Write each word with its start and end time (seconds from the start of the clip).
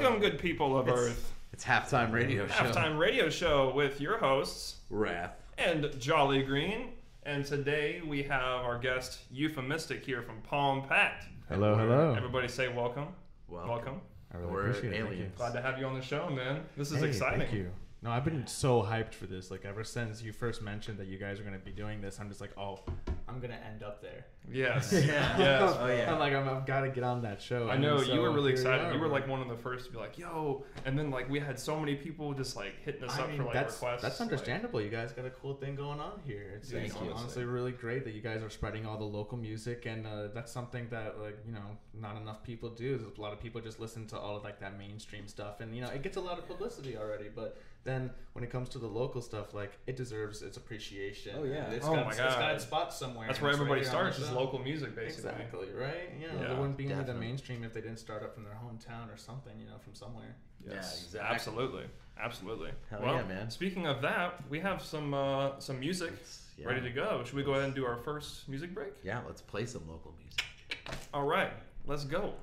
Welcome, 0.00 0.20
good 0.20 0.38
people 0.38 0.78
of 0.78 0.88
Earth. 0.88 1.34
It's 1.52 1.62
halftime 1.62 2.10
radio 2.10 2.46
show. 2.46 2.54
Halftime 2.54 2.98
radio 2.98 3.28
show 3.28 3.70
with 3.74 4.00
your 4.00 4.16
hosts 4.16 4.76
Wrath. 4.88 5.36
and 5.58 5.90
Jolly 6.00 6.42
Green. 6.42 6.92
And 7.24 7.44
today 7.44 8.00
we 8.06 8.22
have 8.22 8.64
our 8.64 8.78
guest 8.78 9.18
Euphemistic 9.30 10.02
here 10.04 10.22
from 10.22 10.40
Palm 10.40 10.88
Pact. 10.88 11.26
Hello, 11.50 11.76
hello. 11.76 12.14
Everybody 12.16 12.48
say 12.48 12.68
welcome. 12.68 13.08
Welcome. 13.46 13.68
Welcome. 13.68 14.00
I 14.32 14.38
really 14.38 14.52
We're 14.52 14.70
appreciate 14.70 14.92
it. 14.94 14.96
Thank 14.96 15.10
you. 15.10 15.16
aliens. 15.16 15.36
Glad 15.36 15.52
to 15.52 15.60
have 15.60 15.78
you 15.78 15.84
on 15.84 15.94
the 15.94 16.02
show, 16.02 16.30
man. 16.30 16.62
This 16.78 16.92
is 16.92 17.00
Hey, 17.02 17.08
exciting. 17.08 17.40
Thank 17.40 17.52
you. 17.52 17.70
No, 18.02 18.10
I've 18.10 18.24
been 18.24 18.46
so 18.46 18.82
hyped 18.82 19.12
for 19.12 19.26
this. 19.26 19.50
Like 19.50 19.64
ever 19.66 19.84
since 19.84 20.22
you 20.22 20.32
first 20.32 20.62
mentioned 20.62 20.98
that 20.98 21.06
you 21.08 21.18
guys 21.18 21.38
are 21.38 21.42
gonna 21.42 21.58
be 21.58 21.70
doing 21.72 22.00
this, 22.00 22.18
I'm 22.18 22.28
just 22.28 22.40
like, 22.40 22.56
oh, 22.56 22.80
I'm 23.28 23.40
gonna 23.40 23.58
end 23.70 23.82
up 23.82 24.00
there. 24.00 24.24
Yes. 24.50 24.90
Yeah. 25.06 25.38
Yes. 25.38 25.76
Oh, 25.78 25.86
yeah. 25.86 26.12
I'm 26.12 26.18
like, 26.18 26.32
I'm, 26.32 26.48
I've 26.48 26.66
got 26.66 26.80
to 26.80 26.88
get 26.88 27.04
on 27.04 27.22
that 27.22 27.40
show. 27.42 27.68
I 27.68 27.76
know 27.76 28.02
so 28.02 28.12
you 28.12 28.20
were 28.20 28.30
really 28.32 28.52
here 28.54 28.64
we 28.64 28.70
excited. 28.74 28.94
You 28.94 29.00
were 29.00 29.08
like 29.08 29.28
one 29.28 29.40
of 29.42 29.48
the 29.48 29.56
first 29.56 29.86
to 29.86 29.92
be 29.92 29.98
like, 29.98 30.18
"Yo!" 30.18 30.64
And 30.86 30.98
then 30.98 31.10
like 31.10 31.28
we 31.28 31.38
had 31.40 31.58
so 31.58 31.78
many 31.78 31.94
people 31.94 32.32
just 32.32 32.56
like 32.56 32.74
hitting 32.84 33.04
us 33.04 33.16
I 33.18 33.22
up 33.22 33.28
mean, 33.28 33.36
for 33.38 33.44
like 33.44 33.52
that's 33.54 33.74
requests. 33.74 34.02
that's 34.02 34.18
like- 34.20 34.30
understandable. 34.30 34.80
you 34.80 34.88
guys 34.90 35.12
got 35.12 35.26
a 35.26 35.30
cool 35.30 35.54
thing 35.54 35.76
going 35.76 36.00
on 36.00 36.20
here. 36.26 36.54
It's, 36.56 36.70
Thank 36.70 36.86
it's 36.86 36.94
you. 36.94 37.12
honestly 37.12 37.44
really 37.44 37.72
great 37.72 38.04
that 38.04 38.14
you 38.14 38.22
guys 38.22 38.42
are 38.42 38.50
spreading 38.50 38.86
all 38.86 38.96
the 38.96 39.04
local 39.04 39.36
music, 39.38 39.84
and 39.86 40.06
uh, 40.06 40.28
that's 40.34 40.50
something 40.50 40.88
that 40.90 41.20
like 41.20 41.38
you 41.46 41.52
know 41.52 41.76
not 41.94 42.16
enough 42.16 42.42
people 42.42 42.70
do. 42.70 42.96
There's 42.96 43.16
A 43.16 43.20
lot 43.20 43.32
of 43.34 43.40
people 43.40 43.60
just 43.60 43.78
listen 43.78 44.06
to 44.08 44.18
all 44.18 44.36
of 44.36 44.42
like 44.42 44.58
that 44.60 44.78
mainstream 44.78 45.28
stuff, 45.28 45.60
and 45.60 45.74
you 45.76 45.82
know 45.82 45.90
it 45.90 46.02
gets 46.02 46.16
a 46.16 46.20
lot 46.20 46.38
of 46.38 46.46
publicity 46.48 46.96
already. 46.96 47.28
But 47.34 47.58
then 47.84 48.10
when 48.34 48.44
it 48.44 48.50
comes 48.50 48.68
to 48.70 48.78
the 48.78 48.86
local 48.86 49.22
stuff, 49.22 49.54
like 49.54 49.72
it 49.86 49.96
deserves 49.96 50.42
its 50.42 50.56
appreciation. 50.56 51.34
Oh, 51.38 51.44
yeah. 51.44 51.64
and 51.64 51.74
It's 51.74 51.86
Oh 51.86 51.94
got, 51.94 52.04
my 52.04 52.10
It's 52.10 52.18
got 52.18 52.38
God. 52.38 52.54
its 52.54 52.64
spot 52.64 52.92
somewhere. 52.92 53.26
that's 53.26 53.40
where 53.40 53.50
it's 53.50 53.58
right 53.58 53.64
everybody 53.66 53.80
here 53.86 53.90
on 53.98 54.04
the 54.06 54.12
starts 54.12 54.18
is 54.18 54.28
show. 54.28 54.34
local 54.40 54.58
music, 54.58 54.94
basically. 54.94 55.30
Exactly 55.30 55.68
right. 55.74 56.10
You 56.20 56.28
know, 56.28 56.34
Yeah, 56.42 56.48
there 56.48 56.56
wouldn't 56.56 56.76
be 56.76 56.84
any 56.86 56.94
of 57.00 57.06
the 57.06 57.14
mainstream 57.14 57.64
if 57.64 57.72
they 57.72 57.80
didn't 57.80 57.98
start 57.98 58.22
up 58.22 58.34
from 58.34 58.44
their 58.44 58.54
hometown 58.54 59.12
or 59.12 59.16
something. 59.16 59.58
You 59.58 59.66
know, 59.66 59.78
from 59.82 59.94
somewhere. 59.94 60.36
Yeah, 60.66 60.74
exactly. 60.74 61.20
absolutely, 61.20 61.84
absolutely. 62.20 62.70
Hell 62.90 63.00
well, 63.02 63.14
yeah, 63.16 63.22
man. 63.24 63.50
Speaking 63.50 63.86
of 63.86 64.02
that, 64.02 64.42
we 64.50 64.60
have 64.60 64.82
some 64.82 65.14
uh, 65.14 65.58
some 65.58 65.80
music 65.80 66.12
Yeah. 66.58 66.66
ready 66.68 66.82
to 66.82 66.90
go. 66.90 67.22
Should 67.24 67.34
we 67.34 67.42
go 67.42 67.52
ahead 67.52 67.64
and 67.64 67.74
do 67.74 67.86
our 67.86 67.96
first 67.96 68.46
music 68.48 68.74
break? 68.74 68.92
Yeah, 69.02 69.20
let's 69.26 69.40
play 69.40 69.64
some 69.64 69.82
local 69.88 70.14
music. 70.20 70.44
All 71.14 71.24
right, 71.24 71.52
let's 71.86 72.04
go. 72.04 72.34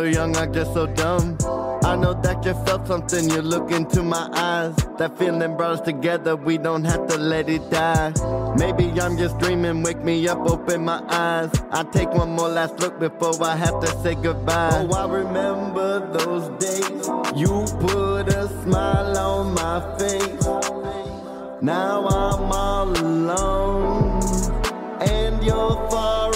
So 0.00 0.06
young, 0.06 0.34
I'm 0.34 0.50
just 0.50 0.72
so 0.72 0.86
dumb. 0.86 1.36
I 1.84 1.94
know 1.94 2.14
that 2.22 2.42
you 2.46 2.54
felt 2.64 2.86
something, 2.86 3.28
you 3.28 3.42
look 3.42 3.70
into 3.70 4.02
my 4.02 4.30
eyes. 4.32 4.74
That 4.96 5.18
feeling 5.18 5.58
brought 5.58 5.72
us 5.72 5.80
together, 5.82 6.36
we 6.36 6.56
don't 6.56 6.84
have 6.86 7.06
to 7.08 7.18
let 7.18 7.50
it 7.50 7.70
die. 7.70 8.14
Maybe 8.56 8.98
I'm 8.98 9.18
just 9.18 9.38
dreaming, 9.38 9.82
wake 9.82 10.02
me 10.02 10.26
up, 10.26 10.38
open 10.48 10.86
my 10.86 11.02
eyes. 11.08 11.50
I 11.70 11.82
take 11.82 12.08
one 12.14 12.30
more 12.30 12.48
last 12.48 12.80
look 12.80 12.98
before 12.98 13.34
I 13.44 13.56
have 13.56 13.78
to 13.80 13.88
say 14.02 14.14
goodbye. 14.14 14.86
Oh, 14.90 14.96
I 14.96 15.04
remember 15.20 15.88
those 16.18 16.48
days. 16.64 17.06
You 17.36 17.66
put 17.80 18.28
a 18.28 18.48
smile 18.62 19.18
on 19.18 19.52
my 19.52 19.98
face. 19.98 20.46
Now 21.60 22.06
I'm 22.06 22.52
all 22.64 22.88
alone, 22.88 24.22
and 25.02 25.44
you're 25.44 25.76
far 25.90 26.29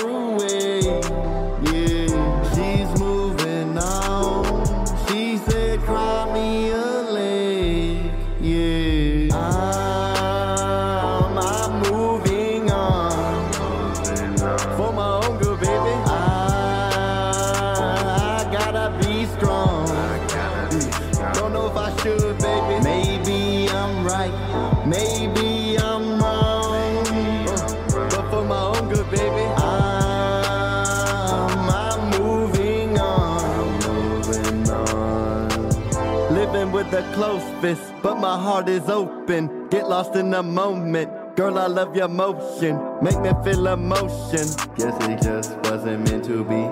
but 38.14 38.20
my 38.20 38.38
heart 38.38 38.68
is 38.68 38.88
open. 38.88 39.68
Get 39.68 39.88
lost 39.88 40.14
in 40.14 40.30
the 40.30 40.42
moment. 40.42 41.36
Girl, 41.36 41.58
I 41.58 41.66
love 41.66 41.96
your 41.96 42.08
motion. 42.08 42.78
Make 43.02 43.18
me 43.20 43.30
feel 43.42 43.66
emotion. 43.66 44.46
Guess 44.76 45.08
it 45.08 45.22
just 45.22 45.56
wasn't 45.64 46.08
meant 46.08 46.24
to 46.26 46.44
be. 46.44 46.62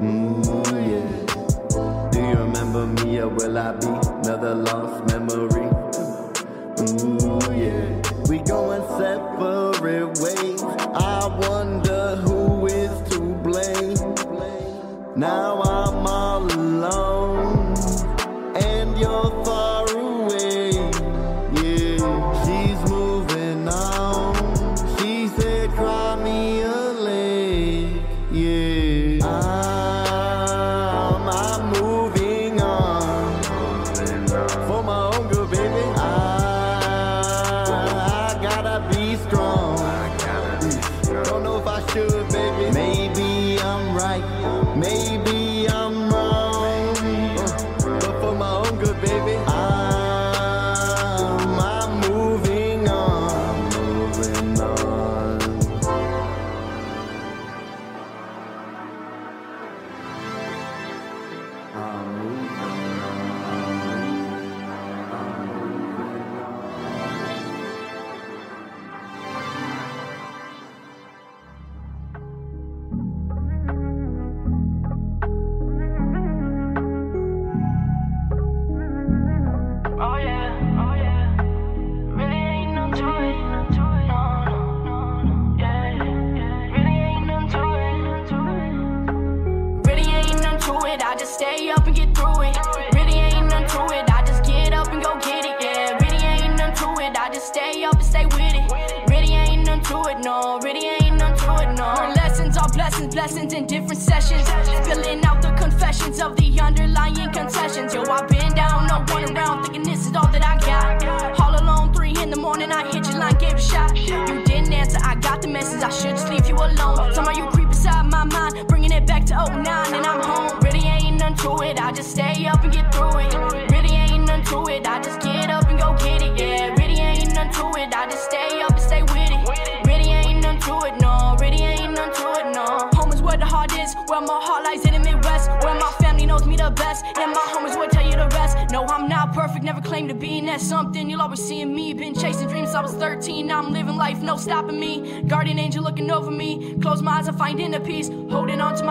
Mm, 0.00 0.44
yeah. 0.90 2.10
Do 2.10 2.18
you 2.20 2.36
remember 2.36 2.86
me 2.86 3.18
or 3.18 3.28
will 3.28 3.58
I 3.58 3.72
be 3.72 3.86
another 3.86 4.54
lost 4.54 5.12
memory? 5.12 5.68
Ooh, 6.80 7.52
yeah. 7.52 8.02
We 8.28 8.38
going 8.38 8.84
separate 8.98 10.18
ways. 10.20 10.62
I 10.94 11.26
wonder 11.48 12.16
who 12.16 12.66
is 12.66 13.10
to 13.10 13.20
blame. 13.42 14.14
Now 15.16 15.60
I'm 15.62 16.06
all 16.06 16.44
alone, 16.54 17.74
and 18.56 18.98
you're 18.98 19.44
far 19.44 19.79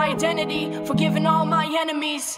identity, 0.09 0.85
forgiving 0.85 1.25
all 1.25 1.45
my 1.45 1.65
enemies. 1.79 2.28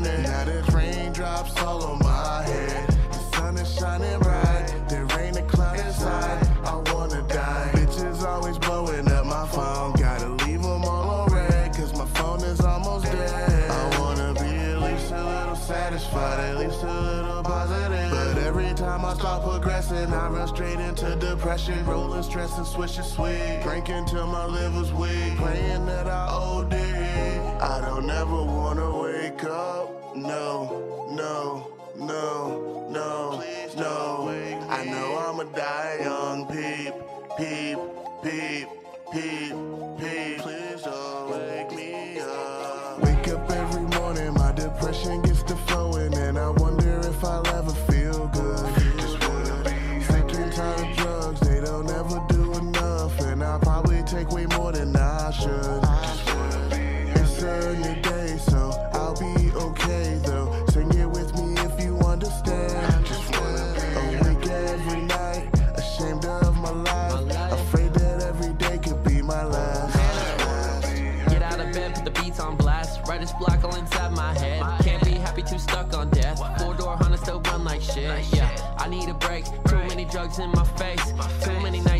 Now 0.00 0.44
the 0.44 0.62
raindrops 0.72 1.60
all 1.60 1.82
on 1.82 1.98
my 1.98 2.07
to 21.00 21.14
depression, 21.16 21.84
rolling 21.86 22.22
stress 22.24 22.58
and 22.58 22.66
switching 22.66 23.04
sweet. 23.04 23.60
Drinking 23.62 24.06
till 24.06 24.26
my 24.26 24.46
liver's 24.46 24.92
weak, 24.92 25.36
praying 25.36 25.86
that 25.86 26.08
I 26.08 26.26
OD. 26.28 26.74
I 26.74 27.80
don't 27.80 28.10
ever 28.10 28.42
wanna 28.42 28.98
wake 28.98 29.44
up. 29.44 30.16
No, 30.16 31.06
no, 31.10 31.72
no, 31.96 32.88
no, 32.90 33.44
no. 33.76 34.28
I 34.68 34.84
know 34.84 35.18
I'ma 35.18 35.44
die 35.44 35.98
young. 36.02 36.46
Peep, 36.46 36.94
peep, 37.36 37.78
peep, 38.22 38.68
peep. 39.12 39.77
drugs 80.10 80.38
in 80.38 80.50
my 80.52 80.64
face. 80.64 81.12
Too 81.44 81.60
many 81.60 81.80
nights. 81.80 81.97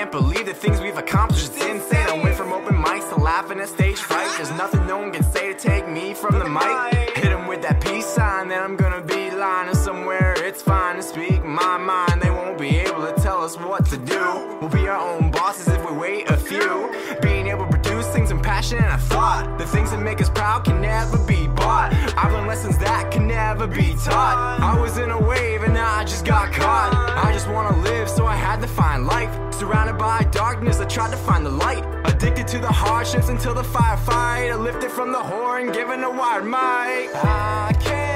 Can't 0.00 0.12
believe 0.12 0.49
tried 31.00 31.10
to 31.12 31.16
find 31.16 31.46
the 31.46 31.50
light. 31.50 31.82
Addicted 32.04 32.46
to 32.48 32.58
the 32.58 32.70
hardships 32.70 33.30
until 33.30 33.54
the 33.54 33.62
firefight. 33.62 34.62
Lifted 34.62 34.90
from 34.90 35.12
the 35.12 35.18
whore 35.18 35.58
and 35.58 35.72
given 35.72 36.04
a 36.04 36.10
wide 36.10 36.44
mic. 36.44 37.08
I 37.14 37.72
can't 37.80 38.09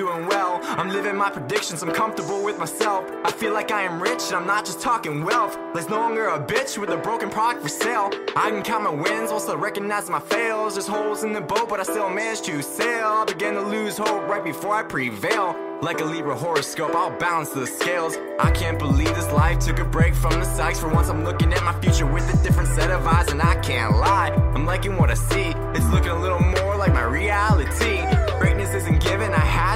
doing 0.00 0.26
well. 0.28 0.58
I'm 0.62 0.88
living 0.88 1.14
my 1.14 1.28
predictions, 1.28 1.82
I'm 1.82 1.92
comfortable 1.92 2.42
with 2.42 2.58
myself. 2.58 3.04
I 3.22 3.30
feel 3.30 3.52
like 3.52 3.70
I 3.70 3.82
am 3.82 4.00
rich 4.00 4.22
and 4.28 4.36
I'm 4.36 4.46
not 4.46 4.64
just 4.64 4.80
talking 4.80 5.22
wealth. 5.22 5.58
Life's 5.74 5.90
no 5.90 5.96
longer 5.96 6.28
a 6.28 6.40
bitch 6.40 6.78
with 6.78 6.88
a 6.88 6.96
broken 6.96 7.28
product 7.28 7.62
for 7.62 7.68
sale. 7.68 8.08
I 8.34 8.48
can 8.48 8.62
count 8.62 8.84
my 8.84 8.94
wins 9.04 9.30
while 9.30 9.40
still 9.40 9.58
recognizing 9.58 10.12
my 10.12 10.20
fails. 10.20 10.76
There's 10.76 10.86
holes 10.86 11.22
in 11.22 11.34
the 11.34 11.42
boat, 11.42 11.68
but 11.68 11.80
I 11.80 11.82
still 11.82 12.08
manage 12.08 12.40
to 12.42 12.62
sail. 12.62 13.08
I 13.08 13.24
began 13.26 13.52
to 13.54 13.60
lose 13.60 13.98
hope 13.98 14.26
right 14.26 14.42
before 14.42 14.74
I 14.74 14.84
prevail. 14.84 15.54
Like 15.82 16.00
a 16.00 16.04
Libra 16.04 16.36
horoscope, 16.36 16.94
I'll 16.94 17.16
balance 17.18 17.50
the 17.50 17.66
scales. 17.66 18.16
I 18.38 18.50
can't 18.50 18.78
believe 18.78 19.14
this 19.14 19.30
life 19.32 19.58
took 19.58 19.78
a 19.80 19.84
break 19.84 20.14
from 20.14 20.32
the 20.40 20.44
sights. 20.44 20.80
For 20.80 20.88
once, 20.88 21.08
I'm 21.08 21.24
looking 21.24 21.52
at 21.52 21.62
my 21.62 21.78
future 21.80 22.06
with 22.06 22.26
a 22.32 22.42
different 22.42 22.70
set 22.70 22.90
of 22.90 23.06
eyes, 23.06 23.30
and 23.30 23.40
I 23.42 23.56
can't 23.60 23.96
lie. 23.96 24.30
I'm 24.54 24.64
liking 24.64 24.96
what 24.96 25.10
I 25.10 25.14
see. 25.14 25.52
It's 25.76 25.90
looking 25.90 26.10
a 26.10 26.20
little 26.20 26.40
more 26.40 26.76
like 26.76 26.92
my 26.92 27.04
reality. 27.04 28.02
Greatness 28.38 28.72
isn't 28.74 29.02
given, 29.02 29.19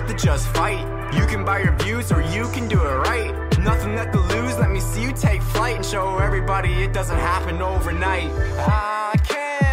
Had 0.04 0.18
to 0.18 0.26
just 0.26 0.48
fight. 0.48 0.84
You 1.14 1.24
can 1.24 1.46
buy 1.46 1.60
your 1.62 1.74
views, 1.78 2.12
or 2.12 2.20
you 2.20 2.46
can 2.50 2.68
do 2.68 2.78
it 2.78 2.94
right. 3.08 3.32
Nothing 3.58 3.94
left 3.94 4.12
to 4.12 4.20
lose, 4.20 4.58
let 4.58 4.70
me 4.70 4.78
see 4.78 5.02
you 5.02 5.12
take 5.12 5.40
flight 5.40 5.76
and 5.76 5.86
show 5.86 6.18
everybody 6.18 6.82
it 6.82 6.92
doesn't 6.92 7.16
happen 7.16 7.62
overnight. 7.62 8.30
I 8.58 9.14
can't 9.26 9.63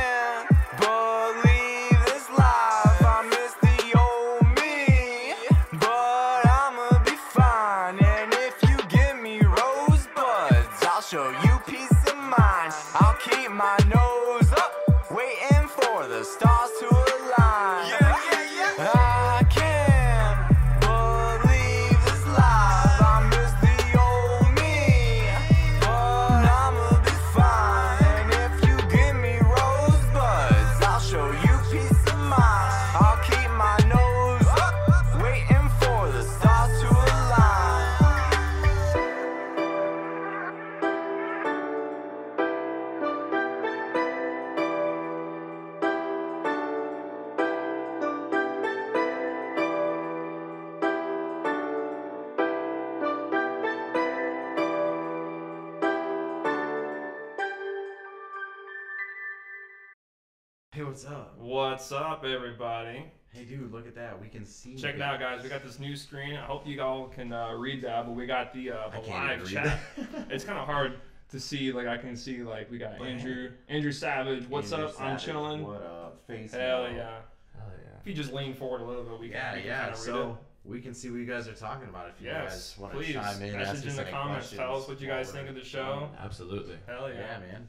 What's 61.92 62.04
up, 62.04 62.24
everybody? 62.24 63.04
Hey, 63.34 63.44
dude, 63.44 63.70
look 63.70 63.86
at 63.86 63.96
that. 63.96 64.22
We 64.22 64.30
can 64.30 64.46
see. 64.46 64.78
Check 64.78 64.96
it 64.96 65.02
out, 65.02 65.20
guys. 65.20 65.44
We 65.44 65.50
got 65.50 65.62
this 65.62 65.78
new 65.78 65.98
screen. 65.98 66.38
I 66.38 66.46
hope 66.46 66.66
you 66.66 66.82
all 66.82 67.10
can 67.10 67.34
uh, 67.34 67.52
read 67.52 67.82
that, 67.82 68.06
but 68.06 68.14
we 68.14 68.26
got 68.26 68.54
the, 68.54 68.72
uh, 68.72 68.88
I 68.88 69.02
the 69.02 69.06
can't 69.06 69.28
live 69.28 69.52
even 69.52 69.64
chat. 69.64 69.80
it's 70.30 70.46
kind 70.46 70.58
of 70.58 70.66
hard 70.66 71.02
to 71.32 71.38
see. 71.38 71.74
Like 71.74 71.88
I 71.88 71.98
can 71.98 72.16
see, 72.16 72.44
like 72.44 72.72
we 72.72 72.78
got 72.78 72.98
But 72.98 73.10
Andrew, 73.10 73.52
Andrew 73.68 73.92
Savage. 73.92 74.48
What's 74.48 74.72
Andrew 74.72 74.88
up? 74.88 75.02
I'm 75.02 75.20
Savage, 75.20 75.26
chilling. 75.26 75.68
What 75.68 75.82
up? 75.82 76.22
Face 76.28 76.54
Hell 76.54 76.84
melt. 76.84 76.96
yeah! 76.96 77.18
Hell 77.58 77.72
yeah. 77.78 78.00
If 78.00 78.08
you 78.08 78.14
just 78.14 78.32
lean 78.32 78.54
forward 78.54 78.80
a 78.80 78.86
little 78.86 79.04
bit, 79.04 79.20
we 79.20 79.28
can. 79.28 79.36
Yeah, 79.36 79.52
can 79.56 79.66
yeah. 79.66 79.80
kinda 79.80 79.92
read 79.92 79.98
So 79.98 80.38
we 80.64 80.80
can 80.80 80.94
see 80.94 81.10
what 81.10 81.20
you 81.20 81.26
guys 81.26 81.50
are 81.50 81.54
talking 81.54 81.90
about. 81.90 82.08
If 82.08 82.22
you 82.22 82.28
yes, 82.28 82.70
guys 82.70 82.80
want 82.80 82.94
to 82.94 83.00
please 83.00 83.16
chime 83.16 83.42
in, 83.42 83.56
ask 83.56 83.74
message 83.74 83.90
in 83.90 83.96
the 83.98 84.06
comments. 84.06 84.50
Tell 84.50 84.78
us 84.78 84.88
what 84.88 85.02
you 85.02 85.08
guys 85.08 85.26
while 85.26 85.36
think 85.36 85.50
of 85.50 85.56
the 85.56 85.66
show. 85.66 86.10
Absolutely. 86.24 86.78
Hell 86.88 87.10
yeah! 87.10 87.20
Yeah, 87.20 87.40
man. 87.40 87.68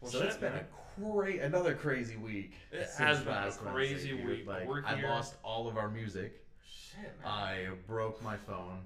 Well, 0.00 0.12
so 0.12 0.18
shit, 0.18 0.28
it's 0.28 0.36
been 0.36 0.52
man. 0.52 0.60
a 0.60 0.83
great, 0.96 1.40
another 1.40 1.74
crazy 1.74 2.16
week. 2.16 2.52
It 2.72 2.88
has 2.98 3.18
been 3.20 3.28
a 3.28 3.30
last 3.30 3.62
Wednesday, 3.62 3.72
crazy 3.72 4.08
dude. 4.16 4.26
week, 4.26 4.46
Like, 4.46 4.66
we're 4.66 4.84
I 4.84 4.96
here. 4.96 5.08
lost 5.08 5.34
all 5.42 5.68
of 5.68 5.76
our 5.76 5.88
music. 5.90 6.44
Shit, 6.66 7.00
man. 7.22 7.26
I 7.32 7.66
broke 7.86 8.22
my 8.22 8.36
phone. 8.36 8.80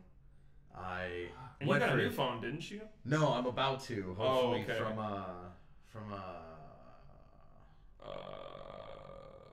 I 0.76 1.28
And 1.60 1.66
you 1.66 1.68
went 1.68 1.80
got 1.80 1.88
a 1.88 1.92
for- 1.92 1.98
new 1.98 2.10
phone, 2.10 2.40
didn't 2.40 2.70
you? 2.70 2.80
No, 3.04 3.32
I'm 3.32 3.46
about 3.46 3.80
to. 3.84 4.16
Oh, 4.18 4.22
Hopefully 4.24 4.62
okay. 4.64 4.78
from 4.78 4.98
uh 4.98 5.24
from 5.86 6.12
uh 6.12 6.18
Uh, 8.04 8.12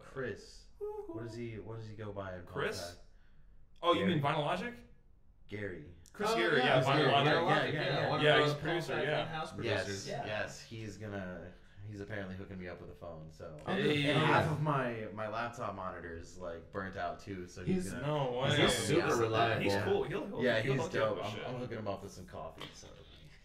Chris. 0.03 0.61
What 1.07 1.25
does 1.27 1.35
he 1.35 1.55
what 1.63 1.77
does 1.79 1.87
he 1.87 1.95
go 1.95 2.11
by? 2.11 2.33
in 2.35 2.41
Chris? 2.45 2.79
contact? 2.79 2.99
oh, 3.83 3.93
you 3.93 3.99
Gary. 4.01 4.13
mean 4.15 4.21
Vinyl 4.23 4.39
Logic? 4.45 4.73
Gary. 5.49 5.83
Chris 6.13 6.29
Oh, 6.31 6.35
Gary, 6.37 6.57
yeah, 6.59 6.75
Chris 6.75 6.85
Vinyl 6.87 6.97
Gary, 6.97 7.11
Logic. 7.11 7.33
yeah, 7.33 7.39
Logic, 7.41 7.73
yeah, 7.73 7.81
yeah. 8.01 8.09
one 8.09 8.19
of 8.19 8.23
Yeah, 8.25 8.37
those 8.37 8.43
he's 8.45 8.53
a 8.53 8.55
producer, 8.61 9.01
yeah. 9.03 9.21
in-house 9.23 9.53
Yes, 9.61 9.83
producers. 9.83 10.07
yes, 10.07 10.61
he's 10.69 10.97
gonna 10.97 11.39
he's 11.89 12.01
apparently 12.01 12.35
hooking 12.35 12.59
me 12.59 12.67
up 12.67 12.79
with 12.81 12.89
a 12.89 12.95
phone. 12.95 13.25
So 13.29 13.45
Hey. 13.67 14.09
and 14.09 14.19
half 14.19 14.49
of 14.51 14.61
my 14.61 15.05
my 15.13 15.27
laptop 15.27 15.75
monitor 15.75 16.17
is 16.19 16.37
like 16.37 16.71
burnt 16.71 16.97
out 16.97 17.23
too. 17.23 17.47
So 17.47 17.63
he's, 17.63 17.83
He's- 17.83 17.93
gonna 17.93 18.07
No 18.07 18.39
way. 18.41 18.49
He's 18.49 18.59
Yeah, 18.59 18.67
super 18.69 19.07
yeah. 19.07 19.19
reliable. 19.19 19.61
He's 19.63 19.73
Yeah. 19.73 19.83
cool. 19.85 20.03
He'll, 20.03 20.27
he'll, 20.27 20.43
yeah, 20.43 20.61
he'll 20.61 20.73
he's 20.73 20.81
hook 20.83 20.93
you 20.93 21.01
up 21.03 21.09
dope. 21.09 21.17
with 21.17 21.25
I'm. 21.47 21.53
I'm 21.55 21.59
hooking 21.61 21.77
him 21.79 21.87
up 21.87 22.03
with 22.03 22.11
some 22.11 22.25
coffee. 22.25 22.63
So 22.73 22.87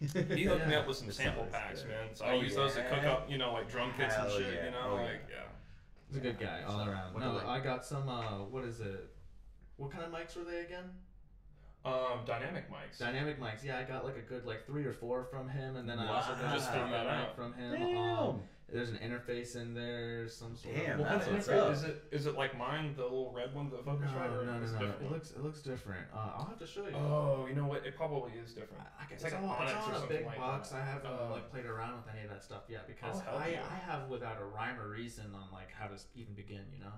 He 0.35 0.43
hooked 0.45 0.67
me 0.67 0.73
up 0.75 0.87
with 0.87 0.97
some 0.97 1.07
That 1.07 1.13
sample 1.13 1.45
packs, 1.45 1.81
good. 1.83 1.89
man. 1.91 2.07
So 2.15 2.25
I 2.25 2.31
Oh, 2.31 2.41
use 2.41 2.55
those 2.55 2.73
to 2.73 2.83
cook 2.89 3.03
up, 3.03 3.29
you 3.29 3.37
know, 3.37 3.53
like 3.53 3.69
drum 3.69 3.91
kits 3.97 4.15
and 4.17 4.31
shit. 4.31 4.53
yeah. 4.55 4.65
You 4.65 4.71
know, 4.71 4.87
Oh, 4.91 4.95
like 4.95 5.21
yeah. 5.29 5.43
He's 6.07 6.17
a 6.17 6.21
good 6.21 6.39
guy 6.39 6.63
all 6.67 6.79
around. 6.89 7.13
What 7.13 7.19
No, 7.23 7.39
do 7.39 7.47
I 7.47 7.59
got 7.59 7.85
some. 7.85 8.09
Uh, 8.09 8.39
what 8.49 8.63
is 8.65 8.79
it? 8.81 9.09
What 9.77 9.91
kind 9.91 10.03
of 10.03 10.11
mics 10.11 10.35
were 10.35 10.43
they 10.43 10.59
again? 10.61 10.85
Um, 11.83 12.19
dynamic 12.25 12.65
mics. 12.69 12.99
Dynamic 12.99 13.39
mics. 13.39 13.63
Yeah, 13.63 13.79
I 13.79 13.83
got 13.83 14.05
like 14.05 14.17
a 14.17 14.21
good 14.21 14.45
like 14.45 14.65
three 14.67 14.85
or 14.85 14.93
four 14.93 15.23
from 15.25 15.49
him, 15.49 15.77
and 15.77 15.89
then 15.89 15.97
I 15.99 16.13
also 16.15 16.33
got 16.35 16.53
Just 16.53 16.69
a 16.69 16.73
found 16.73 16.93
that 16.93 17.05
mic 17.05 17.13
out. 17.29 17.35
from 17.35 17.53
him. 17.53 17.73
Damn. 17.73 17.97
Um, 17.97 18.39
there's 18.71 18.89
an 18.89 18.99
interface 19.03 19.57
in 19.57 19.73
there, 19.73 20.29
some 20.29 20.55
sort 20.55 20.73
Damn, 20.75 20.93
of. 20.93 20.99
what 20.99 21.07
kind 21.09 21.21
that's 21.21 21.47
what's 21.47 21.49
up. 21.49 21.73
is 21.73 21.83
it? 21.83 22.03
Is 22.11 22.25
it 22.27 22.35
like 22.37 22.57
mine, 22.57 22.93
the 22.95 23.03
little 23.03 23.33
red 23.35 23.53
one, 23.53 23.69
the 23.69 23.77
No, 23.77 23.81
Focusrite? 23.81 24.31
no, 24.31 24.39
or 24.39 24.45
no, 24.45 24.59
no, 24.59 24.63
it 24.63 24.71
no. 24.71 24.79
different? 24.79 25.01
It 25.01 25.11
looks 25.11 25.31
it 25.31 25.43
looks 25.43 25.59
different. 25.61 26.05
Uh, 26.13 26.29
I'll 26.37 26.45
have 26.45 26.59
to 26.59 26.67
show 26.67 26.85
you. 26.87 26.95
Oh, 26.95 27.47
you 27.49 27.55
know 27.55 27.65
what? 27.65 27.85
It 27.85 27.97
probably 27.97 28.31
is 28.41 28.53
different. 28.53 28.83
I 28.97 29.03
guess 29.09 29.23
It's 29.23 29.23
it's, 29.25 29.33
like 29.33 29.43
all, 29.43 29.57
an 29.59 29.63
it's 29.63 29.71
Onyx 29.73 29.83
all 29.83 29.87
or 29.87 29.89
in 29.89 29.95
a 29.95 29.99
something 29.99 30.17
big 30.17 30.25
like 30.27 30.37
box. 30.37 30.69
that. 30.69 30.81
I 30.81 30.85
haven't 30.85 31.09
Oh. 31.09 31.29
like 31.33 31.51
played 31.51 31.65
around 31.65 31.97
with 31.97 32.13
any 32.15 32.23
of 32.23 32.29
that 32.29 32.43
stuff 32.43 32.61
yet 32.69 32.87
because 32.87 33.21
I. 33.27 33.57
I 33.59 33.91
have 33.91 34.07
without 34.07 34.37
a 34.39 34.45
rhyme 34.45 34.79
or 34.79 34.87
reason 34.89 35.25
on 35.35 35.51
like 35.51 35.71
how 35.77 35.87
to 35.87 35.97
even 36.15 36.33
begin. 36.35 36.63
You 36.71 36.79
know. 36.85 36.93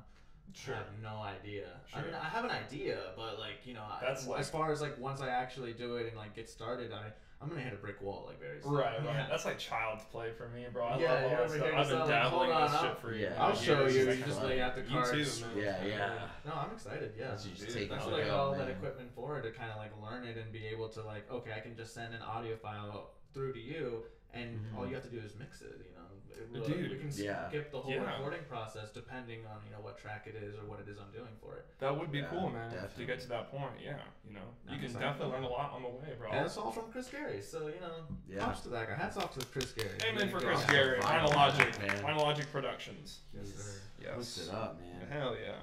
Sure. 0.54 0.76
I 0.76 0.78
have 0.80 0.88
no 1.02 1.22
idea. 1.22 1.68
I 1.96 2.02
mean, 2.02 2.14
I 2.14 2.26
have 2.30 2.46
an 2.46 2.52
idea, 2.52 2.98
but 3.16 3.40
like 3.40 3.66
you 3.66 3.74
know, 3.74 3.82
I- 3.84 4.00
That's 4.06 4.28
like- 4.28 4.40
as 4.40 4.50
far 4.50 4.72
as 4.72 4.82
like 4.82 4.98
once 5.00 5.22
I 5.22 5.30
actually 5.30 5.74
do 5.74 5.96
it 5.98 6.08
and 6.08 6.18
like 6.18 6.36
get 6.36 6.50
started, 6.50 6.92
I 6.92 7.12
I'm 7.42 7.50
gonna 7.50 7.62
hit 7.62 7.74
a 7.74 7.78
brick 7.78 8.02
wall 8.02 8.24
like 8.28 8.40
very 8.40 8.62
soon. 8.62 8.72
Right, 8.72 8.98
right. 9.00 9.04
Yeah. 9.04 9.28
That's 9.30 9.44
like 9.46 9.58
child's 9.60 10.06
play 10.06 10.32
for 10.32 10.48
me, 10.50 10.66
bro. 10.72 10.86
I 10.86 10.98
Yeah, 11.00 11.14
love 11.14 11.24
all 11.24 11.30
that 11.48 11.50
stuff. 11.52 11.74
I've 11.76 11.90
been 11.90 12.08
dabbling 12.08 12.50
hold 12.52 12.56
in 12.66 12.72
this 12.72 12.80
on, 12.80 12.86
shit 12.86 12.98
for 13.00 13.12
Yeah. 13.12 13.20
years. 13.20 13.36
I'll 13.38 13.56
show 13.56 13.88
you. 13.88 14.12
You 14.12 14.24
just 14.24 14.42
lay 14.44 14.62
out 14.62 14.76
the 14.76 14.82
You 14.84 14.88
cards. 14.90 15.40
too, 15.42 15.46
man. 15.48 15.58
Yeah, 15.58 15.84
yeah. 15.86 16.28
No, 16.46 16.54
I'm 16.54 16.72
excited. 16.72 17.14
Yeah, 17.18 17.28
That's 17.30 17.46
you 17.46 17.52
just 17.56 17.76
take 17.76 17.90
That's 17.90 18.06
it 18.06 18.12
what 18.12 18.20
I 18.22 18.30
all 18.30 18.30
got 18.30 18.40
all 18.40 18.52
man. 18.52 18.60
that 18.60 18.70
equipment 18.70 19.12
for 19.14 19.42
to 19.42 19.52
kind 19.52 19.72
of 19.72 19.78
like 19.78 19.92
learn 20.02 20.24
it 20.26 20.38
and 20.38 20.52
be 20.54 20.66
able 20.68 20.88
to 20.90 21.02
like, 21.04 21.30
okay, 21.32 21.52
I 21.54 21.60
can 21.60 21.76
just 21.76 21.94
send 21.94 22.14
an 22.14 22.22
audio 22.22 22.56
file 22.56 23.10
through 23.34 23.52
to 23.54 23.60
you, 23.60 24.06
and 24.34 24.60
Mhm. 24.60 24.78
all 24.78 24.88
you 24.88 24.96
have 24.96 25.04
to 25.04 25.10
do 25.10 25.20
is 25.20 25.36
mix 25.36 25.62
it. 25.62 25.72
You 25.78 25.96
know, 25.96 26.00
It 26.36 26.50
will- 26.52 26.66
Dude, 26.66 26.90
we 26.92 26.98
can 26.98 27.12
yeah. 27.14 27.48
skip 27.48 27.72
the 27.72 27.80
whole 27.80 27.92
Yeah. 27.94 28.12
recording 28.18 28.44
process 28.46 28.90
depending 28.92 29.46
on 29.46 29.62
you 29.66 29.72
know 29.72 29.80
what 29.82 29.98
track 30.00 30.26
it 30.26 30.34
is 30.36 30.56
or 30.58 30.66
what 30.66 30.80
it 30.80 30.88
is 30.90 30.98
I'm 31.00 31.12
doing 31.12 31.36
for 31.40 31.58
it. 31.58 31.66
That 31.80 31.96
would 31.96 32.12
be 32.12 32.20
Yeah, 32.20 32.26
cool, 32.30 32.50
man. 32.50 32.72
To 32.98 33.06
get 33.06 33.20
to 33.22 33.28
that 33.30 33.52
point, 33.52 33.80
yeah. 33.80 34.00
You 34.28 34.34
know, 34.34 34.42
you 34.66 34.76
can 34.78 34.86
excited. 34.86 35.00
definitely 35.06 35.34
learn 35.36 35.44
a 35.44 35.50
lot 35.50 35.72
on 35.74 35.84
the 35.84 35.90
way, 35.90 36.16
bro. 36.18 36.32
And 36.32 36.46
it's 36.46 36.58
all 36.58 36.72
from 36.72 36.92
Chris 36.92 37.08
Gary, 37.10 37.40
so 37.40 37.68
you 37.68 37.80
know, 37.80 38.08
Yeah. 38.28 38.44
props 38.46 38.62
to 38.62 38.70
that 38.70 38.88
guy. 38.88 38.96
Hats 38.96 39.18
off 39.18 39.38
to 39.38 39.46
Chris 39.46 39.72
Gary. 39.74 39.96
Amen 40.06 40.28
for 40.30 40.40
Chris 40.40 40.66
Gary. 40.66 41.00
Final 41.02 41.30
Logic. 41.32 41.80
man. 41.80 41.98
Final 41.98 42.24
Logic 42.24 42.52
Productions. 42.52 43.22
Yes, 43.32 43.46
He's 43.52 43.64
sir. 43.64 43.82
Yes. 44.02 44.16
Hooks 44.16 44.48
it 44.48 44.54
up, 44.54 44.80
man. 44.80 45.08
Hell 45.08 45.36
yeah. 45.38 45.62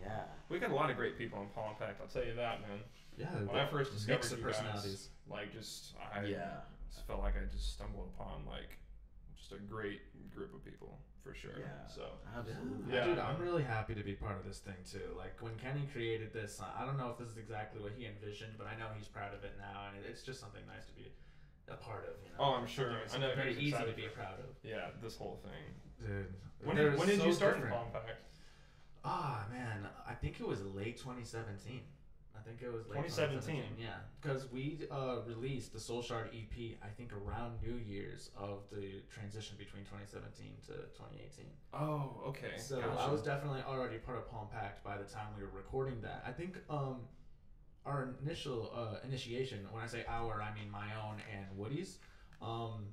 Yeah. 0.00 0.24
We 0.48 0.60
got 0.60 0.70
a 0.70 0.74
lot 0.74 0.88
of 0.90 0.96
great 0.96 1.18
people 1.18 1.40
on 1.40 1.48
Palm 1.50 1.74
Pact. 1.76 2.00
I'll 2.00 2.06
tell 2.06 2.24
you 2.24 2.34
that, 2.34 2.60
man. 2.62 2.80
Yeah, 3.16 3.28
When 3.42 3.56
I 3.56 3.66
first 3.66 3.92
discovered 3.92 4.14
mix 4.18 4.32
of 4.32 4.38
you 4.38 4.44
guys, 4.46 4.54
personalities. 4.56 5.08
like 5.28 5.52
just 5.52 5.94
I 6.14 6.24
Yeah. 6.24 6.60
Just 6.92 7.06
felt 7.06 7.20
like 7.20 7.34
I 7.36 7.44
just 7.50 7.72
stumbled 7.72 8.08
upon 8.14 8.44
like 8.46 8.78
just 9.36 9.52
a 9.52 9.56
great 9.58 10.00
group 10.34 10.54
of 10.54 10.64
people 10.64 10.98
for 11.24 11.34
sure. 11.34 11.56
Yeah. 11.58 11.86
So 11.88 12.02
Absolutely. 12.36 12.92
Yeah. 12.94 13.04
Dude, 13.06 13.18
I'm 13.18 13.40
really 13.40 13.62
happy 13.62 13.94
to 13.94 14.02
be 14.02 14.12
part 14.14 14.36
of 14.36 14.44
this 14.44 14.58
thing 14.58 14.76
too. 14.90 15.14
Like 15.16 15.34
when 15.40 15.52
Kenny 15.56 15.88
created 15.92 16.32
this, 16.32 16.60
I 16.60 16.82
I 16.82 16.86
don't 16.86 16.98
know 16.98 17.10
if 17.10 17.18
this 17.18 17.28
is 17.28 17.38
exactly 17.38 17.80
what 17.82 17.92
he 17.96 18.06
envisioned, 18.06 18.52
but 18.58 18.66
I 18.66 18.76
know 18.78 18.86
he's 18.96 19.08
proud 19.08 19.34
of 19.34 19.44
it 19.44 19.54
now, 19.58 19.88
and 19.88 20.04
it's 20.04 20.22
just 20.22 20.40
something 20.40 20.62
nice 20.66 20.86
to 20.86 20.92
be 20.94 21.10
a 21.68 21.76
part 21.76 22.04
of. 22.04 22.14
You 22.24 22.30
know? 22.36 22.44
Oh, 22.44 22.54
I'm 22.58 22.66
sure. 22.66 22.86
Something 22.86 23.00
that's 23.02 23.14
I 23.14 23.18
know 23.18 23.34
very 23.36 23.56
easy 23.56 23.72
to 23.78 23.92
be 23.96 24.06
for- 24.08 24.18
proud 24.20 24.38
of. 24.40 24.50
yeah, 24.64 24.90
this 25.02 25.16
whole 25.16 25.40
thing. 25.42 25.62
Dude, 26.06 26.26
When 26.64 26.76
did, 26.76 26.98
when 26.98 27.06
did 27.06 27.20
so 27.20 27.26
you 27.26 27.32
start 27.32 27.54
different. 27.54 27.74
in 27.74 27.80
Palm 27.80 27.92
Pact? 27.92 28.18
Ah 29.04 29.46
man, 29.50 29.86
I 30.08 30.14
think 30.14 30.40
it 30.40 30.46
was 30.46 30.62
late 30.62 30.96
2017. 30.98 31.80
I 32.42 32.48
think 32.48 32.62
it 32.62 32.72
was 32.72 32.88
late 32.88 33.06
2017. 33.06 33.62
2017. 33.62 33.64
Yeah, 33.78 34.02
because 34.20 34.50
we 34.50 34.80
uh, 34.90 35.18
released 35.26 35.72
the 35.72 35.78
Soul 35.78 36.02
Shard 36.02 36.30
EP. 36.34 36.76
I 36.82 36.88
think 36.88 37.12
around 37.12 37.62
New 37.62 37.78
Year's 37.78 38.30
of 38.36 38.64
the 38.72 39.02
transition 39.08 39.56
between 39.58 39.84
2017 39.84 40.50
to 40.66 40.72
2018. 40.98 41.46
Oh, 41.74 42.28
okay. 42.28 42.58
So 42.58 42.80
Gotcha. 42.80 43.00
I 43.00 43.10
was 43.10 43.22
definitely 43.22 43.62
already 43.66 43.98
part 43.98 44.18
of 44.18 44.30
Palm 44.30 44.48
Pact 44.52 44.82
by 44.82 44.98
the 44.98 45.04
time 45.04 45.26
we 45.36 45.44
were 45.44 45.50
recording 45.54 46.00
that. 46.02 46.24
I 46.26 46.32
think 46.32 46.58
um, 46.68 47.02
our 47.86 48.14
initial 48.22 48.72
uh, 48.74 49.06
initiation, 49.06 49.60
when 49.70 49.82
I 49.82 49.86
say 49.86 50.04
our, 50.08 50.42
I 50.42 50.52
mean 50.54 50.70
my 50.70 50.88
own 51.06 51.16
and 51.32 51.46
Woody's, 51.56 51.98
um, 52.40 52.86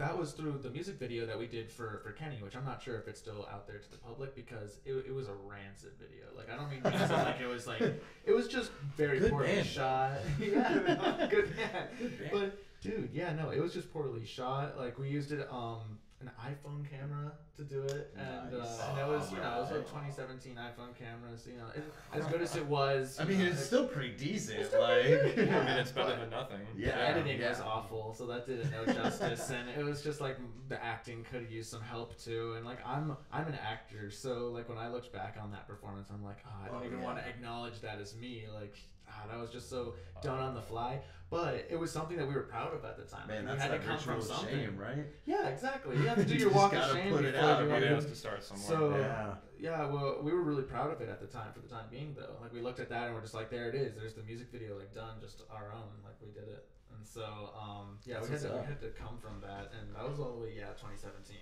that 0.00 0.18
was 0.18 0.32
through 0.32 0.58
the 0.62 0.70
music 0.70 0.98
video 0.98 1.26
that 1.26 1.38
we 1.38 1.46
did 1.46 1.70
for, 1.70 2.00
for 2.02 2.12
Kenny, 2.12 2.38
which 2.42 2.56
I'm 2.56 2.64
not 2.64 2.82
sure 2.82 2.98
if 2.98 3.06
it's 3.06 3.20
still 3.20 3.46
out 3.52 3.66
there 3.66 3.76
to 3.78 3.90
the 3.90 3.98
public 3.98 4.34
because 4.34 4.78
it, 4.86 4.92
it 5.06 5.14
was 5.14 5.28
a 5.28 5.34
rancid 5.34 5.92
video. 6.00 6.24
Like 6.34 6.50
I 6.50 6.56
don't 6.56 6.70
mean 6.70 6.80
rancid 6.82 7.10
like 7.16 7.38
it 7.40 7.46
was 7.46 7.66
like 7.66 7.82
it 7.82 8.32
was 8.34 8.48
just 8.48 8.70
very 8.96 9.18
Good 9.18 9.30
poorly 9.30 9.48
band. 9.48 9.66
shot. 9.66 10.12
yeah, 10.40 11.26
good 11.30 11.54
man. 11.54 11.88
Good 11.98 12.18
band. 12.18 12.30
But 12.32 12.58
dude, 12.80 13.10
yeah, 13.12 13.34
no, 13.34 13.50
it 13.50 13.60
was 13.60 13.74
just 13.74 13.92
poorly 13.92 14.24
shot. 14.24 14.78
Like 14.78 14.98
we 14.98 15.10
used 15.10 15.32
it 15.32 15.46
um 15.50 15.98
an 16.20 16.30
iPhone 16.42 16.84
camera 16.88 17.32
to 17.56 17.64
do 17.64 17.82
it, 17.82 18.14
and 18.16 18.52
Nice. 18.52 18.78
uh, 18.80 18.86
and 18.90 18.98
it 18.98 19.06
was 19.08 19.32
you 19.32 19.38
know 19.38 19.56
it 19.56 19.60
was 19.62 19.70
like 19.70 19.86
2017 19.86 20.54
iPhone 20.56 20.94
cameras. 20.94 21.46
You 21.50 21.56
know, 21.58 21.66
it, 21.74 21.82
as 22.12 22.26
good 22.26 22.42
as 22.42 22.56
it 22.56 22.66
was. 22.66 23.18
I 23.18 23.24
mean, 23.24 23.38
know, 23.38 23.46
it's 23.46 23.62
it- 23.62 23.64
still 23.64 23.86
pretty 23.86 24.12
decent. 24.16 24.66
Still 24.66 24.82
like, 24.82 25.02
pretty 25.04 25.34
good, 25.34 25.48
I 25.54 25.64
mean, 25.64 25.78
it's 25.78 25.92
better 25.92 26.16
than 26.20 26.28
nothing. 26.30 26.60
Yeah, 26.76 26.90
the 26.92 26.98
Yeah. 26.98 27.06
editing 27.08 27.40
was 27.40 27.60
awful, 27.60 28.12
so 28.12 28.26
that 28.26 28.44
did 28.46 28.60
it 28.60 28.66
no 28.70 28.84
justice, 28.92 29.50
and 29.50 29.68
it 29.70 29.82
was 29.84 30.02
just 30.02 30.20
like 30.20 30.36
the 30.68 30.82
acting 30.84 31.24
could 31.30 31.40
have 31.42 31.50
used 31.50 31.70
some 31.70 31.80
help 31.82 32.18
too. 32.18 32.54
And 32.56 32.66
like 32.66 32.78
I'm 32.86 33.16
I'm 33.32 33.46
an 33.48 33.54
actor, 33.66 34.10
so 34.10 34.50
like 34.52 34.68
when 34.68 34.78
I 34.78 34.88
looked 34.88 35.12
back 35.12 35.36
on 35.42 35.50
that 35.52 35.66
performance, 35.66 36.08
I'm 36.12 36.22
like, 36.24 36.38
oh, 36.46 36.50
I 36.64 36.68
don't 36.68 36.82
Oh, 36.82 36.86
even 36.86 36.98
yeah. 36.98 37.04
want 37.04 37.18
to 37.18 37.26
acknowledge 37.26 37.80
that 37.80 37.98
as 37.98 38.14
me. 38.14 38.44
Like, 38.54 38.76
ah, 39.08 39.24
that 39.30 39.38
was 39.40 39.50
just 39.50 39.70
so 39.70 39.94
done 40.22 40.38
on 40.38 40.54
the 40.54 40.60
fly. 40.62 41.00
But 41.30 41.66
it 41.70 41.78
was 41.78 41.92
something 41.92 42.16
that 42.16 42.26
we 42.26 42.34
were 42.34 42.42
proud 42.42 42.74
of 42.74 42.84
at 42.84 42.96
the 42.96 43.04
time. 43.04 43.28
Man, 43.28 43.46
Like, 43.46 43.54
that's 43.58 43.62
had 43.62 43.70
that 43.72 43.82
to 43.82 43.86
come 43.86 43.98
from 43.98 44.20
something. 44.20 44.48
shame, 44.58 44.76
right? 44.76 45.06
Yeah, 45.26 45.46
exactly. 45.46 45.96
You 45.96 46.02
have 46.08 46.18
to 46.18 46.24
do 46.24 46.34
You 46.34 46.40
your 46.40 46.50
walk 46.50 46.72
of 46.72 46.80
gotta 46.80 46.94
shame 46.94 47.12
put 47.12 47.24
it 47.24 47.34
before 47.34 47.48
out, 47.48 47.62
you 47.62 47.68
man. 47.68 47.82
It 47.84 47.92
has 47.92 48.06
to 48.06 48.16
start 48.16 48.42
somewhere. 48.42 48.66
So 48.66 48.96
Yeah. 48.98 49.34
yeah, 49.58 49.86
well, 49.86 50.18
we 50.22 50.32
were 50.32 50.42
really 50.42 50.64
proud 50.64 50.90
of 50.90 51.00
it 51.00 51.08
at 51.08 51.20
the 51.20 51.28
time. 51.28 51.52
For 51.52 51.60
the 51.60 51.68
time 51.68 51.84
being, 51.88 52.16
though, 52.18 52.34
like 52.42 52.52
we 52.52 52.60
looked 52.60 52.80
at 52.80 52.88
that 52.88 53.06
and 53.06 53.14
we're 53.14 53.20
just 53.22 53.34
like, 53.34 53.48
there 53.48 53.68
it 53.68 53.76
is. 53.76 53.94
There's 53.94 54.14
the 54.14 54.24
music 54.24 54.50
video, 54.50 54.76
like 54.76 54.92
done, 54.92 55.18
just 55.20 55.42
our 55.52 55.70
own. 55.72 56.02
Like 56.04 56.16
we 56.20 56.32
did 56.32 56.48
it. 56.48 56.66
And 56.96 57.06
so, 57.06 57.22
um, 57.54 57.98
yeah, 58.04 58.14
That's 58.16 58.26
we 58.28 58.32
had, 58.34 58.42
to, 58.42 58.48
what's 58.48 58.60
we 58.66 58.66
had 58.74 58.80
to 58.82 58.88
come 58.90 59.16
from 59.16 59.40
that, 59.42 59.70
and 59.78 59.94
that 59.94 60.06
was 60.10 60.18
all 60.18 60.32
the 60.34 60.42
way, 60.42 60.54
yeah, 60.56 60.74
2017. 60.74 61.36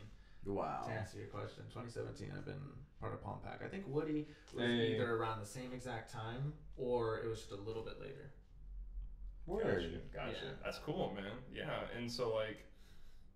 Wow. 0.45 0.83
To 0.87 0.93
answer 0.93 1.17
your 1.19 1.27
question, 1.29 1.65
2017, 1.73 2.31
I've 2.37 2.45
been 2.45 2.61
part 3.01 3.13
of 3.15 3.23
Palm 3.25 3.39
Pact. 3.43 3.63
I 3.65 3.69
think 3.69 3.85
Woody 3.89 4.29
was 4.55 4.65
Hey. 4.65 4.95
either 4.95 5.17
around 5.17 5.41
the 5.41 5.47
same 5.47 5.73
exact 5.73 6.13
time 6.13 6.53
or 6.77 7.19
it 7.21 7.27
was 7.29 7.41
just 7.41 7.53
a 7.53 7.57
little 7.57 7.83
bit 7.83 7.99
later. 8.01 8.31
Word. 9.49 10.01
Gotcha. 10.13 10.27
Gotcha. 10.27 10.45
Yeah. 10.45 10.51
That's 10.65 10.79
cool, 10.79 11.13
man. 11.17 11.33
Yeah. 11.55 11.71
And 11.97 12.11
so 12.11 12.35
like 12.35 12.65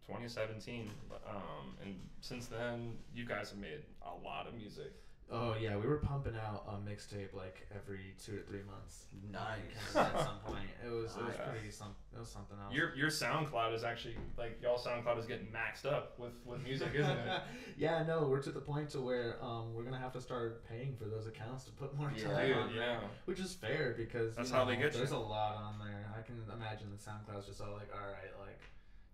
2017, 0.07 0.91
um, 1.27 1.77
and 1.83 1.95
since 2.21 2.47
then 2.47 2.99
you 3.15 3.25
guys 3.25 3.51
have 3.51 3.59
made 3.59 3.81
a 4.03 4.15
lot 4.25 4.47
of 4.47 4.55
music. 4.55 4.93
Oh 5.35 5.55
yeah, 5.59 5.77
we 5.79 5.87
were 5.87 5.97
pumping 5.97 6.35
out 6.37 6.65
a 6.69 6.73
mixtape 6.89 7.33
like 7.33 7.67
every 7.75 8.15
two 8.23 8.33
to 8.37 8.43
three 8.43 8.61
months. 8.69 9.07
Nice. 9.33 9.97
At 9.97 10.21
some 10.21 10.39
point, 10.45 10.69
it 10.85 10.91
was 10.91 11.17
it 11.17 11.25
was 11.25 11.37
Nice. 11.39 11.49
pretty 11.49 11.71
some 11.71 11.95
it 12.15 12.19
was 12.19 12.29
something 12.29 12.59
else. 12.63 12.75
Your 12.75 12.95
your 12.95 13.09
SoundCloud 13.09 13.75
is 13.75 13.83
actually 13.83 14.17
like 14.37 14.61
y'all 14.63 14.77
SoundCloud 14.79 15.19
is 15.19 15.25
getting 15.25 15.47
maxed 15.47 15.91
up 15.91 16.19
with 16.19 16.33
with 16.45 16.63
music, 16.63 16.91
isn't 16.95 17.11
it? 17.17 17.41
yeah, 17.79 18.03
no, 18.07 18.27
we're 18.29 18.43
to 18.43 18.53
the 18.53 18.61
point 18.61 18.91
to 18.91 19.01
where 19.01 19.43
um, 19.43 19.73
we're 19.73 19.85
gonna 19.85 19.99
have 19.99 20.13
to 20.13 20.21
start 20.21 20.69
paying 20.69 20.95
for 20.97 21.07
those 21.07 21.27
accounts 21.27 21.65
to 21.65 21.71
put 21.73 21.97
more 21.97 22.13
Yeah. 22.15 22.25
time 22.29 22.47
Dude, 22.49 22.57
on 22.59 22.77
there, 22.77 23.01
which 23.25 23.41
is 23.41 23.55
fair 23.55 23.95
because 23.97 24.37
That's 24.37 24.51
you 24.51 24.55
how 24.57 24.65
know, 24.65 24.71
they 24.71 24.77
get 24.77 24.93
you. 24.93 24.99
There's 24.99 25.13
a 25.13 25.19
lot 25.19 25.57
on 25.57 25.79
there. 25.79 26.13
I 26.15 26.21
can 26.21 26.37
imagine 26.55 26.89
the 26.91 26.99
SoundCloud's 27.03 27.47
just 27.47 27.61
all 27.63 27.73
like, 27.73 27.89
all 27.95 28.07
right, 28.07 28.33
like 28.39 28.61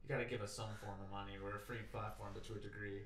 you 0.02 0.08
gotta 0.08 0.24
give 0.28 0.42
us 0.42 0.52
some 0.52 0.70
form 0.82 0.96
of 1.00 1.10
money. 1.12 1.32
We're 1.40 1.56
a 1.56 1.60
free 1.60 1.78
platform, 1.92 2.30
but 2.34 2.44
to 2.48 2.54
a 2.54 2.58
degree. 2.58 3.02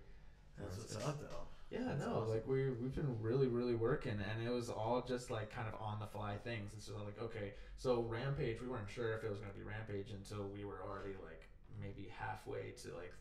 That's 0.59 0.77
what's 0.79 0.97
up, 0.97 1.21
though. 1.21 1.37
Yeah, 1.71 1.85
That's 1.89 2.05
no, 2.05 2.17
awesome. 2.17 2.31
like 2.31 2.47
we 2.47 2.69
we've 2.71 2.95
been 2.95 3.17
really 3.23 3.47
really 3.47 3.75
working, 3.75 4.13
and 4.21 4.47
it 4.47 4.51
was 4.51 4.69
all 4.69 5.03
just 5.07 5.31
like 5.31 5.51
kind 5.51 5.67
of 5.67 5.81
on 5.81 5.99
the 6.01 6.07
fly 6.07 6.37
things. 6.45 6.73
It's 6.77 6.87
just 6.87 6.99
like 6.99 7.21
okay, 7.23 7.55
so 7.79 8.03
Rampage, 8.03 8.61
we 8.61 8.69
weren't 8.69 8.91
sure 8.91 9.15
if 9.17 9.25
it 9.25 9.31
was 9.31 9.41
gonna 9.41 9.55
be 9.55 9.63
Rampage 9.63 10.11
until 10.11 10.49
we 10.49 10.65
were 10.67 10.83
already 10.87 11.15
like 11.25 11.49
maybe 11.81 12.09
halfway 12.19 12.73
to 12.83 12.89
like 12.95 13.15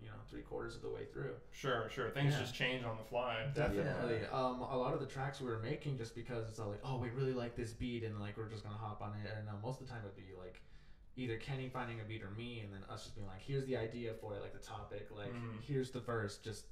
you 0.00 0.06
know 0.06 0.14
three 0.30 0.42
quarters 0.42 0.76
of 0.76 0.82
the 0.82 0.90
way 0.90 1.06
through. 1.12 1.34
Sure, 1.50 1.90
sure. 1.92 2.10
Things 2.10 2.34
Yeah. 2.34 2.40
just 2.40 2.54
change 2.54 2.84
on 2.84 2.96
the 2.96 3.04
fly. 3.04 3.48
Definitely. 3.52 4.26
Um, 4.32 4.62
a 4.62 4.76
lot 4.76 4.94
of 4.94 5.00
the 5.00 5.06
tracks 5.06 5.40
we 5.40 5.48
were 5.48 5.58
making 5.58 5.98
just 5.98 6.14
because 6.14 6.48
it's 6.48 6.60
all 6.60 6.68
like, 6.70 6.80
oh, 6.84 6.98
we 6.98 7.08
really 7.10 7.32
like 7.34 7.56
this 7.56 7.72
beat, 7.72 8.04
and 8.04 8.20
like 8.20 8.36
we're 8.36 8.48
just 8.48 8.62
gonna 8.62 8.76
hop 8.78 9.02
on 9.02 9.12
it. 9.24 9.30
And 9.36 9.48
uh, 9.48 9.52
most 9.60 9.80
of 9.80 9.88
the 9.88 9.92
time 9.92 10.02
it'd 10.04 10.16
be 10.16 10.34
like 10.38 10.60
either 11.16 11.36
Kenny 11.36 11.68
finding 11.68 12.00
a 12.00 12.04
beat 12.04 12.22
or 12.22 12.30
me, 12.30 12.60
and 12.60 12.72
then 12.72 12.80
us 12.88 13.04
just 13.04 13.14
being 13.14 13.26
like, 13.26 13.40
here's 13.40 13.66
the 13.66 13.76
idea 13.76 14.14
for 14.14 14.34
it, 14.34 14.40
like 14.42 14.52
the 14.52 14.58
topic, 14.58 15.08
like 15.10 15.32
Mhm. 15.32 15.60
here's 15.60 15.90
the 15.90 16.00
verse, 16.00 16.38
just 16.38 16.66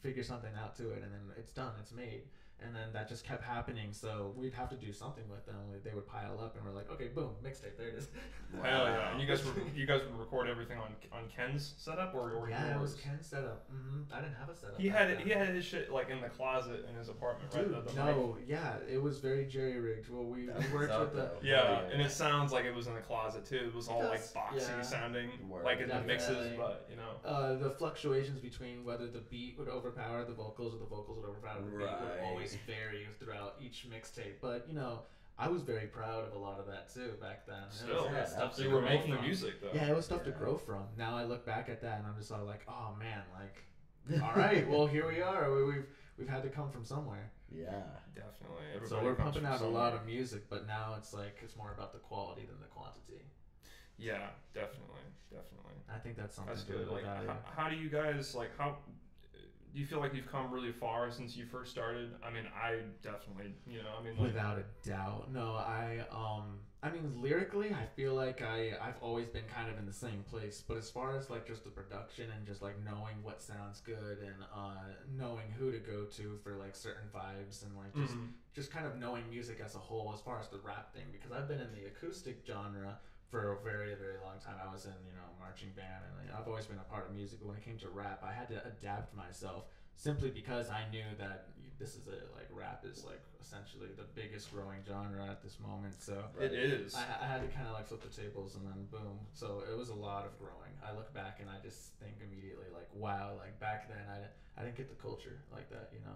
figure 0.00 0.22
something 0.22 0.54
out 0.54 0.74
to 0.76 0.90
it, 0.90 1.02
and 1.02 1.12
then 1.12 1.32
it's 1.36 1.52
done, 1.52 1.72
it's 1.80 1.92
made. 1.92 2.28
And 2.62 2.74
then 2.74 2.88
that 2.94 3.08
just 3.08 3.24
kept 3.26 3.42
happening, 3.44 3.92
so 3.92 4.32
we'd 4.36 4.54
have 4.54 4.70
to 4.70 4.76
do 4.76 4.90
something 4.90 5.24
with 5.28 5.44
them. 5.44 5.56
They 5.84 5.92
would 5.92 6.06
pile 6.06 6.40
up, 6.42 6.56
and 6.56 6.64
we're 6.64 6.72
like, 6.72 6.90
okay, 6.92 7.08
boom, 7.08 7.30
mixtape, 7.44 7.76
there 7.76 7.88
it 7.88 7.96
is. 7.96 8.08
Hell 8.62 8.86
yeah! 8.86 9.10
And 9.10 9.20
you 9.20 9.26
guys 9.26 9.44
would 9.44 9.54
you 9.74 9.84
guys 9.86 10.00
would 10.02 10.18
record 10.18 10.48
everything 10.48 10.78
on 10.78 10.94
on 11.12 11.24
Ken's 11.28 11.74
setup 11.76 12.14
or 12.14 12.30
or 12.32 12.48
yeah, 12.48 12.74
it 12.74 12.80
was 12.80 12.92
yours? 12.92 13.00
Ken's 13.04 13.26
setup. 13.26 13.66
hmm 13.68 14.02
I 14.12 14.20
didn't 14.20 14.36
have 14.36 14.48
a 14.48 14.54
setup. 14.56 14.80
He 14.80 14.88
had 14.88 15.10
then. 15.10 15.18
he 15.18 15.30
had 15.30 15.48
his 15.48 15.64
shit 15.64 15.92
like 15.92 16.08
in 16.08 16.20
the 16.22 16.28
closet 16.28 16.86
in 16.88 16.96
his 16.96 17.08
apartment, 17.10 17.52
right? 17.54 17.64
Dude, 17.64 17.74
The- 17.74 17.80
the 17.92 18.04
mic. 18.04 18.16
no, 18.16 18.38
yeah, 18.46 18.76
it 18.90 19.02
was 19.02 19.18
very 19.18 19.44
jerry 19.46 19.78
rigged. 19.80 20.08
Well, 20.08 20.24
we, 20.24 20.42
we 20.46 20.46
worked 20.72 20.98
with 20.98 21.12
the. 21.12 21.16
though. 21.20 21.30
Yeah, 21.42 21.80
and 21.92 22.00
it 22.00 22.12
sounds 22.12 22.52
like 22.52 22.64
it 22.64 22.74
was 22.74 22.86
in 22.86 22.94
the 22.94 23.00
closet 23.00 23.44
too. 23.44 23.56
It 23.66 23.74
was 23.74 23.88
all 23.88 24.04
like 24.04 24.20
boxy 24.32 24.68
yeah. 24.68 24.80
sounding, 24.80 25.28
Word. 25.48 25.64
like 25.64 25.80
in 25.80 25.88
the 25.88 26.00
mixes, 26.02 26.56
but 26.56 26.86
you 26.88 26.96
know. 26.96 27.28
Uh, 27.28 27.54
the 27.56 27.70
fluctuations 27.70 28.38
between 28.38 28.84
whether 28.84 29.06
the 29.08 29.20
beat 29.30 29.56
would 29.58 29.68
overpower 29.68 30.24
the 30.24 30.32
vocals 30.32 30.74
or 30.74 30.78
the 30.78 30.86
vocals 30.86 31.18
would 31.18 31.28
overpower 31.28 31.60
the 31.60 31.66
beat 31.70 31.78
would 31.78 31.84
Right. 31.84 32.43
Always 32.44 32.58
vary 32.66 33.06
throughout 33.18 33.54
each 33.60 33.86
mixtape. 33.90 34.34
But 34.40 34.66
you 34.68 34.74
know, 34.74 35.00
I 35.38 35.48
was 35.48 35.62
very 35.62 35.86
proud 35.86 36.26
of 36.26 36.34
a 36.34 36.38
lot 36.38 36.58
of 36.60 36.66
that 36.66 36.92
too 36.92 37.12
back 37.20 37.46
then. 37.46 37.56
It 37.62 37.66
was- 37.66 37.76
Still, 37.78 38.10
yeah, 38.12 38.24
stuff 38.24 38.56
to 38.56 38.62
you 38.62 38.70
were 38.70 38.80
grow 38.80 38.88
making 38.88 39.14
from. 39.14 39.24
music 39.24 39.60
though. 39.60 39.70
Yeah, 39.74 39.90
it 39.90 39.96
was 39.96 40.04
stuff 40.04 40.24
to 40.24 40.30
grow 40.30 40.56
from. 40.56 40.84
Now 40.96 41.16
I 41.16 41.24
look 41.24 41.44
back 41.44 41.68
at 41.68 41.80
that 41.82 41.98
and 41.98 42.06
I'm 42.06 42.16
just 42.16 42.30
all 42.32 42.44
like, 42.44 42.64
oh 42.68 42.94
man, 42.98 43.22
like, 43.34 43.64
all 44.22 44.34
right, 44.36 44.68
well 44.68 44.86
here 44.86 45.08
we 45.08 45.20
are. 45.22 45.52
We, 45.54 45.64
we've 45.64 45.86
we've 46.18 46.28
had 46.28 46.42
to 46.42 46.48
come 46.48 46.70
from 46.70 46.84
somewhere. 46.84 47.30
Yeah. 47.50 47.82
definitely. 48.16 48.88
so 48.88 49.00
we're 49.02 49.14
pumping 49.14 49.42
from 49.42 49.52
out 49.52 49.60
a 49.60 49.66
lot 49.66 49.92
of 49.92 50.04
music, 50.06 50.50
but 50.50 50.66
now 50.66 50.94
it's 50.98 51.14
like 51.14 51.38
it's 51.42 51.56
more 51.56 51.72
about 51.72 51.92
the 51.92 52.00
quality 52.00 52.42
than 52.46 52.60
the 52.60 52.66
quantity. 52.66 53.22
Yeah, 53.96 54.26
definitely, 54.52 55.06
definitely. 55.30 55.74
I 55.88 55.98
think 55.98 56.16
that's 56.16 56.34
something 56.34 56.52
That's 56.52 56.64
good. 56.64 56.88
Like, 56.88 57.04
how, 57.04 57.36
how 57.56 57.68
do 57.68 57.76
you 57.76 57.88
guys 57.88 58.34
like 58.34 58.50
how 58.58 58.78
do 59.74 59.80
you 59.80 59.86
feel 59.86 59.98
like 60.00 60.14
you've 60.14 60.30
come 60.30 60.50
really 60.52 60.72
far 60.72 61.10
since 61.10 61.36
you 61.36 61.44
first 61.46 61.70
started? 61.72 62.14
I 62.22 62.30
mean, 62.30 62.44
I 62.54 62.76
definitely, 63.02 63.54
you 63.66 63.78
know, 63.78 63.90
I 63.98 64.02
mean, 64.04 64.14
like, 64.16 64.28
Without 64.28 64.58
a 64.58 64.88
doubt. 64.88 65.32
No, 65.32 65.54
I 65.54 66.04
um 66.12 66.60
I 66.82 66.90
mean 66.90 67.10
lyrically 67.16 67.70
I 67.72 67.86
feel 67.96 68.14
like 68.14 68.40
I 68.42 68.72
I've 68.80 68.98
always 69.00 69.26
been 69.28 69.46
kind 69.52 69.68
of 69.70 69.78
in 69.78 69.86
the 69.86 69.92
same 69.92 70.22
place, 70.30 70.62
but 70.66 70.76
as 70.76 70.90
far 70.90 71.16
as 71.16 71.28
like 71.30 71.46
just 71.46 71.64
the 71.64 71.70
production 71.70 72.30
and 72.36 72.46
just 72.46 72.62
like 72.62 72.76
knowing 72.84 73.16
what 73.22 73.42
sounds 73.42 73.80
good 73.80 74.18
and 74.20 74.36
uh 74.54 74.94
knowing 75.18 75.50
who 75.58 75.72
to 75.72 75.78
go 75.78 76.04
to 76.04 76.38
for 76.44 76.54
like 76.54 76.76
certain 76.76 77.08
vibes 77.14 77.64
and 77.64 77.76
like 77.76 77.94
just 77.94 78.14
Mhm. 78.14 78.28
just 78.54 78.70
kind 78.70 78.86
of 78.86 78.96
knowing 78.96 79.28
music 79.28 79.60
as 79.64 79.74
a 79.74 79.78
whole 79.78 80.12
as 80.14 80.20
far 80.20 80.38
as 80.38 80.48
the 80.48 80.58
rap 80.58 80.94
thing 80.94 81.06
because 81.10 81.32
I've 81.32 81.48
been 81.48 81.60
in 81.60 81.72
the 81.72 81.86
acoustic 81.86 82.44
genre 82.46 82.98
for 83.34 83.58
a 83.58 83.60
very 83.66 83.98
very 83.98 84.22
long 84.22 84.38
time. 84.38 84.54
I 84.62 84.70
was 84.70 84.86
in, 84.86 84.94
you 85.02 85.14
know, 85.18 85.26
marching 85.42 85.74
band 85.74 86.06
and 86.06 86.12
like, 86.22 86.30
I've 86.30 86.46
always 86.46 86.70
been 86.70 86.78
a 86.78 86.86
part 86.86 87.10
of 87.10 87.18
music, 87.18 87.42
but 87.42 87.50
when 87.50 87.58
it 87.58 87.66
came 87.66 87.78
to 87.82 87.90
rap, 87.90 88.22
I 88.22 88.30
had 88.30 88.46
to 88.54 88.62
adapt 88.62 89.10
myself 89.18 89.66
simply 89.98 90.30
because 90.30 90.70
I 90.70 90.86
knew 90.94 91.02
that 91.18 91.50
this 91.82 91.98
is 91.98 92.06
a 92.06 92.22
like 92.38 92.46
rap 92.54 92.86
is 92.86 93.02
like 93.02 93.26
essentially 93.42 93.90
the 93.98 94.06
biggest 94.14 94.54
growing 94.54 94.86
genre 94.86 95.26
at 95.26 95.42
this 95.42 95.58
moment. 95.58 95.98
So 95.98 96.22
it 96.38 96.54
is. 96.54 96.94
I, 96.94 97.02
I 97.02 97.26
had 97.26 97.42
to 97.42 97.50
kind 97.50 97.66
of 97.66 97.74
like 97.74 97.90
flip 97.90 98.06
the 98.06 98.14
tables 98.14 98.54
and 98.54 98.62
then 98.70 98.86
boom. 98.94 99.18
So 99.34 99.66
it 99.66 99.74
was 99.74 99.90
a 99.90 99.98
lot 99.98 100.30
of 100.30 100.38
growing. 100.38 100.70
I 100.86 100.94
look 100.94 101.10
back 101.10 101.42
and 101.42 101.50
I 101.50 101.58
just 101.58 101.98
think 101.98 102.14
immediately 102.22 102.70
like, 102.70 102.86
wow, 102.94 103.34
like 103.42 103.58
back 103.58 103.90
then 103.90 104.06
I, 104.06 104.30
I 104.54 104.62
didn't 104.62 104.78
get 104.78 104.94
the 104.94 105.00
culture 105.02 105.42
like 105.50 105.66
that, 105.74 105.90
you 105.90 105.98
know. 106.06 106.14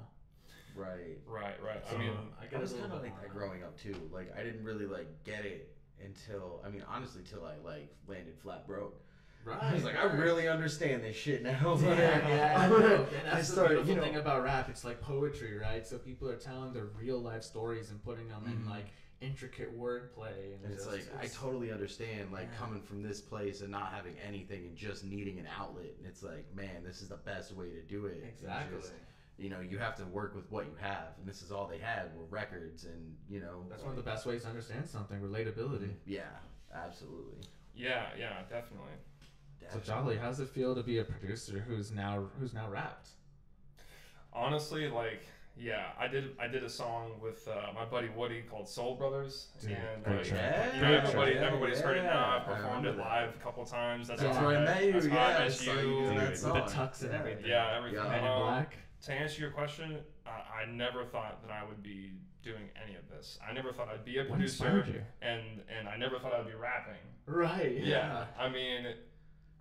Right. 0.79 1.19
Right, 1.27 1.59
right. 1.59 1.83
So 1.91 1.97
I 1.97 1.99
mean, 1.99 2.15
I 2.39 2.45
I 2.45 2.47
get 2.47 2.61
was 2.63 2.73
kind 2.79 2.93
of 2.93 3.03
like 3.03 3.19
that 3.19 3.35
growing 3.35 3.67
up 3.67 3.75
too. 3.75 3.97
Like 4.15 4.31
I 4.39 4.47
didn't 4.47 4.63
really 4.63 4.87
like 4.87 5.11
get 5.25 5.43
it 5.45 5.75
until 6.05 6.63
I 6.65 6.71
mean 6.71 6.85
honestly 6.89 7.23
till 7.29 7.45
I 7.45 7.55
like 7.65 7.89
landed 8.07 8.37
flat 8.39 8.67
broke. 8.67 9.01
Right. 9.45 9.59
I 9.63 9.75
was 9.75 9.85
like 9.85 9.97
I 9.97 10.05
really 10.05 10.49
understand 10.49 11.03
this 11.03 11.17
shit 11.17 11.43
now. 11.43 11.79
Yeah, 11.81 11.89
yeah, 12.29 12.55
I 12.59 12.69
know. 12.69 13.07
And 13.21 13.29
I 13.29 13.35
that's 13.37 13.49
the 13.49 13.53
started, 13.55 13.69
beautiful 13.85 13.91
you 13.95 13.97
know, 13.97 14.03
thing 14.07 14.17
about 14.17 14.43
rap. 14.45 14.69
It's 14.69 14.85
like 14.85 15.01
poetry, 15.01 15.57
right? 15.59 15.87
So 15.87 15.99
people 15.99 16.29
are 16.29 16.37
telling 16.37 16.73
their 16.73 16.87
real 16.99 17.19
life 17.19 17.43
stories 17.43 17.91
and 17.91 18.03
putting 18.05 18.29
them 18.29 18.45
in 18.47 18.65
Mhm. 18.65 18.71
like 18.71 18.87
intricate 19.21 19.77
wordplay, 19.77 20.55
and, 20.55 20.65
and 20.65 20.73
it's 20.73 20.87
like 20.87 21.05
I 21.21 21.27
totally 21.27 21.73
understand 21.73 22.31
like 22.33 22.49
Yeah. 22.53 22.59
coming 22.59 22.83
from 22.83 23.03
this 23.03 23.21
place 23.21 23.63
and 23.63 23.71
not 23.71 23.93
having 23.93 24.15
anything 24.27 24.67
and 24.67 24.77
just 24.77 25.03
needing 25.05 25.39
an 25.41 25.49
outlet. 25.59 25.93
And 25.99 26.07
it's 26.07 26.23
like, 26.23 26.45
man, 26.55 26.85
this 26.85 27.03
is 27.03 27.09
the 27.09 27.17
best 27.17 27.53
way 27.57 27.71
to 27.71 27.83
do 27.83 28.07
it. 28.07 28.23
Exactly. 28.29 28.79
just, 28.79 28.93
you 29.39 29.49
know, 29.51 29.61
you 29.61 29.79
have 29.79 29.95
to 29.97 30.05
work 30.07 30.35
with 30.35 30.51
what 30.51 30.67
you 30.67 30.73
have, 30.81 31.09
and 31.19 31.27
this 31.27 31.43
is 31.43 31.53
all 31.53 31.67
they 31.67 31.79
had 31.79 32.15
were 32.17 32.25
records, 32.29 32.85
and 32.85 33.15
you 33.29 33.41
know, 33.41 33.65
That's 33.71 33.83
one 33.83 33.91
of 33.91 33.97
the 33.97 34.03
best 34.03 34.27
ways 34.27 34.43
to 34.43 34.49
understand 34.49 34.89
something. 34.89 35.19
Relatability. 35.21 35.91
Yeah, 36.07 36.23
absolutely. 36.75 37.39
yeah, 37.75 38.07
yeah, 38.19 38.41
definitely. 38.51 38.93
So 39.73 39.79
Jolly, 39.81 40.17
how 40.17 40.29
does 40.29 40.41
it 40.41 40.49
feel 40.49 40.75
to 40.75 40.83
be 40.83 40.99
a 40.99 41.05
producer 41.05 41.63
who's 41.69 41.93
now 41.93 42.25
who's 42.41 42.55
now 42.55 42.69
rapped? 42.71 43.09
Honestly, 44.33 44.89
like, 44.89 45.23
yeah, 45.59 45.87
I 45.99 46.07
did. 46.09 46.31
I 46.39 46.47
did 46.49 46.63
a 46.65 46.69
song 46.69 47.13
with 47.21 47.47
uh, 47.49 47.73
my 47.75 47.85
buddy 47.85 48.09
Woody 48.17 48.43
called 48.43 48.69
Soul 48.69 48.95
Brothers, 48.95 49.49
Dude, 49.61 49.73
and 49.73 50.05
great 50.05 50.17
like, 50.19 50.27
track. 50.27 50.75
you 50.75 50.81
know, 50.83 50.93
everybody, 50.95 51.33
track. 51.33 51.45
everybody's 51.45 51.81
heard 51.81 51.97
it 51.99 52.05
now. 52.05 52.41
I've 52.41 52.47
Yeah, 52.47 52.53
I 52.53 52.57
performed 52.57 52.77
remember 52.87 52.89
it 52.91 53.05
that. 53.05 53.23
live 53.27 53.35
a 53.35 53.39
couple 53.43 53.65
times. 53.65 54.09
That's, 54.09 54.23
That's 54.23 54.37
how 54.37 54.47
where 54.47 54.59
I 54.59 54.65
met 54.65 54.85
you, 54.85 54.93
That's 54.93 55.07
yeah, 55.07 55.27
I 55.27 55.35
I 55.35 55.49
met 55.49 55.67
you. 55.67 55.73
you 56.01 56.15
that 56.19 56.39
song. 56.39 56.53
the 56.55 56.61
tux 56.61 57.03
and 57.03 57.13
everything. 57.13 57.45
Yeah, 57.47 57.77
everything. 57.77 57.99
Yeah. 58.05 58.09
Men 58.11 58.25
in 58.25 58.31
Um, 58.31 58.43
Black. 58.43 58.77
To 59.07 59.13
answer 59.13 59.41
your 59.41 59.51
question, 59.51 59.99
I, 60.27 60.63
I 60.63 60.67
never 60.71 61.05
thought 61.05 61.41
that 61.47 61.53
I 61.53 61.65
would 61.67 61.83
be 61.83 62.13
doing 62.43 62.69
any 62.85 62.97
of 62.97 63.09
this. 63.09 63.39
I 63.49 63.53
never 63.53 63.73
thought 63.73 63.89
I'd 63.89 64.05
be 64.05 64.19
a 64.19 64.23
What 64.23 64.33
producer, 64.39 65.05
and 65.23 65.43
and 65.77 65.89
I 65.89 65.97
never 65.97 66.19
thought 66.19 66.33
I'd 66.35 66.47
be 66.47 66.55
rapping. 66.55 66.95
Right. 67.27 67.81
Yeah, 67.83 68.27
I 68.39 68.49
mean, 68.49 68.87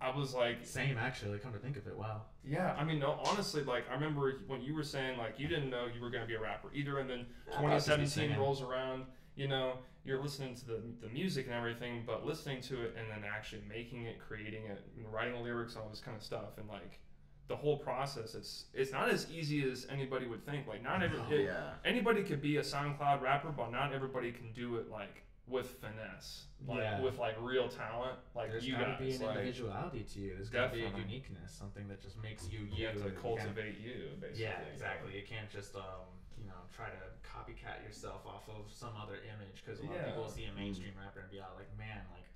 I 0.00 0.16
was 0.16 0.34
like, 0.34 0.64
Same 0.64 0.96
actually. 0.98 1.38
Come 1.38 1.52
to 1.52 1.58
think 1.58 1.76
of 1.76 1.86
it, 1.86 1.96
wow. 1.96 2.22
yeah, 2.44 2.74
I 2.78 2.84
mean, 2.84 2.98
no, 2.98 3.20
honestly, 3.24 3.62
like 3.62 3.84
I 3.90 3.94
remember 3.94 4.40
when 4.46 4.60
you 4.62 4.74
were 4.74 4.82
saying 4.82 5.18
like 5.18 5.38
you 5.38 5.48
didn't 5.48 5.70
know 5.70 5.86
you 5.92 6.00
were 6.00 6.10
gonna 6.10 6.26
be 6.26 6.34
a 6.34 6.40
rapper 6.40 6.70
either, 6.74 6.98
and 6.98 7.08
then 7.08 7.26
I 7.52 7.62
thought 7.62 7.64
I'd 7.66 7.74
just 7.74 7.88
be 7.88 7.92
2017 7.94 8.38
rolls 8.38 8.62
around, 8.62 9.04
you 9.36 9.48
know, 9.48 9.74
you're 10.04 10.20
listening 10.22 10.54
to 10.56 10.66
the 10.66 10.80
the 11.00 11.08
music 11.08 11.46
and 11.46 11.54
everything, 11.54 12.02
but 12.06 12.24
listening 12.26 12.60
to 12.62 12.82
it 12.82 12.96
and 12.98 13.10
then 13.10 13.28
actually 13.28 13.62
making 13.68 14.04
it, 14.06 14.18
creating 14.20 14.64
it, 14.66 14.84
and 14.96 15.12
writing 15.12 15.34
the 15.34 15.40
lyrics, 15.40 15.76
all 15.76 15.88
this 15.88 16.00
kind 16.00 16.16
of 16.16 16.22
stuff, 16.22 16.58
and 16.58 16.68
like 16.68 17.00
the 17.48 17.56
whole 17.56 17.78
process, 17.78 18.34
it's 18.34 18.66
it's 18.74 18.92
not 18.92 19.08
as 19.08 19.30
easy 19.30 19.68
as 19.70 19.86
anybody 19.90 20.26
would 20.26 20.44
think. 20.44 20.66
Like 20.66 20.82
not 20.82 21.02
every 21.02 21.18
No. 21.18 21.30
it- 21.30 21.44
yeah. 21.46 21.74
anybody 21.84 22.22
could 22.22 22.40
be 22.42 22.58
a 22.58 22.62
SoundCloud 22.62 23.20
rapper, 23.22 23.50
but 23.50 23.70
not 23.70 23.92
everybody 23.92 24.30
can 24.32 24.52
do 24.52 24.76
it 24.76 24.90
like 24.90 25.22
with 25.46 25.80
finesse, 25.80 26.44
like 26.66 26.78
Yeah. 26.80 27.00
with 27.00 27.16
like 27.18 27.34
real 27.40 27.68
talent, 27.70 28.18
like 28.34 28.50
There's 28.50 28.66
you 28.68 28.74
gotta 28.76 28.92
guys. 28.92 28.98
be 29.00 29.12
an 29.14 29.22
like, 29.22 29.36
individuality 29.38 30.04
to 30.04 30.18
you. 30.20 30.34
There's 30.34 30.50
gotta 30.50 30.74
be 30.76 30.84
a 30.84 30.90
uniqueness, 30.90 31.50
something 31.52 31.88
that 31.88 32.02
just 32.02 32.20
makes 32.22 32.46
you 32.50 32.60
you. 32.60 32.74
you 32.76 32.86
have 32.86 32.96
to 32.96 33.02
and 33.04 33.12
you 33.14 33.18
cultivate 33.18 33.78
you, 33.80 34.10
basically. 34.20 34.42
Yeah, 34.44 34.60
exactly. 34.72 35.16
You 35.16 35.24
can't 35.26 35.48
just 35.48 35.74
um, 35.74 36.04
you 36.36 36.44
know, 36.46 36.60
try 36.76 36.90
to 36.90 37.00
copycat 37.26 37.82
yourself 37.82 38.26
off 38.26 38.46
of 38.50 38.70
some 38.70 38.92
other 39.00 39.16
image 39.24 39.64
because 39.64 39.80
a 39.80 39.86
lot 39.86 39.96
of 39.96 40.04
people 40.06 40.22
will 40.24 40.28
see 40.28 40.44
a 40.44 40.52
mainstream 40.52 40.92
rapper 41.02 41.20
and 41.20 41.30
be 41.30 41.40
all 41.40 41.54
like, 41.56 41.66
man, 41.78 42.04
like, 42.12 42.28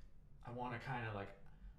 I 0.47 0.51
want 0.51 0.73
to 0.73 0.79
kind 0.85 1.07
of 1.07 1.13
like 1.13 1.29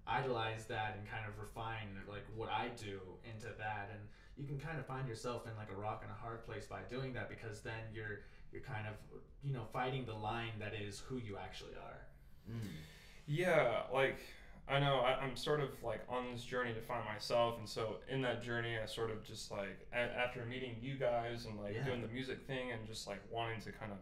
idolize 0.07 0.65
that 0.67 0.95
and 0.97 1.07
kind 1.09 1.25
of 1.27 1.39
refine 1.39 1.89
like 2.09 2.23
what 2.35 2.49
I 2.49 2.69
do 2.77 2.99
into 3.23 3.47
that, 3.57 3.89
and 3.91 4.01
you 4.37 4.45
can 4.45 4.59
kind 4.59 4.77
of 4.79 4.85
find 4.85 5.07
yourself 5.07 5.45
in 5.47 5.55
like 5.57 5.71
a 5.71 5.75
rock 5.75 6.01
and 6.03 6.11
a 6.11 6.15
hard 6.15 6.45
place 6.45 6.65
by 6.65 6.79
doing 6.89 7.13
that 7.13 7.29
because 7.29 7.61
then 7.61 7.81
you're 7.93 8.21
you're 8.51 8.61
kind 8.61 8.87
of 8.87 8.93
you 9.43 9.53
know 9.53 9.63
fighting 9.73 10.05
the 10.05 10.13
line 10.13 10.51
that 10.59 10.73
is 10.73 10.99
who 11.07 11.17
you 11.17 11.37
actually 11.37 11.73
are. 11.75 12.01
Mm. 12.49 12.69
Yeah, 13.27 13.83
like 13.93 14.17
I 14.67 14.79
know 14.79 14.99
I, 14.99 15.15
I'm 15.21 15.35
sort 15.35 15.59
of 15.59 15.69
like 15.83 16.01
on 16.09 16.31
this 16.33 16.43
journey 16.43 16.73
to 16.73 16.81
find 16.81 17.03
myself, 17.05 17.57
and 17.59 17.67
so 17.67 17.97
in 18.09 18.21
that 18.23 18.43
journey, 18.43 18.77
I 18.81 18.85
sort 18.85 19.11
of 19.11 19.23
just 19.23 19.51
like 19.51 19.87
a- 19.93 19.97
after 19.97 20.45
meeting 20.45 20.75
you 20.81 20.95
guys 20.95 21.45
and 21.45 21.59
like 21.59 21.75
Yeah. 21.75 21.83
doing 21.83 22.01
the 22.01 22.07
music 22.07 22.45
thing 22.47 22.71
and 22.71 22.85
just 22.87 23.07
like 23.07 23.19
wanting 23.31 23.61
to 23.61 23.71
kind 23.71 23.91
of 23.91 23.97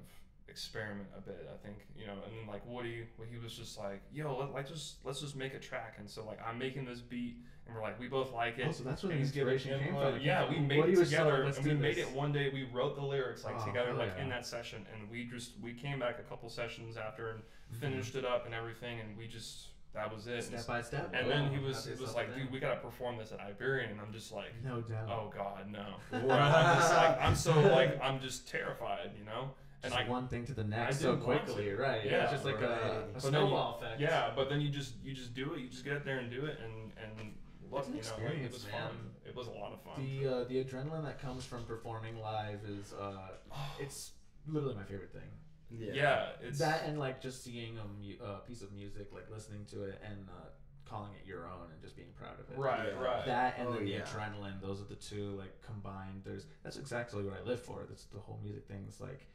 experiment 0.54 1.08
a 1.18 1.22
bit. 1.22 1.50
I 1.52 1.58
think 1.66 1.78
you 1.98 2.06
know, 2.06 2.14
and 2.14 2.38
then 2.38 2.48
like 2.48 2.62
Woody, 2.68 3.08
he 3.32 3.38
was 3.40 3.54
just 3.54 3.78
like, 3.80 4.02
"Yo, 4.14 4.38
let, 4.38 4.54
like 4.54 4.68
just 4.68 5.04
let's 5.04 5.20
just 5.20 5.36
make 5.36 5.54
a 5.56 5.60
track," 5.60 5.96
and 5.98 6.08
so 6.10 6.24
like 6.26 6.40
I'm 6.48 6.60
making 6.60 6.86
this 6.86 7.00
beat, 7.02 7.38
and 7.66 7.76
we're 7.76 7.82
like, 7.82 8.00
we 8.00 8.08
both 8.08 8.32
like 8.32 8.60
it. 8.60 8.68
Oh, 8.70 8.72
so 8.72 8.84
that's 8.84 9.02
where 9.02 9.12
and 9.12 9.20
the 9.20 9.26
inspiration 9.26 9.80
came 9.80 9.96
from. 9.96 10.20
Yeah, 10.22 10.48
we 10.48 10.60
made 10.60 10.78
Woody 10.80 10.94
it 10.94 11.06
together, 11.06 11.46
like, 11.46 11.58
and 11.58 11.66
we 11.66 11.74
made 11.74 11.96
this." 11.98 12.08
it 12.08 12.16
one 12.16 12.32
day. 12.32 12.52
We 12.54 12.66
wrote 12.72 12.96
the 12.96 13.02
lyrics 13.04 13.44
like 13.44 13.56
Oh, 13.60 13.66
together, 13.66 13.94
like 13.94 14.14
yeah. 14.16 14.24
in 14.24 14.30
that 14.30 14.46
session, 14.46 14.86
and 14.94 15.10
we 15.10 15.26
just 15.26 15.54
we 15.62 15.74
came 15.74 16.00
back 16.00 16.20
a 16.20 16.24
couple 16.24 16.48
sessions 16.50 16.96
after 16.98 17.32
and 17.32 17.40
Mm-hmm. 17.74 17.80
finished 17.80 18.14
it 18.16 18.24
up 18.24 18.46
and 18.46 18.54
everything, 18.54 19.00
and 19.00 19.18
we 19.18 19.26
just 19.28 19.70
that 19.96 20.14
was 20.14 20.28
it. 20.28 20.44
Step 20.44 20.68
by 20.68 20.82
step. 20.82 21.12
and 21.14 21.28
then 21.30 21.50
he 21.52 21.58
was 21.58 21.86
have 21.86 21.94
it 21.96 22.00
was 22.02 22.14
like, 22.14 22.36
dude, 22.36 22.52
we 22.52 22.60
gotta 22.60 22.80
perform 22.80 23.18
this 23.18 23.32
at 23.32 23.40
Iberian, 23.40 23.90
and 23.90 24.00
I'm 24.02 24.14
just 24.14 24.32
like, 24.32 24.52
no 24.64 24.82
doubt. 24.82 25.10
oh 25.10 25.32
god, 25.36 25.72
no. 25.72 25.96
I'm 26.32 26.78
just 26.80 26.94
like, 26.94 27.22
I'm 27.22 27.36
so 27.36 27.60
like, 27.72 28.00
I'm 28.02 28.20
just 28.20 28.48
terrified, 28.48 29.12
you 29.18 29.26
know. 29.26 29.52
And 29.84 29.94
just 29.94 30.06
I 30.06 30.10
one 30.10 30.28
thing 30.28 30.46
to 30.46 30.54
the 30.54 30.64
next 30.64 30.98
I 30.98 31.00
so 31.02 31.12
didn't 31.12 31.24
quickly, 31.26 31.72
right? 31.74 32.06
Yeah, 32.06 32.12
Yeah, 32.12 32.24
it's 32.24 32.32
just 32.32 32.46
like 32.46 32.62
a, 32.62 32.68
right. 32.68 32.72
a 32.72 33.06
But 33.14 33.22
then 33.24 33.34
you- 33.34 33.40
snowball 33.40 33.78
effect. 33.78 34.00
yeah, 34.00 34.32
but 34.36 34.50
then 34.50 34.62
you 34.62 34.70
just 34.70 34.94
you 35.04 35.14
just 35.14 35.34
do 35.34 35.54
it. 35.54 35.60
You 35.60 35.68
just 35.70 35.84
get 35.84 35.94
out 35.98 36.06
there 36.06 36.20
and 36.20 36.32
do 36.32 36.46
it, 36.46 36.58
and 36.64 36.92
and 36.98 37.34
look, 37.70 37.88
an 37.88 37.96
you 37.96 38.02
know, 38.02 38.08
like, 38.10 38.20
it 38.20 38.24
experience, 38.24 38.54
was 38.54 38.66
man. 38.68 38.74
fun. 38.82 38.98
It 39.26 39.36
was 39.36 39.48
a 39.48 39.52
lot 39.52 39.74
of 39.74 39.82
fun. 39.84 39.96
The 40.06 40.28
uh, 40.28 40.44
the 40.46 40.64
adrenaline 40.64 41.04
that 41.04 41.22
comes 41.22 41.44
from 41.46 41.64
performing 41.66 42.20
live 42.22 42.60
is 42.68 42.94
uh, 42.94 43.32
it's 43.80 44.12
literally 44.48 44.76
my 44.76 44.84
favorite 44.84 45.12
thing. 45.12 45.30
yeah. 45.70 46.28
it's 46.42 46.60
that 46.60 46.84
and 46.86 47.00
like 47.00 47.20
just 47.22 47.44
seeing 47.44 47.78
a 47.78 47.84
mu- 48.02 48.24
uh, 48.26 48.38
piece 48.40 48.62
of 48.62 48.72
music, 48.74 49.08
like 49.14 49.30
listening 49.32 49.66
to 49.72 49.84
it 49.86 50.00
and 50.08 50.28
uh, 50.30 50.46
calling 50.86 51.12
it 51.20 51.26
your 51.28 51.48
own 51.48 51.72
and 51.74 51.82
just 51.82 51.96
being 51.96 52.10
proud 52.16 52.40
of 52.40 52.50
it. 52.52 52.58
right, 52.58 52.90
Yeah. 52.94 53.04
right. 53.04 53.26
That 53.26 53.56
and 53.58 53.68
Oh, 53.70 53.74
then 53.74 53.86
the 53.86 53.92
yeah. 53.92 54.02
adrenaline, 54.02 54.62
those 54.62 54.80
are 54.82 54.86
the 54.86 54.96
two 54.96 55.32
like 55.38 55.62
combined. 55.62 56.22
There's 56.24 56.46
that's 56.64 56.78
exactly 56.78 57.24
what 57.24 57.36
I 57.38 57.44
live 57.44 57.62
for. 57.62 57.86
That's 57.90 58.06
the 58.06 58.20
whole 58.20 58.40
music 58.44 58.66
thing. 58.68 58.86
It's 58.88 59.02
like 59.02 59.26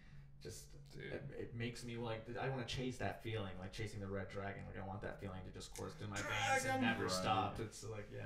just 0.43 0.65
Dude. 0.93 1.05
it, 1.13 1.23
it 1.39 1.55
makes 1.55 1.85
me 1.85 1.97
like 1.97 2.27
I 2.41 2.49
want 2.49 2.67
to 2.67 2.75
chase 2.77 2.97
that 2.99 3.23
feeling, 3.23 3.53
like 3.61 3.73
chasing 3.73 4.01
the 4.01 4.07
red 4.07 4.29
dragon. 4.31 4.63
Like 4.67 4.83
I 4.83 4.87
want 4.87 5.03
that 5.03 5.21
feeling 5.21 5.41
to 5.47 5.53
just 5.53 5.77
course 5.77 5.93
through 5.95 6.09
my 6.09 6.17
veins 6.17 6.65
and 6.71 6.83
never 6.83 7.05
Right. 7.05 7.13
stop. 7.13 7.57
It's 7.61 7.85
like 7.85 8.09
yeah. 8.15 8.23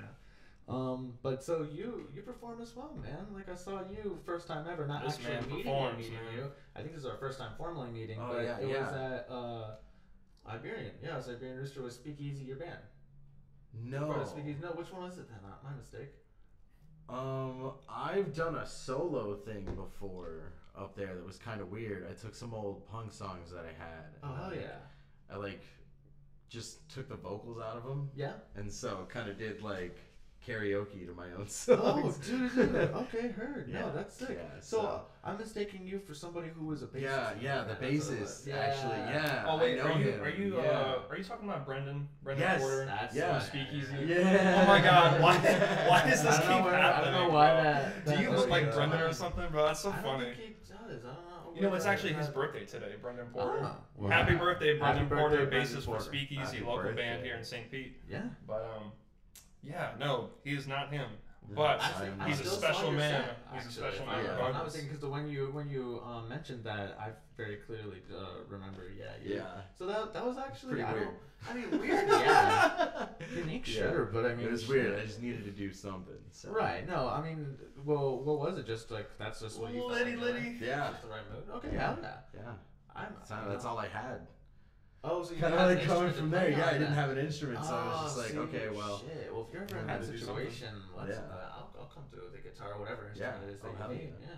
Um, 0.68 1.14
but 1.22 1.42
so 1.42 1.66
you 1.70 2.08
you 2.14 2.22
perform 2.22 2.62
as 2.62 2.74
well, 2.76 2.96
man. 3.02 3.26
Like 3.34 3.48
I 3.50 3.54
saw 3.56 3.80
you 3.90 4.18
first 4.24 4.46
time 4.46 4.66
ever, 4.70 4.86
not 4.86 5.04
This 5.04 5.14
actually 5.16 5.34
meeting 5.40 5.56
you, 5.58 5.64
performs, 5.64 5.98
meeting 5.98 6.18
you. 6.36 6.44
I 6.76 6.80
think 6.80 6.92
this 6.92 7.00
is 7.00 7.06
our 7.06 7.16
first 7.16 7.38
time 7.38 7.52
formally 7.58 7.90
meeting, 7.90 8.18
Oh, 8.20 8.28
but 8.32 8.44
yeah, 8.44 8.58
it 8.58 8.66
was 8.68 8.76
yeah. 8.92 9.14
at 9.16 9.26
uh, 9.28 9.70
Iberian. 10.48 10.92
Yeah, 11.02 11.14
it 11.14 11.16
was 11.16 11.28
Iberian 11.28 11.58
Rooster 11.58 11.82
was 11.82 11.94
Speakeasy 11.96 12.44
your 12.44 12.56
band. 12.56 12.78
No. 13.74 14.22
Speakeasy. 14.24 14.58
No, 14.62 14.68
which 14.68 14.92
one 14.92 15.02
was 15.02 15.18
it 15.18 15.28
then? 15.28 15.38
Not 15.42 15.64
my 15.64 15.74
mistake. 15.76 16.12
Um, 17.08 17.72
I've 17.88 18.34
done 18.34 18.54
a 18.54 18.66
solo 18.66 19.34
thing 19.34 19.64
before 19.74 20.52
up 20.76 20.96
there 20.96 21.14
that 21.14 21.24
was 21.26 21.36
kind 21.36 21.60
of 21.60 21.70
weird. 21.70 22.06
I 22.10 22.14
took 22.14 22.34
some 22.34 22.54
old 22.54 22.86
punk 22.90 23.12
songs 23.12 23.50
that 23.50 23.64
I 23.64 23.72
had. 23.82 24.06
Oh 24.22 24.34
hell 24.34 24.54
yeah. 24.54 24.78
I 25.32 25.36
like 25.36 25.62
just 26.48 26.88
took 26.90 27.08
the 27.08 27.16
vocals 27.16 27.58
out 27.62 27.76
of 27.76 27.84
them, 27.84 28.10
Yeah. 28.14 28.34
and 28.56 28.70
so 28.70 29.06
kind 29.08 29.30
of 29.30 29.38
did 29.38 29.62
like 29.62 29.96
karaoke 30.46 31.06
to 31.06 31.14
my 31.14 31.26
own 31.38 31.46
Oh, 31.68 32.14
dude, 32.24 32.54
dude, 32.54 32.72
dude. 32.72 32.74
Okay, 32.94 33.28
heard. 33.28 33.68
Yeah, 33.68 33.80
No, 33.80 33.92
that's 33.94 34.16
sick. 34.16 34.30
yeah, 34.32 34.60
so, 34.60 34.76
so- 34.78 35.00
I'm 35.24 35.38
mistaking 35.38 35.86
you 35.86 36.00
for 36.00 36.14
somebody 36.14 36.48
who 36.48 36.66
was 36.66 36.82
a 36.82 36.86
bassist. 36.86 37.02
yeah, 37.02 37.30
yeah, 37.40 37.58
the 37.62 37.68
That's 37.68 37.80
what 37.80 37.90
it 37.90 37.94
bassist 38.00 38.20
was. 38.20 38.48
actually. 38.48 38.96
Yeah. 38.96 39.44
Oh 39.46 39.58
wait, 39.58 39.80
I 39.80 39.84
know 39.84 39.92
are 39.94 39.98
you 40.00 40.10
him. 40.10 40.22
are 40.22 40.28
you 40.30 40.56
yeah. 40.56 40.62
uh, 40.68 40.98
are 41.10 41.16
you 41.16 41.22
talking 41.24 41.48
about 41.48 41.64
Brendan 41.64 42.08
Brendan 42.24 42.42
Yes, 42.48 42.60
Porter? 42.60 42.84
That's 42.86 43.14
Yeah. 43.14 43.38
from 43.38 43.48
Speakeasy. 43.48 43.94
Yeah. 44.06 44.62
Oh 44.64 44.66
my 44.68 44.80
God, 44.80 45.20
why 45.22 45.36
why 45.88 46.10
does 46.10 46.22
this 46.24 46.36
keep 46.38 46.46
don't 46.48 46.58
know 46.58 46.64
where- 46.64 46.74
I 46.74 46.80
don't 46.82 46.92
happening? 46.92 47.12
know 47.12 47.28
why 47.30 47.52
bro? 47.52 47.62
that- 47.62 48.16
Do 48.16 48.22
you 48.22 48.30
look 48.30 48.48
like 48.48 48.66
the- 48.70 48.76
Brendan 48.76 49.00
or 49.00 49.12
something, 49.12 49.48
bro? 49.52 49.66
That's 49.66 49.80
so 49.80 49.90
I 49.90 49.94
don't 49.94 50.02
funny. 50.02 50.24
think 50.24 50.36
he 50.38 50.54
does. 50.68 50.80
I 50.82 50.88
don't 50.88 51.02
know. 51.04 51.52
You 51.54 51.60
know, 51.62 51.74
it's 51.74 51.84
actually 51.86 52.14
his 52.14 52.28
birthday 52.28 52.64
today, 52.64 52.94
Brendan 53.00 53.26
Porter. 53.26 53.60
Ah, 53.62 53.76
well, 53.96 54.10
Happy 54.10 54.34
birthday, 54.34 54.76
Brendan 54.78 55.04
Happy 55.06 55.14
Porter, 55.14 55.36
birthday, 55.36 55.50
Brendan 55.58 55.76
bassist 55.80 55.84
for 55.84 56.00
Speakeasy, 56.00 56.38
Happy 56.56 56.60
local 56.64 56.92
band 56.94 57.22
here 57.24 57.36
in 57.36 57.44
St. 57.44 57.70
Pete. 57.70 57.98
Yeah. 58.10 58.22
But 58.48 58.72
um, 58.76 58.90
yeah, 59.62 59.92
no, 59.98 60.30
he 60.44 60.50
is 60.54 60.66
not 60.66 60.90
him. 60.92 61.08
But 61.54 61.80
I 61.82 61.88
think 61.88 62.14
I 62.20 62.28
he's 62.28 62.40
a 62.40 62.44
still 62.44 62.52
saw 62.54 62.60
special 62.72 62.90
your 62.90 62.98
man. 62.98 63.24
set, 63.24 63.38
He's 63.52 63.62
a 63.64 63.66
actually, 63.66 63.72
special 63.98 64.02
if 64.04 64.06
man 64.06 64.14
I- 64.14 64.20
if 64.20 64.26
I'm 64.30 64.34
regardless. 64.36 64.54
not 64.54 64.64
mistaken, 64.64 64.88
because 64.90 65.04
when 65.08 65.28
you 65.28 65.50
when 65.52 65.68
you 65.68 66.00
um, 66.06 66.28
mentioned 66.28 66.64
that, 66.64 66.96
I 67.00 67.08
very 67.36 67.56
clearly 67.56 67.98
uh, 68.16 68.44
remember. 68.48 68.82
Yeah, 68.96 69.06
you- 69.22 69.34
Yeah. 69.36 69.60
So 69.76 69.86
that 69.86 70.12
that 70.14 70.24
was 70.24 70.38
actually 70.38 70.74
Pretty 70.74 70.84
I 70.84 70.92
weird. 70.92 71.04
don't- 71.04 71.16
I 71.50 71.54
mean, 71.54 71.80
weird. 71.80 72.08
Yeah. 72.08 73.06
Unique, 73.36 73.66
Yeah. 73.66 73.74
sure, 73.90 74.04
but 74.06 74.24
I 74.24 74.36
mean, 74.36 74.46
it 74.46 74.52
was 74.52 74.68
weird. 74.68 74.94
shit. 74.94 75.02
I 75.02 75.06
just 75.06 75.20
needed 75.20 75.44
to 75.44 75.50
do 75.50 75.72
something. 75.72 76.14
So. 76.30 76.50
Right. 76.52 76.86
No, 76.88 77.08
I 77.08 77.20
mean, 77.20 77.56
well, 77.84 78.20
what 78.22 78.38
was 78.38 78.58
it? 78.58 78.64
Just 78.66 78.92
like 78.92 79.10
that's 79.18 79.40
just 79.40 79.58
what 79.60 79.72
you 79.74 79.80
felt 79.80 79.90
Liddy, 79.92 80.14
like 80.14 80.34
liddy. 80.34 80.58
Yeah. 80.62 80.90
Just 80.90 81.02
the 81.02 81.08
right 81.08 81.22
mood. 81.32 81.56
Okay. 81.56 81.70
Yeah. 81.74 81.96
Yeah. 82.00 82.14
Yeah. 82.34 82.52
I'm. 82.94 83.12
That's, 83.18 83.30
all- 83.32 83.48
that's 83.48 83.64
all 83.64 83.78
I 83.78 83.88
had. 83.88 84.20
Oh, 85.04 85.22
so 85.24 85.34
you 85.34 85.40
Kind 85.40 85.54
of 85.54 85.60
like 85.68 85.84
coming 85.84 86.12
from 86.12 86.30
there. 86.30 86.50
Yeah, 86.50 86.66
I 86.68 86.72
didn't 86.74 86.94
have 86.94 87.10
an 87.10 87.18
instrument, 87.18 87.64
so 87.64 87.74
I 87.74 87.86
was 87.86 88.02
just 88.14 88.16
Oh, 88.16 88.20
like, 88.20 88.30
see, 88.30 88.38
okay, 88.56 88.68
well. 88.74 88.98
Shit. 89.00 89.32
Well, 89.32 89.46
if 89.48 89.52
you're 89.52 89.62
ever 89.64 89.78
in 89.78 89.88
had 89.88 90.00
that 90.00 90.06
to 90.06 90.12
do 90.12 90.18
something. 90.18 90.36
situation, 90.46 90.74
let's, 90.96 91.10
Yeah. 91.10 91.24
uh, 91.34 91.58
I'll, 91.58 91.74
I'll 91.80 91.86
come 91.92 92.04
through 92.10 92.22
with 92.30 92.32
the 92.34 92.48
guitar, 92.48 92.74
or 92.74 92.80
whatever 92.80 93.10
Yeah. 93.16 93.34
instrument 93.34 93.50
it 93.50 93.54
is 93.54 93.60
that 93.62 93.68
Oh, 93.82 93.90
you 93.90 93.98
need. 93.98 94.14
yeah. 94.20 94.26
Yeah. 94.28 94.36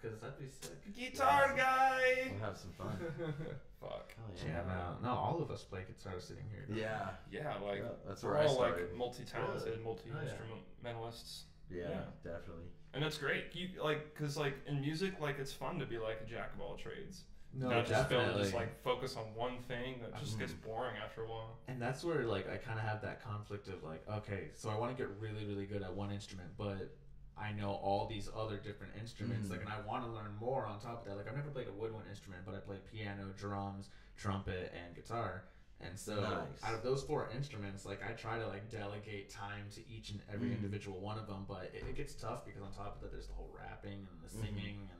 Because 0.00 0.20
that'd 0.20 0.38
be 0.38 0.48
sick. 0.48 0.94
Guitar 0.94 1.54
guy. 1.56 2.30
We'll 2.30 2.40
have 2.40 2.56
some 2.56 2.70
fun. 2.72 2.96
Fuck. 3.80 4.14
Hell 4.16 4.46
Yeah, 4.46 4.62
no, 5.02 5.08
no, 5.10 5.14
all 5.18 5.42
of 5.42 5.50
us 5.50 5.64
play 5.64 5.82
guitar 5.84 6.20
sitting 6.20 6.44
here. 6.48 6.64
Yeah. 6.70 7.10
Yeah, 7.30 7.56
like 7.58 7.78
Yeah, 7.80 7.88
that's 8.06 8.22
we're 8.22 8.30
where 8.34 8.42
I 8.42 8.46
all 8.46 8.60
like 8.60 8.94
multi-talented, 8.94 9.78
Oh, 9.80 9.84
multi-instrumentalists, 9.84 11.44
Yeah, 11.68 11.88
Yeah. 11.90 12.00
definitely. 12.22 12.66
and 12.94 13.02
that's 13.02 13.18
great. 13.18 13.46
You 13.54 13.82
like, 13.82 14.14
cause 14.14 14.36
like 14.36 14.54
in 14.66 14.80
music, 14.80 15.18
like 15.20 15.38
it's 15.40 15.52
fun 15.52 15.78
to 15.80 15.86
be 15.86 15.98
like 15.98 16.20
a 16.22 16.26
jack 16.26 16.54
of 16.54 16.60
all 16.60 16.76
trades. 16.76 17.24
No, 17.52 17.68
Not 17.68 17.86
just 17.86 18.08
be 18.08 18.14
able 18.14 18.24
definitely. 18.26 18.42
just 18.44 18.54
like 18.54 18.82
focus 18.82 19.16
on 19.16 19.24
one 19.34 19.58
thing 19.62 20.00
that 20.00 20.16
just 20.18 20.38
gets 20.38 20.52
Mhm. 20.52 20.62
boring 20.62 20.96
after 20.96 21.24
a 21.24 21.28
while. 21.28 21.58
And 21.66 21.82
that's 21.82 22.04
where 22.04 22.24
like 22.24 22.48
I 22.48 22.56
kind 22.56 22.78
of 22.78 22.84
have 22.84 23.02
that 23.02 23.22
conflict 23.22 23.66
of 23.68 23.82
like, 23.82 24.08
okay, 24.08 24.50
so 24.54 24.70
I 24.70 24.76
want 24.78 24.96
to 24.96 25.02
get 25.02 25.10
really, 25.18 25.44
really 25.46 25.66
good 25.66 25.82
at 25.82 25.92
one 25.92 26.12
instrument, 26.12 26.56
but 26.56 26.94
I 27.36 27.52
know 27.52 27.72
all 27.72 28.06
these 28.06 28.28
other 28.36 28.58
different 28.58 28.94
instruments, 28.96 29.48
Mhm. 29.48 29.52
like, 29.52 29.60
and 29.60 29.68
I 29.68 29.80
want 29.80 30.04
to 30.04 30.10
learn 30.10 30.34
more 30.36 30.66
on 30.66 30.78
top 30.78 31.00
of 31.00 31.04
that. 31.06 31.16
Like, 31.16 31.26
I've 31.26 31.36
never 31.36 31.50
played 31.50 31.68
a 31.68 31.72
woodwind 31.72 32.06
instrument, 32.08 32.44
but 32.44 32.54
I 32.54 32.58
play 32.58 32.76
piano, 32.92 33.32
drums, 33.38 33.88
trumpet, 34.18 34.70
and 34.74 34.94
guitar. 34.94 35.44
And 35.80 35.98
so, 35.98 36.20
Nice. 36.20 36.62
out 36.62 36.74
of 36.74 36.82
those 36.82 37.02
four 37.02 37.30
instruments, 37.30 37.86
like, 37.86 38.02
I 38.06 38.12
try 38.12 38.38
to 38.38 38.46
like 38.46 38.68
delegate 38.70 39.30
time 39.30 39.70
to 39.70 39.88
each 39.88 40.10
and 40.10 40.20
every 40.28 40.50
Mhm. 40.50 40.56
individual 40.56 41.00
one 41.00 41.18
of 41.18 41.26
them. 41.26 41.46
But 41.48 41.72
it, 41.74 41.82
it 41.88 41.94
gets 41.96 42.14
tough 42.14 42.44
because 42.44 42.60
on 42.60 42.70
top 42.74 42.96
of 42.96 43.00
that, 43.00 43.10
there's 43.10 43.28
the 43.28 43.32
whole 43.32 43.48
rapping 43.58 44.06
and 44.06 44.20
the 44.22 44.28
Mhm. 44.28 44.40
singing, 44.44 44.90
and 44.92 44.99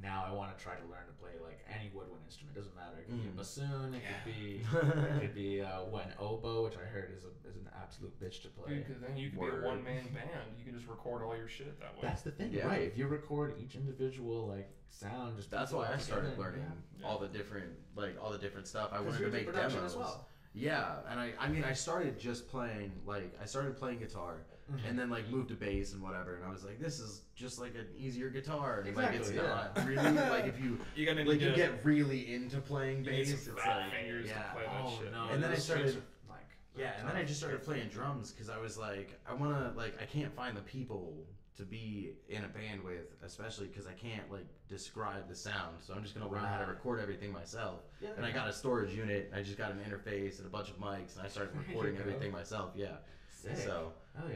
now 0.00 0.24
I 0.26 0.32
want 0.32 0.56
to 0.56 0.62
try 0.62 0.74
to 0.74 0.82
learn 0.86 1.06
to 1.06 1.12
play 1.20 1.32
like 1.44 1.60
any 1.68 1.90
woodwind 1.94 2.22
instrument. 2.26 2.56
It 2.56 2.60
Doesn't 2.60 2.74
matter. 2.74 2.98
It 2.98 3.06
could 3.06 3.20
be 3.22 3.28
a 3.28 3.32
Mhm. 3.32 3.36
bassoon. 3.36 3.94
It 3.94 4.02
could 4.02 4.24
be 4.32 4.62
it 4.64 5.20
could 5.20 5.34
be 5.44 5.60
uh, 5.60 5.84
what 5.84 6.06
an 6.06 6.12
oboe, 6.18 6.64
which 6.64 6.76
I 6.76 6.84
heard 6.86 7.12
is 7.16 7.24
a, 7.24 7.48
is 7.48 7.56
an 7.56 7.68
absolute 7.80 8.18
bitch 8.20 8.42
to 8.42 8.48
play. 8.48 8.74
Dude, 8.76 8.86
'cause 8.86 9.00
then 9.00 9.16
you 9.16 9.30
can 9.30 9.38
Word. 9.38 9.60
be 9.60 9.66
a 9.66 9.68
one-man 9.68 10.04
band. 10.14 10.56
You 10.58 10.64
can 10.64 10.74
just 10.74 10.88
record 10.88 11.22
all 11.22 11.36
your 11.36 11.48
shit 11.48 11.78
that 11.80 11.94
way. 11.94 12.00
That's 12.02 12.22
the 12.22 12.30
thing, 12.32 12.52
Yeah. 12.52 12.66
right? 12.66 12.82
If 12.82 12.96
you 12.96 13.06
record 13.06 13.54
each 13.60 13.74
individual 13.76 14.46
like 14.48 14.70
sound, 14.88 15.36
just 15.36 15.50
That's 15.50 15.70
piece 15.70 15.76
why 15.78 15.92
I 15.92 15.96
started 15.98 16.30
together, 16.30 16.42
learning 16.42 16.72
Yeah. 16.98 17.06
all 17.06 17.18
the 17.18 17.28
different, 17.28 17.72
like 17.94 18.16
all 18.20 18.30
the 18.30 18.38
different 18.38 18.66
stuff. 18.66 18.90
I 18.92 19.00
wanted 19.00 19.18
to 19.18 19.28
make 19.30 19.52
demos. 19.52 19.74
as 19.76 19.96
well. 19.96 20.28
Yeah, 20.54 21.00
and 21.08 21.18
I, 21.18 21.32
I 21.38 21.48
mean, 21.48 21.64
I 21.64 21.72
started 21.72 22.18
just 22.18 22.46
playing, 22.50 22.92
like, 23.06 23.32
I 23.40 23.46
started 23.46 23.74
playing 23.78 24.00
guitar, 24.00 24.36
Mm-hmm. 24.70 24.86
and 24.86 24.98
then 24.98 25.10
like 25.10 25.28
moved 25.28 25.48
to 25.48 25.54
bass 25.54 25.92
and 25.92 26.02
whatever, 26.02 26.36
and 26.36 26.44
I 26.44 26.50
was 26.50 26.64
like, 26.64 26.78
this 26.78 27.00
is 27.00 27.22
just 27.34 27.58
like 27.58 27.74
an 27.74 27.86
easier 27.96 28.30
guitar. 28.30 28.78
And, 28.80 28.88
Exactly, 28.88 29.18
like, 29.18 29.28
it's 29.28 29.36
yeah. 29.36 29.42
not 29.74 29.86
really 29.86 30.30
like 30.30 30.44
if 30.54 30.60
you 30.62 30.78
You 30.94 31.04
gotta 31.06 31.24
like 31.24 31.40
you 31.40 31.50
to 31.50 31.56
get 31.56 31.84
really 31.84 32.32
into 32.34 32.58
playing 32.60 32.98
you 33.04 33.10
bass, 33.10 33.32
it's 33.32 33.48
like 33.48 33.90
fingers 33.92 34.28
yeah. 34.28 34.42
to 34.42 34.52
play 34.54 34.62
that 34.64 34.82
Oh 34.84 34.98
shit. 35.02 35.12
no! 35.12 35.28
And 35.30 35.42
then 35.42 35.50
I 35.50 35.56
started- 35.56 35.96
are, 35.96 36.02
like 36.30 36.46
Yeah, 36.76 36.92
and 36.98 37.08
then 37.08 37.16
I 37.16 37.24
just 37.24 37.40
started 37.40 37.62
playing 37.64 37.88
drums 37.88 38.30
because 38.32 38.48
I 38.48 38.58
was 38.58 38.78
like, 38.78 39.18
I 39.28 39.34
want 39.34 39.52
to 39.56 39.76
like, 39.78 40.00
I 40.00 40.04
can't 40.06 40.34
find 40.34 40.56
the 40.56 40.62
people 40.62 41.26
to 41.56 41.64
be 41.64 42.12
in 42.30 42.44
a 42.44 42.48
band 42.48 42.82
with, 42.82 43.12
especially 43.22 43.66
because 43.66 43.86
I 43.86 43.92
can't 43.92 44.30
like 44.32 44.46
describe 44.68 45.28
the 45.28 45.34
sound. 45.34 45.76
So 45.80 45.92
I'm 45.92 46.02
just 46.02 46.14
gonna 46.14 46.30
learn 46.30 46.44
how 46.44 46.58
to 46.58 46.66
record 46.66 46.98
everything 47.00 47.30
myself. 47.32 47.80
Yeah, 48.00 48.10
And 48.16 48.24
I 48.24 48.30
got 48.30 48.48
a 48.48 48.52
storage 48.54 48.94
unit. 48.94 49.30
I 49.36 49.42
just 49.42 49.58
got 49.58 49.72
an 49.72 49.80
interface 49.86 50.38
and 50.38 50.46
a 50.46 50.50
bunch 50.50 50.70
of 50.70 50.78
mics, 50.80 51.16
and 51.16 51.26
I 51.26 51.28
started 51.28 51.54
recording 51.68 51.98
everything 51.98 52.32
myself. 52.32 52.70
Yeah. 52.74 52.96
Sick. 53.42 53.56
So 53.56 53.92
oh 54.18 54.28
yeah. 54.28 54.34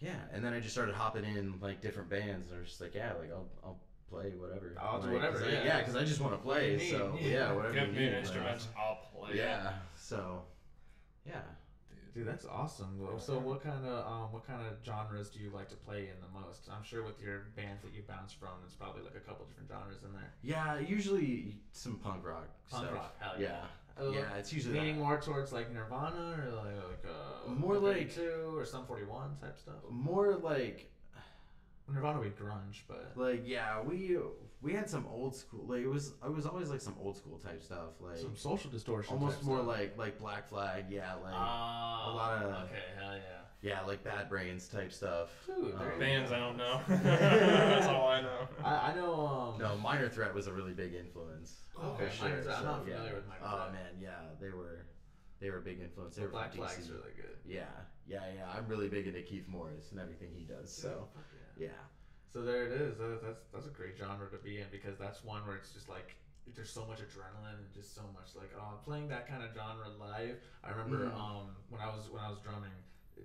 yeah, 0.00 0.16
and 0.32 0.44
then 0.44 0.52
I 0.52 0.60
just 0.60 0.72
started 0.74 0.94
hopping 0.94 1.24
in 1.24 1.54
like 1.60 1.80
different 1.80 2.08
bands, 2.10 2.48
and 2.48 2.56
I 2.56 2.60
was 2.60 2.68
just 2.68 2.80
like, 2.80 2.94
yeah, 2.94 3.12
like 3.20 3.30
I'll 3.32 3.48
I'll 3.64 3.80
play 4.10 4.32
whatever. 4.38 4.74
I'll 4.80 5.02
do 5.02 5.10
whatever, 5.10 5.44
I- 5.44 5.48
yeah. 5.48 5.64
yeah, 5.64 5.78
because 5.80 5.96
I 5.96 6.04
just 6.04 6.20
want 6.20 6.32
to 6.34 6.38
play. 6.38 6.76
need, 6.76 6.90
So 6.90 7.18
yeah. 7.20 7.28
yeah, 7.28 7.52
whatever 7.56 7.74
Give 7.74 7.88
you 7.88 7.92
me 7.94 7.98
need, 8.00 8.08
an 8.08 8.14
instrument, 8.20 8.66
I'll 8.78 9.00
play. 9.14 9.36
Yeah. 9.36 9.72
So 9.98 10.42
yeah. 11.26 11.40
Dude, 12.14 12.26
that's 12.26 12.46
awesome. 12.46 12.98
Well, 12.98 13.18
So, 13.20 13.38
what 13.38 13.62
kind 13.62 13.84
of 13.86 14.06
um, 14.06 14.32
what 14.32 14.44
kind 14.46 14.60
of 14.66 14.72
genres 14.84 15.28
do 15.28 15.38
you 15.38 15.50
like 15.54 15.68
to 15.68 15.76
play 15.76 16.08
in 16.08 16.16
the 16.24 16.40
most? 16.40 16.68
I'm 16.74 16.82
sure 16.82 17.04
with 17.04 17.20
your 17.20 17.48
bands 17.54 17.82
that 17.84 17.92
you 17.94 18.02
bounce 18.08 18.32
from, 18.32 18.48
it's 18.64 18.74
probably 18.74 19.02
like 19.02 19.14
a 19.14 19.20
couple 19.20 19.44
different 19.44 19.68
genres 19.70 20.02
in 20.02 20.12
there. 20.14 20.32
Yeah, 20.42 20.80
usually 20.80 21.54
some 21.72 21.96
punk 21.96 22.24
rock 22.26 22.48
Punk 22.70 22.86
stuff. 22.86 22.94
rock, 22.96 23.14
hell 23.20 23.34
yeah. 23.38 23.66
Uh, 24.00 24.10
yeah, 24.10 24.34
it's 24.38 24.52
usually 24.52 24.78
leaning 24.78 24.96
that. 24.98 25.02
more 25.04 25.20
towards 25.20 25.52
like 25.52 25.72
Nirvana 25.72 26.40
or 26.46 26.52
like, 26.54 26.76
like 26.76 27.04
uh, 27.06 27.50
More 27.50 27.78
like- 27.78 28.14
two 28.14 28.54
or 28.56 28.64
Sum 28.64 28.86
41 28.86 29.36
type 29.40 29.58
stuff. 29.58 29.74
more 29.90 30.34
like 30.36 30.90
Nirvana 31.92 32.18
would 32.18 32.36
be 32.36 32.42
grunge, 32.44 32.82
but 32.86 33.12
like 33.16 33.42
yeah, 33.46 33.80
we 33.80 34.16
we 34.60 34.72
had 34.74 34.90
some 34.90 35.06
old 35.06 35.34
school 35.34 35.64
like 35.66 35.80
it 35.80 35.88
was 35.88 36.12
it 36.24 36.32
was 36.32 36.44
always 36.46 36.68
like 36.70 36.80
some 36.82 36.94
old 37.00 37.16
school 37.16 37.38
type 37.38 37.62
stuff 37.62 37.92
like 38.00 38.18
some 38.18 38.36
social 38.36 38.70
distortion. 38.70 39.14
almost 39.14 39.42
more 39.42 39.56
stuff. 39.58 39.68
like 39.68 39.96
like 39.96 40.18
Black 40.18 40.48
Flag, 40.48 40.84
yeah, 40.90 41.14
like 41.14 41.32
Ah, 41.34 42.10
a 42.10 42.14
lot 42.14 42.42
of- 42.42 42.64
okay, 42.64 42.82
hell 43.00 43.14
yeah. 43.14 43.20
Yeah, 43.62 43.82
like 43.82 44.04
Bad 44.04 44.28
Brains 44.28 44.68
type 44.68 44.92
stuff. 44.92 45.30
Dude, 45.46 45.78
there 45.78 45.92
you 45.94 45.98
Bands. 45.98 46.32
I 46.32 46.38
don't 46.38 46.56
know. 46.56 46.80
That's 46.88 47.86
all 47.86 48.08
I 48.08 48.20
know. 48.20 48.48
I, 48.64 48.92
I 48.92 48.94
know. 48.94 49.54
Um, 49.54 49.58
No, 49.60 49.76
Minor 49.78 50.08
Threat 50.08 50.34
was 50.34 50.46
a 50.46 50.52
really 50.52 50.72
big 50.72 50.94
influence. 50.94 51.56
Okay, 51.76 52.08
for 52.08 52.24
Minor 52.24 52.36
sure. 52.36 52.42
Threat, 52.44 52.58
I'm 52.58 52.64
not 52.64 52.84
familiar 52.84 53.08
yeah. 53.08 53.14
with 53.14 53.26
Minor 53.28 53.40
Threat. 53.40 53.52
Oh 53.68 53.72
man, 53.72 53.92
yeah, 54.00 54.10
they 54.40 54.50
were 54.50 54.86
they 55.40 55.50
were 55.50 55.58
a 55.58 55.62
big 55.62 55.80
influence. 55.80 56.16
They 56.16 56.22
were 56.22 56.28
Black 56.28 56.54
Flag's 56.54 56.86
DC. 56.86 56.92
really 56.92 57.12
good. 57.16 57.36
Yeah, 57.46 57.64
yeah, 58.06 58.22
yeah. 58.34 58.46
I'm 58.56 58.66
really 58.68 58.88
big 58.88 59.06
into 59.06 59.22
Keith 59.22 59.48
Morris 59.48 59.90
and 59.92 60.00
everything 60.00 60.28
he 60.34 60.44
does. 60.44 60.74
So 60.74 61.08
yeah. 61.58 61.66
yeah, 61.66 61.80
So 62.32 62.42
there 62.42 62.66
it 62.66 62.72
is. 62.72 62.96
That, 62.98 63.20
that's 63.24 63.42
that's 63.52 63.66
a 63.66 63.70
great 63.70 63.96
genre 63.98 64.30
to 64.30 64.38
be 64.38 64.58
in 64.58 64.66
because 64.70 64.98
that's 64.98 65.24
one 65.24 65.46
where 65.46 65.56
it's 65.56 65.72
just 65.72 65.88
like 65.88 66.14
there's 66.54 66.70
so 66.70 66.86
much 66.86 66.98
adrenaline 66.98 67.58
and 67.58 67.72
just 67.74 67.94
so 67.94 68.02
much 68.14 68.34
like 68.34 68.50
oh 68.56 68.78
playing 68.84 69.08
that 69.08 69.28
kind 69.28 69.42
of 69.42 69.50
genre 69.54 69.86
live. 70.00 70.36
I 70.64 70.70
remember 70.70 71.06
Mhm. 71.06 71.14
um 71.18 71.56
when 71.70 71.80
I 71.80 71.86
was 71.86 72.08
when 72.10 72.22
I 72.22 72.30
was 72.30 72.38
drumming. 72.38 72.70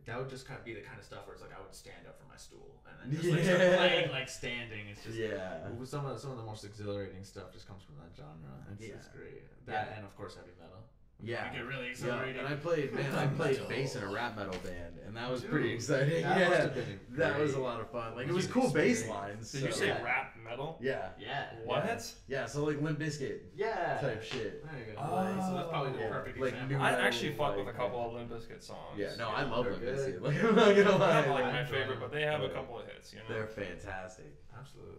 That 0.06 0.18
would 0.20 0.30
just 0.30 0.48
kind 0.48 0.60
of 0.60 0.66
be 0.66 0.74
the 0.74 0.82
kind 0.82 1.00
of 1.00 1.06
stuff 1.06 1.26
where 1.26 1.34
it's 1.34 1.42
like 1.42 1.56
I 1.56 1.62
would 1.62 1.74
stand 1.74 2.06
up 2.08 2.20
from 2.20 2.28
my 2.30 2.38
stool 2.38 2.82
and 2.88 2.94
then 3.00 3.08
just 3.22 3.32
like 3.32 3.44
start 3.44 3.78
playing 3.82 4.12
like 4.12 4.30
standing. 4.30 4.88
It's 4.92 5.04
just 5.04 5.18
yeah. 5.18 5.70
Well, 5.72 5.86
Some 5.86 6.06
of 6.06 6.20
some 6.20 6.32
of 6.32 6.38
the 6.38 6.44
most 6.48 6.64
exhilarating 6.66 7.24
stuff 7.24 7.52
just 7.54 7.68
comes 7.68 7.84
from 7.84 7.96
that 8.04 8.12
genre. 8.16 8.52
It's, 8.74 8.82
Yeah. 8.82 8.96
it's 9.00 9.08
great. 9.10 9.44
That 9.66 9.90
Yeah. 9.92 9.96
and 9.98 10.06
of 10.06 10.16
course 10.18 10.36
heavy 10.36 10.52
metal. 10.60 10.84
Yeah. 11.24 11.50
Make 11.52 11.60
it 11.62 11.64
really 11.64 11.86
Yeah, 11.86 11.90
exhilarating. 11.92 12.40
and 12.40 12.48
I 12.48 12.56
played, 12.56 12.94
man, 12.94 13.16
I 13.16 13.28
played 13.40 13.54
Metal. 13.54 13.68
bass 13.70 13.96
in 13.96 14.04
a 14.04 14.12
rap 14.12 14.36
metal 14.36 14.56
band, 14.64 14.96
and 15.06 15.16
that 15.16 15.30
was 15.32 15.42
Dude, 15.42 15.52
pretty 15.52 15.72
exciting. 15.74 16.22
that 16.24 16.38
yeah, 16.40 16.50
must 16.50 16.62
have 16.62 16.76
been 16.76 17.00
that 17.18 17.40
was 17.40 17.54
a 17.54 17.60
lot 17.60 17.80
of 17.80 17.90
fun. 17.92 18.16
Like 18.16 18.28
it 18.28 18.34
was 18.34 18.46
you 18.48 18.52
cool 18.54 18.70
bass 18.70 19.08
lines. 19.08 19.52
Did 19.52 19.62
so- 19.62 19.68
you 19.68 19.72
say 19.74 19.88
Yeah. 19.88 20.02
rap 20.04 20.36
metal? 20.44 20.78
Yeah, 20.82 21.10
yeah. 21.18 21.46
What? 21.64 22.14
yeah. 22.28 22.46
So 22.46 22.66
like 22.66 22.82
Limp 22.82 23.00
Bizkit 23.00 23.40
Yeah. 23.56 24.00
type 24.02 24.22
shit. 24.24 24.66
There 24.66 24.80
you 24.80 24.94
go. 24.94 25.00
Oh, 25.02 25.48
so 25.48 25.54
that's 25.56 25.70
probably 25.70 25.94
the 25.94 26.00
yeah. 26.00 26.10
perfect 26.10 26.38
Like 26.40 26.54
example. 26.54 26.78
new- 26.78 26.84
I 26.84 26.92
metal, 26.92 27.06
actually 27.06 27.34
fuck 27.36 27.56
with 27.56 27.66
a 27.66 27.68
like, 27.70 27.78
couple 27.78 28.06
of 28.08 28.14
Limp 28.14 28.30
Bizkit 28.32 28.62
songs. 28.62 28.98
Yeah, 28.98 29.16
no, 29.18 29.30
I 29.30 29.44
love 29.44 29.66
Limp. 29.66 29.82
Bizkit. 29.82 30.22
Like 30.22 30.44
I'm 30.44 30.56
not 30.56 30.76
gonna 30.76 30.98
lie, 30.98 31.22
not 31.22 31.28
like 31.30 31.44
like, 31.46 31.54
my 31.54 31.64
favorite, 31.66 32.00
but 32.02 32.12
they 32.12 32.24
have 32.24 32.42
a 32.42 32.50
couple 32.50 32.80
of 32.80 32.86
hits. 32.88 33.14
You 33.14 33.20
know. 33.20 33.26
they're 33.30 33.48
fantastic. 33.48 34.34
Absolutely. 34.60 34.98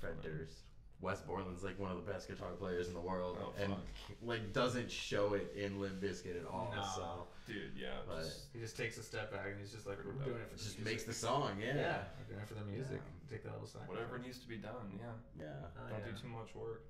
Fred 0.00 0.20
Durst. 0.22 0.63
Wes 1.04 1.20
Borland's 1.20 1.62
like 1.62 1.78
one 1.78 1.90
of 1.92 2.04
the 2.04 2.10
best 2.12 2.26
guitar 2.28 2.48
players 2.58 2.88
in 2.88 2.94
the 2.94 3.00
world, 3.00 3.36
Oh, 3.40 3.52
and 3.62 3.72
fuck. 3.72 3.82
like 4.24 4.52
doesn't 4.52 4.90
show 4.90 5.34
it 5.34 5.54
in 5.56 5.78
Limp 5.80 6.00
Bizkit 6.00 6.40
at 6.40 6.46
all. 6.46 6.72
No. 6.74 6.82
So 6.96 7.26
Dude, 7.46 7.72
yeah. 7.76 7.88
But- 8.08 8.22
just- 8.24 8.46
He 8.54 8.58
just 8.58 8.76
takes 8.76 8.96
a 8.96 9.02
step 9.02 9.30
back 9.30 9.46
and 9.50 9.60
he's 9.60 9.70
just 9.70 9.86
like, 9.86 9.98
we're 10.04 10.12
doing 10.24 10.40
it 10.40 10.48
for 10.50 10.56
the 10.56 10.64
just 10.64 10.78
music. 10.78 10.84
makes 10.92 11.04
the 11.04 11.12
song. 11.12 11.58
Yeah, 11.60 11.74
yeah, 11.76 11.98
we're 12.18 12.24
doing 12.34 12.40
it 12.40 12.48
for 12.48 12.54
the 12.54 12.64
music. 12.64 13.00
Yeah. 13.04 13.30
Take 13.30 13.44
that 13.44 13.52
little 13.52 13.66
sacrifice. 13.66 13.88
whatever 13.94 14.18
needs 14.18 14.38
to 14.38 14.48
be 14.48 14.56
done. 14.56 14.98
Yeah. 14.98 15.44
yeah. 15.44 15.46
Oh, 15.76 15.88
Don't 15.90 15.98
yeah. 16.00 16.06
do 16.12 16.20
too 16.22 16.28
much 16.28 16.54
work. 16.54 16.82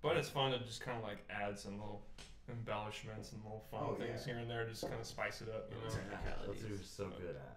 But 0.00 0.16
it's 0.16 0.28
fun 0.28 0.52
to 0.52 0.58
just 0.60 0.80
kind 0.80 0.96
of 0.96 1.02
like 1.02 1.18
add 1.28 1.58
some 1.58 1.72
little 1.80 2.02
embellishments 2.48 3.32
and 3.32 3.42
little 3.42 3.64
fun 3.70 3.80
Oh, 3.82 3.94
things 3.94 4.22
yeah. 4.26 4.32
here 4.34 4.40
and 4.42 4.50
there, 4.50 4.66
just 4.68 4.82
kind 4.82 4.94
of 5.00 5.06
spice 5.06 5.40
it 5.42 5.48
up. 5.48 5.70
You 5.70 5.76
know. 5.82 5.90
Technicalities. 5.90 6.62
That's 6.62 6.98
what 6.98 7.08
we're 7.10 7.12
so 7.18 7.20
good 7.20 7.36
at. 7.36 7.56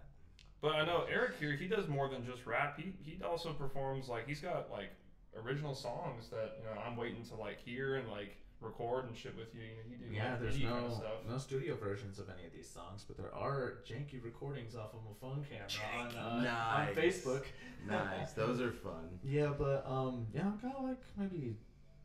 But 0.62 0.74
I 0.76 0.86
know 0.86 1.06
Eric 1.12 1.38
here. 1.40 1.54
He 1.54 1.68
does 1.68 1.88
more 1.88 2.08
than 2.10 2.26
just 2.26 2.46
rap. 2.46 2.80
He 2.80 2.94
he 3.04 3.22
also 3.24 3.54
performs 3.54 4.10
like 4.10 4.28
he's 4.28 4.42
got 4.42 4.70
like 4.72 4.90
original 5.38 5.74
songs 5.76 6.30
that 6.30 6.58
you 6.60 6.66
know 6.66 6.80
I'm 6.86 6.96
waiting 6.98 7.24
to 7.26 7.36
like 7.36 7.60
hear 7.60 7.96
and 7.96 8.10
like 8.10 8.38
record 8.60 9.06
and 9.08 9.18
shit 9.18 9.36
with 9.38 9.54
you. 9.56 9.62
You 9.62 9.68
know, 9.76 9.82
you 9.90 9.96
do 10.10 10.14
Yeah, 10.16 10.32
like, 10.32 10.42
there's 10.42 10.60
no 10.62 10.70
kind 10.72 10.86
of 10.86 10.94
stuff. 10.94 11.12
no 11.28 11.38
studio 11.40 11.76
versions 11.76 12.20
of 12.20 12.30
any 12.30 12.46
of 12.46 12.54
these 12.54 12.70
songs, 12.70 13.04
but 13.08 13.18
there 13.18 13.34
are 13.34 13.80
janky 13.88 14.24
recordings 14.24 14.76
off 14.76 14.94
of 14.94 15.00
my 15.04 15.12
phone 15.20 15.44
camera 15.50 16.00
on, 16.00 16.16
uh, 16.46 16.88
on 16.90 16.96
Facebook. 16.96 17.46
Nice. 17.88 18.34
Those 18.34 18.62
are 18.62 18.72
fun. 18.72 19.08
Yeah, 19.24 19.54
but 19.58 19.84
um, 19.88 20.28
yeah, 20.34 20.48
I've 20.48 20.62
got 20.62 20.84
like 20.84 21.02
maybe 21.18 21.56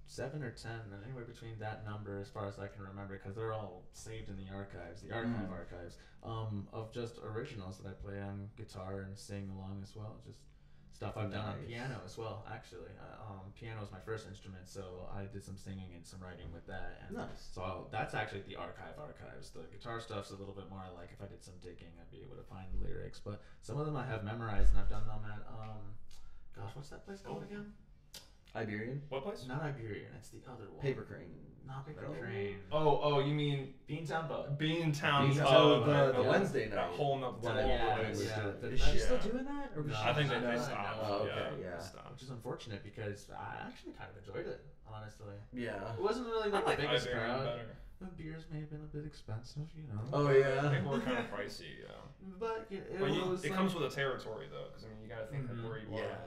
seven 0.06 0.42
or 0.42 0.50
ten, 0.52 0.80
and 0.92 1.04
anywhere 1.04 1.24
between 1.24 1.58
that 1.58 1.84
number, 1.84 2.20
as 2.20 2.28
far 2.30 2.46
as 2.48 2.58
I 2.58 2.68
can 2.68 2.82
remember, 2.84 3.18
because 3.18 3.34
they're 3.34 3.52
all 3.52 3.82
saved 3.92 4.28
in 4.30 4.36
the 4.36 4.48
archives, 4.54 5.02
the 5.02 5.12
archive 5.12 5.48
Mm. 5.48 5.52
archives, 5.52 5.96
um, 6.22 6.68
of 6.72 6.90
just 6.92 7.18
originals 7.18 7.78
that 7.78 7.88
I 7.90 7.92
play 7.92 8.20
on 8.20 8.48
guitar 8.56 9.00
and 9.00 9.18
sing 9.18 9.50
along 9.50 9.80
as 9.82 9.94
well. 9.96 10.16
Just 10.24 10.38
stuff 10.96 11.12
I've 11.20 11.28
done 11.30 11.44
on 11.44 11.60
piano 11.68 12.00
as 12.08 12.16
well. 12.16 12.40
Actually, 12.48 12.88
uh, 12.96 13.28
um, 13.28 13.52
piano 13.52 13.84
is 13.84 13.92
my 13.92 14.00
first 14.00 14.24
instrument, 14.26 14.64
so 14.64 15.04
I 15.12 15.28
did 15.28 15.44
some 15.44 15.56
singing 15.60 15.92
and 15.94 16.00
some 16.00 16.20
writing 16.24 16.48
with 16.56 16.64
that. 16.72 17.04
And 17.04 17.18
Nice. 17.20 17.52
So 17.52 17.60
I'll, 17.60 17.88
that's 17.92 18.14
actually 18.16 18.48
the 18.48 18.56
archive 18.56 18.96
archives. 18.96 19.50
The 19.52 19.68
guitar 19.70 20.00
stuff's 20.00 20.30
a 20.32 20.36
little 20.40 20.54
bit 20.56 20.70
more 20.72 20.88
like 20.96 21.12
if 21.12 21.20
I 21.20 21.28
did 21.28 21.44
some 21.44 21.54
digging, 21.60 21.92
I'd 22.00 22.08
be 22.10 22.24
able 22.24 22.40
to 22.40 22.48
find 22.48 22.64
the 22.72 22.80
lyrics. 22.88 23.20
But 23.20 23.42
some 23.60 23.76
of 23.78 23.84
them 23.84 23.96
I 23.96 24.06
have 24.06 24.24
memorized, 24.24 24.72
and 24.72 24.80
I've 24.80 24.88
done 24.88 25.04
them 25.06 25.20
at 25.28 25.44
um, 25.52 25.84
gosh, 26.56 26.72
what's 26.74 26.88
that 26.88 27.04
place 27.04 27.20
called 27.20 27.44
Oh. 27.44 27.48
again? 27.52 27.72
Iberian. 28.56 29.02
What 29.08 29.22
place? 29.24 29.44
Not 29.46 29.62
Iberian. 29.62 30.10
It's 30.18 30.30
the 30.30 30.38
other 30.50 30.64
one. 30.70 30.80
Paper 30.82 31.02
crane. 31.02 31.30
Not 31.66 31.84
Paper 31.84 32.02
No. 32.08 32.14
Crane. 32.20 32.58
Oh 32.70 33.00
oh, 33.02 33.18
you 33.18 33.34
mean 33.34 33.74
Beantown 33.88 34.28
Bug. 34.28 34.56
Beantown? 34.58 35.32
Beantown- 35.34 35.46
Oh, 35.48 35.84
the- 35.84 35.92
right, 35.92 36.06
the 36.14 36.20
right. 36.20 36.26
Wednesday 36.28 36.68
That 36.68 36.76
night 36.76 36.90
whole 36.94 37.18
no, 37.18 37.30
one 37.40 37.42
the 37.56 37.60
I 37.60 37.62
whole 37.62 37.70
yeah, 37.72 37.94
place. 37.98 38.22
yeah. 38.24 38.28
Yeah. 38.46 38.50
that- 38.60 38.72
Is 38.72 38.80
she 38.80 38.90
that- 38.92 39.00
still 39.00 39.16
yeah. 39.16 39.22
doing 39.32 39.44
that? 39.46 39.70
Or 39.74 39.82
was 39.82 39.92
No, 39.92 39.98
she 39.98 40.08
I 40.08 40.12
think 40.14 40.28
they, 40.28 40.34
not? 40.36 40.44
they 40.46 40.56
No, 40.56 40.62
stopped. 40.62 40.98
Oh, 41.02 41.12
okay, 41.14 41.26
yeah, 41.34 41.50
yeah. 41.70 41.76
they 41.76 41.82
stopped. 41.82 42.12
Which 42.12 42.22
is 42.22 42.30
unfortunate 42.30 42.84
because 42.84 43.30
I 43.30 43.66
actually 43.66 43.92
kind 43.98 44.08
of 44.10 44.16
enjoyed 44.22 44.46
it, 44.46 44.60
honestly. 44.86 45.34
Yeah. 45.52 45.92
It 45.94 46.00
wasn't 46.00 46.26
really 46.26 46.50
I 46.50 46.54
like, 46.54 46.66
like 46.66 46.76
the 46.78 46.82
biggest 46.86 47.08
Iberian 47.08 47.26
crowd. 47.34 47.44
better. 47.44 47.76
The 47.98 48.06
beers 48.22 48.44
may 48.52 48.60
have 48.60 48.70
been 48.70 48.82
a 48.84 48.92
bit 48.94 49.06
expensive, 49.06 49.66
you 49.74 49.88
know. 49.88 49.98
Oh 50.12 50.28
yeah, 50.30 50.68
They 50.68 50.76
yeah. 50.76 50.84
were 50.88 51.00
kind 51.00 51.16
of 51.18 51.26
pricey. 51.32 51.80
Yeah. 51.82 51.96
But 52.38 52.66
yeah, 52.70 52.78
it 52.80 53.00
But 53.00 53.10
you, 53.10 53.24
was 53.24 53.42
it 53.42 53.48
like, 53.50 53.56
comes 53.58 53.74
with 53.74 53.88
the 53.88 53.94
territory 53.96 54.46
though, 54.52 54.68
because 54.68 54.84
I 54.84 54.88
mean 54.92 55.00
you 55.02 55.08
gotta 55.08 55.26
think 55.26 55.46
Mhm. 55.50 55.64
of 55.64 55.64
where 55.64 55.78
you 55.78 55.86
Yeah. 55.90 55.96
are. 55.96 56.02
You 56.04 56.10
know. 56.12 56.25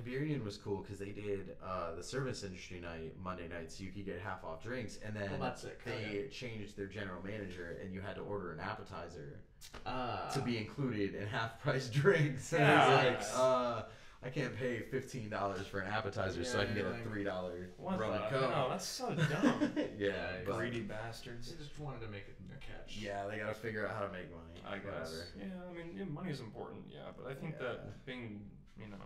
Iberian 0.00 0.44
was 0.44 0.56
cool 0.56 0.78
because 0.82 0.98
they 0.98 1.10
did 1.10 1.56
uh, 1.64 1.94
the 1.94 2.02
service 2.02 2.42
industry 2.44 2.80
night 2.80 3.14
Monday 3.22 3.48
night, 3.48 3.70
so 3.70 3.84
you 3.84 3.90
could 3.90 4.04
get 4.06 4.20
half 4.20 4.44
off 4.44 4.62
drinks, 4.62 4.98
and 5.04 5.14
then 5.14 5.30
that's 5.40 5.62
sick. 5.62 5.80
Hell 5.84 5.94
they 6.12 6.28
changed 6.28 6.76
their 6.76 6.86
general 6.86 7.22
manager, 7.24 7.78
and 7.82 7.92
you 7.92 8.00
had 8.00 8.14
to 8.16 8.22
order 8.22 8.52
an 8.52 8.60
appetizer 8.60 9.40
uh, 9.86 10.30
to 10.30 10.40
be 10.40 10.56
included 10.58 11.14
in 11.14 11.26
half 11.26 11.60
price 11.60 11.88
drinks. 12.00 12.52
And 12.52 12.62
Yeah. 12.62 12.82
I 12.84 12.86
was 12.88 13.04
like, 13.04 13.22
uh, 13.36 13.82
I 14.22 14.28
can't 14.28 14.54
pay 14.56 14.80
fifteen 14.80 15.28
dollars 15.30 15.66
for 15.66 15.80
an 15.80 15.90
appetizer, 15.92 16.44
so 16.44 16.60
I 16.60 16.66
can 16.66 16.76
Yeah, 16.76 16.82
get 16.82 16.92
a 16.92 16.96
three 17.08 17.24
dollar 17.24 17.70
What 17.78 17.98
rum 17.98 18.12
the 18.12 18.22
and 18.22 18.30
coke. 18.30 18.52
hell? 18.52 18.68
That's 18.70 18.86
so 18.86 19.14
dumb. 19.14 19.72
yeah, 19.98 20.12
but 20.46 20.56
Greedy 20.58 20.80
bastards. 20.80 21.50
They 21.50 21.56
just 21.62 21.78
wanted 21.78 22.00
to 22.02 22.08
make 22.08 22.24
it 22.28 22.36
a 22.54 22.58
catch. 22.60 22.96
yeah, 22.98 23.26
they 23.26 23.38
gotta 23.38 23.54
figure 23.54 23.86
out 23.88 23.94
how 23.94 24.02
to 24.06 24.12
make 24.12 24.30
money. 24.30 24.60
I 24.66 24.76
guess. 24.76 25.10
Whatever. 25.10 25.26
Yeah, 25.38 25.44
I 25.70 25.72
mean, 25.74 25.96
yeah, 25.96 26.04
money 26.04 26.30
is 26.30 26.40
important. 26.40 26.82
Yeah, 26.92 27.12
but 27.16 27.30
I 27.30 27.34
think 27.34 27.54
Yeah. 27.58 27.68
that 27.68 28.04
being, 28.06 28.42
you 28.78 28.88
know, 28.88 28.98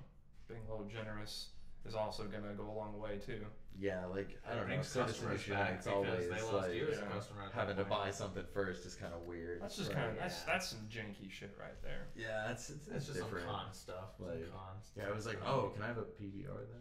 being 0.49 0.61
a 0.69 0.71
little 0.71 0.87
generous 0.87 1.49
is 1.87 1.95
also 1.95 2.25
gonna 2.25 2.55
go 2.55 2.65
a 2.71 2.73
long 2.77 2.99
way 2.99 3.19
too. 3.19 3.45
Yeah, 3.79 4.07
like 4.07 4.39
I 4.47 4.53
It 4.53 4.55
don't 4.55 4.61
know. 4.63 4.67
brings 4.67 4.87
Service 4.89 5.13
customers 5.19 5.47
back 5.47 5.71
nights 5.73 5.87
because 5.87 6.07
always 6.09 6.29
they 6.31 6.41
lost 6.43 6.53
like 6.53 6.75
you 6.75 6.89
as 6.89 6.99
a 6.99 7.03
customer 7.03 7.43
at 7.47 7.53
having 7.53 7.77
to 7.77 7.85
buy 7.85 8.11
something 8.11 8.45
first 8.55 8.87
is 8.87 8.95
kind 8.95 9.13
of 9.13 9.23
weird. 9.23 9.61
That's 9.61 9.77
just 9.77 9.91
Right. 9.91 9.99
kind 9.99 10.11
of 10.13 10.17
that's 10.19 10.41
Yeah. 10.47 10.53
that's 10.53 10.69
some 10.69 10.81
janky 10.91 11.31
shit 11.31 11.55
right 11.61 11.81
there. 11.83 12.07
Yeah, 12.17 12.51
it's 12.53 12.71
it's, 12.71 12.87
It's 12.89 13.07
just 13.07 13.19
different. 13.19 13.47
some 13.47 13.55
con 13.55 13.73
stuff. 13.75 14.17
some 14.17 14.27
Like, 14.29 14.53
cons. 14.53 14.93
Yeah, 14.97 15.09
I 15.09 15.13
was 15.13 15.27
like, 15.27 15.41
Um, 15.43 15.49
oh, 15.49 15.69
can 15.75 15.83
I 15.83 15.87
have 15.89 15.99
a 15.99 16.03
PBR 16.05 16.67
then? 16.73 16.81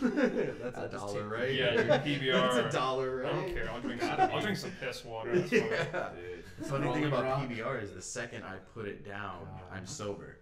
That's 0.02 0.76
a 0.76 0.88
dollar, 0.88 1.22
take 1.22 1.30
right? 1.32 1.54
Yeah, 1.54 1.98
PBR. 2.04 2.32
That's 2.54 2.74
a 2.74 2.78
dollar, 2.78 3.16
right? 3.18 3.32
I 3.32 3.36
don't 3.36 3.54
care. 3.54 3.70
I'll 3.70 3.80
drink. 3.80 4.02
Some, 4.02 4.20
I'll 4.20 4.40
drink 4.40 4.56
some 4.58 4.72
piss 4.80 5.04
water. 5.04 5.38
That's 5.38 5.50
fine. 5.50 5.60
yeah. 5.70 6.10
Dude. 6.14 6.44
The 6.58 6.64
funny 6.64 6.92
thing 6.92 7.04
about 7.06 7.22
Rock. 7.24 7.48
PBR 7.48 7.82
is 7.82 7.92
the 7.94 8.02
second 8.02 8.42
I 8.42 8.56
put 8.74 8.86
it 8.86 9.06
down, 9.06 9.44
God. 9.44 9.62
I'm 9.72 9.86
sober. 9.86 10.37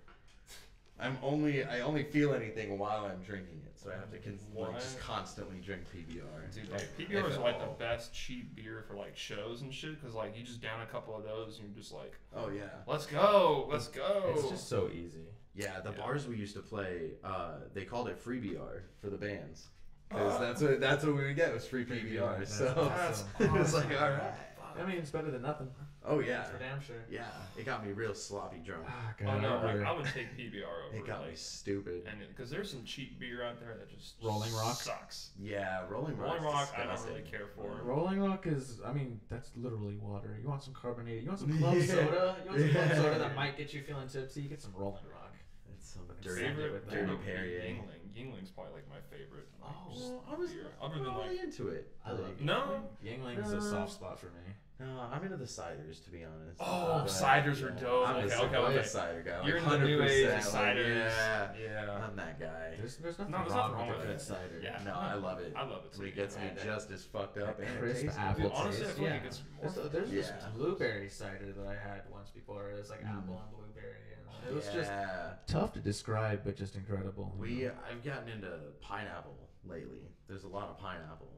I'm 0.98 1.18
only 1.22 1.62
I 1.64 1.80
only 1.80 2.04
feel 2.04 2.32
anything 2.34 2.78
while 2.78 3.04
I'm 3.04 3.22
drinking 3.22 3.60
it, 3.66 3.78
so 3.78 3.90
I 3.90 3.94
have 3.94 4.10
to 4.12 4.18
con- 4.18 4.38
like, 4.54 4.74
just 4.80 4.98
constantly 4.98 5.58
drink 5.60 5.82
PBR. 5.94 6.54
Dude, 6.54 6.70
Like, 6.70 6.80
like, 6.80 6.98
PBR 7.10 7.20
if 7.20 7.26
is 7.32 7.34
at 7.36 7.42
like 7.42 7.58
the 7.58 7.66
all. 7.66 7.74
best 7.78 8.14
cheap 8.14 8.56
beer 8.56 8.84
for 8.88 8.94
like 8.96 9.16
shows 9.16 9.60
and 9.62 9.72
shit, 9.74 10.00
cause 10.02 10.14
like 10.14 10.36
you 10.36 10.42
just 10.42 10.62
down 10.62 10.80
a 10.80 10.86
couple 10.86 11.14
of 11.14 11.24
those 11.24 11.58
and 11.58 11.68
you're 11.68 11.76
just 11.78 11.92
like, 11.92 12.14
Oh 12.34 12.48
yeah, 12.48 12.62
let's 12.86 13.04
go, 13.06 13.68
let's 13.70 13.88
go. 13.88 14.32
It's 14.34 14.48
just 14.48 14.68
so 14.68 14.88
easy. 14.92 15.26
yeah. 15.54 15.80
The 15.80 15.90
Yeah. 15.90 15.96
bars 15.98 16.26
we 16.26 16.36
used 16.36 16.54
to 16.56 16.62
play, 16.62 17.12
uh, 17.22 17.56
they 17.74 17.84
called 17.84 18.08
it 18.08 18.18
free 18.18 18.38
BR 18.40 18.84
for 18.98 19.10
the 19.10 19.18
bands, 19.18 19.68
because 20.08 20.40
that's 20.40 20.62
what 20.62 20.80
that's 20.80 21.04
what 21.04 21.14
we 21.14 21.24
would 21.24 21.36
get 21.36 21.52
was 21.52 21.66
free 21.66 21.84
PBR. 21.84 22.38
That's 22.38 22.54
So 22.58 22.90
awesome. 22.90 23.28
it 23.40 23.52
was 23.52 23.74
like, 23.74 23.90
all 24.00 24.10
right. 24.10 24.32
I 24.78 24.86
mean, 24.86 24.96
it's 24.98 25.10
better 25.10 25.30
than 25.30 25.42
nothing. 25.42 25.68
Oh 26.08 26.20
yeah, 26.20 26.44
For 26.44 26.58
damn 26.58 26.80
sure. 26.80 27.04
yeah. 27.10 27.24
It 27.58 27.66
got 27.66 27.84
me 27.84 27.92
real 27.92 28.14
sloppy 28.14 28.58
drunk. 28.64 28.84
Oh 28.88 29.10
God, 29.24 29.42
no, 29.42 29.56
I 29.56 29.74
like, 29.74 29.84
I 29.86 29.92
would 29.92 30.04
take 30.06 30.36
PBR 30.38 30.62
over 30.88 30.96
It 30.96 31.04
got 31.06 31.26
me 31.26 31.34
stupid. 31.34 32.06
and 32.08 32.20
because 32.28 32.48
there's 32.48 32.70
some 32.70 32.84
cheap 32.84 33.18
beer 33.18 33.42
out 33.42 33.58
there 33.58 33.74
that 33.76 33.90
just 33.90 34.14
Rolling 34.22 34.52
Rock? 34.54 34.76
sucks. 34.76 35.30
Yeah, 35.38 35.82
Rolling 35.90 36.16
Rock. 36.16 36.28
Rolling 36.38 36.44
Rock, 36.44 36.72
I 36.78 36.84
don't 36.84 37.06
really 37.08 37.22
care 37.22 37.48
for. 37.56 37.80
Rolling 37.82 38.20
Rock 38.20 38.46
is, 38.46 38.80
I 38.86 38.92
mean, 38.92 39.20
that's 39.28 39.50
literally 39.56 39.96
water. 39.96 40.38
You 40.40 40.48
want 40.48 40.62
some 40.62 40.74
carbonated, 40.74 41.24
you 41.24 41.28
want 41.28 41.40
some 41.40 41.58
club 41.58 41.74
Yeah. 41.76 41.86
soda, 41.86 42.36
you 42.44 42.50
want 42.50 42.60
some 42.60 42.70
club 42.70 42.90
soda 42.94 43.18
that 43.18 43.34
might 43.34 43.56
get 43.58 43.74
you 43.74 43.82
feeling 43.82 44.06
tipsy, 44.08 44.42
you 44.42 44.48
get 44.48 44.62
some 44.62 44.72
Rolling 44.76 45.02
Rock. 45.12 45.34
It's 45.74 45.88
some 45.90 46.02
Fucking 46.06 46.22
dirty, 46.22 46.40
sand 46.42 46.52
it 46.52 46.62
favorite, 46.62 46.72
with 46.72 46.88
dirty 46.88 47.02
that. 47.06 47.10
would 47.10 47.20
be 47.26 47.32
Perrier. 47.32 47.60
Yuengling. 47.62 48.02
Yuengling's 48.16 48.50
probably 48.50 48.72
like 48.74 48.88
my 48.88 49.00
favorite. 49.10 49.48
Like, 49.60 49.72
Oh, 49.74 50.22
I 50.30 50.34
was 50.36 50.50
beer. 50.52 50.66
I'm 50.80 50.90
Other 50.92 51.02
than 51.02 51.14
like, 51.14 51.24
really 51.30 51.38
into 51.40 51.68
it. 51.68 51.92
I 52.04 52.12
love 52.12 52.20
Like, 52.20 52.40
No? 52.40 52.82
Yuengling's 53.04 53.52
Uh, 53.52 53.56
a 53.56 53.60
soft 53.60 53.92
spot 53.92 54.18
for 54.20 54.26
me. 54.26 54.54
No, 54.78 55.00
I'm 55.10 55.24
into 55.24 55.38
the 55.38 55.44
ciders 55.46 56.04
to 56.04 56.10
be 56.10 56.22
honest. 56.24 56.60
Oh, 56.60 57.00
But, 57.04 57.06
ciders 57.06 57.62
are 57.62 57.70
dope. 57.70 58.06
I'm 58.08 58.16
a, 58.16 58.18
Okay, 58.18 58.28
cider- 58.28 58.46
okay, 58.46 58.56
I'm 58.56 58.64
okay. 58.64 58.76
a 58.78 58.84
cider 58.84 59.22
guy. 59.22 59.46
you're 59.46 59.60
like 59.62 59.72
in 59.72 59.80
the 59.80 59.86
new 59.86 60.02
age 60.02 60.26
100%, 60.26 60.28
of 60.28 60.32
like, 60.32 60.44
ciders. 60.76 60.86
yeah, 61.08 61.52
yeah. 61.58 61.98
I'm 62.06 62.16
that 62.16 62.38
guy. 62.38 62.74
There's, 62.76 62.96
there's 62.98 63.18
nothing 63.18 63.32
No, 63.32 63.38
there's 63.38 63.52
wrong, 63.52 63.72
nothing 63.72 63.76
wrong 63.78 63.88
with, 63.88 63.96
with 64.00 64.04
a 64.04 64.12
good 64.12 64.20
cider. 64.20 64.60
Yeah. 64.62 64.82
No, 64.84 64.92
I 64.92 65.14
love 65.14 65.38
it. 65.40 65.54
I 65.56 65.62
love 65.62 65.84
it 65.86 65.92
I 65.96 65.98
mean, 65.98 66.12
too. 66.12 66.12
it 66.12 66.16
gets 66.16 66.36
me 66.36 66.42
Yeah. 66.58 66.64
just 66.64 66.90
as 66.90 67.04
fucked 67.04 67.38
up 67.38 67.56
That 67.58 67.66
and 67.68 67.78
crisp 67.80 68.02
tasty. 68.04 68.18
apple 68.20 68.42
Dude, 68.42 68.52
honestly, 68.52 68.82
I 68.82 68.86
taste. 68.86 68.96
feel 68.98 69.04
like 69.06 69.12
yeah. 69.14 69.16
it 69.18 69.22
gets 69.24 69.42
more 69.54 69.62
There's, 69.62 69.74
fun. 69.74 69.90
there's 69.92 70.10
this 70.10 70.30
blueberry 70.54 71.08
cider 71.08 71.52
that 71.56 71.66
I 71.66 71.74
had 71.88 72.02
once 72.12 72.28
before. 72.30 72.70
It 72.70 72.76
was 72.76 72.90
like 72.90 73.02
Mm. 73.02 73.16
apple 73.16 73.40
and 73.42 73.56
blueberry. 73.56 73.94
And 74.46 74.50
it 74.50 74.54
was 74.54 74.68
just 74.68 74.92
tough 75.46 75.72
to 75.72 75.80
describe, 75.80 76.42
but 76.44 76.54
just 76.54 76.76
incredible. 76.76 77.34
We 77.38 77.66
I've 77.66 78.04
gotten 78.04 78.28
into 78.28 78.50
pineapple 78.82 79.38
lately. 79.64 80.02
There's 80.28 80.44
a 80.44 80.48
lot 80.48 80.68
of 80.68 80.78
pineapple. 80.78 81.32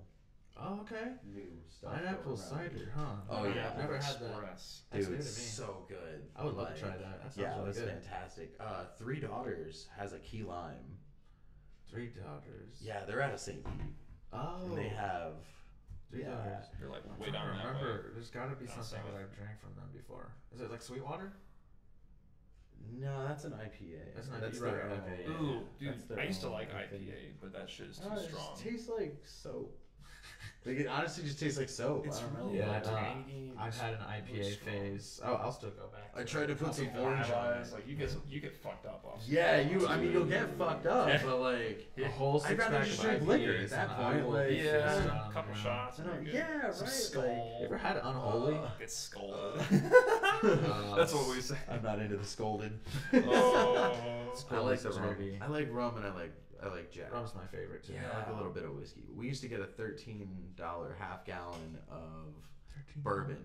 Oh, 0.60 0.80
okay. 0.82 1.12
New 1.32 1.42
stuff. 1.68 1.94
Pineapple 1.94 2.34
going 2.34 2.38
around. 2.60 2.70
cider, 2.70 2.92
huh? 2.96 3.02
Oh, 3.30 3.44
yeah. 3.44 3.68
I've 3.70 3.78
never 3.78 3.96
had 3.96 4.18
that. 4.20 4.28
Express. 4.30 4.82
That's 4.90 5.04
Dude, 5.04 5.12
new 5.14 5.18
it's 5.20 5.34
to 5.34 5.40
me. 5.40 5.46
so 5.46 5.84
good. 5.88 6.22
I 6.36 6.44
would 6.44 6.54
love 6.54 6.66
Like, 6.66 6.74
to 6.76 6.80
try 6.80 6.90
that. 6.90 7.22
That 7.22 7.32
sounds 7.32 7.36
yeah, 7.38 7.52
really 7.54 7.64
that's 7.66 7.78
good. 7.78 7.88
fantastic. 8.02 8.54
Uh, 8.58 8.84
Three 8.98 9.20
Daughters 9.20 9.86
has 9.96 10.12
a 10.14 10.18
key 10.18 10.42
lime. 10.42 10.98
Three 11.90 12.08
daughters. 12.08 12.80
Yeah, 12.82 13.04
they're 13.06 13.22
out 13.22 13.32
of 13.32 13.40
St. 13.40 13.64
Pete. 13.64 13.92
Oh. 14.32 14.58
And 14.66 14.76
they 14.76 14.88
have. 14.88 15.34
Three 16.10 16.22
yeah. 16.22 16.30
daughters. 16.30 16.64
You're 16.80 16.90
like 16.90 17.02
I'm 17.06 17.18
way 17.20 17.30
trying 17.30 17.32
down 17.46 17.52
to 17.56 17.62
that 17.62 17.66
remember. 17.68 17.92
way. 18.08 18.08
There's 18.14 18.30
got 18.30 18.50
to 18.50 18.56
be 18.56 18.66
Down 18.66 18.74
something 18.82 18.98
south. 19.06 19.12
that 19.14 19.20
I've 19.20 19.36
drank 19.36 19.60
from 19.60 19.74
them 19.76 19.88
before. 19.94 20.32
Is 20.54 20.60
it 20.60 20.70
like 20.70 20.82
Sweetwater? 20.82 21.32
No, 22.98 23.26
that's 23.28 23.44
an 23.44 23.52
IPA. 23.52 24.14
That's 24.14 24.28
an 24.28 24.34
That's 24.40 24.58
IPA, 24.58 24.60
their 24.62 24.72
right, 24.74 24.92
own. 24.92 25.00
okay. 25.12 25.44
Ooh, 25.44 25.60
dude, 25.78 25.94
That's 26.08 26.20
I 26.20 26.24
used 26.24 26.40
to 26.42 26.48
like 26.50 26.74
I. 26.74 26.82
IPA, 26.94 27.40
but 27.40 27.52
that 27.52 27.68
shit 27.70 27.88
is 27.88 27.98
too 27.98 28.04
Oh, 28.10 28.16
it 28.16 28.28
strong. 28.28 28.42
just 28.54 28.64
tastes 28.64 28.88
like 28.88 29.16
soap. 29.24 29.76
Like 30.68 30.76
it 30.80 30.86
honestly 30.86 31.24
just 31.24 31.40
tastes 31.40 31.58
like 31.58 31.68
soap. 31.70 32.06
It's 32.06 32.18
I 32.18 32.22
don't 32.22 32.38
know. 32.38 32.44
really 32.46 32.58
Yeah, 32.58 32.70
uh, 32.70 32.80
tangy, 32.80 33.52
I've 33.58 33.74
had 33.76 33.94
an 33.94 34.00
IPA 34.00 34.52
strong. 34.52 34.74
phase. 34.74 35.20
Oh, 35.24 35.34
I'll 35.34 35.50
still 35.52 35.70
go 35.70 35.84
back. 35.90 36.12
I 36.14 36.22
tried 36.24 36.48
to 36.48 36.54
put 36.54 36.74
some 36.74 36.88
orange 36.98 37.30
on 37.30 37.54
it. 37.54 37.72
Like 37.72 37.88
you 37.88 37.96
get 37.96 38.14
you 38.28 38.40
get 38.40 38.54
fucked 38.54 38.84
up 38.86 39.02
off. 39.06 39.22
Yeah, 39.26 39.60
you. 39.60 39.86
I 39.88 39.96
mean, 39.96 40.12
you'll 40.12 40.26
get 40.26 40.56
fucked 40.58 40.86
up, 40.86 41.08
Yeah. 41.08 41.22
but 41.24 41.40
like, 41.40 41.86
A 41.96 42.04
whole 42.08 42.36
I'd 42.44 42.48
six 42.48 42.58
rather 42.60 42.76
pack 42.78 42.86
just 42.86 42.98
of 42.98 43.04
drink 43.06 43.22
IPAs 43.22 43.26
liquor 43.28 43.50
at 43.52 43.60
and 43.60 43.70
that 43.70 43.90
I 43.90 44.12
point. 44.12 44.26
will 44.26 44.32
Like, 44.34 44.48
fist 44.48 44.64
Yeah, 44.64 44.94
on 44.94 44.98
a 44.98 45.02
the 45.02 45.10
couple 45.34 45.42
ground. 45.42 45.58
shots. 45.62 45.98
I 45.98 46.02
and 46.02 46.12
don't- 46.12 46.22
you're 46.22 46.32
good. 46.32 46.34
yeah, 46.34 46.58
right. 46.66 46.74
Some 46.74 46.84
like- 46.86 46.94
skull. 46.94 47.56
You 47.60 47.64
ever 47.66 47.76
had 47.78 47.96
unholy? 47.96 48.54
Uh, 48.56 48.68
Get 48.78 48.90
scolded. 48.90 49.62
Uh, 50.40 50.94
That's 50.96 51.12
what 51.14 51.28
we 51.34 51.40
say. 51.40 51.56
I'm 51.68 51.82
not 51.82 51.98
into 51.98 52.16
the 52.16 52.24
scolded. 52.24 52.78
Oh. 53.12 54.32
I 54.50 54.58
like 54.58 54.80
the 54.80 54.90
rum. 54.90 55.16
I 55.40 55.46
like 55.48 55.68
rum 55.72 55.96
and 55.96 56.06
I 56.06 56.14
like 56.14 56.32
I 56.62 56.68
like 56.68 56.90
Jack. 56.90 57.12
Rum's 57.12 57.34
my 57.34 57.46
favorite 57.46 57.84
too. 57.86 57.94
I 58.12 58.18
like 58.18 58.28
a 58.28 58.32
little 58.34 58.52
bit 58.52 58.64
of 58.64 58.72
whiskey. 58.74 59.04
We 59.14 59.26
used 59.26 59.42
to 59.42 59.48
get 59.48 59.60
a 59.60 59.66
thirteen 59.66 60.28
dollar 60.56 60.96
half 60.98 61.24
gallon 61.24 61.78
of 61.90 62.34
13 62.86 63.02
bourbon 63.02 63.44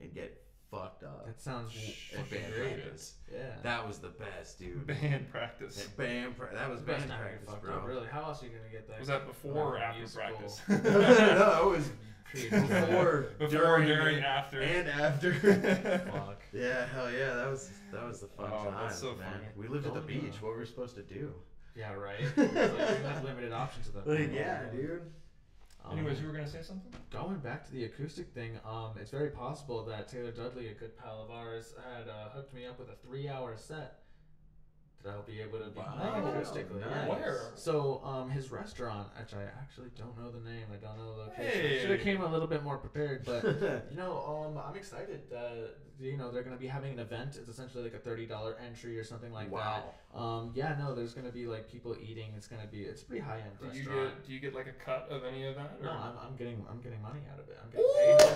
and 0.00 0.12
get 0.14 0.40
fucked 0.70 1.04
up. 1.04 1.24
That 1.26 1.40
sounds 1.40 1.72
At 2.12 2.18
fucking 2.26 2.38
band 2.42 2.54
great. 2.54 2.82
practice. 2.82 3.14
Yeah. 3.32 3.38
That 3.62 3.86
was 3.86 3.98
the 3.98 4.08
best, 4.08 4.58
dude. 4.58 4.86
Band 4.86 5.30
practice. 5.30 5.80
At 5.84 5.96
band 5.96 6.36
pra- 6.36 6.52
that 6.52 6.68
was 6.70 6.80
Best 6.80 6.98
band 7.00 7.10
time 7.12 7.20
practice, 7.20 7.48
fucked 7.48 7.62
bro. 7.64 7.74
up, 7.76 7.86
really. 7.86 8.06
How 8.08 8.22
else 8.24 8.42
are 8.42 8.46
you 8.46 8.52
gonna 8.52 8.70
get 8.70 8.88
that? 8.88 8.98
Was 8.98 9.08
that 9.08 9.26
before 9.26 9.76
or 9.76 9.78
after 9.78 9.98
musical 10.00 10.26
practice? 10.26 10.60
no, 10.68 11.72
it 11.72 11.76
was 11.78 11.90
before, 12.32 13.26
Before, 13.38 13.48
during, 13.48 13.86
during, 13.86 14.18
after. 14.24 14.60
and 14.60 14.88
after. 14.88 15.32
Fuck. 16.12 16.42
yeah, 16.52 16.86
hell 16.86 17.10
yeah, 17.12 17.32
that 17.34 17.48
was 17.48 17.70
that 17.92 18.04
was 18.04 18.20
the 18.20 18.26
fun 18.26 18.50
Oh, 18.52 18.64
time, 18.64 18.74
that's 18.82 18.98
so 18.98 19.14
man. 19.14 19.30
funny. 19.32 19.44
We 19.56 19.68
lived 19.68 19.86
at 19.86 19.94
the 19.94 20.00
beach. 20.00 20.24
uh, 20.24 20.36
What 20.40 20.54
were 20.54 20.58
we 20.58 20.66
supposed 20.66 20.96
to 20.96 21.02
do? 21.02 21.32
Yeah, 21.76 21.92
right. 21.92 22.20
It's 22.20 22.36
like, 22.36 22.52
you 22.52 23.04
have 23.04 23.24
limited 23.24 23.52
options 23.52 23.88
at 23.88 23.94
that 23.94 24.06
Like, 24.06 24.32
yeah, 24.32 24.62
dude. 24.70 25.02
Um, 25.84 25.98
Anyways, 25.98 26.20
you 26.20 26.26
were 26.28 26.32
gonna 26.32 26.48
say 26.48 26.62
something? 26.62 26.92
Going 27.10 27.38
back 27.38 27.66
to 27.66 27.72
the 27.72 27.84
acoustic 27.84 28.28
thing, 28.32 28.58
um, 28.64 28.92
it's 28.98 29.10
very 29.10 29.30
possible 29.30 29.84
that 29.84 30.08
Taylor 30.08 30.30
Dudley, 30.30 30.68
a 30.68 30.72
good 30.72 30.96
pal 30.96 31.22
of 31.22 31.30
ours, 31.30 31.74
had 31.92 32.08
uh, 32.08 32.30
hooked 32.30 32.54
me 32.54 32.64
up 32.66 32.78
with 32.78 32.88
a 32.88 32.96
three-hour 33.04 33.56
set 33.56 34.03
that 35.04 35.10
I'll 35.10 35.22
be 35.22 35.40
able 35.40 35.58
to 35.58 35.66
be 35.66 35.78
Wow, 35.78 35.94
playing 35.98 36.24
acoustically. 36.26 36.80
nice. 36.80 37.08
Where? 37.08 37.40
So, 37.54 38.02
um, 38.04 38.30
his 38.30 38.50
restaurant, 38.50 39.08
which 39.18 39.34
I 39.34 39.42
actually 39.60 39.90
don't 39.96 40.16
know 40.18 40.30
the 40.30 40.40
name, 40.40 40.64
I 40.72 40.76
don't 40.76 40.96
know 40.96 41.14
the 41.14 41.22
location. 41.24 41.60
Hey. 41.60 41.80
Should 41.80 41.90
have 41.90 42.00
came 42.00 42.22
a 42.22 42.30
little 42.30 42.48
bit 42.48 42.62
more 42.62 42.78
prepared, 42.78 43.24
but 43.24 43.44
you 43.90 43.96
know, 43.96 44.46
um, 44.46 44.58
I'm 44.58 44.76
excited. 44.76 45.20
Uh, 45.32 45.68
you 46.00 46.16
know, 46.16 46.30
they're 46.30 46.42
gonna 46.42 46.56
be 46.56 46.66
having 46.66 46.92
an 46.92 46.98
event. 46.98 47.36
It's 47.36 47.48
essentially 47.48 47.84
like 47.84 47.94
a 47.94 47.98
thirty 47.98 48.26
dollar 48.26 48.56
entry 48.66 48.98
or 48.98 49.04
something 49.04 49.32
like 49.32 49.50
wow. 49.50 49.94
that. 50.12 50.18
Um, 50.18 50.52
yeah, 50.54 50.74
no, 50.78 50.94
there's 50.94 51.14
gonna 51.14 51.30
be 51.30 51.46
like 51.46 51.70
people 51.70 51.96
eating. 52.00 52.32
It's 52.36 52.48
gonna 52.48 52.66
be 52.66 52.82
it's 52.82 53.02
a 53.02 53.04
pretty 53.04 53.22
high 53.22 53.40
end 53.40 53.72
Do 53.72 53.78
you 53.78 53.84
get 53.84 54.26
do 54.26 54.32
you 54.32 54.40
get 54.40 54.54
like 54.54 54.66
a 54.66 54.72
cut 54.72 55.06
of 55.10 55.24
any 55.24 55.46
of 55.46 55.54
that? 55.56 55.82
No, 55.82 55.90
I'm, 55.90 56.14
I'm 56.26 56.36
getting 56.36 56.64
I'm 56.68 56.80
getting 56.80 57.00
money 57.00 57.20
out 57.32 57.38
of 57.38 57.48
it. 57.48 57.58
I'm 57.62 57.70
getting 57.70 58.18
paid. 58.18 58.34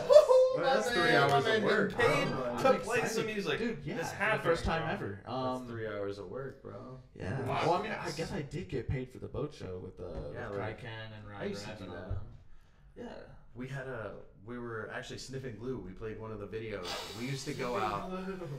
For 0.58 0.64
this. 0.64 0.74
Well, 0.74 0.82
that's 0.82 0.90
three 0.90 1.16
hours 1.16 1.46
of 1.46 1.62
work. 1.62 1.94
paid 1.98 2.28
bro. 2.28 2.56
to 2.72 2.78
play 2.80 2.98
excited. 2.98 3.14
some 3.16 3.26
music. 3.26 3.58
dude. 3.58 3.78
Yeah, 3.84 3.96
This 3.96 4.12
for 4.12 4.36
the 4.36 4.42
first 4.42 4.64
time 4.64 4.82
bro. 4.82 4.92
ever. 4.92 5.20
That's 5.24 5.34
Um, 5.34 5.66
three 5.68 5.86
hours 5.86 6.18
of 6.18 6.28
work, 6.28 6.62
bro. 6.62 6.98
yeah. 7.14 7.40
Wow. 7.42 7.60
Well, 7.64 7.72
I 7.74 7.82
mean, 7.82 7.92
I 7.92 8.10
guess 8.12 8.32
I 8.32 8.42
did 8.42 8.68
get 8.68 8.88
paid 8.88 9.10
for 9.10 9.18
the 9.18 9.28
boat 9.28 9.54
show 9.54 9.80
with 9.82 9.96
the 9.96 10.10
Yeah, 10.34 10.50
with 10.50 10.58
like, 10.58 10.78
Kai 10.78 10.82
Ken 10.82 10.90
and 11.16 11.28
I 11.28 11.38
Ryan 11.38 11.50
used 11.50 11.62
to 11.64 11.68
do 11.74 11.84
and 11.84 11.92
that. 11.92 12.08
them. 12.08 12.18
Yeah. 12.96 13.04
We 13.54 13.66
had 13.68 13.86
a 13.86 14.12
we 14.46 14.58
were 14.58 14.90
actually 14.94 15.18
sniffing 15.18 15.56
glue. 15.56 15.78
We 15.78 15.92
played 15.92 16.18
one 16.18 16.32
of 16.32 16.38
the 16.40 16.46
videos. 16.46 16.86
We 17.20 17.26
used 17.26 17.44
to 17.46 17.52
go 17.52 17.76
out. 17.76 18.10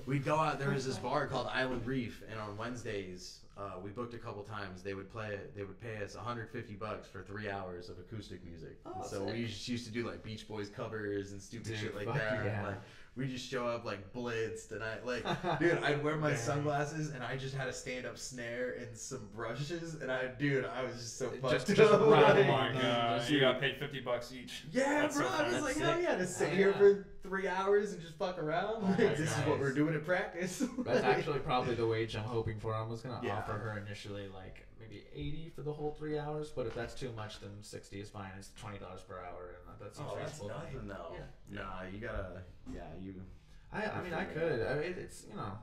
We'd 0.06 0.24
go 0.24 0.36
out. 0.36 0.60
There 0.60 0.70
was 0.70 0.86
this 0.86 1.00
bar 1.00 1.26
called 1.26 1.48
Island 1.48 1.84
Reef, 1.88 2.22
and 2.30 2.40
on 2.40 2.56
Wednesdays, 2.58 3.40
uh, 3.60 3.80
we 3.84 3.90
booked 3.90 4.14
a 4.14 4.18
couple 4.18 4.42
times. 4.44 4.82
They 4.82 4.94
would 4.94 5.12
play. 5.12 5.38
They 5.56 5.64
would 5.64 5.80
pay 5.82 6.02
us 6.04 6.16
150 6.16 6.74
bucks 6.76 7.08
for 7.10 7.22
three 7.22 7.50
hours 7.50 7.90
of 7.90 8.00
acoustic 8.00 8.44
music. 8.46 8.78
Oh, 8.86 9.04
so 9.04 9.26
sick. 9.26 9.36
we 9.36 9.46
just 9.46 9.68
used 9.68 9.86
to 9.86 9.92
do 9.92 10.08
like 10.08 10.24
Beach 10.24 10.48
Boys 10.48 10.70
covers 10.70 11.34
and 11.34 11.42
stupid 11.42 11.68
Dude, 11.68 11.78
shit 11.78 11.96
like 11.96 12.06
fuck 12.06 12.16
that. 12.16 12.46
yeah. 12.46 12.66
Like 12.66 12.82
we 13.16 13.28
just 13.28 13.50
show 13.50 13.68
up 13.68 13.84
like 13.86 14.14
blitzed, 14.14 14.72
and 14.72 14.82
I 14.84 14.98
like, 15.04 15.26
dude, 15.60 15.80
I'd 15.84 16.04
wear 16.04 16.16
my 16.16 16.34
sunglasses, 16.36 17.10
and 17.12 17.24
I 17.24 17.36
just 17.38 17.54
had 17.56 17.68
a 17.68 17.74
stand-up 17.74 18.18
snare 18.18 18.76
and 18.80 18.96
some 18.98 19.28
brushes, 19.36 19.96
and 19.96 20.12
I, 20.12 20.28
dude, 20.28 20.66
I 20.66 20.84
was 20.84 20.94
just 20.96 21.18
so 21.18 21.30
fucked 21.30 21.54
Just- 21.54 21.68
just 21.76 21.82
up. 21.94 22.02
Oh 22.02 22.12
right. 22.12 22.48
my 22.48 22.72
Like, 22.74 22.82
god! 22.82 23.20
just- 23.20 23.32
You 23.32 23.40
got 23.42 23.60
paid 23.60 23.78
fifty 23.78 24.00
bucks 24.00 24.32
each. 24.32 24.64
Yeah, 24.72 25.02
That's 25.02 25.18
bro. 25.18 25.28
so 25.28 25.34
I 25.34 25.44
was 25.52 25.54
like, 25.62 25.76
That's 25.76 25.80
hell 25.80 25.94
sick. 25.96 26.04
yeah, 26.04 26.16
to 26.16 26.28
sit 26.28 26.48
Hell 26.50 26.58
here 26.58 26.70
yeah. 26.72 26.78
for 26.78 27.08
three 27.24 27.48
hours 27.48 27.92
and 27.94 28.02
just 28.02 28.14
fuck 28.18 28.38
around. 28.42 28.76
Oh, 28.84 28.96
this 28.98 29.20
is 29.20 29.38
what 29.46 29.60
we're 29.60 29.74
doing 29.74 29.94
at 29.96 30.06
practice. 30.06 30.64
That's 30.80 31.04
actually 31.04 31.40
probably 31.40 31.76
the 31.76 31.86
wage 31.88 32.16
I'm 32.16 32.24
hoping 32.24 32.60
for. 32.60 32.74
I 32.74 32.82
was 32.84 33.02
gonna 33.02 33.20
Yeah. 33.24 33.38
offer 33.40 33.54
her 33.54 33.84
initially 33.86 34.28
like 34.34 34.66
maybe 34.80 35.04
80 35.14 35.52
for 35.56 35.62
the 35.64 35.74
whole 35.74 35.92
three 35.92 36.18
hours, 36.18 36.50
but 36.56 36.66
if 36.66 36.74
that's 36.74 36.94
too 36.96 37.12
much, 37.16 37.42
then 37.42 37.50
60 37.62 38.00
is 38.00 38.10
fine. 38.10 38.32
It's 38.38 38.50
twenty 38.60 38.78
dollars 38.78 39.02
per 39.02 39.16
hour, 39.16 39.56
and 39.68 39.69
that 39.82 39.96
seems 39.96 40.10
oh, 40.12 40.18
that's 40.18 40.32
reasonable. 40.40 40.50
to 40.60 40.66
nothing 40.66 40.88
though. 40.88 41.16
Yeah. 41.16 41.62
Nah, 41.62 41.82
you 41.92 42.00
gotta. 42.00 42.42
Yeah, 42.74 42.82
you. 43.02 43.14
I, 43.72 43.86
I 43.86 44.02
mean, 44.04 44.14
I 44.14 44.24
could. 44.26 44.66
I 44.66 44.76
mean, 44.76 44.96
it's 44.98 45.26
you 45.30 45.36
know, 45.36 45.54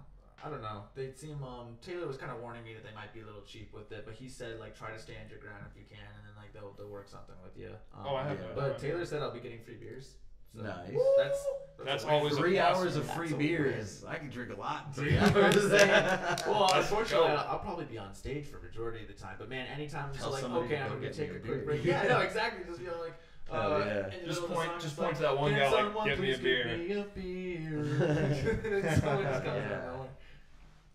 I 0.44 0.48
don't 0.50 0.62
know. 0.62 0.84
They 0.94 1.10
seem 1.12 1.42
um 1.42 1.76
Taylor 1.82 2.06
was 2.06 2.16
kind 2.16 2.30
of 2.32 2.40
warning 2.40 2.62
me 2.64 2.74
that 2.74 2.84
they 2.84 2.94
might 2.94 3.12
be 3.12 3.20
a 3.20 3.26
little 3.26 3.42
cheap 3.42 3.72
with 3.74 3.90
it, 3.92 4.04
but 4.06 4.14
he 4.14 4.28
said 4.28 4.58
like 4.60 4.76
try 4.76 4.90
to 4.92 4.98
stand 4.98 5.30
your 5.30 5.38
ground 5.40 5.64
if 5.70 5.76
you 5.76 5.84
can, 5.88 5.98
and 6.16 6.22
then 6.26 6.34
like 6.36 6.52
they'll 6.52 6.72
they'll 6.78 6.88
work 6.92 7.08
something 7.08 7.34
with 7.42 7.56
you. 7.58 7.70
Um, 7.94 8.04
Oh, 8.06 8.14
I 8.16 8.22
have. 8.28 8.38
Yeah. 8.38 8.46
But 8.54 8.78
Taylor 8.78 9.04
said 9.04 9.22
I'll 9.22 9.32
be 9.34 9.40
getting 9.40 9.60
free 9.60 9.74
beers. 9.74 10.14
So 10.54 10.62
Nice. 10.62 10.96
That's 11.18 11.46
That's 11.84 12.04
a 12.04 12.06
win. 12.06 12.14
always 12.16 12.34
a 12.34 12.36
Three 12.38 12.54
plus. 12.54 12.76
hours 12.78 12.96
of 12.96 13.10
free 13.10 13.32
a 13.32 13.36
beers. 13.36 14.04
I 14.08 14.14
can 14.16 14.30
drink 14.30 14.52
a 14.56 14.58
lot. 14.58 14.84
in 14.86 14.92
Three 14.94 15.12
You 15.14 15.20
know 15.20 15.26
what 15.26 15.36
I'm 15.36 15.44
hours. 15.44 16.42
well, 16.46 16.70
unfortunately. 16.72 17.28
I'll, 17.28 17.48
I'll 17.50 17.58
probably 17.58 17.84
be 17.84 17.98
on 17.98 18.14
stage 18.14 18.46
for 18.46 18.58
majority 18.60 19.02
of 19.02 19.08
the 19.08 19.12
time. 19.14 19.34
But 19.38 19.50
man, 19.50 19.66
anytime 19.66 20.08
it's 20.10 20.18
Tell 20.20 20.30
like, 20.30 20.44
okay, 20.44 20.78
I'm 20.78 20.88
gonna 20.88 21.00
get 21.00 21.12
take 21.14 21.30
a 21.30 21.36
a 21.36 21.38
quick 21.40 21.44
beer. 21.44 21.62
break. 21.66 21.84
Yeah, 21.84 22.04
no, 22.04 22.20
exactly. 22.20 22.64
Just 22.66 22.80
you 22.80 22.86
know, 22.86 23.00
like. 23.02 23.12
Hell 23.50 23.72
Uh, 23.74 23.78
yeah. 23.78 24.02
Just 24.10 24.12
middle 24.20 24.30
of 24.44 24.48
the 24.48 24.54
point- 24.54 24.72
just 24.74 24.84
it's 24.86 24.94
point 24.94 25.08
like, 25.08 25.16
to 25.16 25.22
that 25.22 25.38
one 25.38 25.50
"Can 25.52 25.60
guy, 25.60 25.82
like, 25.94 26.04
"Give 26.08 26.18
me 26.20 26.34
a 26.34 26.38
beer." 26.38 26.64
Give 26.76 26.88
me 26.88 26.94
a 26.94 27.04
beer. 27.04 27.78
And 27.78 29.00
someone 29.02 29.24
just 29.24 29.44
comes 29.44 29.56
Yeah. 29.70 29.76
out 29.76 29.94
nowhere. 29.94 30.08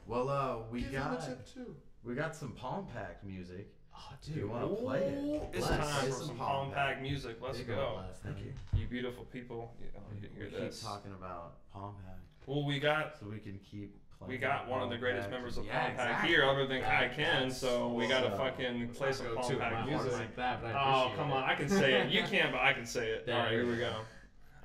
well, 0.07 0.29
uh, 0.29 0.57
we 0.71 0.81
Give 0.81 0.91
got 0.93 1.25
tip 1.25 1.45
too. 1.45 1.75
we 2.03 2.13
got 2.15 2.35
some 2.35 2.51
Palm 2.53 2.87
Pact 2.87 3.23
music. 3.23 3.67
Oh, 3.95 4.13
Do 4.23 4.31
you 4.33 4.47
want 4.47 4.69
to 4.69 4.75
play 4.83 4.99
it? 5.01 5.43
It's 5.53 5.67
Bless. 5.67 5.79
time 5.79 6.05
for 6.07 6.11
some 6.11 6.35
Palm 6.37 6.71
Pact 6.71 7.01
music. 7.01 7.37
Let's 7.41 7.57
There 7.59 7.75
go. 7.75 8.01
Bless. 8.03 8.19
Thank 8.19 8.39
you. 8.39 8.53
You 8.73 8.87
beautiful 8.87 9.25
people. 9.25 9.73
Yeah, 9.79 9.87
oh, 9.95 10.01
you 10.15 10.21
We 10.21 10.27
can 10.45 10.49
keep 10.51 10.59
this. 10.59 10.81
talking 10.83 11.11
about 11.13 11.53
Palm 11.71 11.95
Pact, 12.03 12.19
Well, 12.47 12.65
we 12.65 12.79
got 12.79 13.17
so 13.19 13.27
we 13.27 13.37
can 13.39 13.59
keep. 13.59 13.95
Playing 14.25 14.31
we 14.31 14.37
got 14.37 14.67
one 14.69 14.81
of 14.81 14.89
the 14.89 14.97
greatest 14.97 15.23
Pack. 15.23 15.31
members 15.31 15.57
of 15.57 15.65
Yeah, 15.65 15.71
Palm 15.79 15.95
Pact 15.95 15.99
exactly. 16.09 16.29
here, 16.29 16.45
other 16.45 16.67
than 16.67 16.81
Kai 16.83 17.07
That- 17.07 17.15
Ken. 17.15 17.51
So 17.51 17.87
we 17.89 18.07
gotta 18.07 18.29
so- 18.31 18.37
fucking 18.37 18.89
play 18.89 19.07
Not 19.07 19.15
some 19.15 19.25
go 19.27 19.35
Palm 19.35 19.49
toot 19.51 19.59
Pack 19.59 19.85
music. 19.87 20.11
like 20.13 20.35
that, 20.35 20.61
but 20.61 20.75
I 20.75 20.93
Oh 21.05 21.11
come 21.15 21.31
it. 21.31 21.33
on, 21.33 21.43
I 21.43 21.55
can 21.55 21.67
say 21.69 21.93
it. 22.01 22.09
You 22.11 22.23
can't, 22.29 22.51
but 22.51 22.61
I 22.61 22.73
can 22.73 22.85
say 22.85 23.09
it. 23.09 23.25
There 23.25 23.35
All 23.35 23.41
right, 23.43 23.51
here 23.51 23.65
we 23.65 23.77
go. 23.77 23.89
go. 23.91 23.95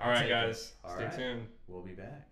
All 0.02 0.10
right, 0.10 0.28
guys, 0.28 0.74
All 0.84 0.90
stay 0.94 1.04
right. 1.04 1.16
tuned. 1.16 1.46
We'll 1.68 1.82
be 1.82 1.92
back. 1.94 2.25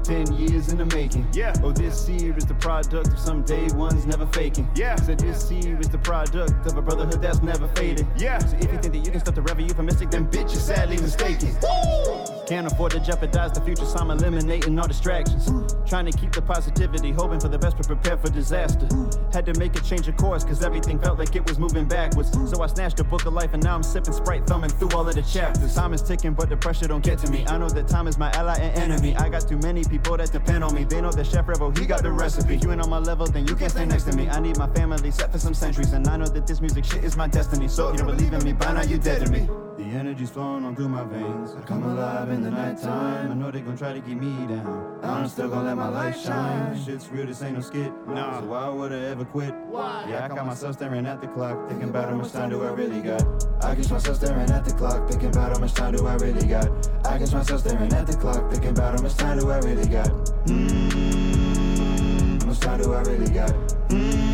Like 0.00 0.26
10 0.26 0.36
years 0.36 0.68
in 0.70 0.78
the 0.78 0.86
making. 0.86 1.26
Yeah. 1.32 1.52
Oh, 1.62 1.72
this 1.72 2.06
here 2.06 2.36
is 2.36 2.46
the 2.46 2.54
product 2.54 2.92
of 2.94 3.18
some 3.18 3.42
day 3.42 3.68
ones 3.74 4.06
never 4.06 4.26
faking. 4.26 4.68
Yeah. 4.74 4.96
So 4.96 5.14
this 5.14 5.48
here 5.48 5.78
is 5.78 5.88
the 5.88 5.98
product 5.98 6.66
of 6.66 6.76
a 6.76 6.82
brotherhood 6.82 7.22
that's 7.22 7.42
never 7.42 7.68
faded. 7.68 8.06
Yeah. 8.16 8.38
So 8.38 8.56
if 8.56 8.72
you 8.72 8.78
think 8.78 8.92
that 8.92 9.04
you 9.04 9.10
can 9.10 9.20
stop 9.20 9.34
the 9.34 9.42
revenue 9.42 9.68
euphemistic, 9.68 10.10
then 10.10 10.26
bitch, 10.28 10.52
you're 10.52 10.60
sadly 10.60 10.96
mistaken. 10.96 12.39
Can't 12.50 12.66
afford 12.66 12.90
to 12.90 12.98
jeopardize 12.98 13.52
the 13.52 13.60
future, 13.60 13.84
so 13.84 13.98
I'm 14.00 14.10
eliminating 14.10 14.76
all 14.76 14.88
distractions. 14.88 15.48
Trying 15.86 16.06
to 16.06 16.18
keep 16.18 16.32
the 16.32 16.42
positivity, 16.42 17.12
hoping 17.12 17.38
for 17.38 17.46
the 17.46 17.56
best, 17.56 17.76
but 17.76 17.86
prepared 17.86 18.20
for 18.20 18.28
disaster. 18.28 18.88
Had 19.32 19.46
to 19.46 19.56
make 19.56 19.76
a 19.76 19.80
change 19.84 20.08
of 20.08 20.16
course, 20.16 20.42
cause 20.42 20.60
everything 20.64 20.98
felt 20.98 21.16
like 21.16 21.36
it 21.36 21.46
was 21.46 21.60
moving 21.60 21.86
backwards. 21.86 22.32
So 22.50 22.60
I 22.60 22.66
snatched 22.66 22.98
a 22.98 23.04
book 23.04 23.24
of 23.24 23.34
life, 23.34 23.54
and 23.54 23.62
now 23.62 23.76
I'm 23.76 23.84
sipping 23.84 24.14
Sprite, 24.14 24.48
thumbing 24.48 24.70
through 24.70 24.90
all 24.96 25.08
of 25.08 25.14
the 25.14 25.22
chapters. 25.22 25.76
Time 25.76 25.92
is 25.92 26.02
ticking, 26.02 26.34
but 26.34 26.48
the 26.48 26.56
pressure 26.56 26.88
don't 26.88 27.04
get 27.04 27.20
to 27.20 27.30
me. 27.30 27.46
I 27.46 27.56
know 27.56 27.68
that 27.68 27.86
time 27.86 28.08
is 28.08 28.18
my 28.18 28.32
ally 28.32 28.58
and 28.58 28.76
enemy. 28.76 29.14
I 29.16 29.28
got 29.28 29.46
too 29.46 29.58
many 29.58 29.84
people 29.84 30.16
that 30.16 30.32
depend 30.32 30.64
on 30.64 30.74
me. 30.74 30.82
They 30.82 31.00
know 31.00 31.12
that 31.12 31.26
Chef 31.28 31.46
Revo, 31.46 31.78
he 31.78 31.86
got 31.86 32.02
the 32.02 32.10
recipe. 32.10 32.56
You 32.56 32.72
ain't 32.72 32.80
on 32.80 32.90
my 32.90 32.98
level, 32.98 33.28
then 33.28 33.46
you 33.46 33.54
can't 33.54 33.70
stay 33.70 33.86
next 33.86 34.10
to 34.10 34.16
me. 34.16 34.28
I 34.28 34.40
need 34.40 34.58
my 34.58 34.68
family 34.74 35.12
set 35.12 35.30
for 35.30 35.38
some 35.38 35.54
centuries, 35.54 35.92
and 35.92 36.04
I 36.08 36.16
know 36.16 36.26
that 36.26 36.48
this 36.48 36.60
music 36.60 36.84
shit 36.84 37.04
is 37.04 37.16
my 37.16 37.28
destiny. 37.28 37.68
So 37.68 37.90
if 37.90 37.92
you 37.92 37.98
don't 37.98 38.16
believe 38.16 38.32
in 38.32 38.42
me, 38.42 38.54
by 38.54 38.72
now 38.72 38.82
you 38.82 38.98
dead 38.98 39.24
to 39.24 39.30
me. 39.30 39.48
The 39.90 39.96
energy's 39.96 40.30
flowing 40.30 40.64
on 40.64 40.76
through 40.76 40.88
my 40.88 41.02
veins. 41.02 41.56
I 41.58 41.62
come 41.62 41.82
alive 41.82 42.30
in 42.30 42.42
the 42.42 42.50
nighttime. 42.50 43.32
I 43.32 43.34
know 43.34 43.50
they 43.50 43.60
gon' 43.60 43.76
try 43.76 43.92
to 43.92 44.00
keep 44.00 44.20
me 44.20 44.46
down. 44.46 45.00
I'm 45.02 45.26
still 45.26 45.48
gon' 45.48 45.64
let 45.64 45.76
my 45.76 45.88
light 45.88 46.16
shine. 46.16 46.80
Shit's 46.84 47.08
real, 47.08 47.26
this 47.26 47.42
ain't 47.42 47.54
no 47.56 47.60
skit. 47.60 47.92
Nah. 48.06 48.38
So 48.38 48.46
why 48.46 48.68
would 48.68 48.92
I 48.92 49.06
ever 49.06 49.24
quit? 49.24 49.52
Why? 49.66 50.06
Yeah, 50.08 50.26
I 50.26 50.28
caught 50.28 50.46
myself 50.46 50.76
staring 50.76 51.06
at 51.06 51.20
the 51.20 51.26
clock, 51.26 51.68
thinking 51.68 51.88
about 51.88 52.08
how 52.08 52.14
much 52.14 52.30
time 52.30 52.50
do 52.50 52.62
I 52.62 52.70
really 52.70 53.00
got. 53.00 53.24
I 53.64 53.74
catch 53.74 53.90
myself 53.90 54.18
staring 54.18 54.48
at 54.48 54.64
the 54.64 54.74
clock, 54.74 55.10
thinking 55.10 55.30
about 55.30 55.54
how 55.54 55.58
much 55.58 55.74
time 55.74 55.96
do 55.96 56.06
I 56.06 56.14
really 56.14 56.46
got. 56.46 56.70
I 57.04 57.18
catch 57.18 57.32
myself 57.32 57.60
staring 57.62 57.92
at 57.92 58.06
the 58.06 58.16
clock, 58.16 58.48
thinking 58.48 58.70
about 58.70 58.94
how 58.94 59.02
much 59.02 59.16
time 59.16 59.40
do 59.40 59.50
I 59.50 59.58
really 59.58 59.88
got. 59.88 60.06
Mmm, 60.46 62.40
how 62.40 62.46
much 62.46 62.60
time 62.60 62.80
do 62.80 62.94
I 62.94 63.00
really 63.00 63.28
got? 63.28 63.50
Mmm, 63.88 64.29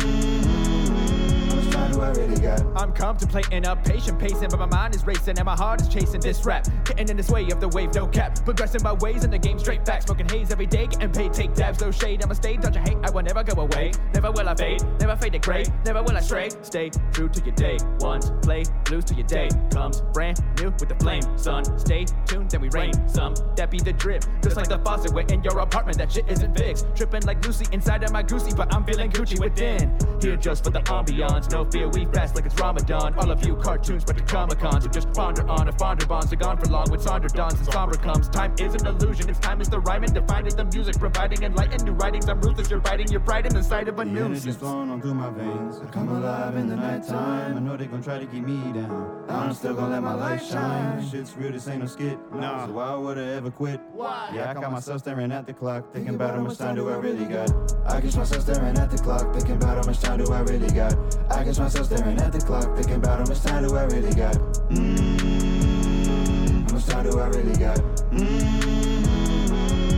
really 2.05 2.39
got? 2.39 2.61
I'm 2.75 2.93
contemplating 2.93 3.65
a 3.65 3.75
patient 3.75 4.19
pacing, 4.19 4.49
but 4.49 4.59
my 4.59 4.65
mind 4.65 4.95
is 4.95 5.05
racing 5.05 5.37
and 5.37 5.45
my 5.45 5.55
heart 5.55 5.81
is 5.81 5.87
chasing 5.87 6.19
this 6.19 6.45
rap. 6.45 6.67
Getting 6.85 7.09
in 7.09 7.17
this 7.17 7.29
way 7.29 7.47
of 7.49 7.59
the 7.59 7.67
wave, 7.69 7.93
no 7.93 8.07
cap. 8.07 8.43
Progressing 8.45 8.83
my 8.83 8.93
ways 8.93 9.23
in 9.23 9.31
the 9.31 9.37
game, 9.37 9.59
straight 9.59 9.85
back. 9.85 10.03
Smoking 10.03 10.27
haze 10.29 10.51
every 10.51 10.65
day, 10.65 10.87
getting 10.87 11.11
paid, 11.11 11.33
take 11.33 11.53
dabs, 11.53 11.81
no 11.81 11.91
shade. 11.91 12.23
I'ma 12.23 12.33
stay, 12.33 12.57
dodge 12.57 12.75
a 12.75 12.79
hate, 12.79 12.97
I 13.03 13.09
will 13.09 13.23
never 13.23 13.43
go 13.43 13.61
away. 13.61 13.91
Never 14.13 14.31
will 14.31 14.47
I 14.47 14.55
fade, 14.55 14.81
never 14.99 15.15
fade 15.15 15.33
to 15.33 15.39
gray, 15.39 15.65
never 15.85 16.01
will 16.03 16.15
I 16.17 16.21
stray. 16.21 16.49
Stay 16.61 16.89
true 17.11 17.29
to 17.29 17.43
your 17.43 17.55
day. 17.55 17.77
Once 17.99 18.31
play, 18.41 18.63
lose 18.89 19.05
to 19.05 19.15
your 19.15 19.27
day. 19.27 19.49
Comes 19.71 20.01
brand 20.13 20.39
new 20.59 20.71
with 20.79 20.89
the 20.89 20.95
flame, 20.95 21.23
son. 21.37 21.63
Stay 21.79 22.05
tuned, 22.25 22.51
then 22.51 22.61
we 22.61 22.69
rain. 22.69 22.93
Some 23.07 23.33
that 23.55 23.71
be 23.71 23.79
the 23.79 23.93
drip, 23.93 24.23
just 24.41 24.55
like 24.55 24.67
the 24.67 24.79
faucet 24.79 25.13
where 25.13 25.25
in 25.27 25.43
your 25.43 25.59
apartment 25.59 25.97
that 25.97 26.11
shit 26.11 26.29
isn't 26.29 26.57
fixed. 26.57 26.85
Tripping 26.95 27.23
like 27.23 27.45
Lucy 27.45 27.65
inside 27.71 28.03
of 28.03 28.11
my 28.11 28.23
goosey, 28.23 28.53
but 28.55 28.73
I'm 28.73 28.85
feeling 28.85 29.11
Gucci 29.11 29.39
within. 29.39 29.97
Here 30.21 30.35
just 30.35 30.63
for 30.63 30.69
the 30.69 30.81
ambiance, 30.81 31.51
no 31.51 31.65
fear, 31.65 31.86
we 31.89 32.05
fast 32.05 32.35
like 32.35 32.45
it's 32.45 32.59
Ramadan. 32.59 33.13
All 33.15 33.31
of 33.31 33.45
you 33.45 33.55
cartoons, 33.55 34.03
but 34.03 34.15
the 34.15 34.23
Comic 34.23 34.59
Cons, 34.59 34.83
so 34.83 34.89
just 34.89 35.11
ponder 35.13 35.47
on 35.47 35.67
a 35.67 35.71
fonder 35.73 36.05
bonds. 36.05 36.31
Are 36.33 36.35
gone 36.35 36.57
for 36.57 36.67
long 36.67 36.89
with 36.91 37.03
Sonder 37.03 37.31
dawns 37.31 37.53
and 37.55 37.65
somber 37.71 37.95
comes. 37.97 38.29
Time 38.29 38.53
is 38.59 38.73
an 38.75 38.85
illusion, 38.87 39.29
it's 39.29 39.39
time 39.39 39.61
is 39.61 39.69
the 39.69 39.79
rhyme 39.79 40.03
and 40.03 40.13
defined 40.13 40.49
the 40.51 40.65
music, 40.65 40.97
providing 40.99 41.43
enlightened 41.43 41.83
new 41.85 41.93
writings. 41.93 42.27
I'm 42.29 42.39
ruthless, 42.41 42.69
you're 42.69 42.79
biting 42.79 43.07
your 43.09 43.19
pride 43.21 43.45
in 43.45 43.53
the 43.53 43.63
sight 43.63 43.87
of 43.87 43.99
a 43.99 44.05
The 44.05 44.11
energy's 44.11 44.45
nuisance. 44.45 44.57
flowing 44.57 44.89
on 44.89 45.01
through 45.01 45.13
my 45.13 45.29
veins. 45.31 45.79
I 45.79 45.85
come 45.91 46.09
alive 46.09 46.55
in 46.55 46.67
the 46.67 46.75
nighttime. 46.75 47.57
I 47.57 47.59
know 47.59 47.77
they 47.77 47.85
gon' 47.85 48.01
try 48.01 48.17
to 48.19 48.25
keep 48.25 48.45
me 48.45 48.57
down. 48.73 49.25
I'm 49.29 49.53
still 49.53 49.73
gon' 49.73 49.91
let 49.91 50.01
my 50.01 50.13
light 50.13 50.43
shine. 50.43 51.07
Shit's 51.09 51.35
real, 51.37 51.51
this 51.51 51.67
ain't 51.67 51.81
no 51.81 51.85
skit. 51.85 52.17
Nah. 52.33 52.65
So 52.65 52.71
why 52.73 52.95
would 52.95 53.17
I 53.17 53.33
ever 53.35 53.51
quit? 53.51 53.79
Why? 53.91 54.31
Yeah, 54.33 54.49
I 54.49 54.53
caught 54.53 54.71
myself 54.71 55.01
staring 55.01 55.31
at 55.31 55.45
the 55.45 55.53
clock, 55.53 55.91
thinking 55.93 56.15
about 56.15 56.35
how 56.35 56.41
much 56.41 56.57
time 56.57 56.75
do 56.75 56.89
I 56.89 56.95
really 56.95 57.25
got. 57.25 57.51
I 57.85 58.01
catch 58.01 58.15
myself 58.15 58.41
staring 58.43 58.77
at 58.77 58.89
the 58.89 58.97
clock, 58.97 59.33
thinking 59.33 59.55
about 59.55 59.77
how 59.77 59.83
much 59.83 59.99
time 59.99 60.23
do 60.23 60.31
I 60.31 60.39
really 60.41 60.69
got. 60.69 60.93
I 61.29 61.43
catch 61.43 61.59
myself 61.59 61.76
staring 61.83 62.17
at 62.19 62.31
the 62.31 62.39
clock, 62.39 62.75
thinking 62.75 62.95
about 62.95 63.19
how 63.19 63.25
much 63.25 63.41
time 63.41 63.67
do 63.67 63.75
I 63.75 63.83
really 63.83 64.13
got. 64.13 64.35
Mmm, 64.69 66.67
how 66.67 66.73
much 66.73 66.85
time 66.85 67.03
do 67.09 67.19
I 67.19 67.27
really 67.27 67.55
got? 67.57 67.77
Mmm, 68.11 69.05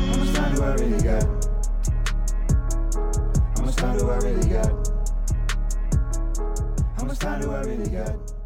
how 0.08 0.18
much 0.18 0.34
time 0.36 0.56
do 0.56 0.64
I 0.64 0.74
really 0.76 1.02
got? 1.02 1.24
How 3.56 3.64
much 3.64 3.76
time 3.76 3.98
do 3.98 4.10
I 4.10 4.18
really 4.18 4.50
got? 4.50 4.72
How 6.98 7.04
much 7.06 7.20
time 7.20 7.42
do 7.42 7.52
I 7.52 7.62
really 7.62 7.90
got? 7.90 8.39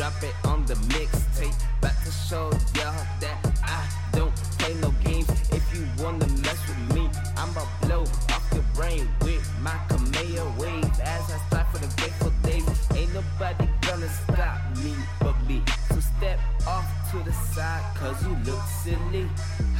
Drop 0.00 0.22
it 0.22 0.34
on 0.46 0.64
the 0.64 0.72
mixtape. 0.88 1.54
About 1.78 1.92
to 2.06 2.10
show 2.10 2.50
y'all 2.74 3.06
that 3.20 3.36
I 3.62 3.86
don't 4.16 4.34
play 4.58 4.72
no 4.80 4.94
games. 5.04 5.28
If 5.52 5.62
you 5.74 5.84
wanna 6.02 6.26
mess 6.40 6.58
with 6.68 6.94
me, 6.94 7.10
I'ma 7.36 7.66
blow 7.82 8.04
off 8.32 8.48
your 8.54 8.64
brain 8.74 9.06
with 9.20 9.44
my 9.60 9.76
Kamehameha 9.90 10.58
wave. 10.58 10.90
As 11.02 11.30
I 11.30 11.38
start 11.48 11.66
for 11.70 11.80
the 11.84 11.92
grateful 12.00 12.32
days, 12.42 12.64
ain't 12.96 13.12
nobody 13.12 13.68
gonna 13.82 14.08
stop 14.08 14.56
me 14.82 14.94
but 15.20 15.36
me. 15.46 15.62
So 15.90 16.00
step 16.00 16.40
off 16.66 16.88
to 17.10 17.18
the 17.18 17.34
side, 17.52 17.84
cause 17.96 18.16
you 18.24 18.34
look 18.46 18.62
silly. 18.82 19.28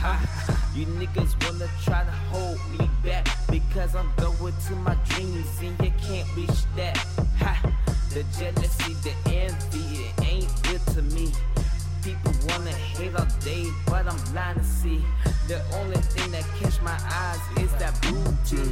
Ha, 0.03 0.13
you 0.75 0.85
niggas 1.01 1.33
wanna 1.47 1.69
try 1.83 2.05
to 2.05 2.17
hold 2.29 2.59
me 2.79 2.91
back 3.03 3.27
because 3.51 3.97
I'm 3.97 4.11
going 4.19 4.53
to 4.69 4.75
my 4.85 4.97
dreams 5.09 5.49
and 5.63 5.81
you 5.81 5.93
can't 6.05 6.29
reach 6.37 6.61
that. 6.77 6.99
Ha. 7.39 7.71
The 8.11 8.25
jealousy, 8.37 8.95
the 9.05 9.15
envy, 9.31 9.90
ain't 10.41 10.63
good 10.63 10.81
to 10.95 11.03
me. 11.03 11.33
People 12.03 12.33
wanna 12.49 12.73
hate 12.73 13.15
all 13.15 13.27
day, 13.45 13.67
but 13.87 14.07
I'm 14.07 14.21
blind 14.33 14.59
to 14.59 14.65
see. 14.65 15.03
The 15.49 15.61
only 15.79 15.97
thing 16.15 16.31
that 16.33 16.45
catch 16.59 16.81
my 16.81 16.99
eyes 17.25 17.43
is 17.63 17.73
that 17.75 17.95
booty. 18.03 18.65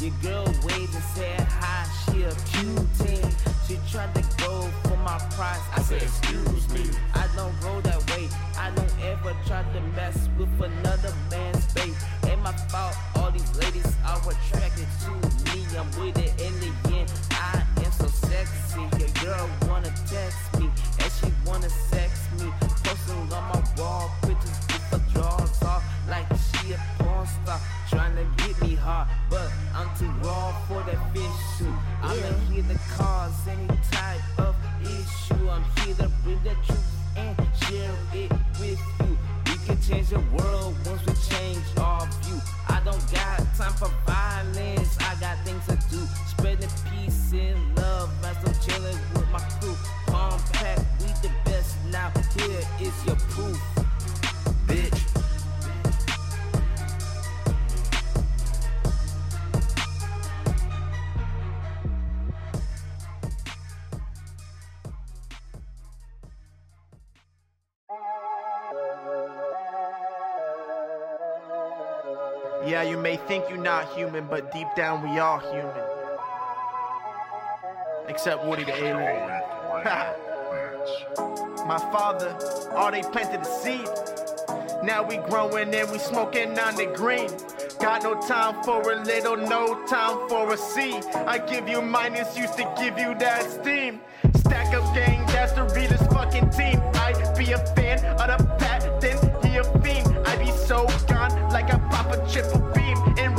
Your 0.00 0.14
girl 0.22 0.46
waved 0.64 0.94
and 0.94 1.04
said 1.14 1.40
hi, 1.40 1.86
she 2.04 2.24
a 2.24 2.32
cutie. 2.50 3.22
She 3.66 3.78
tried 3.90 4.12
to 4.16 4.22
go 4.42 4.68
for 4.84 4.96
my 4.96 5.18
prize. 5.36 5.60
I 5.76 5.82
said, 5.82 6.02
excuse 6.02 6.68
me. 6.70 6.84
I 7.14 7.28
don't 7.36 7.54
roll 7.62 7.80
that 7.82 8.00
way. 8.10 8.28
I 8.58 8.70
don't 8.70 8.94
ever 9.04 9.32
try 9.46 9.62
to 9.62 9.80
mess 9.94 10.28
with 10.36 10.50
another 10.60 11.14
man's 11.30 11.72
babe. 11.72 11.94
Ain't 12.26 12.42
my 12.42 12.52
fault. 12.68 12.96
All 13.16 13.30
these 13.30 13.56
ladies 13.58 13.86
are 14.04 14.18
attracted 14.18 14.88
to 15.04 15.10
me. 15.54 15.64
I'm 15.78 15.88
with 16.00 16.18
it 16.18 16.34
in 16.42 16.52
the 16.58 16.96
end. 16.96 17.12
I 17.30 17.62
am 17.84 17.92
so 17.92 18.08
sexy. 18.08 18.82
Your 18.98 19.08
girl 19.24 19.48
wanna 19.68 19.94
text 20.06 20.58
me 20.58 20.68
she 21.22 21.32
wanna 21.46 21.70
sex 21.70 22.28
me. 22.38 22.52
Posting 22.84 23.32
on 23.32 23.44
my 23.52 23.62
wall 23.78 24.10
pictures 24.22 24.58
with 24.68 24.84
her 24.90 25.02
drawers 25.12 25.62
off 25.62 25.82
like 26.08 26.26
she 26.28 26.72
a 26.72 26.80
porn 26.98 27.26
star. 27.26 27.60
Trying 27.88 28.16
to 28.16 28.26
get 28.44 28.60
me 28.62 28.74
hard, 28.74 29.08
but 29.30 29.50
I'm 29.74 29.88
too 29.98 30.10
raw 30.24 30.52
for 30.66 30.82
that 30.82 31.00
fish 31.12 31.38
suit. 31.56 31.74
I'm 32.02 32.40
here 32.50 32.64
to 32.68 32.78
cause 32.96 33.48
any 33.48 33.68
type 33.90 34.20
of 34.38 34.54
issue. 34.82 35.48
I'm 35.48 35.64
here 35.80 35.94
to 35.96 36.08
bring 36.22 36.42
the 36.42 36.54
truth 36.66 36.90
and 37.16 37.36
share 37.66 37.94
it 38.14 38.32
with 38.58 38.80
you. 39.00 39.18
We 39.46 39.54
can 39.66 39.80
change 39.80 40.08
the 40.08 40.20
world 40.34 40.74
once 40.86 41.02
we 41.06 41.14
change 41.36 41.64
our 41.78 42.06
view. 42.22 42.40
I 42.68 42.80
don't 42.84 43.12
got 43.12 43.38
time 43.56 43.72
for 43.74 43.90
is 53.32 53.38
proof, 53.38 53.58
bitch. 54.66 54.98
Yeah, 72.64 72.82
you 72.82 72.96
may 72.96 73.16
think 73.16 73.44
you're 73.48 73.58
not 73.58 73.92
human, 73.94 74.26
but 74.28 74.52
deep 74.52 74.68
down 74.76 75.02
we 75.02 75.18
are 75.18 75.40
human. 75.40 75.72
Except 78.08 78.44
Woody 78.44 78.64
the 78.64 78.74
alien. 78.74 80.22
My 81.66 81.78
father, 81.92 82.36
all 82.74 82.90
they 82.90 83.02
planted 83.02 83.44
the 83.44 83.50
seed. 83.62 83.88
Now 84.82 85.06
we 85.06 85.18
growing 85.18 85.72
and 85.74 85.90
we 85.92 85.98
smoking 85.98 86.58
on 86.58 86.74
the 86.74 86.86
green. 86.86 87.30
Got 87.78 88.02
no 88.02 88.20
time 88.20 88.62
for 88.64 88.80
a 88.90 89.02
little, 89.04 89.36
no 89.36 89.86
time 89.86 90.28
for 90.28 90.52
a 90.52 90.56
C. 90.56 90.94
I 91.26 91.38
give 91.38 91.68
you 91.68 91.80
minus, 91.80 92.36
used 92.36 92.56
to 92.56 92.72
give 92.76 92.98
you 92.98 93.14
that 93.20 93.48
steam. 93.48 94.00
Stack 94.36 94.74
up 94.74 94.94
gang, 94.94 95.24
that's 95.26 95.52
the 95.52 95.64
realest 95.74 96.10
fucking 96.10 96.50
team. 96.50 96.80
I 96.94 97.12
be 97.38 97.52
a 97.52 97.58
fan 97.74 98.04
of 98.20 98.38
the 98.38 98.44
patent, 98.58 99.44
he 99.44 99.56
a 99.56 99.64
fiend. 99.80 100.18
I 100.26 100.36
be 100.36 100.50
so 100.50 100.86
gone 101.06 101.30
like 101.50 101.72
I 101.72 101.78
pop 101.90 102.12
a 102.12 102.28
triple 102.28 102.60
beam. 102.74 102.96
In 103.18 103.34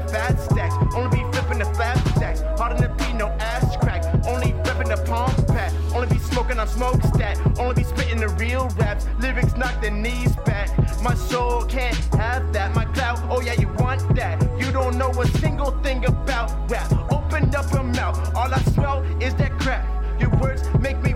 the 0.00 0.08
fat 0.08 0.40
stacks, 0.40 0.74
only 0.94 1.18
be 1.18 1.22
flipping 1.32 1.58
the 1.58 1.64
fat 1.74 1.96
stacks. 2.14 2.40
Hard 2.58 2.76
in 2.76 2.82
the 2.82 2.88
P, 2.90 3.12
no 3.14 3.28
ass 3.40 3.76
crack, 3.76 4.04
only 4.26 4.52
reppin' 4.64 4.88
the 4.88 5.02
Palm 5.04 5.30
Pact, 5.46 5.74
only 5.94 6.06
be 6.08 6.18
smoking 6.18 6.58
on 6.58 6.68
smoke 6.68 7.02
stat, 7.02 7.38
only 7.58 7.74
be 7.74 7.82
spitting 7.82 8.18
the 8.18 8.28
real 8.28 8.68
raps. 8.76 9.06
Lyrics 9.18 9.56
knock 9.56 9.80
the 9.82 9.90
knees 9.90 10.36
back. 10.44 10.68
My 11.02 11.14
soul 11.14 11.64
can't 11.64 11.96
have 12.14 12.52
that. 12.52 12.74
My 12.74 12.84
clout, 12.86 13.18
oh 13.30 13.40
yeah, 13.40 13.54
you 13.54 13.68
want 13.78 14.02
that. 14.14 14.40
You 14.60 14.70
don't 14.70 14.96
know 14.98 15.10
a 15.10 15.26
single 15.38 15.72
thing 15.82 16.04
about 16.04 16.70
rap. 16.70 16.90
Open 17.10 17.54
up 17.54 17.72
your 17.72 17.84
mouth, 17.84 18.34
all 18.34 18.52
I 18.52 18.60
smell 18.74 19.02
is 19.20 19.34
that 19.36 19.58
crap. 19.58 19.84
Your 20.20 20.30
words 20.40 20.62
make 20.80 21.00
me 21.02 21.14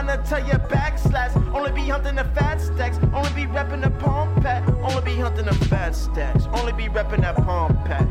katana 0.00 0.22
to 0.24 0.46
your 0.46 0.58
backslash. 0.68 1.54
Only 1.54 1.72
be 1.72 1.88
hunting 1.88 2.16
the 2.16 2.24
fat 2.24 2.60
stacks. 2.60 2.98
Only 3.12 3.30
be 3.30 3.46
repping 3.46 3.82
the 3.82 3.90
Palm 3.90 4.34
Pact. 4.40 4.68
Only 4.70 5.02
be 5.02 5.16
hunting 5.16 5.46
the 5.46 5.54
fat 5.66 5.94
stacks. 5.94 6.46
Only 6.52 6.72
be 6.72 6.84
repping 6.84 7.20
that 7.20 7.36
Palm 7.36 7.76
Pact. 7.84 8.08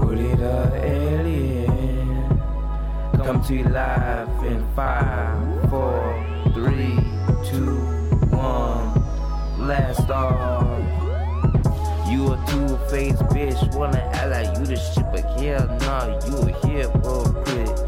Woody 0.00 0.34
the 0.34 0.70
alien 0.84 2.40
come 3.16 3.42
to 3.44 3.68
live 3.68 4.44
in 4.44 4.64
five, 4.74 5.70
four, 5.70 6.52
three, 6.54 6.98
two, 7.44 7.76
one. 8.30 9.66
Last 9.66 10.10
off. 10.10 10.62
You 12.10 12.32
a 12.32 12.44
two-faced 12.46 13.22
bitch, 13.32 13.74
wanna 13.74 13.98
act 14.12 14.30
like 14.30 14.58
you 14.58 14.66
the 14.66 14.76
shit, 14.76 15.04
but 15.10 15.24
hell 15.40 15.66
nah, 15.80 16.20
you 16.26 16.36
a 16.36 16.66
hypocrite. 16.66 17.81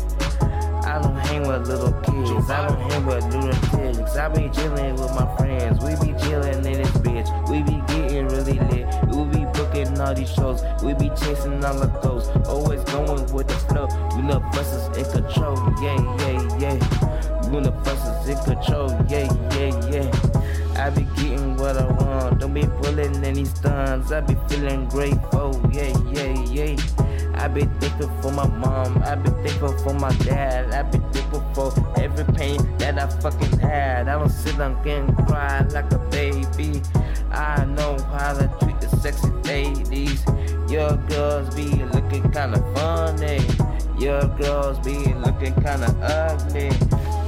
I 1.05 1.07
don't 1.07 1.17
hang 1.27 1.47
with 1.47 1.69
little 1.69 1.93
kids, 2.01 2.51
I 2.51 2.67
don't 2.67 2.81
hang 2.91 3.05
with 3.05 3.25
lunatics. 3.25 4.17
I 4.17 4.29
be 4.29 4.49
chilling 4.49 4.95
with 4.97 5.13
my 5.13 5.37
friends, 5.37 5.85
we 5.85 5.91
be 5.97 6.19
chilling 6.19 6.65
in 6.65 6.83
this 6.83 6.91
bitch. 6.93 7.29
We 7.51 7.63
be 7.63 7.83
getting 7.89 8.29
really 8.29 8.59
lit, 8.71 8.87
we 9.09 9.25
be 9.39 9.45
booking 9.53 10.01
all 10.01 10.15
these 10.15 10.33
shows, 10.33 10.63
we 10.83 10.95
be 10.95 11.11
chasing 11.11 11.63
all 11.63 11.79
the 11.79 11.89
ghosts. 12.03 12.31
Always 12.49 12.83
going 12.85 13.33
with 13.35 13.49
the 13.49 13.55
flow, 13.69 13.87
universes 14.17 14.97
in 14.97 15.23
control, 15.23 15.57
yeah, 15.83 16.01
yeah, 16.21 16.59
yeah. 16.59 17.51
Universes 17.53 18.29
in 18.29 18.39
control, 18.45 18.89
yeah, 19.09 19.31
yeah, 19.59 19.91
yeah. 19.91 20.83
I 20.83 20.91
be 20.91 21.03
getting 21.17 21.57
what 21.59 21.77
I 21.77 21.85
want. 21.85 22.41
Don't 22.41 22.55
be 22.55 22.63
pulling 22.63 23.23
any 23.25 23.45
stunts. 23.45 24.11
I 24.11 24.23
be 24.23 24.35
feeling 24.49 24.87
grateful. 24.87 25.61
Yeah, 25.71 25.97
yeah, 26.11 26.43
yeah. 26.51 27.04
I 27.37 27.49
be 27.49 27.63
thankful 27.81 28.09
for 28.23 28.33
my 28.33 28.47
mom. 28.47 29.03
I 29.03 29.15
be 29.17 29.31
thankful 29.31 29.77
for 29.79 29.95
my 29.95 30.13
dad. 30.25 30.73
I 30.73 30.83
be 30.83 30.99
thankful 31.13 31.41
for 31.55 32.01
every 32.01 32.25
pain 32.35 32.59
that 32.79 32.99
I 32.99 33.07
fucking 33.21 33.59
had. 33.59 34.09
I 34.09 34.19
don't 34.19 34.29
sit 34.31 34.59
and 34.59 34.77
cry 35.27 35.61
like 35.71 35.93
a 35.93 35.99
baby. 36.11 36.83
I 37.31 37.65
know 37.65 37.99
how 38.13 38.35
to 38.35 38.51
treat 38.61 38.81
the 38.81 38.89
sexy 38.97 39.29
ladies. 39.45 40.25
Your 40.71 40.97
girls 41.09 41.55
be 41.55 41.69
looking 41.93 42.31
kinda 42.31 42.63
funny. 42.75 43.41
Your 43.99 44.27
girls 44.39 44.79
be 44.81 45.13
looking 45.15 45.55
kinda 45.55 45.91
ugly. 46.03 46.71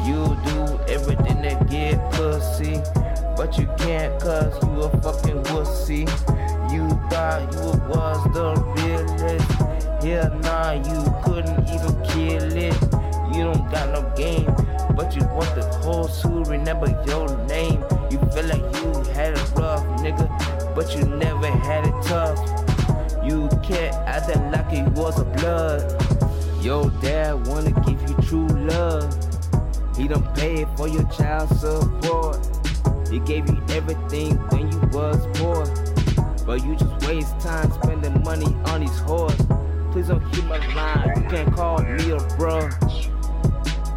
You 0.05 0.37
do 0.47 0.79
everything 0.89 1.43
to 1.43 1.65
get 1.69 2.13
pussy. 2.13 2.81
But 3.37 3.59
you 3.59 3.69
can't 3.77 4.19
cause 4.21 4.55
you 4.63 4.83
a 4.83 4.91
fucking 5.03 5.43
wussy. 5.45 6.09
You 6.73 6.89
thought 7.11 7.53
you 7.53 7.67
was 7.89 8.21
the 8.33 8.55
realest. 8.77 9.66
Hell 10.07 10.39
nah, 10.39 10.71
you 10.71 11.15
couldn't 11.25 11.69
even 11.69 12.01
kill 12.05 12.53
it. 12.57 12.81
You 13.35 13.43
don't 13.43 13.69
got 13.73 13.91
no 13.91 14.09
game, 14.15 14.47
but 14.95 15.17
you 15.17 15.25
want 15.35 15.53
the 15.57 15.69
hoes 15.83 16.23
to 16.23 16.29
remember 16.49 16.87
your 17.09 17.27
name. 17.49 17.83
You 18.09 18.19
feel 18.31 18.47
like 18.47 18.63
you 18.77 19.13
had 19.15 19.33
it 19.33 19.53
rough, 19.57 19.83
nigga, 19.99 20.29
but 20.77 20.95
you 20.95 21.07
never 21.07 21.49
had 21.49 21.89
it 21.89 22.03
tough. 22.05 22.39
You 23.25 23.49
can't 23.65 23.97
act 24.07 24.29
that 24.29 24.53
like 24.53 24.73
it 24.73 24.87
was 24.93 25.19
a 25.19 25.25
blood. 25.25 25.83
Your 26.63 26.89
dad 27.03 27.45
wanna 27.49 27.73
give 27.73 28.01
you 28.09 28.15
true 28.29 28.47
love. 28.47 29.13
He 29.97 30.07
done 30.07 30.23
paid 30.37 30.69
for 30.77 30.87
your 30.87 31.03
child 31.11 31.49
support. 31.59 32.39
He 33.11 33.19
gave 33.19 33.49
you 33.51 33.61
everything 33.71 34.37
when 34.51 34.71
you 34.71 34.79
was 34.93 35.19
poor. 35.37 35.67
But 36.47 36.65
you 36.65 36.77
just 36.77 37.09
waste 37.09 37.41
time 37.41 37.73
spending 37.73 38.23
money 38.23 38.55
on 38.67 38.83
these 38.83 39.01
whores. 39.01 39.66
Please 39.97 40.09
don't 40.09 40.35
hit 40.35 40.45
my 40.45 40.59
line. 40.75 41.23
You 41.23 41.31
can't 41.31 41.55
call 41.55 41.83
me 41.83 42.11
a 42.11 42.19
bro. 42.37 42.69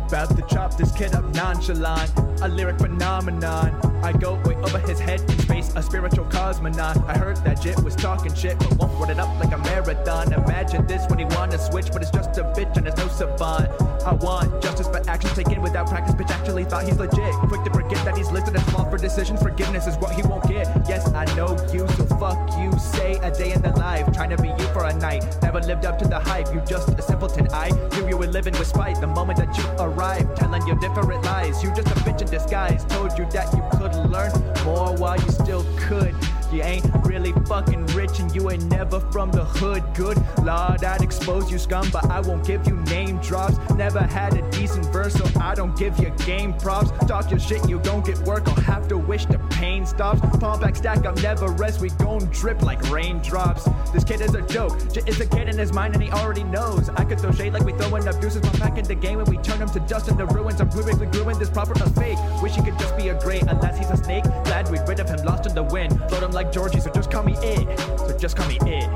About 0.10 0.36
to 0.36 0.42
chop 0.54 0.76
this 0.76 0.92
kid 0.92 1.14
up 1.14 1.24
nonchalant, 1.36 2.12
a 2.42 2.48
lyric 2.48 2.80
phenomenon. 2.80 3.80
I 4.04 4.12
go 4.12 4.42
way 4.44 4.56
over 4.56 4.80
his 4.80 5.00
head 5.00 5.22
in 5.22 5.38
space, 5.38 5.72
a 5.76 5.84
spiritual 5.84 6.26
cosmonaut. 6.26 7.08
I 7.08 7.16
heard 7.16 7.38
that 7.44 7.62
Jit 7.62 7.80
was 7.84 7.96
talking 7.96 8.34
shit, 8.34 8.58
but 8.58 8.74
won't 8.78 9.00
run 9.00 9.12
it 9.12 9.20
up 9.20 9.30
like 9.40 9.54
a 9.54 9.60
marathon. 9.60 10.34
Imagine 10.34 10.88
this 10.88 11.08
when 11.10 11.20
he 11.20 11.26
wanna 11.26 11.60
switch, 11.60 11.92
but 11.94 12.02
it's 12.02 12.10
just 12.10 12.36
a 12.40 12.44
bitch 12.44 12.76
and 12.76 12.88
there's 12.88 12.98
no 12.98 13.08
savant. 13.08 13.70
I 14.04 14.14
want 14.14 14.64
justice 14.64 14.88
for 14.88 15.08
actions 15.08 15.34
taken 15.34 15.62
without 15.62 15.88
practice. 15.88 16.16
Bitch 16.16 16.32
actually 16.32 16.64
thought 16.64 16.86
he's 16.86 16.98
legit. 16.98 17.32
Quick 17.48 17.64
to 17.66 17.72
forget 17.72 18.04
that 18.04 18.18
he's 18.18 18.32
listed 18.32 18.56
as 18.56 18.64
flawed 18.64 18.90
for 18.90 18.98
decisions. 18.98 19.40
Forgiveness 19.44 19.86
is 19.86 19.96
what 19.98 20.14
he 20.14 20.24
won't 20.24 20.48
get. 20.48 20.66
Yes, 20.90 21.08
I 21.14 21.26
know 21.36 21.52
you, 21.72 21.88
so 21.90 22.06
fuck 22.18 22.58
you. 22.58 22.72
Say 22.80 23.20
a 23.22 23.30
day 23.30 23.52
in 23.52 23.62
the 23.62 23.74
life, 23.74 24.12
trying 24.14 24.32
to 24.32 24.42
be 24.42 24.48
you 24.48 24.68
for 24.74 24.86
a 24.86 24.94
night. 24.96 25.24
Never 25.44 25.60
lived 25.60 25.86
up 25.86 26.00
to 26.00 26.08
the 26.08 26.20
hype, 26.20 26.52
you 26.52 26.62
just 26.62 26.90
a 26.98 27.02
simpleton. 27.02 27.48
I 27.54 27.70
knew 27.92 28.08
you 28.10 28.18
were 28.18 28.28
living 28.28 28.54
with 28.54 28.68
spite 28.68 29.00
the 29.00 29.08
moment 29.08 29.38
that 29.38 29.56
you 29.56 29.66
arrived, 29.78 29.99
telling 30.00 30.66
you 30.66 30.80
different 30.80 31.26
lies. 31.26 31.62
You 31.62 31.74
just 31.74 31.88
a 31.88 32.00
bitch 32.06 32.22
in 32.22 32.30
disguise. 32.30 32.86
Told 32.86 33.18
you 33.18 33.26
that 33.32 33.54
you 33.54 33.62
could 33.78 33.94
learn 34.10 34.32
more 34.64 34.96
while 34.96 35.20
you 35.20 35.30
still 35.30 35.66
could. 35.78 36.16
You 36.52 36.64
ain't 36.64 36.84
really 37.06 37.32
fucking 37.46 37.86
rich 37.88 38.20
and 38.20 38.34
you 38.34 38.50
ain't 38.50 38.66
never 38.66 39.00
from 39.12 39.32
the 39.32 39.46
hood. 39.46 39.84
Good 39.94 40.18
lord, 40.44 40.84
I'd 40.84 41.02
expose 41.02 41.52
you 41.52 41.60
scum, 41.60 41.88
but 41.92 42.06
I 42.10 42.22
won't 42.22 42.46
give 42.46 42.68
you 42.68 42.76
name 42.86 43.18
drops. 43.20 43.58
Never 43.76 44.00
had 44.00 44.34
a 44.36 44.50
decent 44.52 44.86
verse, 44.88 45.14
so 45.14 45.26
I 45.40 45.54
don't 45.54 45.78
give 45.78 46.00
you 46.00 46.10
game 46.26 46.54
props. 46.54 46.92
Talk 47.06 47.30
your 47.30 47.40
shit, 47.40 47.68
you 47.70 47.80
don't 47.80 48.06
get 48.06 48.18
work, 48.20 48.48
I'll 48.48 48.56
have 48.64 48.88
to 48.88 48.98
wish 48.98 49.26
the 49.26 49.38
pain 49.52 49.86
stops. 49.86 50.22
Palm 50.40 50.60
Pact 50.60 50.78
stack 50.78 51.06
up, 51.06 51.22
never 51.22 51.48
rest, 51.48 51.82
we 51.82 51.90
gon' 51.90 52.26
drip 52.32 52.62
like 52.62 52.82
raindrops. 52.90 53.68
This 53.94 54.04
kid 54.04 54.22
is 54.22 54.34
a 54.34 54.42
joke, 54.42 54.78
Jit 54.92 55.08
is 55.08 55.20
a 55.20 55.26
kid 55.26 55.50
in 55.50 55.58
his 55.58 55.74
mind 55.74 55.96
and 55.96 56.04
he 56.04 56.12
already 56.12 56.44
knows. 56.44 56.90
I 56.90 57.06
could 57.06 57.20
throw 57.20 57.32
shade 57.32 57.54
like 57.54 57.64
we 57.64 57.74
throwing 57.74 58.04
deuces, 58.20 58.42
but 58.42 58.60
back 58.60 58.78
in 58.78 58.86
the 58.86 58.96
game 58.96 59.20
and 59.20 59.28
we 59.28 59.38
turn 59.38 59.60
him 59.60 59.70
to 59.70 59.80
dust 59.82 60.08
in 60.08 60.18
the 60.18 60.26
ruins. 60.28 60.62
I'm 60.62 60.70
quickly 60.70 61.06
growing 61.08 61.38
this 61.38 61.50
proper 61.50 61.76
fake. 61.92 62.18
Wish 62.42 62.56
he 62.56 62.64
could 62.64 62.78
just 62.80 62.96
be 62.98 63.10
a 63.10 63.20
great, 63.20 63.44
unless 63.44 63.78
he's 63.78 63.90
a 63.90 63.98
snake. 63.98 64.24
Glad 64.46 64.70
we 64.72 64.80
rid 64.88 65.00
of 65.00 65.10
him, 65.10 65.24
lost 65.26 65.46
in 65.46 65.54
the 65.56 65.64
wind. 65.64 66.00
Him 66.20 66.32
like 66.32 66.39
Georgie, 66.44 66.80
so 66.80 66.90
just 66.92 67.12
call 67.12 67.24
me 67.24 67.36
it. 67.42 67.80
So 68.00 68.18
just 68.18 68.36
call 68.38 68.48
me 68.48 68.58
it. 68.62 68.90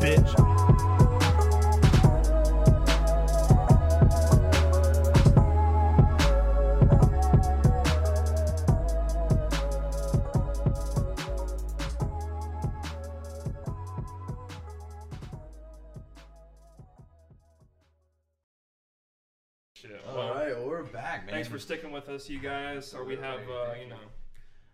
Bitch. 0.00 0.60
Shit. 19.74 20.02
Well, 20.06 20.66
we're 20.66 20.82
back, 20.82 21.24
man. 21.24 21.34
Thanks 21.34 21.48
for 21.48 21.58
sticking 21.58 21.90
with 21.90 22.08
us, 22.08 22.28
you 22.28 22.38
guys. 22.38 22.92
Or 22.92 23.04
we 23.04 23.16
have, 23.16 23.40
uh, 23.48 23.74
you 23.82 23.88
know, 23.88 23.96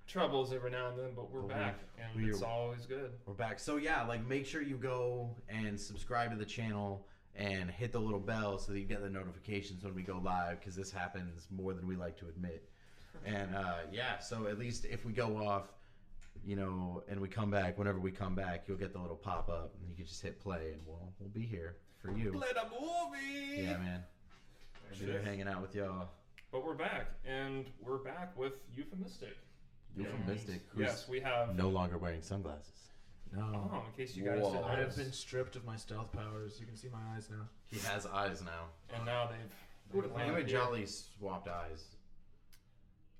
troubles 0.06 0.52
every 0.52 0.70
now 0.70 0.88
and 0.90 0.98
then, 0.98 1.10
but 1.14 1.30
we're 1.30 1.42
But 1.42 1.48
back, 1.50 1.78
and 1.98 2.22
we- 2.22 2.30
it's 2.30 2.42
always 2.42 2.86
good. 2.86 3.12
We're 3.26 3.34
back. 3.34 3.58
So 3.58 3.76
yeah, 3.76 4.04
like 4.06 4.26
make 4.26 4.46
sure 4.46 4.62
you 4.62 4.76
go 4.76 5.34
and 5.48 5.78
subscribe 5.78 6.30
to 6.30 6.36
the 6.36 6.44
channel 6.44 7.06
and 7.34 7.70
hit 7.70 7.92
the 7.92 8.00
little 8.00 8.20
bell 8.20 8.58
so 8.58 8.72
that 8.72 8.78
you 8.78 8.86
get 8.86 9.02
the 9.02 9.10
notifications 9.10 9.84
when 9.84 9.94
we 9.94 10.02
go 10.02 10.18
live 10.22 10.58
because 10.60 10.74
this 10.74 10.90
happens 10.90 11.46
more 11.50 11.74
than 11.74 11.86
we 11.86 11.96
like 11.96 12.16
to 12.18 12.26
admit. 12.28 12.68
And 13.24 13.54
uh, 13.54 13.78
yeah, 13.92 14.18
so 14.18 14.46
at 14.46 14.58
least 14.58 14.84
if 14.86 15.04
we 15.04 15.12
go 15.12 15.36
off, 15.46 15.64
you 16.44 16.54
know, 16.56 17.02
and 17.08 17.20
we 17.20 17.28
come 17.28 17.50
back, 17.50 17.76
whenever 17.76 17.98
we 17.98 18.10
come 18.10 18.34
back, 18.34 18.64
you'll 18.68 18.76
get 18.78 18.92
the 18.92 18.98
little 19.00 19.16
pop 19.16 19.48
up 19.48 19.74
and 19.80 19.90
you 19.90 19.96
can 19.96 20.06
just 20.06 20.22
hit 20.22 20.40
play 20.40 20.72
and 20.72 20.80
we'll 20.86 21.12
we'll 21.18 21.28
be 21.30 21.44
here 21.44 21.76
for 21.98 22.10
you. 22.12 22.32
Play 22.32 22.48
the 22.54 22.68
movie. 22.70 23.62
Yeah, 23.64 23.78
man. 23.78 24.02
We'll 24.90 25.00
be 25.00 25.06
there 25.06 25.22
hanging 25.22 25.48
out 25.48 25.60
with 25.60 25.74
y'all. 25.74 26.08
But 26.52 26.64
we're 26.64 26.74
back, 26.74 27.08
and 27.26 27.66
we're 27.82 27.98
back 27.98 28.38
with 28.38 28.60
euphemistic. 28.72 29.36
Euphemistic. 29.96 30.60
And 30.72 30.80
Yes, 30.80 31.08
we 31.08 31.20
have. 31.20 31.54
no 31.56 31.68
longer 31.68 31.98
wearing 31.98 32.22
sunglasses. 32.22 32.72
No. 33.32 33.70
Oh, 33.72 33.82
in 33.86 33.92
case 33.96 34.14
you 34.16 34.24
guys 34.24 34.40
Whoa. 34.40 34.52
didn't 34.52 34.64
I 34.64 34.70
have 34.70 34.78
notice. 34.80 34.96
been 34.96 35.12
stripped 35.12 35.56
of 35.56 35.64
my 35.64 35.76
stealth 35.76 36.12
powers. 36.12 36.58
You 36.60 36.66
can 36.66 36.76
see 36.76 36.88
my 36.88 37.00
eyes 37.16 37.28
now. 37.30 37.48
He 37.66 37.78
has 37.80 38.06
eyes 38.06 38.42
now. 38.42 38.66
And 38.94 39.04
now 39.04 39.26
they've. 39.26 39.38
Who 39.90 39.98
would've 39.98 40.10
they've 40.12 40.20
Him 40.20 40.26
landed 40.34 40.40
and 40.42 40.48
here. 40.50 40.58
Jolly 40.60 40.86
swapped 40.86 41.48
eyes. 41.48 41.84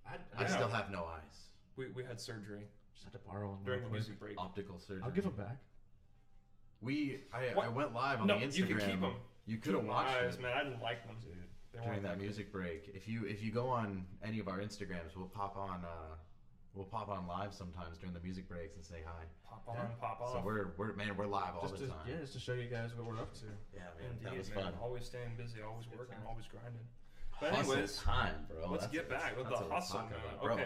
I, 0.07 0.15
I 0.37 0.43
Yeah. 0.43 0.47
still 0.47 0.69
have 0.69 0.91
no 0.91 1.05
eyes. 1.05 1.49
We, 1.77 1.89
we 1.89 2.05
had 2.05 2.21
surgery 2.21 2.63
just 2.95 3.05
had 3.05 3.13
to 3.13 3.19
borrow 3.29 3.51
them 3.51 3.59
during 3.65 3.81
real 3.81 3.89
the 3.89 3.91
quick. 3.91 4.01
music 4.01 4.19
break. 4.21 4.39
Optical 4.39 4.79
surgery. 4.79 5.03
I'll 5.05 5.11
give 5.11 5.25
them 5.25 5.35
back. 5.35 5.59
We 6.81 7.21
I, 7.33 7.55
What? 7.55 7.67
I 7.67 7.69
went 7.69 7.93
live 7.95 8.21
on 8.21 8.27
no, 8.27 8.39
the 8.39 8.47
Instagram. 8.47 8.57
you 8.57 8.67
can 8.77 8.91
keep 8.91 9.01
them. 9.01 9.15
You 9.47 9.57
could 9.59 9.75
have 9.75 9.85
watched 9.85 10.17
eyes, 10.17 10.35
it 10.35 10.41
man. 10.43 10.53
I 10.57 10.63
didn't 10.65 10.81
like 10.83 11.07
them, 11.07 11.17
dude. 11.23 11.35
They 11.73 11.79
during 11.79 11.89
weren't 11.91 12.03
that 12.05 12.19
good. 12.19 12.23
music 12.25 12.53
break. 12.53 12.91
If 12.95 13.07
you 13.09 13.25
if 13.27 13.43
you 13.43 13.51
go 13.53 13.69
on 13.69 14.05
any 14.25 14.39
of 14.39 14.49
our 14.49 14.59
Instagrams, 14.61 15.15
we'll 15.17 15.27
pop 15.29 15.57
on 15.57 15.85
uh 15.85 16.15
we'll 16.77 16.85
pop 16.87 17.09
on 17.09 17.27
live 17.27 17.53
sometimes 17.55 17.99
during 17.99 18.15
the 18.15 18.21
music 18.21 18.49
breaks 18.49 18.77
and 18.77 18.85
say 18.85 19.01
hi. 19.05 19.25
Pop 19.49 19.65
on, 19.69 19.89
pop 20.01 20.21
off. 20.21 20.33
So 20.33 20.43
we're 20.45 20.69
we're 20.77 20.93
man 20.95 21.17
we're 21.17 21.27
live 21.27 21.55
all 21.57 21.63
Just 21.69 21.81
the 21.81 21.87
to, 21.87 21.93
time. 21.93 21.99
yeah, 22.09 22.17
just 22.21 22.35
to 22.35 22.39
show 22.41 22.53
you 22.53 22.69
guys 22.69 22.91
what 22.95 23.07
we're 23.07 23.19
up 23.19 23.33
to. 23.41 23.47
Yeah, 23.75 23.81
man, 23.99 24.11
Indeed, 24.13 24.27
that 24.27 24.39
was 24.39 24.51
man. 24.51 24.65
fun. 24.65 24.73
Always 24.83 25.05
staying 25.07 25.35
busy, 25.37 25.63
always 25.67 25.87
working, 25.97 26.17
always 26.29 26.47
grinding. 26.47 26.87
But 27.41 27.51
Hustle 27.53 27.73
anyways, 27.73 27.97
time, 27.99 28.47
bro. 28.49 28.71
let's 28.71 28.85
That's- 28.87 28.93
get 28.93 29.11
back 29.11 29.37
with 29.37 29.49
that's 29.49 29.61
the 29.61 29.69
hustle, 29.69 29.99
man. 30.01 30.09
bro. 30.43 30.53
Okay. 30.55 30.65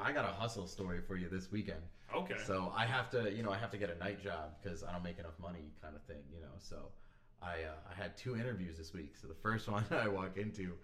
I 0.00 0.12
got 0.12 0.24
a 0.24 0.32
hustle 0.32 0.68
story 0.68 1.00
for 1.00 1.16
you 1.16 1.28
this 1.28 1.50
weekend. 1.50 1.80
Okay. 2.14 2.36
So 2.46 2.72
I 2.76 2.84
have 2.86 3.10
to, 3.10 3.32
you 3.32 3.42
know, 3.42 3.50
I 3.50 3.58
have 3.58 3.72
to 3.72 3.78
get 3.78 3.90
a 3.90 3.98
night 3.98 4.22
job 4.22 4.50
because 4.62 4.84
I 4.84 4.92
don't 4.92 5.02
make 5.02 5.18
enough 5.18 5.36
money, 5.40 5.72
kind 5.82 5.96
of 5.96 6.02
thing, 6.04 6.22
you 6.32 6.40
know. 6.40 6.54
So 6.58 6.76
I 7.42 7.64
uh, 7.64 7.90
I 7.90 8.00
had 8.00 8.16
two 8.16 8.36
interviews 8.36 8.78
this 8.78 8.92
week. 8.92 9.14
So 9.20 9.26
the 9.26 9.34
first 9.34 9.68
one 9.76 9.84
I 9.90 10.06
walk 10.06 10.36
into, 10.36 10.74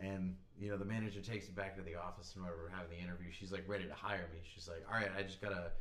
and 0.00 0.36
you 0.58 0.70
know 0.70 0.76
the 0.76 0.84
manager 0.84 1.20
takes 1.20 1.46
me 1.48 1.54
back 1.54 1.76
to 1.76 1.82
the 1.82 1.94
office 1.94 2.34
and 2.34 2.44
we're 2.44 2.68
having 2.68 2.90
the 2.90 3.02
interview, 3.02 3.28
she's 3.30 3.52
like 3.52 3.64
ready 3.66 3.84
to 3.84 3.94
hire 3.94 4.28
me. 4.32 4.40
She's 4.42 4.68
like, 4.68 4.84
all 4.88 4.98
right, 4.98 5.10
I 5.16 5.22
just 5.22 5.40
gotta 5.40 5.72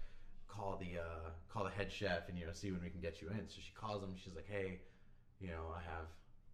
call 0.47 0.77
the 0.79 0.99
uh, 0.99 1.29
call 1.49 1.63
the 1.63 1.71
head 1.71 1.91
chef 1.91 2.29
and 2.29 2.37
you 2.37 2.45
know 2.45 2.53
see 2.53 2.71
when 2.71 2.81
we 2.81 2.89
can 2.89 3.01
get 3.01 3.21
you 3.21 3.29
in. 3.29 3.47
So 3.47 3.57
she 3.61 3.71
calls 3.73 4.03
him. 4.03 4.13
She's 4.15 4.35
like, 4.35 4.47
hey, 4.49 4.81
you 5.39 5.47
know 5.47 5.73
I 5.75 5.81
have 5.81 6.07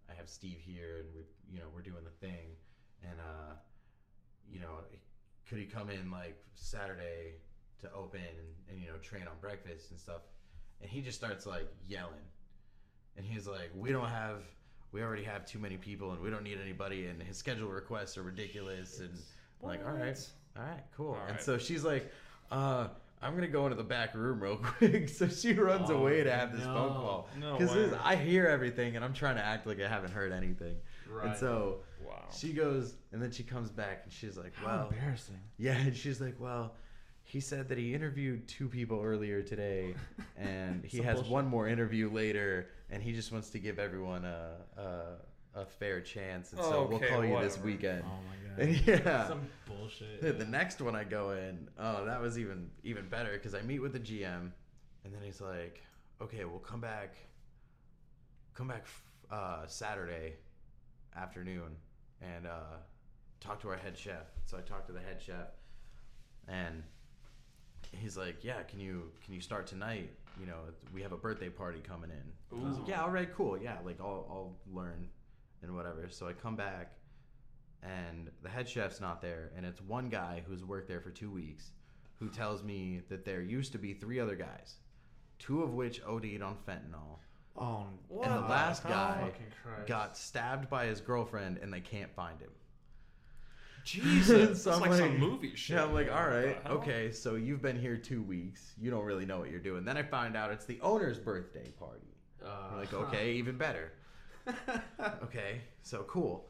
I 0.10 0.14
have 0.14 0.30
Steve 0.30 0.60
here 0.66 1.04
and 1.04 1.10
we 1.16 1.22
you 1.52 1.60
know 1.60 1.68
we're 1.74 1.82
doing 1.82 2.04
the 2.04 2.26
thing, 2.26 2.56
and 3.04 3.20
uh, 3.20 3.54
you 4.50 4.60
know 4.60 4.86
could 5.48 5.60
he 5.60 5.66
come 5.66 5.90
in 5.90 6.10
like 6.12 6.38
Saturday 6.56 7.36
to 7.82 7.92
open 7.94 8.22
and, 8.22 8.50
and 8.70 8.82
you 8.82 8.88
know 8.88 8.98
train 8.98 9.24
on 9.24 9.38
breakfast 9.42 9.92
and 9.92 10.00
stuff, 10.00 10.22
and 10.82 10.90
he 10.90 11.02
just 11.02 11.18
starts 11.18 11.46
like 11.46 11.68
yelling 11.88 12.26
and 13.18 13.26
he's 13.26 13.48
like, 13.48 13.72
"We 13.76 13.92
don't 13.92 14.10
have, 14.10 14.42
we 14.96 15.04
already 15.04 15.24
have 15.24 15.46
too 15.46 15.60
many 15.60 15.76
people, 15.76 16.12
and 16.14 16.22
we 16.22 16.30
don't 16.30 16.44
need 16.44 16.58
anybody, 16.64 17.08
and 17.08 17.22
his 17.22 17.36
schedule 17.38 17.68
requests 17.68 18.18
are 18.18 18.24
ridiculous." 18.24 19.02
And 19.02 19.10
I'm 19.62 19.68
like, 19.68 19.86
"All 19.86 19.92
right, 19.92 20.18
all 20.58 20.64
right, 20.64 20.84
cool." 20.96 21.10
All 21.16 21.28
And 21.28 21.40
so 21.40 21.58
she's 21.58 21.84
like, 21.84 22.10
"Uh." 22.50 22.88
I'm 23.22 23.34
gonna 23.34 23.48
go 23.48 23.66
into 23.66 23.78
the 23.78 23.84
back 23.84 24.14
room 24.14 24.40
real 24.44 24.58
quick. 24.78 25.10
So 25.10 25.28
she 25.28 25.54
runs 25.54 25.90
Oh, 25.90 25.96
away 25.98 26.22
to 26.24 26.32
have 26.32 26.52
this 26.52 26.64
no. 26.66 26.74
phone 26.74 26.94
call 26.94 27.30
because 27.58 27.74
way. 27.92 27.98
I 28.04 28.16
hear 28.18 28.46
everything 28.46 28.98
and 28.98 29.06
I'm 29.06 29.14
trying 29.14 29.38
to 29.38 29.42
act 29.44 29.66
like 29.66 29.80
I 29.82 29.88
haven't 29.88 30.12
heard 30.12 30.32
anything. 30.32 30.76
Right. 31.10 31.28
And 31.30 31.36
so 31.38 31.80
Wow. 32.06 32.26
she 32.32 32.52
goes 32.54 32.94
and 33.14 33.22
then 33.22 33.32
she 33.32 33.42
comes 33.42 33.72
back 33.72 34.02
and 34.04 34.12
she's 34.14 34.38
like, 34.38 34.54
How 34.56 34.66
"Well, 34.68 34.90
embarrassing. 34.90 35.40
yeah, 35.58 35.76
and 35.78 35.96
she's 35.96 36.22
like, 36.22 36.36
"Well, 36.40 36.76
he 37.24 37.40
said 37.40 37.70
that 37.70 37.80
he 37.80 37.96
interviewed 37.96 38.48
two 38.48 38.68
people 38.68 39.02
earlier 39.02 39.42
today, 39.42 39.96
and 40.38 40.84
he 40.86 40.98
has 41.00 41.16
bullshit. 41.16 41.32
one 41.32 41.48
more 41.48 41.68
interview 41.68 42.12
later, 42.12 42.68
and 42.90 43.02
he 43.02 43.12
just 43.14 43.32
wants 43.32 43.50
to 43.52 43.60
give 43.60 43.80
everyone 43.80 44.26
a 44.26 44.58
a, 44.78 45.60
a 45.62 45.66
fair 45.66 46.02
chance, 46.02 46.52
and 46.54 46.62
so 46.62 46.86
we'll 46.90 46.98
Okay, 46.98 47.10
call 47.10 47.24
you 47.26 47.32
this 47.42 47.54
whatever. 47.58 47.66
weekend." 47.66 48.04
Oh 48.06 48.20
my 48.28 48.36
god. 48.66 48.88
Yeah, 48.88 49.28
Some 49.28 49.42
bullshit. 49.66 50.22
the, 50.22 50.32
the 50.32 50.46
next 50.46 50.82
one 50.82 50.96
I 50.96 51.04
go 51.04 51.32
in, 51.32 51.68
oh, 51.78 52.06
that 52.06 52.22
was 52.22 52.38
even 52.40 52.70
even 52.84 53.08
better 53.10 53.34
because 53.34 53.54
I 53.54 53.62
meet 53.62 53.80
with 53.80 53.94
the 53.94 54.00
GM, 54.00 54.52
and 55.04 55.14
then 55.14 55.22
he's 55.24 55.42
like, 55.42 55.82
"Okay, 56.22 56.46
we'll 56.46 56.60
come 56.60 56.80
back, 56.82 57.16
come 58.54 58.68
back 58.68 58.86
uh, 59.32 59.66
Saturday 59.68 60.34
afternoon, 61.16 61.76
and 62.22 62.46
uh, 62.48 62.78
talk 63.40 63.60
to 63.62 63.70
our 63.70 63.78
head 63.78 63.98
chef." 63.98 64.26
So 64.46 64.58
I 64.58 64.62
talked 64.62 64.88
to 64.88 64.94
the 64.94 65.00
head 65.02 65.22
chef, 65.22 65.48
and 66.48 66.84
he's 67.92 68.16
like, 68.18 68.44
"Yeah, 68.44 68.62
can 68.64 68.80
you 68.80 69.12
can 69.24 69.34
you 69.34 69.42
start 69.42 69.68
tonight? 69.68 70.12
You 70.40 70.46
know, 70.48 70.60
we 70.94 71.02
have 71.02 71.12
a 71.12 71.18
birthday 71.18 71.50
party 71.50 71.80
coming 71.80 72.10
in." 72.12 72.58
I 72.58 72.68
was 72.68 72.78
like, 72.78 72.88
"Yeah, 72.88 73.04
all 73.04 73.12
right, 73.12 73.34
cool. 73.34 73.58
Yeah, 73.58 73.78
like 73.86 74.00
I'll 74.00 74.26
I'll 74.30 74.58
learn 74.72 75.10
and 75.62 75.76
whatever." 75.76 76.10
So 76.10 76.28
I 76.28 76.34
come 76.34 76.56
back 76.56 76.94
and 77.84 78.30
the 78.42 78.50
head 78.50 78.68
chef's 78.68 79.00
not 79.00 79.22
there 79.22 79.52
and 79.56 79.66
it's 79.66 79.82
one 79.82 80.10
guy 80.10 80.44
who's 80.48 80.64
worked 80.64 80.88
there 80.88 81.02
for 81.02 81.12
2 81.12 81.30
weeks 81.30 81.72
who 82.16 82.30
tells 82.30 82.64
me 82.64 83.02
that 83.10 83.26
there 83.26 83.42
used 83.42 83.72
to 83.74 83.78
be 83.78 83.94
three 83.94 84.20
other 84.20 84.36
guys, 84.36 84.78
two 85.38 85.62
of 85.62 85.74
which 85.74 86.02
OD'd 86.04 86.42
on 86.42 86.58
fentanyl. 86.68 87.20
Oh, 87.58 87.88
and 88.24 88.34
the 88.34 88.42
last 88.42 88.84
guy 88.84 89.32
got 89.86 90.18
stabbed 90.18 90.70
by 90.70 90.86
his 90.86 91.00
girlfriend 91.00 91.58
and 91.58 91.72
they 91.72 91.82
can't 91.82 92.14
find 92.14 92.40
him. 92.42 92.52
Jesus, 93.86 94.64
So 94.64 94.72
it's 94.72 94.82
I'm 94.82 94.90
like, 94.90 95.00
some 95.00 95.18
movie 95.20 95.56
shit. 95.56 95.78
Yeah, 95.78 95.84
I'm 95.84 95.94
like, 95.94 96.12
all 96.12 96.28
right, 96.28 96.58
hell? 96.64 96.78
okay, 96.78 97.12
so 97.12 97.36
you've 97.36 97.62
been 97.62 97.80
here 97.80 97.96
two 97.96 98.24
weeks. 98.24 98.74
You 98.82 98.90
don't 98.90 99.06
really 99.06 99.26
know 99.26 99.40
what 99.40 99.52
you're 99.52 99.60
doing. 99.60 99.86
Then 99.86 99.96
I 99.96 100.04
find 100.04 100.36
out 100.36 100.52
it's 100.52 100.66
the 100.66 100.80
owner's 100.82 101.20
birthday 101.20 101.72
party. 101.80 102.16
Uh, 102.44 102.50
I'm 102.72 102.78
like, 102.80 102.94
okay, 102.94 103.34
even 103.34 103.58
better. 103.58 103.94
okay, 105.24 105.62
so 105.84 106.04
cool. 106.04 106.50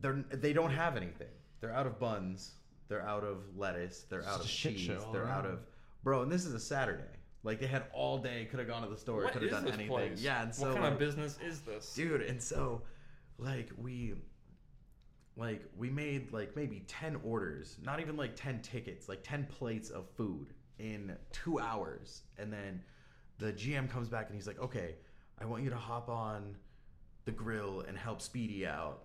They're 0.00 0.24
they 0.30 0.52
don't 0.52 0.70
have 0.70 0.96
anything. 0.96 1.28
They're 1.60 1.74
out 1.74 1.86
of 1.86 1.98
buns. 1.98 2.52
They're 2.88 3.06
out 3.06 3.24
of 3.24 3.38
lettuce. 3.56 4.06
They're 4.08 4.24
out 4.24 4.40
of 4.40 4.46
cheese. 4.46 4.90
They're 5.12 5.28
out 5.28 5.44
of 5.44 5.58
bro. 6.04 6.22
And 6.22 6.30
this 6.30 6.44
is 6.44 6.54
a 6.54 6.60
Saturday. 6.60 7.02
Like 7.42 7.60
they 7.60 7.66
had 7.66 7.84
all 7.92 8.18
day. 8.18 8.46
Could 8.48 8.60
have 8.60 8.68
gone 8.68 8.82
to 8.82 8.88
the 8.88 8.96
store. 8.96 9.28
Could 9.28 9.42
have 9.42 9.50
done 9.50 9.66
anything. 9.68 9.88
place? 9.88 10.20
Yeah. 10.20 10.42
And 10.42 10.54
so 10.54 10.66
what 10.66 10.74
kind 10.74 10.84
like, 10.84 10.92
of 10.94 10.98
business 11.00 11.38
is 11.44 11.60
this? 11.60 11.92
dude 11.94 12.22
and 12.22 12.40
so 12.40 12.82
like 13.38 13.70
we 13.76 14.14
like 15.38 15.62
we 15.78 15.88
made 15.88 16.32
like 16.32 16.54
maybe 16.56 16.84
10 16.88 17.20
orders 17.22 17.76
not 17.84 18.00
even 18.00 18.16
like 18.16 18.34
10 18.34 18.60
tickets 18.60 19.08
like 19.08 19.22
10 19.22 19.46
plates 19.46 19.88
of 19.88 20.04
food 20.16 20.48
in 20.78 21.16
two 21.32 21.58
hours. 21.60 22.22
And 22.38 22.52
then 22.52 22.82
the 23.38 23.52
gm 23.52 23.88
comes 23.88 24.08
back 24.08 24.26
and 24.26 24.34
he's 24.34 24.48
like 24.48 24.60
okay 24.60 24.96
i 25.40 25.44
want 25.44 25.62
you 25.62 25.70
to 25.70 25.76
hop 25.76 26.08
on 26.08 26.56
the 27.24 27.30
grill 27.30 27.84
and 27.86 27.96
help 27.96 28.20
speedy 28.20 28.66
out. 28.66 29.04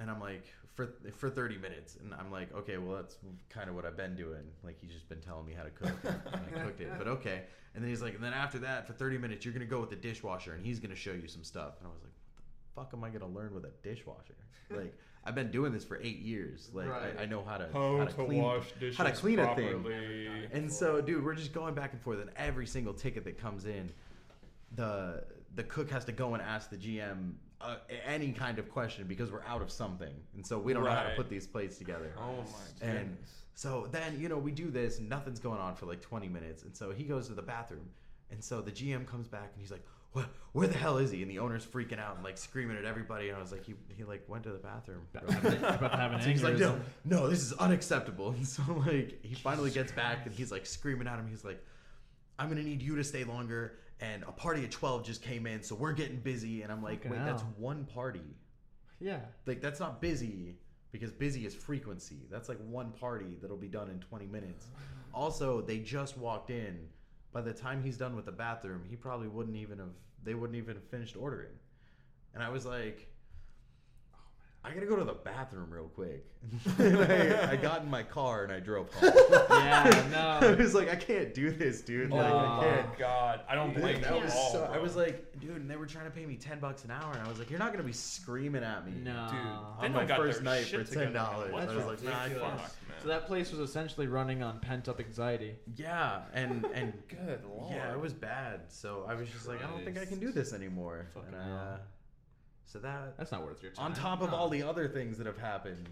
And 0.00 0.10
i'm 0.10 0.20
like 0.20 0.46
for 0.74 0.94
for 1.16 1.30
30 1.30 1.58
minutes. 1.58 1.96
And 2.02 2.12
i'm 2.14 2.32
like 2.32 2.52
okay 2.54 2.78
well 2.78 2.96
that's 2.96 3.16
kind 3.48 3.68
of 3.68 3.76
what 3.76 3.86
i've 3.86 3.96
been 3.96 4.16
doing. 4.16 4.42
Like 4.64 4.78
he's 4.80 4.92
just 4.92 5.08
been 5.08 5.20
telling 5.20 5.46
me 5.46 5.52
how 5.56 5.62
to 5.62 5.70
cook 5.70 5.94
and 6.04 6.42
i 6.56 6.64
cooked 6.64 6.80
it 6.80 6.90
but 6.98 7.06
okay. 7.06 7.42
And 7.74 7.84
then 7.84 7.90
he's 7.90 8.02
like 8.02 8.14
and 8.14 8.24
then 8.24 8.32
after 8.32 8.58
that 8.60 8.86
for 8.86 8.94
30 8.94 9.18
minutes 9.18 9.44
you're 9.44 9.54
gonna 9.54 9.64
go 9.64 9.78
with 9.80 9.90
the 9.90 9.96
dishwasher 9.96 10.54
and 10.54 10.66
he's 10.66 10.80
gonna 10.80 10.96
show 10.96 11.12
you 11.12 11.28
some 11.28 11.44
stuff. 11.44 11.74
And 11.78 11.86
i 11.86 11.90
was 11.90 12.02
like 12.02 12.12
what 12.74 12.90
the 12.90 12.96
fuck 12.96 12.98
am 12.98 13.04
i 13.04 13.10
gonna 13.10 13.32
learn 13.32 13.54
with 13.54 13.64
a 13.64 13.72
dishwasher? 13.84 14.34
Like 14.70 14.94
i've 15.28 15.34
been 15.34 15.50
doing 15.50 15.72
this 15.72 15.84
for 15.84 15.98
eight 16.02 16.20
years. 16.20 16.70
Like 16.72 16.88
Right. 16.88 17.12
I, 17.18 17.22
I 17.22 17.26
know 17.26 17.44
how 17.44 17.58
to 17.58 17.68
How 17.72 17.98
how 17.98 18.04
to 18.06 18.12
clean 18.12 18.42
wash 18.42 18.72
dishes 18.80 18.96
how 18.96 19.04
to 19.04 19.12
clean 19.12 19.38
a 19.38 19.54
thing. 19.54 19.82
and 20.52 20.72
so, 20.72 21.00
dude, 21.02 21.24
we're 21.24 21.34
just 21.34 21.52
going 21.52 21.74
back 21.74 21.92
and 21.92 22.00
forth, 22.00 22.18
and 22.20 22.30
every 22.36 22.66
single 22.66 22.94
ticket 22.94 23.24
that 23.24 23.38
comes 23.38 23.66
in, 23.66 23.90
the 24.74 25.24
the 25.54 25.64
cook 25.64 25.90
has 25.90 26.04
to 26.06 26.12
go 26.12 26.34
and 26.34 26.42
ask 26.42 26.70
the 26.70 26.76
GM 26.76 27.32
uh, 27.60 27.76
any 28.06 28.32
kind 28.32 28.58
of 28.58 28.70
question 28.70 29.06
because 29.06 29.30
we're 29.32 29.42
out 29.46 29.62
of 29.62 29.70
something, 29.70 30.14
and 30.34 30.46
so 30.46 30.58
we 30.58 30.72
don't 30.72 30.84
know 30.84 30.90
how 30.90 31.02
to 31.10 31.14
put 31.16 31.28
these 31.28 31.46
plates 31.46 31.76
together. 31.78 32.12
Oh 32.18 32.36
my 32.82 32.88
And 32.88 33.08
goodness. 33.10 33.30
so 33.54 33.88
then, 33.90 34.18
you 34.20 34.28
know, 34.28 34.38
we 34.38 34.52
do 34.52 34.70
this, 34.70 35.00
nothing's 35.00 35.40
going 35.40 35.58
on 35.60 35.74
for 35.74 35.86
like 35.86 36.00
20 36.00 36.28
minutes, 36.28 36.62
and 36.62 36.76
so 36.76 36.90
he 36.92 37.04
goes 37.04 37.26
to 37.28 37.34
the 37.34 37.42
bathroom, 37.42 37.88
and 38.30 38.42
so 38.42 38.60
the 38.60 38.70
GM 38.70 39.06
comes 39.06 39.26
back 39.28 39.50
and 39.52 39.60
he's 39.60 39.72
like, 39.72 39.84
"What? 40.18 40.28
Where 40.52 40.66
the 40.66 40.76
hell 40.78 40.98
is 40.98 41.10
he?" 41.10 41.22
And 41.22 41.30
the 41.30 41.38
owner's 41.38 41.64
freaking 41.64 41.98
out 41.98 42.16
and 42.16 42.24
like 42.24 42.38
screaming 42.38 42.76
at 42.76 42.84
everybody, 42.84 43.28
and 43.28 43.36
I 43.36 43.40
was 43.40 43.52
like, 43.52 43.64
"He 43.64 43.74
he 43.96 44.04
like 44.04 44.28
went 44.28 44.44
to 44.44 44.50
the 44.50 44.58
bathroom." 44.58 45.02
about 45.14 45.92
to 45.92 45.96
have 45.96 46.12
an 46.12 46.22
So 46.22 46.28
he's 46.30 46.42
like, 46.42 46.58
no, 46.58 46.80
no, 47.04 47.28
this 47.28 47.40
is 47.42 47.52
unacceptable. 47.54 48.30
And 48.36 48.46
so 48.46 48.62
like 48.86 49.24
he 49.24 49.34
finally 49.34 49.70
gets 49.70 49.92
back 49.92 50.26
and 50.26 50.34
he's 50.34 50.50
like 50.52 50.66
screaming 50.66 51.06
at 51.06 51.18
him. 51.18 51.26
He's 51.28 51.44
like, 51.44 51.62
I'm 52.38 52.48
gonna 52.48 52.62
need 52.62 52.82
you 52.82 52.96
to 52.96 53.04
stay 53.04 53.24
longer. 53.24 53.78
And 54.00 54.22
a 54.22 54.32
party 54.32 54.62
at 54.62 54.70
12 54.70 55.04
just 55.04 55.22
came 55.22 55.44
in, 55.46 55.62
so 55.62 55.74
we're 55.74 55.92
getting 55.92 56.18
busy. 56.20 56.62
And 56.62 56.70
I'm 56.70 56.82
like, 56.82 57.02
Fucking 57.02 57.10
wait, 57.10 57.24
that's 57.26 57.42
hell. 57.42 57.54
one 57.56 57.84
party. 57.84 58.36
Yeah. 59.00 59.20
Like 59.46 59.60
that's 59.60 59.80
not 59.80 60.00
busy 60.00 60.56
because 60.92 61.12
busy 61.12 61.46
is 61.46 61.54
frequency. 61.54 62.26
That's 62.30 62.48
like 62.48 62.58
one 62.68 62.92
party 62.92 63.36
that'll 63.40 63.56
be 63.56 63.68
done 63.68 63.90
in 63.90 63.98
20 64.00 64.26
minutes. 64.26 64.66
Also, 65.12 65.60
they 65.60 65.78
just 65.78 66.16
walked 66.16 66.50
in. 66.50 66.78
By 67.32 67.42
the 67.42 67.52
time 67.52 67.82
he's 67.82 67.96
done 67.98 68.16
with 68.16 68.24
the 68.24 68.32
bathroom, 68.32 68.82
he 68.88 68.96
probably 68.96 69.28
wouldn't 69.28 69.56
even 69.56 69.78
have. 69.78 69.88
They 70.24 70.34
wouldn't 70.34 70.56
even 70.56 70.74
have 70.74 70.84
finished 70.84 71.16
ordering. 71.16 71.52
And 72.34 72.42
I 72.42 72.50
was 72.50 72.66
like, 72.66 73.08
I 74.64 74.72
gotta 74.72 74.86
go 74.86 74.96
to 74.96 75.04
the 75.04 75.14
bathroom 75.14 75.70
real 75.70 75.88
quick. 75.88 76.26
I, 76.78 77.52
I 77.52 77.56
got 77.56 77.82
in 77.82 77.90
my 77.90 78.02
car 78.02 78.42
and 78.44 78.52
I 78.52 78.60
drove 78.60 78.92
home. 78.92 79.12
Yeah, 79.50 80.06
no. 80.42 80.48
I 80.48 80.54
was 80.54 80.74
like, 80.74 80.90
I 80.90 80.96
can't 80.96 81.32
do 81.32 81.50
this, 81.50 81.80
dude. 81.80 82.10
Like, 82.10 82.30
oh 82.30 82.36
I 82.36 82.56
my 82.56 82.64
can't. 82.64 82.98
god, 82.98 83.40
I 83.48 83.54
don't 83.54 83.72
blame 83.74 84.02
that 84.02 84.20
was 84.20 84.34
all. 84.34 84.52
so. 84.52 84.70
I 84.72 84.78
was 84.78 84.94
like, 84.96 85.40
dude, 85.40 85.56
and 85.56 85.70
they 85.70 85.76
were 85.76 85.86
trying 85.86 86.04
to 86.04 86.10
pay 86.10 86.26
me 86.26 86.36
ten 86.36 86.58
bucks 86.58 86.84
an 86.84 86.90
hour, 86.90 87.12
and 87.12 87.22
I 87.22 87.28
was 87.28 87.38
like, 87.38 87.50
you're 87.50 87.58
not 87.58 87.72
gonna 87.72 87.84
be 87.84 87.92
screaming 87.92 88.62
at 88.64 88.84
me, 88.84 88.92
No. 89.02 89.28
Dude, 89.30 89.40
on 89.86 89.92
my 89.92 90.06
first 90.06 90.42
night 90.42 90.66
for 90.66 90.84
ten 90.84 91.12
dollars. 91.12 91.54
I 91.54 91.74
was 91.74 91.86
like, 91.86 92.02
nah, 92.02 92.28
fuck. 92.40 92.72
Man. 92.98 93.02
So 93.02 93.08
that 93.08 93.26
place 93.26 93.50
was 93.50 93.60
essentially 93.60 94.06
running 94.06 94.42
on 94.42 94.60
pent 94.60 94.88
up 94.88 95.00
anxiety. 95.00 95.56
Yeah, 95.76 96.22
and 96.34 96.64
and 96.74 96.92
Good 97.08 97.42
lord. 97.48 97.72
yeah, 97.74 97.92
it 97.92 98.00
was 98.00 98.12
bad. 98.12 98.60
So 98.68 99.04
I 99.08 99.14
was 99.14 99.28
just 99.28 99.46
like, 99.48 99.62
I 99.64 99.68
don't 99.68 99.84
think 99.84 99.98
I 99.98 100.04
can 100.04 100.18
do 100.20 100.32
this 100.32 100.52
anymore. 100.52 101.06
Fucking 101.14 101.34
and 101.34 101.42
I, 101.42 101.46
hell. 101.46 101.56
uh, 101.74 101.76
so 102.66 102.78
that 102.80 103.16
That's 103.16 103.32
not 103.32 103.44
worth 103.44 103.62
your 103.62 103.72
time. 103.72 103.86
on 103.86 103.94
top 103.94 104.20
of 104.22 104.30
No. 104.30 104.36
all 104.36 104.48
the 104.48 104.62
other 104.62 104.88
things 104.88 105.16
that 105.18 105.26
have 105.26 105.38
happened, 105.38 105.88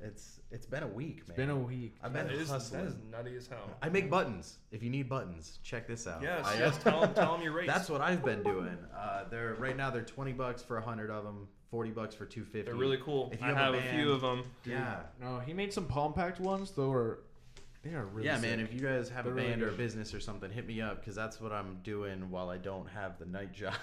it's 0.00 0.40
it's 0.50 0.66
been 0.66 0.82
a 0.82 0.86
week, 0.88 1.18
It's 1.20 1.28
man. 1.28 1.36
been 1.36 1.50
a 1.50 1.56
week. 1.58 1.96
I've 2.02 2.12
been 2.12 2.26
That 2.26 2.34
is, 2.36 2.48
that 2.48 2.54
hustling. 2.54 2.84
is 2.86 2.94
nutty 3.10 3.34
as 3.36 3.46
hell. 3.46 3.70
I 3.82 3.88
make 3.88 4.08
buttons. 4.10 4.58
If 4.70 4.82
you 4.82 4.90
need 4.90 5.08
buttons, 5.08 5.58
check 5.62 5.88
this 5.88 6.06
out. 6.06 6.22
Yes, 6.22 6.44
I, 6.46 6.58
yes. 6.58 6.78
Tell 6.82 7.00
them, 7.00 7.14
tell 7.14 7.32
them 7.32 7.42
your 7.42 7.52
rates. 7.52 7.72
That's 7.72 7.88
what 7.90 8.00
I've 8.00 8.24
been 8.24 8.42
doing. 8.42 8.76
Uh, 8.96 9.24
they're 9.30 9.54
right 9.58 9.76
now 9.76 9.90
they're 9.90 10.02
twenty 10.02 10.32
bucks 10.32 10.62
for 10.62 10.76
a 10.76 10.82
hundred 10.82 11.10
of 11.10 11.24
them, 11.24 11.48
forty 11.70 11.90
bucks 11.90 12.14
for 12.14 12.24
two 12.26 12.44
fifty. 12.44 12.62
They're 12.62 12.74
really 12.74 12.98
cool. 12.98 13.30
If 13.32 13.40
you 13.40 13.46
I 13.46 13.50
have 13.50 13.56
have 13.58 13.74
a 13.74 13.78
a, 13.78 13.80
band- 13.80 13.96
few 13.96 14.12
of 14.12 14.20
them. 14.20 14.44
Yeah, 14.64 15.00
No, 15.20 15.38
he 15.40 15.52
made 15.52 15.72
some 15.72 15.86
Palm 15.86 16.12
Pact 16.12 16.40
ones. 16.40 16.70
Though 16.72 16.92
are 16.92 17.20
they 17.82 17.94
are 17.94 18.06
really 18.06 18.26
yeah, 18.26 18.38
man. 18.38 18.58
sick. 18.58 18.68
If 18.68 18.74
you 18.74 18.80
guys 18.80 19.08
have 19.10 19.24
They're 19.24 19.32
a 19.32 19.36
really 19.36 19.48
band 19.50 19.62
or 19.62 19.66
a 19.66 19.70
good. 19.70 19.78
business 19.78 20.12
or 20.14 20.20
something, 20.20 20.50
hit 20.50 20.66
me 20.66 20.80
up 20.80 21.00
because 21.00 21.14
that's 21.14 21.40
what 21.40 21.52
I'm 21.52 21.78
doing 21.84 22.30
while 22.30 22.50
I 22.50 22.56
don't 22.58 22.88
have 22.88 23.18
the 23.18 23.26
night 23.26 23.52
job. 23.54 23.74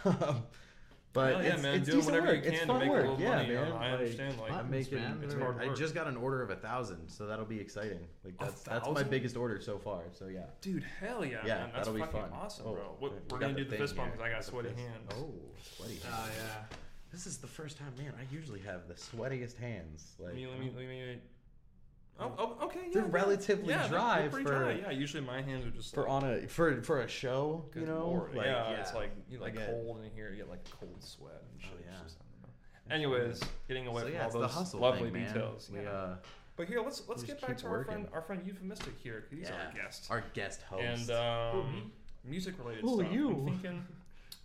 But 1.13 1.35
Hell 1.35 1.43
yeah, 1.45 1.53
it's, 1.53 1.63
man, 1.63 1.75
it's 1.75 1.85
doing 1.85 1.99
decent 1.99 2.05
whatever 2.13 2.33
you 2.35 2.39
work. 2.41 2.45
It's 2.51 2.59
can 2.59 2.67
to 2.67 2.73
fun 2.73 2.79
make 2.81 2.89
a 2.89 2.91
work. 2.91 3.01
little 3.03 3.21
yeah, 3.21 3.29
money, 3.37 3.47
you 3.47 3.53
man. 3.55 3.69
know, 3.69 3.75
I 3.77 3.89
understand, 3.91 4.37
like, 4.37 4.51
I'm 4.51 4.69
making. 4.69 4.97
man. 4.97 5.19
It's 5.23 5.33
They're- 5.33 5.43
hard 5.43 5.61
I 5.61 5.67
work. 5.67 5.77
just 5.77 5.95
got 5.95 6.07
an 6.07 6.17
order 6.17 6.41
of 6.43 6.49
a 6.49 6.57
thousand, 6.57 7.07
so 7.07 7.25
that'll 7.25 7.45
be 7.45 7.57
exciting. 7.57 8.05
Like 8.25 8.37
that's 8.37 8.63
that's 8.63 8.85
my 8.85 8.93
thousand? 8.95 9.09
biggest 9.11 9.37
order 9.37 9.61
so 9.61 9.77
far. 9.77 10.01
So 10.11 10.27
yeah. 10.27 10.41
Dude, 10.59 10.83
hell 10.99 11.23
yeah, 11.23 11.37
Yeah, 11.45 11.55
man. 11.55 11.69
That's 11.73 11.87
that'll 11.87 11.93
be 11.93 11.99
fucking 12.01 12.19
fun. 12.19 12.29
awesome, 12.33 12.65
Oh, 12.67 12.73
bro. 12.73 12.83
What, 12.99 13.11
we 13.13 13.17
we're 13.31 13.39
got 13.39 13.39
gonna 13.39 13.53
the 13.53 13.59
do 13.59 13.63
the 13.63 13.69
thing 13.69 13.79
fist 13.79 13.95
bump 13.95 14.09
here. 14.09 14.17
because 14.17 14.29
I 14.29 14.33
got 14.33 14.41
The 14.43 14.51
sweaty 14.51 14.69
fist. 14.69 14.79
hands. 14.81 15.11
Oh, 15.13 15.33
sweaty. 15.77 15.99
Oh 16.05 16.15
hands. 16.15 16.31
yeah. 16.37 16.77
This 17.11 17.25
is 17.27 17.37
the 17.37 17.47
first 17.47 17.77
time, 17.77 17.93
man. 17.97 18.13
I 18.19 18.33
usually 18.33 18.59
have 18.61 18.87
the 18.87 18.93
sweatiest 18.95 19.57
hands. 19.57 20.13
Like 20.19 20.29
Let 20.29 20.35
me, 20.35 20.47
let 20.47 20.59
me, 20.59 20.71
let 20.75 20.87
me. 20.87 21.17
Oh, 22.17 22.31
oh, 22.37 22.65
okay. 22.65 22.79
Yeah, 22.87 22.91
They're 22.93 23.03
yeah. 23.03 23.09
relatively 23.11 23.69
yeah, 23.73 23.87
dry 23.89 24.21
They're 24.21 24.29
for- 24.31 24.41
dry. 24.43 24.71
Yeah, 24.81 24.91
usually 24.91 25.23
my 25.23 25.41
hands 25.41 25.65
are 25.65 25.69
just 25.69 25.93
for 25.93 26.03
like, 26.03 26.11
on 26.11 26.23
a 26.23 26.47
for 26.47 26.81
for 26.81 27.01
a 27.01 27.07
show, 27.09 27.65
you 27.75 27.85
know. 27.85 28.07
lord, 28.07 28.35
Like, 28.35 28.45
yeah, 28.45 28.69
it's 28.79 28.93
like 28.93 29.11
you 29.29 29.39
like 29.39 29.55
get- 29.57 29.67
cold 29.67 29.99
in 30.03 30.11
here. 30.15 30.29
You 30.31 30.37
get 30.37 30.49
like 30.49 30.63
cold 30.79 30.95
sweat 31.03 31.41
and 31.51 31.61
shit. 31.61 31.71
Oh, 31.75 31.83
yeah. 31.85 31.97
just-. 32.03 32.17
Anyways, 32.89 33.41
getting 33.67 33.87
away 33.87 34.03
So, 34.03 34.07
from 34.29 34.41
all 34.43 34.47
those 34.47 34.73
lovely 34.75 35.09
thing, 35.09 35.25
details. 35.25 35.69
We, 35.73 35.81
yeah. 35.81 35.89
uh, 35.89 36.15
but 36.55 36.67
here, 36.67 36.81
let's 36.81 37.01
let's 37.07 37.23
get 37.23 37.41
back 37.41 37.57
to 37.57 37.67
our 37.67 37.83
friend 37.83 38.07
our 38.13 38.21
friend 38.21 38.41
euphemistic 38.45 38.93
here. 39.01 39.25
He's 39.29 39.49
Yeah, 39.49 39.55
our 39.67 39.73
guest. 39.73 40.07
our 40.09 40.23
guest 40.33 40.61
host. 40.61 40.83
And 40.83 41.11
um, 41.11 41.91
music 42.23 42.55
related 42.59 42.87
stuff. 42.87 43.11
you? 43.11 43.29
I'm 43.31 43.45
thinking. 43.47 43.85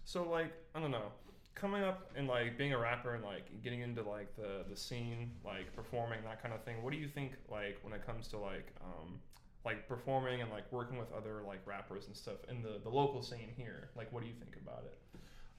So 0.07 0.25
like 0.29 0.53
I 0.75 0.81
don't 0.81 0.91
know, 0.91 1.13
coming 1.55 1.83
up 1.83 2.11
and 2.17 2.29
like 2.29 2.57
being 2.57 2.73
a 2.73 2.79
rapper 2.79 3.15
and 3.15 3.25
like 3.25 3.63
getting 3.63 3.81
into 3.81 4.03
like 4.03 4.35
the 4.37 4.65
the 4.69 4.77
scene, 4.77 5.33
like 5.45 5.75
performing 5.75 6.21
that 6.25 6.43
kind 6.43 6.55
of 6.55 6.63
thing. 6.65 6.83
What 6.83 6.93
do 6.93 6.99
you 6.99 7.09
think 7.09 7.33
like 7.51 7.79
when 7.83 7.93
it 7.93 8.05
comes 8.07 8.29
to 8.29 8.39
like 8.39 8.73
um 8.83 9.21
like 9.65 9.87
performing 9.89 10.41
and 10.41 10.51
like 10.51 10.71
working 10.73 10.99
with 10.99 11.13
other 11.13 11.43
like 11.47 11.67
rappers 11.67 12.07
and 12.07 12.17
stuff 12.17 12.39
in 12.49 12.63
the 12.63 12.81
the 12.83 12.91
local 12.91 13.23
scene 13.23 13.53
here? 13.57 13.91
Like 13.97 14.13
what 14.13 14.23
do 14.23 14.29
you 14.29 14.35
think 14.35 14.57
about 14.57 14.85
it? 14.87 14.99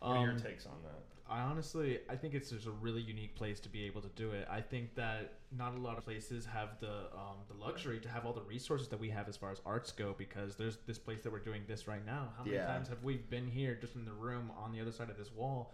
What 0.05 0.17
are 0.17 0.19
your 0.19 0.33
Um, 0.33 0.37
takes 0.37 0.65
on 0.65 0.81
that? 0.83 1.03
I 1.29 1.39
honestly, 1.41 1.99
I 2.09 2.15
think 2.17 2.33
it's 2.33 2.49
just 2.49 2.65
a 2.67 2.71
really 2.71 3.01
unique 3.01 3.35
place 3.35 3.59
to 3.61 3.69
be 3.69 3.85
able 3.85 4.01
to 4.01 4.09
do 4.09 4.31
it. 4.31 4.47
I 4.51 4.59
think 4.59 4.95
that 4.95 5.39
not 5.51 5.75
a 5.75 5.77
lot 5.79 5.97
of 5.97 6.03
places 6.03 6.45
have 6.45 6.79
the 6.81 7.05
um, 7.13 7.37
the 7.47 7.53
luxury 7.53 7.99
to 8.01 8.09
have 8.09 8.25
all 8.25 8.33
the 8.33 8.41
resources 8.41 8.89
that 8.89 8.99
we 8.99 9.09
have 9.11 9.29
as 9.29 9.37
far 9.37 9.51
as 9.51 9.61
arts 9.65 9.91
go. 9.91 10.13
Because 10.17 10.55
there's 10.57 10.79
this 10.87 10.97
place 10.99 11.21
that 11.21 11.31
we're 11.31 11.39
doing 11.39 11.63
this 11.67 11.87
right 11.87 12.05
now. 12.05 12.33
How 12.37 12.43
many 12.43 12.57
Yeah. 12.57 12.65
times 12.65 12.89
have 12.89 13.03
we 13.03 13.17
been 13.17 13.47
here, 13.47 13.75
just 13.75 13.95
in 13.95 14.03
the 14.03 14.11
room 14.13 14.51
on 14.57 14.71
the 14.73 14.81
other 14.81 14.91
side 14.91 15.09
of 15.09 15.17
this 15.17 15.31
wall, 15.31 15.73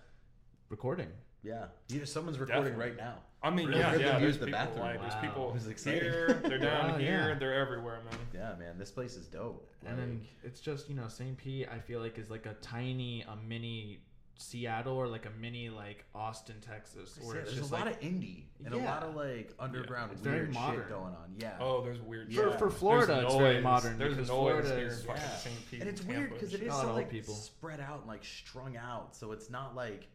recording? 0.69 1.07
yeah, 1.43 1.65
you 1.89 2.05
someone's 2.05 2.39
recording 2.39 2.73
Definitely. 2.73 2.89
right 2.89 2.97
now. 2.97 3.19
I 3.43 3.51
mean, 3.51 3.67
Really? 3.67 3.79
yeah, 3.79 3.91
Heard 3.91 3.99
them 4.01 4.07
yeah. 4.07 4.13
use 4.17 4.21
There's 4.21 4.37
the 4.39 4.45
people 4.47 4.59
bathroom. 4.59 4.79
like 4.85 4.99
there's 5.01 5.13
Wow. 5.13 5.21
people 5.21 5.49
It 5.49 5.53
was 5.53 5.67
exciting. 5.67 6.01
here, 6.01 6.41
they're 6.43 6.57
down 6.57 6.91
Oh, 6.95 6.97
here, 6.97 7.29
yeah. 7.29 7.39
they're 7.39 7.53
everywhere, 7.53 7.99
man. 8.09 8.19
Yeah, 8.33 8.55
man, 8.59 8.77
this 8.77 8.91
place 8.91 9.15
is 9.15 9.27
dope. 9.27 9.69
And 9.85 9.97
then 9.97 10.19
Like, 10.19 10.27
it's 10.51 10.59
just 10.59 10.89
you 10.89 10.95
know, 10.95 11.07
St. 11.07 11.37
Pete. 11.37 11.69
I 11.71 11.79
feel 11.79 11.99
like 12.01 12.17
is 12.17 12.29
like 12.31 12.47
a 12.47 12.55
tiny, 12.55 13.21
a 13.21 13.35
mini 13.47 13.99
Seattle 14.39 14.95
or 14.95 15.07
like 15.07 15.25
a 15.25 15.31
mini 15.39 15.69
like 15.69 16.05
Austin, 16.13 16.55
Texas. 16.61 17.17
Where 17.23 17.37
it's 17.37 17.49
there's 17.51 17.59
just 17.61 17.71
a 17.71 17.75
lot 17.75 17.85
like, 17.85 17.95
of 17.95 18.01
indie 18.01 18.43
and 18.65 18.73
a 18.73 18.77
Yeah. 18.77 18.85
lot 18.91 19.03
of 19.03 19.15
like 19.15 19.53
underground 19.59 20.11
It's 20.11 20.21
very 20.21 20.41
weird 20.49 20.55
shit 20.55 20.89
going 20.89 21.13
on. 21.13 21.33
Yeah. 21.37 21.57
Oh, 21.59 21.83
there's 21.83 22.01
weird 22.01 22.29
Yeah. 22.31 22.41
shit. 22.41 22.51
For- 22.53 22.57
for 22.57 22.69
Florida, 22.71 23.13
There's 23.13 23.25
it's 23.25 23.35
very 23.35 23.53
noise. 23.55 23.63
modern 23.63 23.97
There's 23.99 24.13
because 24.15 24.27
noise 24.29 24.37
Florida 24.37 24.67
here 24.75 24.77
in 24.79 24.91
is- 24.91 25.03
fucking 25.05 25.21
Yeah. 25.23 25.35
St. 25.37 25.71
Pete 25.71 25.79
and 25.81 25.89
it's 25.89 26.03
weird 26.03 26.29
because 26.33 26.53
it 26.53 26.61
is 26.61 26.67
Not 26.69 26.81
so 26.81 26.87
all 26.89 26.93
like 26.95 27.09
people. 27.09 27.33
spread 27.35 27.79
out 27.79 27.99
and 27.99 28.07
like 28.07 28.25
strung 28.25 28.75
out, 28.77 29.15
so 29.15 29.31
it's 29.31 29.49
not 29.49 29.75
like 29.75 30.07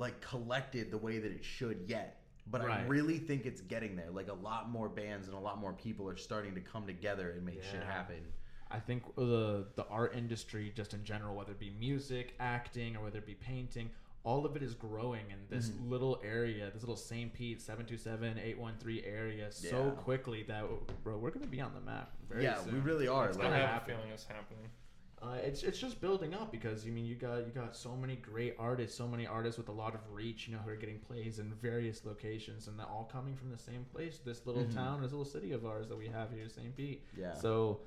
like 0.00 0.20
collected 0.22 0.90
the 0.90 0.98
way 0.98 1.18
that 1.18 1.30
it 1.30 1.44
should 1.44 1.84
yet. 1.86 2.16
But 2.50 2.62
I 2.62 2.84
really 2.86 3.18
think 3.18 3.46
it's 3.46 3.60
getting 3.60 3.94
there. 3.94 4.10
Like 4.10 4.28
a 4.28 4.32
lot 4.34 4.68
more 4.70 4.88
bands 4.88 5.28
and 5.28 5.36
a 5.36 5.40
lot 5.40 5.58
more 5.60 5.72
people 5.74 6.08
are 6.08 6.16
starting 6.16 6.54
to 6.56 6.60
come 6.60 6.84
together 6.86 7.30
and 7.30 7.44
make 7.46 7.62
shit 7.62 7.84
happen. 7.84 8.16
I 8.72 8.80
think 8.80 9.02
the 9.14 9.66
the 9.76 9.86
art 9.88 10.14
industry, 10.16 10.72
just 10.74 10.94
in 10.94 11.04
general, 11.04 11.36
whether 11.36 11.52
it 11.52 11.60
be 11.60 11.70
music, 11.78 12.34
acting, 12.40 12.96
or 12.96 13.04
whether 13.04 13.18
it 13.18 13.26
be 13.26 13.34
painting, 13.34 13.90
all 14.24 14.44
of 14.46 14.56
it 14.56 14.62
is 14.62 14.74
growing 14.74 15.26
in 15.30 15.38
this 15.48 15.68
Mm-hmm. 15.68 15.90
little 15.90 16.20
area, 16.24 16.70
this 16.72 16.82
little 16.82 16.96
St. 16.96 17.32
Pete 17.32 17.60
727 17.60 18.38
813 18.38 19.02
area, 19.04 19.52
so 19.52 19.66
Yeah. 19.86 20.02
quickly 20.02 20.42
that 20.44 20.64
bro, 21.04 21.18
we're 21.18 21.30
gonna 21.30 21.46
be 21.46 21.60
on 21.60 21.72
the 21.74 21.80
map. 21.80 22.12
Very 22.28 22.44
Yeah, 22.44 22.60
we 22.64 22.78
really 22.80 23.06
are. 23.06 23.28
It's 23.28 23.36
I 23.38 23.42
Like, 23.42 23.50
gonna 23.50 23.66
have 23.66 23.82
a 23.82 23.86
feeling 23.86 24.10
it's 24.10 24.24
happening. 24.24 24.70
Uh, 25.22 25.34
it's 25.44 25.62
it's 25.62 25.78
just 25.78 26.00
building 26.00 26.32
up 26.32 26.50
because 26.50 26.86
you 26.86 26.92
mean 26.92 27.04
you 27.04 27.14
got 27.14 27.38
you 27.38 27.52
got 27.54 27.76
so 27.76 27.94
many 27.94 28.16
great 28.16 28.54
artists, 28.58 28.96
so 28.96 29.06
many 29.06 29.26
artists 29.26 29.58
with 29.58 29.68
a 29.68 29.72
lot 29.72 29.94
of 29.94 30.00
reach, 30.10 30.48
you 30.48 30.54
know, 30.54 30.60
who 30.64 30.70
are 30.70 30.76
getting 30.76 30.98
plays 30.98 31.38
in 31.38 31.52
various 31.60 32.06
locations, 32.06 32.68
and 32.68 32.78
they're 32.78 32.86
all 32.86 33.08
coming 33.12 33.36
from 33.36 33.50
the 33.50 33.58
same 33.58 33.84
place, 33.92 34.18
this 34.24 34.46
little 34.46 34.64
Mhm. 34.64 34.74
town, 34.74 35.02
this 35.02 35.10
little 35.12 35.26
city 35.26 35.52
of 35.52 35.66
ours 35.66 35.88
that 35.88 35.96
we 35.98 36.08
have 36.08 36.32
here, 36.32 36.48
St. 36.48 36.74
Pete. 36.74 37.04
Yeah. 37.18 37.34
So, 37.34 37.80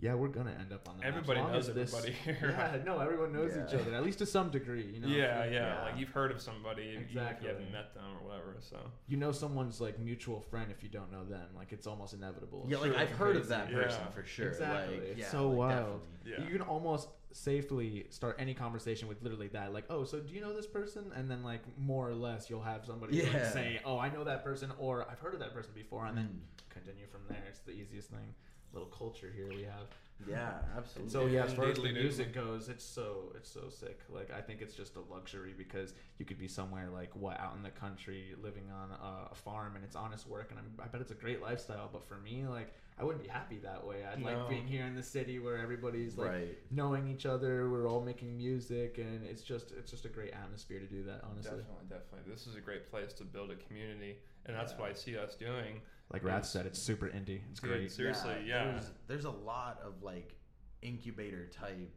yeah, 0.00 0.14
we're 0.14 0.28
gonna 0.28 0.54
end 0.60 0.72
up 0.72 0.88
on 0.88 0.96
the 0.96 1.00
map. 1.02 1.08
As 1.12 1.16
Everybody 1.16 1.40
long 1.40 1.52
knows 1.52 1.68
as 1.68 1.74
this- 1.74 1.94
everybody 1.94 2.12
here. 2.24 2.54
Yeah, 2.56 2.78
no, 2.84 3.00
everyone 3.00 3.32
knows 3.32 3.52
each 3.52 3.74
other, 3.74 3.94
at 3.94 4.02
least 4.04 4.18
to 4.18 4.26
some 4.26 4.50
degree. 4.50 4.86
You 4.94 5.00
know, 5.00 5.08
yeah, 5.08 5.42
If 5.44 5.52
yeah, 5.52 5.78
you- 5.78 5.84
Like 5.90 5.98
you've 6.00 6.10
heard 6.10 6.30
of 6.30 6.40
somebody, 6.40 6.82
even 6.84 7.02
if 7.02 7.08
Exactly. 7.08 7.48
you 7.48 7.54
haven't 7.54 7.72
met 7.72 7.94
them 7.94 8.04
or 8.20 8.26
whatever. 8.28 8.56
So 8.60 8.76
You 9.08 9.16
know 9.16 9.32
someone's 9.32 9.80
like 9.80 9.98
mutual 9.98 10.40
friend 10.40 10.70
if 10.70 10.82
you 10.82 10.88
don't 10.88 11.10
know 11.10 11.24
them. 11.24 11.48
Like 11.56 11.72
it's 11.72 11.86
almost 11.86 12.14
inevitable. 12.14 12.66
yeah, 12.68 12.78
like 12.78 12.92
Sure, 12.92 13.00
I've 13.00 13.08
it's 13.10 13.18
heard 13.18 13.36
of 13.36 13.48
that 13.48 13.72
person 13.72 14.00
Yeah. 14.04 14.10
for 14.10 14.24
sure. 14.24 14.48
Exactly. 14.48 14.94
Like, 15.00 15.08
it's 15.08 15.18
yeah, 15.20 15.28
so 15.30 15.48
like, 15.48 15.58
wild. 15.58 16.00
definitely. 16.24 16.44
Yeah. 16.44 16.44
You 16.52 16.58
can 16.58 16.62
almost 16.68 17.08
safely 17.32 18.06
start 18.10 18.36
any 18.38 18.54
conversation 18.54 19.08
with 19.08 19.22
literally 19.22 19.48
that. 19.48 19.72
Like, 19.72 19.84
oh, 19.90 20.04
so 20.04 20.20
do 20.20 20.32
you 20.34 20.40
know 20.40 20.54
this 20.54 20.66
person? 20.66 21.10
And 21.14 21.30
then 21.30 21.42
like 21.42 21.62
more 21.78 22.08
or 22.08 22.14
less 22.14 22.48
you'll 22.50 22.62
have 22.62 22.84
somebody 22.86 23.22
like, 23.22 23.44
say, 23.46 23.80
oh, 23.84 23.98
I 23.98 24.10
know 24.10 24.24
that 24.24 24.44
person, 24.44 24.70
or 24.78 25.06
I've 25.10 25.18
heard 25.18 25.34
of 25.34 25.40
that 25.40 25.52
person 25.54 25.72
before, 25.74 26.06
and 26.06 26.16
then 26.16 26.28
Mm. 26.28 26.70
continue 26.70 27.06
from 27.06 27.22
there. 27.28 27.42
It's 27.48 27.60
the 27.60 27.72
easiest 27.72 28.10
thing. 28.10 28.34
Little 28.72 28.88
culture 28.88 29.32
here 29.34 29.48
we 29.48 29.62
have. 29.62 29.88
Yeah, 30.28 30.54
absolutely. 30.76 31.12
So 31.12 31.26
yeah, 31.26 31.44
as 31.44 31.52
far 31.54 31.66
as 31.66 31.76
the 31.76 31.92
music 31.92 32.34
goes, 32.34 32.68
it's 32.68 32.84
so 32.84 33.32
it's 33.36 33.48
so 33.48 33.68
sick. 33.68 34.00
Like 34.10 34.32
I 34.36 34.40
think 34.40 34.60
it's 34.60 34.74
just 34.74 34.96
a 34.96 35.00
luxury 35.00 35.54
because 35.56 35.94
you 36.18 36.24
could 36.26 36.38
be 36.40 36.48
somewhere 36.48 36.88
like 36.92 37.14
what 37.14 37.38
out 37.40 37.54
in 37.56 37.62
the 37.62 37.70
country 37.70 38.34
living 38.42 38.64
on 38.70 38.90
a, 38.90 39.28
a 39.30 39.34
farm 39.34 39.76
and 39.76 39.84
it's 39.84 39.94
honest 39.94 40.28
work 40.28 40.50
and 40.50 40.58
I'm, 40.58 40.66
I 40.84 40.88
bet 40.88 41.00
it's 41.00 41.12
a 41.12 41.14
great 41.14 41.40
lifestyle. 41.40 41.88
But 41.92 42.02
for 42.04 42.16
me, 42.16 42.44
like 42.48 42.74
I 42.98 43.04
wouldn't 43.04 43.22
be 43.22 43.30
happy 43.30 43.58
that 43.58 43.86
way. 43.86 43.98
I'd 44.04 44.18
No. 44.18 44.26
like 44.26 44.48
being 44.48 44.66
here 44.66 44.84
in 44.86 44.96
the 44.96 45.04
city 45.04 45.38
where 45.38 45.56
everybody's 45.56 46.18
like 46.18 46.30
Right. 46.30 46.58
knowing 46.72 47.06
each 47.08 47.24
other. 47.24 47.70
We're 47.70 47.88
all 47.88 48.02
making 48.02 48.36
music 48.36 48.98
and 48.98 49.24
it's 49.24 49.42
just 49.42 49.70
it's 49.70 49.90
just 49.90 50.04
a 50.04 50.08
great 50.08 50.32
atmosphere 50.32 50.80
to 50.80 50.86
do 50.86 51.04
that. 51.04 51.22
Honestly, 51.30 51.58
definitely, 51.58 51.86
definitely, 51.88 52.32
this 52.32 52.48
is 52.48 52.56
a 52.56 52.60
great 52.60 52.90
place 52.90 53.12
to 53.14 53.24
build 53.24 53.52
a 53.52 53.56
community, 53.56 54.16
and 54.46 54.56
that's 54.56 54.72
Yeah. 54.72 54.80
what 54.80 54.90
I 54.90 54.94
see 54.94 55.16
us 55.16 55.36
doing. 55.36 55.80
Like 56.12 56.24
Rath 56.24 56.46
said, 56.46 56.66
it's 56.66 56.78
super 56.80 57.06
indie. 57.06 57.40
It's 57.50 57.60
Dude, 57.60 57.70
great. 57.70 57.90
seriously, 57.92 58.34
yeah. 58.46 58.64
There's, 58.72 58.90
there's 59.06 59.24
a 59.24 59.30
lot 59.30 59.80
of 59.84 60.02
like 60.02 60.34
incubator 60.82 61.46
type 61.46 61.90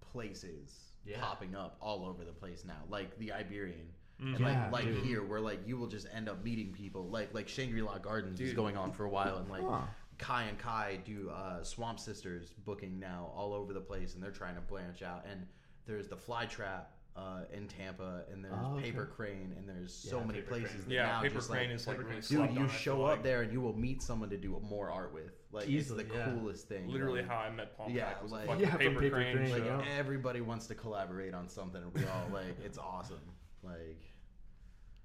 places 0.00 0.92
Yeah. 1.04 1.20
popping 1.20 1.54
up 1.54 1.76
all 1.80 2.04
over 2.04 2.24
the 2.24 2.32
place 2.32 2.64
now, 2.64 2.82
like 2.88 3.18
the 3.18 3.32
Iberian. 3.32 3.88
Mhm. 4.20 4.36
And 4.36 4.40
Yeah, 4.40 4.64
like 4.64 4.72
like 4.72 4.84
dude. 4.84 5.04
here, 5.04 5.22
where 5.24 5.40
like 5.40 5.66
you 5.66 5.76
will 5.76 5.86
just 5.88 6.06
end 6.12 6.28
up 6.28 6.44
meeting 6.44 6.72
people, 6.72 7.08
like 7.08 7.32
like 7.34 7.48
Shangri 7.48 7.82
La 7.82 7.98
Gardens 7.98 8.40
is 8.40 8.52
going 8.52 8.76
on 8.76 8.92
for 8.92 9.04
a 9.04 9.10
while, 9.10 9.38
and 9.38 9.48
like 9.48 9.62
Huh. 9.64 9.82
Kai 10.18 10.44
and 10.44 10.58
Kai 10.58 11.00
do 11.04 11.30
uh, 11.30 11.64
Swamp 11.64 11.98
Sisters 11.98 12.52
booking 12.64 13.00
now 13.00 13.32
all 13.34 13.52
over 13.52 13.72
the 13.72 13.80
place, 13.80 14.14
and 14.14 14.22
they're 14.22 14.30
trying 14.30 14.54
to 14.54 14.60
branch 14.60 15.02
out. 15.02 15.24
And 15.28 15.46
there's 15.86 16.06
the 16.06 16.16
Fly 16.16 16.46
Trap 16.46 16.92
uh, 17.14 17.40
in 17.52 17.68
Tampa, 17.68 18.22
and 18.32 18.42
there's 18.44 18.54
Oh, 18.56 18.74
okay. 18.76 18.84
Paper 18.90 19.04
Crane, 19.04 19.54
and 19.58 19.68
there's 19.68 19.92
so 19.92 20.18
Yeah, 20.18 20.24
many 20.24 20.38
Paper 20.40 20.50
Crane. 20.52 20.62
places. 20.62 20.84
That 20.86 20.92
Yeah, 20.94 21.06
now 21.06 21.20
Paper 21.20 21.34
just, 21.34 21.50
Crane 21.50 21.68
like, 21.68 21.76
is 21.76 21.86
like 21.86 21.98
really 21.98 22.20
Dude, 22.22 22.56
you 22.56 22.68
show 22.68 23.04
up 23.04 23.10
like. 23.16 23.22
there 23.22 23.42
and 23.42 23.52
you 23.52 23.60
will 23.60 23.76
meet 23.76 24.00
someone 24.02 24.30
to 24.30 24.36
do 24.38 24.58
more 24.68 24.90
art 24.90 25.12
with. 25.12 25.30
Like 25.52 25.68
Easily, 25.68 26.04
it's 26.04 26.12
the 26.12 26.18
yeah. 26.18 26.24
coolest 26.24 26.68
thing. 26.68 26.88
Literally 26.88 27.20
like, 27.20 27.28
how 27.30 27.36
I 27.36 27.50
met 27.50 27.76
Paul 27.76 27.90
Yeah, 27.90 28.06
Pack 28.06 28.22
was 28.22 28.32
like- 28.32 28.48
Yeah, 28.58 28.74
paper, 28.76 29.00
Paper 29.00 29.16
crane, 29.16 29.36
Crane, 29.36 29.52
like 29.52 29.64
yeah. 29.64 29.84
everybody 29.98 30.40
wants 30.40 30.66
to 30.68 30.74
collaborate 30.74 31.34
on 31.34 31.48
something. 31.48 31.82
and 31.82 31.92
We 31.92 32.04
all 32.06 32.28
like 32.32 32.58
it's 32.64 32.78
awesome. 32.78 33.20
Like 33.62 34.00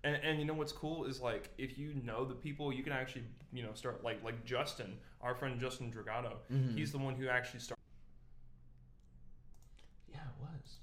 And, 0.06 0.16
and 0.24 0.40
you 0.40 0.46
know 0.46 0.54
what's 0.54 0.72
cool 0.72 1.04
is 1.04 1.20
like 1.20 1.50
if 1.58 1.78
you 1.78 1.94
know 2.06 2.24
the 2.24 2.36
people, 2.36 2.72
you 2.72 2.84
can 2.84 2.94
actually 2.94 3.26
you 3.52 3.64
know 3.64 3.74
start 3.74 4.02
like 4.06 4.24
like 4.24 4.46
Justin, 4.46 4.98
our 5.20 5.36
friend 5.36 5.60
Justin 5.60 5.92
Dragato. 5.92 6.36
Mhm. 6.50 6.78
He's 6.78 6.94
the 6.94 6.98
one 7.00 7.16
who 7.16 7.28
actually 7.28 7.60
started. 7.60 7.76
Yeah, 10.10 10.20
it 10.22 10.40
was. 10.40 10.78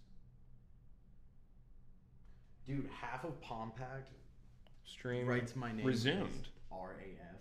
Dude, 2.66 2.88
half 3.00 3.24
of 3.24 3.40
Palm 3.40 3.72
Pact 3.76 4.10
Stream 4.84 5.26
writes 5.26 5.54
my 5.56 5.72
name 5.72 5.84
resumed. 5.86 6.48
R 6.72 6.96
A 7.00 7.20
F. 7.22 7.36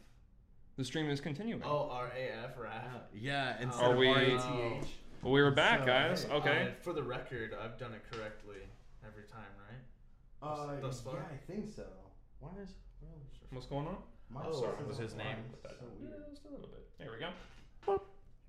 The 0.77 0.83
stream 0.85 1.09
is 1.09 1.21
continuing. 1.21 1.61
Oh, 1.63 1.89
R 1.91 2.11
A 2.17 2.45
F 2.45 2.57
Raf. 2.57 2.83
Yeah, 3.13 3.55
instead 3.61 3.85
Are 3.85 3.91
of 3.93 3.97
we- 3.99 4.07
R 4.07 4.17
A 4.17 4.25
T 4.25 4.33
H. 4.81 4.87
Well, 5.21 5.31
we 5.33 5.41
were 5.41 5.51
back, 5.51 5.81
So, 5.81 5.85
guys. 5.85 6.23
hey, 6.25 6.33
Okay. 6.33 6.67
uh, 6.77 6.83
for 6.83 6.91
the 6.93 7.03
record, 7.03 7.53
I've 7.61 7.77
done 7.77 7.93
it 7.93 8.01
correctly 8.11 8.57
every 9.05 9.23
time, 9.23 9.39
right? 9.69 9.79
Uh, 10.45 10.79
Thus 10.81 10.99
far? 10.99 11.13
yeah, 11.15 11.21
I 11.33 11.37
think 11.51 11.71
so. 11.73 11.87
Why 12.39 12.49
is 12.61 12.73
well, 13.01 13.11
What's 13.51 13.67
going 13.67 13.87
on? 13.87 13.97
my 14.29 14.41
Oh, 14.45 14.51
stuff 14.51 14.81
was 14.85 14.97
is 14.97 15.03
his 15.03 15.13
name? 15.15 15.27
online. 15.27 15.45
It's 15.63 15.79
so 15.79 15.85
Yeah, 16.01 16.09
weird. 16.09 16.29
just 16.31 16.45
a 16.45 16.49
little 16.49 16.67
bit. 16.67 16.97
There 16.97 17.11
we 17.11 17.19
go. 17.19 17.29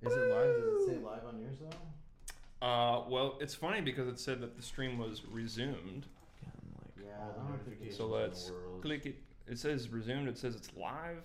Is 0.03 0.13
it 0.13 0.31
live? 0.31 0.61
Does 0.63 0.83
it 0.83 0.87
say 0.87 0.99
live 0.99 1.25
on 1.27 1.39
yours 1.41 1.57
though? 1.61 2.67
Uh, 2.67 3.05
well, 3.09 3.39
it's 3.41 3.55
funny 3.55 3.81
because 3.81 4.09
it 4.09 4.19
said 4.19 4.41
that 4.41 4.57
the 4.57 4.63
stream 4.63 4.99
was 4.99 5.25
resumed. 5.27 6.07
Again, 6.43 6.53
like 6.79 6.91
Yeah, 6.97 7.04
all 7.04 7.04
I 7.04 7.04
the 7.19 7.41
don't 7.41 7.47
think 7.65 7.81
notifications. 7.81 7.97
So 7.97 8.05
in 8.05 8.11
the 8.11 8.17
let's 8.17 8.51
world. 8.51 8.83
click 8.83 9.07
it. 9.07 9.17
It 9.47 9.59
says 9.59 9.89
resumed. 9.91 10.29
It 10.29 10.39
says 10.39 10.55
it's 10.55 10.71
live. 10.77 11.23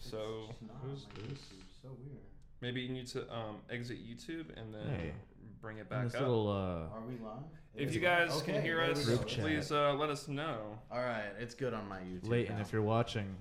So 0.00 0.46
It's 0.50 0.62
not 0.62 0.76
who's 0.82 1.04
on 1.04 1.22
my 1.22 1.28
this? 1.30 1.40
So 1.82 1.88
weird. 1.88 2.18
maybe 2.60 2.80
you 2.80 2.88
need 2.90 3.06
to 3.08 3.22
um, 3.34 3.56
exit 3.70 3.98
YouTube 4.06 4.46
and 4.56 4.72
then 4.74 4.86
Hey. 4.88 5.12
bring 5.60 5.78
it 5.78 5.88
back 5.88 6.04
this 6.04 6.14
up. 6.14 6.20
little 6.22 6.48
uh, 6.48 6.94
Are 6.96 7.02
we 7.06 7.14
live? 7.24 7.42
if 7.74 7.94
you 7.94 8.00
guys 8.00 8.34
live? 8.34 8.44
can 8.44 8.62
hear 8.62 8.80
us, 8.82 8.98
we 8.98 9.04
go. 9.12 9.16
Group 9.18 9.28
chat. 9.28 9.40
please 9.44 9.70
uh, 9.72 9.94
let 9.94 10.10
us 10.10 10.28
know. 10.28 10.78
All 10.90 10.98
right, 10.98 11.30
it's 11.38 11.54
good 11.54 11.74
on 11.74 11.88
my 11.88 11.98
YouTube. 11.98 12.28
Leighton, 12.28 12.56
now. 12.56 12.62
if 12.62 12.72
you're 12.72 12.82
watching, 12.82 13.36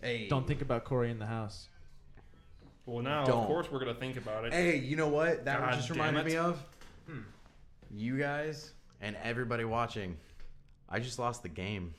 Hey. 0.00 0.28
don't 0.28 0.46
think 0.46 0.62
about 0.62 0.84
Corey 0.84 1.10
in 1.10 1.18
the 1.18 1.26
house. 1.26 1.68
Well, 2.84 3.02
now 3.02 3.24
Don't. 3.24 3.40
of 3.40 3.46
course 3.46 3.70
we're 3.70 3.80
gonna 3.80 3.94
think 3.94 4.16
about 4.16 4.44
it. 4.44 4.52
Hey, 4.52 4.76
you 4.78 4.94
know 4.96 5.08
what? 5.08 5.44
That 5.44 5.58
God 5.60 5.74
just 5.74 5.90
reminded 5.90 6.20
it. 6.20 6.26
me 6.30 6.36
of 6.36 6.62
Hmm. 7.08 7.20
you 7.90 8.18
guys 8.18 8.72
and 9.00 9.16
everybody 9.24 9.64
watching. 9.64 10.16
I 10.88 11.00
just 11.00 11.18
lost 11.18 11.42
the 11.42 11.48
game. 11.48 11.94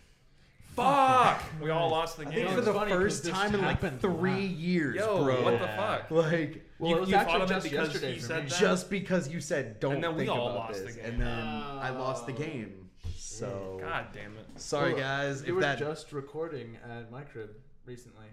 Fuck! 0.75 1.41
We 1.61 1.71
all 1.71 1.89
lost 1.89 2.17
the 2.17 2.27
I 2.27 2.31
game. 2.31 2.45
think 2.45 2.51
for 2.51 2.61
the 2.61 2.73
funny 2.73 2.91
'cause 2.91 2.99
first 3.01 3.23
this 3.23 3.33
time 3.33 3.53
in 3.55 3.61
like 3.61 3.81
happened. 3.81 3.99
three 3.99 4.31
Wow. 4.31 4.37
years, 4.37 4.95
Yo, 4.97 5.23
bro. 5.23 5.43
what 5.43 5.59
the 5.59 5.67
fuck? 5.67 6.11
Like, 6.11 6.63
Well, 6.77 6.91
You- 6.91 6.97
it 6.97 6.99
was 7.01 7.09
you 7.09 7.15
actually 7.15 7.31
thought 7.33 7.41
of 7.41 7.49
it 7.51 7.53
just 7.55 7.63
because 7.71 7.87
yesterday 7.93 8.13
he 8.13 8.19
for 8.19 8.25
said 8.27 8.43
me. 8.43 8.49
that? 8.51 8.59
just 8.59 8.89
because 8.91 9.27
you 9.29 9.41
said 9.41 9.79
don't 9.79 9.95
And 9.95 10.03
then 10.03 10.13
we 10.15 10.25
think 10.25 10.31
all 10.37 10.49
about 10.51 10.69
lost 10.69 10.85
this, 10.85 10.95
the 10.95 11.01
game. 11.01 11.11
and 11.13 11.21
then 11.21 11.29
I 11.47 11.89
lost 11.89 12.27
the 12.27 12.33
oh, 12.33 12.37
game. 12.37 12.89
So 13.15 13.79
God 13.81 14.05
damn 14.13 14.37
it. 14.37 14.45
sorry 14.61 14.93
Well, 14.93 15.01
guys. 15.01 15.41
We 15.41 15.49
If 15.49 15.55
were 15.55 15.61
that 15.61 15.79
just 15.79 16.13
recording 16.13 16.77
at 16.87 17.11
my 17.11 17.23
crib 17.23 17.49
recently. 17.85 18.27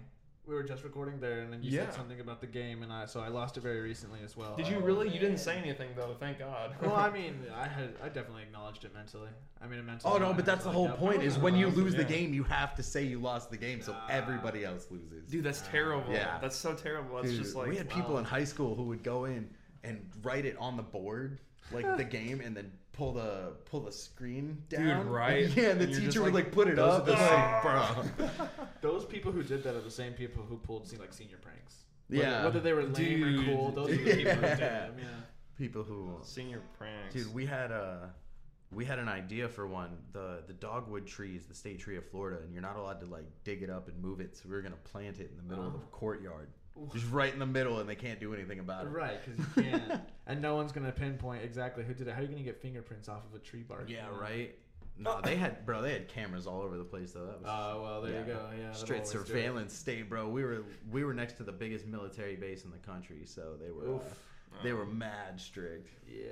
We 0.47 0.53
were 0.53 0.63
just 0.63 0.83
recording 0.83 1.19
there, 1.19 1.39
and 1.39 1.51
then 1.51 1.63
you 1.63 1.71
Yeah. 1.71 1.85
said 1.85 1.95
something 1.95 2.19
about 2.19 2.39
the 2.39 2.45
game, 2.47 2.83
and 2.83 2.93
I 2.93 3.05
so 3.07 3.19
I 3.19 3.29
lost 3.29 3.57
it 3.57 3.61
very 3.61 3.81
recently 3.81 4.19
as 4.23 4.37
well. 4.37 4.55
Did 4.55 4.67
you 4.67 4.79
really? 4.79 5.09
You 5.09 5.19
didn't 5.19 5.39
say 5.39 5.57
anything 5.57 5.89
though. 5.95 6.15
Thank 6.19 6.37
God. 6.37 6.75
well, 6.81 6.95
I 6.95 7.09
mean, 7.19 7.39
I 7.55 7.67
had 7.67 7.95
I 8.03 8.09
definitely 8.09 8.43
acknowledged 8.43 8.85
it 8.85 8.93
mentally. 8.93 9.29
I 9.59 9.67
mean, 9.67 9.79
it 9.79 9.83
mentally. 9.85 10.13
Oh 10.13 10.17
no, 10.19 10.33
but 10.33 10.45
that's 10.45 10.63
the 10.63 10.69
whole 10.71 10.85
yep, 10.89 10.97
point. 10.97 11.23
Is 11.23 11.39
when 11.39 11.55
you 11.55 11.65
lost. 11.65 11.77
lose 11.81 11.95
the 11.95 12.03
Yeah. 12.03 12.07
game, 12.09 12.33
you 12.33 12.43
have 12.43 12.75
to 12.75 12.83
say 12.83 13.03
you 13.03 13.19
lost 13.19 13.49
the 13.49 13.57
game, 13.57 13.81
so 13.81 13.95
everybody 14.07 14.63
else 14.63 14.85
loses. 14.91 15.27
Dude, 15.29 15.43
that's 15.43 15.61
terrible. 15.61 16.13
Yeah. 16.13 16.37
That's 16.39 16.55
so 16.55 16.75
terrible. 16.75 17.15
That's 17.15 17.29
Dude, 17.29 17.41
just 17.41 17.55
like 17.55 17.67
we 17.67 17.75
had 17.77 17.89
people 17.89 18.19
in 18.19 18.25
high 18.25 18.43
school 18.43 18.75
who 18.75 18.83
would 18.83 19.01
go 19.03 19.25
in 19.25 19.49
and 19.83 20.07
write 20.21 20.45
it 20.45 20.57
on 20.59 20.77
the 20.77 20.83
board, 20.83 21.39
like 21.71 21.97
the 21.97 22.03
game, 22.19 22.39
and 22.41 22.55
then 22.55 22.71
pull 22.95 23.11
the 23.13 23.53
pull 23.65 23.81
the 23.81 23.91
screen 23.91 24.61
down. 24.69 25.03
Dude, 25.05 25.11
right? 25.13 25.47
Yeah, 25.49 25.69
and 25.71 25.79
the 25.81 25.85
And 25.85 25.95
teacher 25.95 26.21
would 26.23 26.33
like, 26.33 26.45
like 26.45 26.53
put 26.53 26.67
it 26.67 26.75
those 26.77 26.93
up. 26.99 27.03
are 27.03 27.05
the 27.05 27.13
Like, 27.13 28.17
bro. 28.17 28.47
Those 28.81 29.05
people 29.05 29.31
who 29.31 29.43
did 29.43 29.63
that 29.63 29.75
are 29.75 29.81
the 29.81 29.91
same 29.91 30.13
people 30.13 30.43
who 30.43 30.57
pulled 30.57 30.87
se- 30.87 30.97
like 30.97 31.13
senior 31.13 31.37
pranks. 31.37 31.83
Whether, 32.07 32.23
Yeah. 32.23 32.43
whether 32.45 32.59
they 32.59 32.73
were 32.73 32.83
lame 32.83 33.23
or 33.23 33.43
cool, 33.45 33.71
those 33.71 33.89
are 33.89 33.95
the 33.95 33.97
people 34.15 34.33
who 34.33 34.41
did 34.41 34.41
Yeah. 34.41 34.57
them. 34.57 34.93
Yeah. 34.99 35.05
People 35.57 35.83
who 35.83 36.17
senior 36.21 36.61
pranks. 36.77 37.13
Dude, 37.13 37.33
we 37.33 37.45
had 37.45 37.71
a 37.71 38.13
we 38.71 38.83
had 38.85 38.99
an 38.99 39.07
idea 39.09 39.47
for 39.49 39.65
one. 39.67 39.97
The 40.11 40.43
the 40.47 40.53
dogwood 40.53 41.05
tree 41.07 41.35
is 41.35 41.45
the 41.45 41.55
state 41.55 41.79
tree 41.79 41.97
of 41.97 42.05
Florida, 42.09 42.41
and 42.43 42.53
you're 42.53 42.61
not 42.61 42.75
allowed 42.77 42.99
to 43.01 43.05
like 43.07 43.25
dig 43.43 43.63
it 43.63 43.69
up 43.69 43.87
and 43.87 44.01
move 44.01 44.19
it. 44.19 44.35
So 44.37 44.43
we 44.49 44.55
were 44.55 44.61
gonna 44.61 44.75
plant 44.83 45.19
it 45.19 45.29
in 45.31 45.37
the 45.37 45.43
middle 45.43 45.65
of 45.67 45.73
the 45.73 45.79
Oh. 45.79 45.87
courtyard, 45.91 46.49
just 46.93 47.09
right 47.11 47.31
in 47.31 47.39
the 47.39 47.45
middle, 47.45 47.79
and 47.79 47.89
they 47.89 47.95
can't 47.95 48.19
do 48.19 48.33
anything 48.33 48.59
about 48.59 48.85
it. 48.85 48.89
Right, 48.89 49.17
because 49.23 49.39
you 49.39 49.63
can't, 49.63 50.01
and 50.27 50.41
no 50.41 50.55
one's 50.55 50.71
gonna 50.71 50.91
pinpoint 50.91 51.43
exactly 51.43 51.83
who 51.83 51.93
did 51.93 52.07
it. 52.07 52.13
How 52.13 52.19
are 52.19 52.23
you 52.23 52.29
gonna 52.29 52.41
get 52.41 52.61
fingerprints 52.61 53.09
off 53.09 53.21
of 53.29 53.35
a 53.35 53.43
tree 53.43 53.63
bark? 53.63 53.89
Yeah, 53.89 54.07
right. 54.19 54.55
No, 54.97 55.19
they 55.21 55.35
had 55.35 55.65
bro. 55.65 55.81
They 55.81 55.91
had 55.91 56.07
cameras 56.07 56.47
all 56.47 56.61
over 56.61 56.77
the 56.77 56.83
place 56.85 57.11
though. 57.11 57.25
That 57.25 57.41
was 57.41 57.49
Oh, 57.51 57.81
well, 57.81 58.01
there 58.01 58.19
you 58.19 58.25
go. 58.25 58.49
Yeah, 58.57 58.71
straight 58.71 58.99
always 58.99 59.11
do 59.11 59.19
it. 59.19 59.27
surveillance 59.27 59.73
state, 59.73 60.09
bro. 60.09 60.29
We 60.29 60.43
were 60.43 60.63
we 60.89 61.03
were 61.03 61.13
next 61.13 61.33
to 61.37 61.43
the 61.43 61.51
biggest 61.51 61.85
military 61.85 62.37
base 62.37 62.63
in 62.63 62.71
the 62.71 62.77
country, 62.77 63.23
so 63.25 63.55
they 63.61 63.71
were 63.71 63.95
uh, 63.95 63.95
Oof. 63.95 64.19
They 64.63 64.73
were 64.73 64.83
um, 64.83 64.97
mad 64.97 65.39
strict. 65.39 65.89
Yeah, 66.07 66.23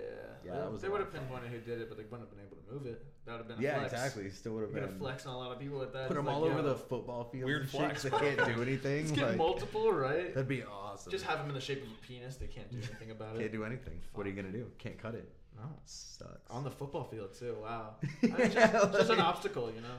Yeah, 0.45 0.53
that 0.59 0.71
was 0.71 0.81
they 0.81 0.87
a 0.87 0.91
would 0.91 1.01
lot 1.01 1.05
have 1.05 1.13
of 1.15 1.29
fun. 1.29 1.39
pinpointed 1.41 1.51
who 1.51 1.59
did 1.71 1.81
it, 1.81 1.89
but 1.89 1.97
they 1.97 2.03
wouldn't 2.03 2.21
have 2.21 2.29
been 2.29 2.45
able 2.45 2.57
to 2.57 2.73
move 2.73 2.85
it. 2.85 3.05
That 3.25 3.31
would 3.33 3.37
have 3.39 3.47
been 3.47 3.59
a 3.59 3.61
Yeah, 3.61 3.79
flex. 3.79 3.93
exactly. 3.93 4.29
Still 4.29 4.53
would 4.53 4.61
have 4.63 4.71
You're 4.71 4.79
gonna 4.81 4.91
been. 4.91 4.99
flex 4.99 5.25
on 5.25 5.33
a 5.33 5.37
lot 5.37 5.51
of 5.51 5.59
people 5.59 5.79
with 5.79 5.93
that. 5.93 6.07
Put 6.07 6.17
It's 6.17 6.17
them 6.17 6.25
like, 6.25 6.35
all 6.35 6.43
over 6.45 6.55
yo, 6.59 6.63
the 6.63 6.75
football 6.75 7.23
field. 7.25 7.45
Weird 7.45 7.61
and 7.63 7.69
shit, 7.71 7.79
flex, 7.79 8.01
'cause 8.03 8.11
They 8.11 8.35
can't 8.35 8.55
do 8.55 8.61
anything. 8.67 9.05
Let's 9.05 9.11
get 9.11 9.27
like, 9.29 9.37
multiple, 9.37 9.91
right? 9.93 10.33
That'd 10.33 10.47
be 10.47 10.63
awesome. 10.63 11.11
Just 11.11 11.25
have 11.25 11.39
them 11.39 11.49
in 11.49 11.55
the 11.55 11.61
shape 11.61 11.81
of 11.83 11.89
a 11.89 12.05
penis. 12.05 12.35
They 12.35 12.47
can't 12.47 12.69
do 12.71 12.77
anything 12.77 13.11
about 13.11 13.35
it. 13.35 13.39
Can't 13.39 13.51
do 13.51 13.63
anything. 13.63 13.99
What 14.13 14.25
are 14.27 14.29
you 14.29 14.35
gonna 14.35 14.51
do? 14.51 14.69
Can't 14.77 14.97
cut 15.01 15.15
it. 15.15 15.29
No. 15.55 15.63
Sucks. 15.85 16.49
On 16.49 16.63
the 16.63 16.71
football 16.71 17.03
field 17.05 17.33
too. 17.37 17.55
Wow. 17.61 17.95
Yeah, 18.21 18.35
it's 18.39 18.53
just, 18.55 18.93
just 18.93 19.09
an 19.11 19.17
like- 19.17 19.25
obstacle, 19.27 19.71
you 19.71 19.81
know. 19.81 19.97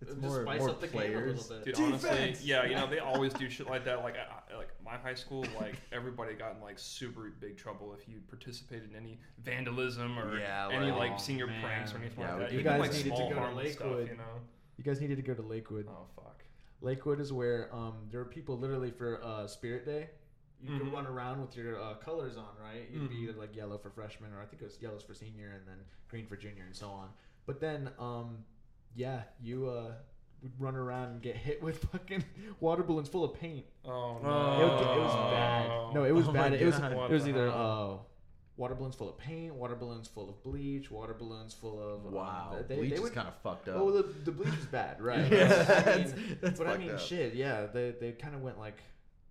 It's 0.00 0.10
Just 0.12 0.22
more- 0.22 0.42
spice 0.42 0.60
more 0.60 0.70
up 0.70 0.80
the 0.80 0.86
players. 0.86 1.12
game 1.12 1.22
a 1.22 1.32
little 1.32 1.56
bit. 1.64 1.74
Dude, 1.74 1.84
honestly, 1.84 2.36
yeah, 2.42 2.64
you 2.64 2.74
know 2.76 2.86
they 2.86 3.00
always 3.00 3.32
do 3.32 3.50
shit 3.50 3.68
like 3.68 3.84
that. 3.86 3.98
Like, 4.04 4.14
I, 4.16 4.54
I- 4.54 4.56
like 4.56 4.68
my 4.84 4.96
high 4.96 5.14
school, 5.14 5.44
like 5.60 5.74
everybody 5.92 6.34
got 6.34 6.54
in 6.54 6.60
like 6.62 6.78
super 6.78 7.30
big 7.40 7.56
trouble 7.56 7.94
if 8.00 8.08
you 8.08 8.20
participated 8.28 8.90
in 8.90 8.96
any 8.96 9.18
vandalism 9.42 10.18
or 10.18 10.38
Yeah, 10.38 10.68
any 10.72 10.90
like- 10.92 11.10
like 11.10 11.20
senior 11.20 11.46
man. 11.48 11.62
pranks 11.62 11.92
or 11.92 11.98
anything 11.98 12.20
Yeah, 12.20 12.30
like 12.34 12.38
that. 12.40 12.52
You 12.52 12.60
Even, 12.60 12.72
guys 12.72 12.80
like, 12.80 12.92
needed 12.92 13.04
to 13.16 13.22
go 13.22 13.28
to 13.30 13.34
harmless 13.34 13.72
stuff, 13.72 13.86
Lakewood. 13.86 14.08
you 14.08 14.16
know. 14.16 14.40
You 14.76 14.84
guys 14.84 15.00
needed 15.00 15.16
to 15.16 15.22
go 15.22 15.34
to 15.34 15.42
Lakewood. 15.42 15.86
Oh 15.90 16.06
fuck. 16.14 16.44
Lakewood 16.80 17.18
is 17.20 17.32
where 17.32 17.68
um 17.74 17.94
there 18.12 18.20
were 18.20 18.26
people 18.30 18.56
literally 18.56 18.92
for 18.92 19.20
uh, 19.24 19.46
Spirit 19.48 19.84
Day. 19.84 20.10
You 20.62 20.70
Mhm. 20.70 20.78
could 20.78 20.92
run 20.92 21.06
around 21.06 21.40
with 21.40 21.56
your 21.56 21.80
uh, 21.80 21.94
colors 21.94 22.36
on, 22.36 22.50
right? 22.62 22.88
You'd 22.92 23.08
be 23.08 23.16
Mhm. 23.16 23.22
either 23.30 23.32
like 23.38 23.54
yellow 23.56 23.78
for 23.78 23.90
freshman, 23.90 24.32
or 24.32 24.40
I 24.40 24.44
think 24.46 24.62
it 24.62 24.64
was 24.66 24.80
yellows 24.80 25.02
for 25.02 25.14
senior, 25.14 25.50
and 25.56 25.66
then 25.66 25.78
green 26.08 26.26
for 26.26 26.36
junior, 26.36 26.64
and 26.64 26.74
so 26.74 26.88
on. 26.88 27.10
But 27.46 27.60
then, 27.60 27.90
um, 27.98 28.44
yeah, 28.94 29.22
you 29.40 29.68
uh 29.68 29.92
would 30.42 30.52
run 30.60 30.76
around 30.76 31.10
and 31.10 31.22
get 31.22 31.36
hit 31.36 31.60
with 31.62 31.78
fucking 31.92 32.24
water 32.60 32.82
balloons 32.82 33.08
full 33.08 33.24
of 33.24 33.34
paint. 33.34 33.64
Oh 33.84 34.16
It, 34.18 34.22
no. 34.22 34.28
was, 34.30 34.80
it 34.80 35.00
was 35.00 35.14
bad. 35.32 35.94
No, 35.94 36.04
it 36.04 36.12
was 36.12 36.28
Oh 36.28 36.32
bad. 36.32 36.52
It 36.54 36.64
was 36.66 36.78
it 36.78 37.10
was 37.10 37.26
either 37.28 37.48
uh, 37.48 37.94
water 38.56 38.74
balloons 38.74 38.94
full 38.94 39.08
of 39.08 39.18
paint, 39.18 39.54
water 39.54 39.74
balloons 39.74 40.06
full 40.08 40.28
of 40.28 40.42
bleach, 40.44 40.90
water 40.90 41.14
balloons 41.14 41.54
full 41.54 41.80
of 41.80 42.06
um, 42.06 42.12
Wow, 42.12 42.56
they, 42.68 42.76
bleach 42.76 42.90
they 42.94 43.02
is 43.02 43.10
kind 43.10 43.26
of 43.28 43.34
fucked 43.42 43.68
up. 43.68 43.76
Oh, 43.78 43.90
the, 43.90 44.02
the 44.24 44.30
bleach 44.32 44.54
is 44.54 44.66
bad, 44.66 45.00
right? 45.02 45.30
Yeah, 45.30 45.48
But 45.48 45.70
I 45.70 45.80
that's- 45.82 46.14
mean, 46.16 46.38
that's 46.40 46.58
but 46.58 46.66
I 46.68 46.76
mean, 46.78 46.90
up. 46.90 47.00
shit. 47.00 47.34
Yeah, 47.34 47.66
they 47.66 47.94
they 48.00 48.12
kind 48.12 48.34
of 48.36 48.40
went 48.42 48.58
like 48.60 48.78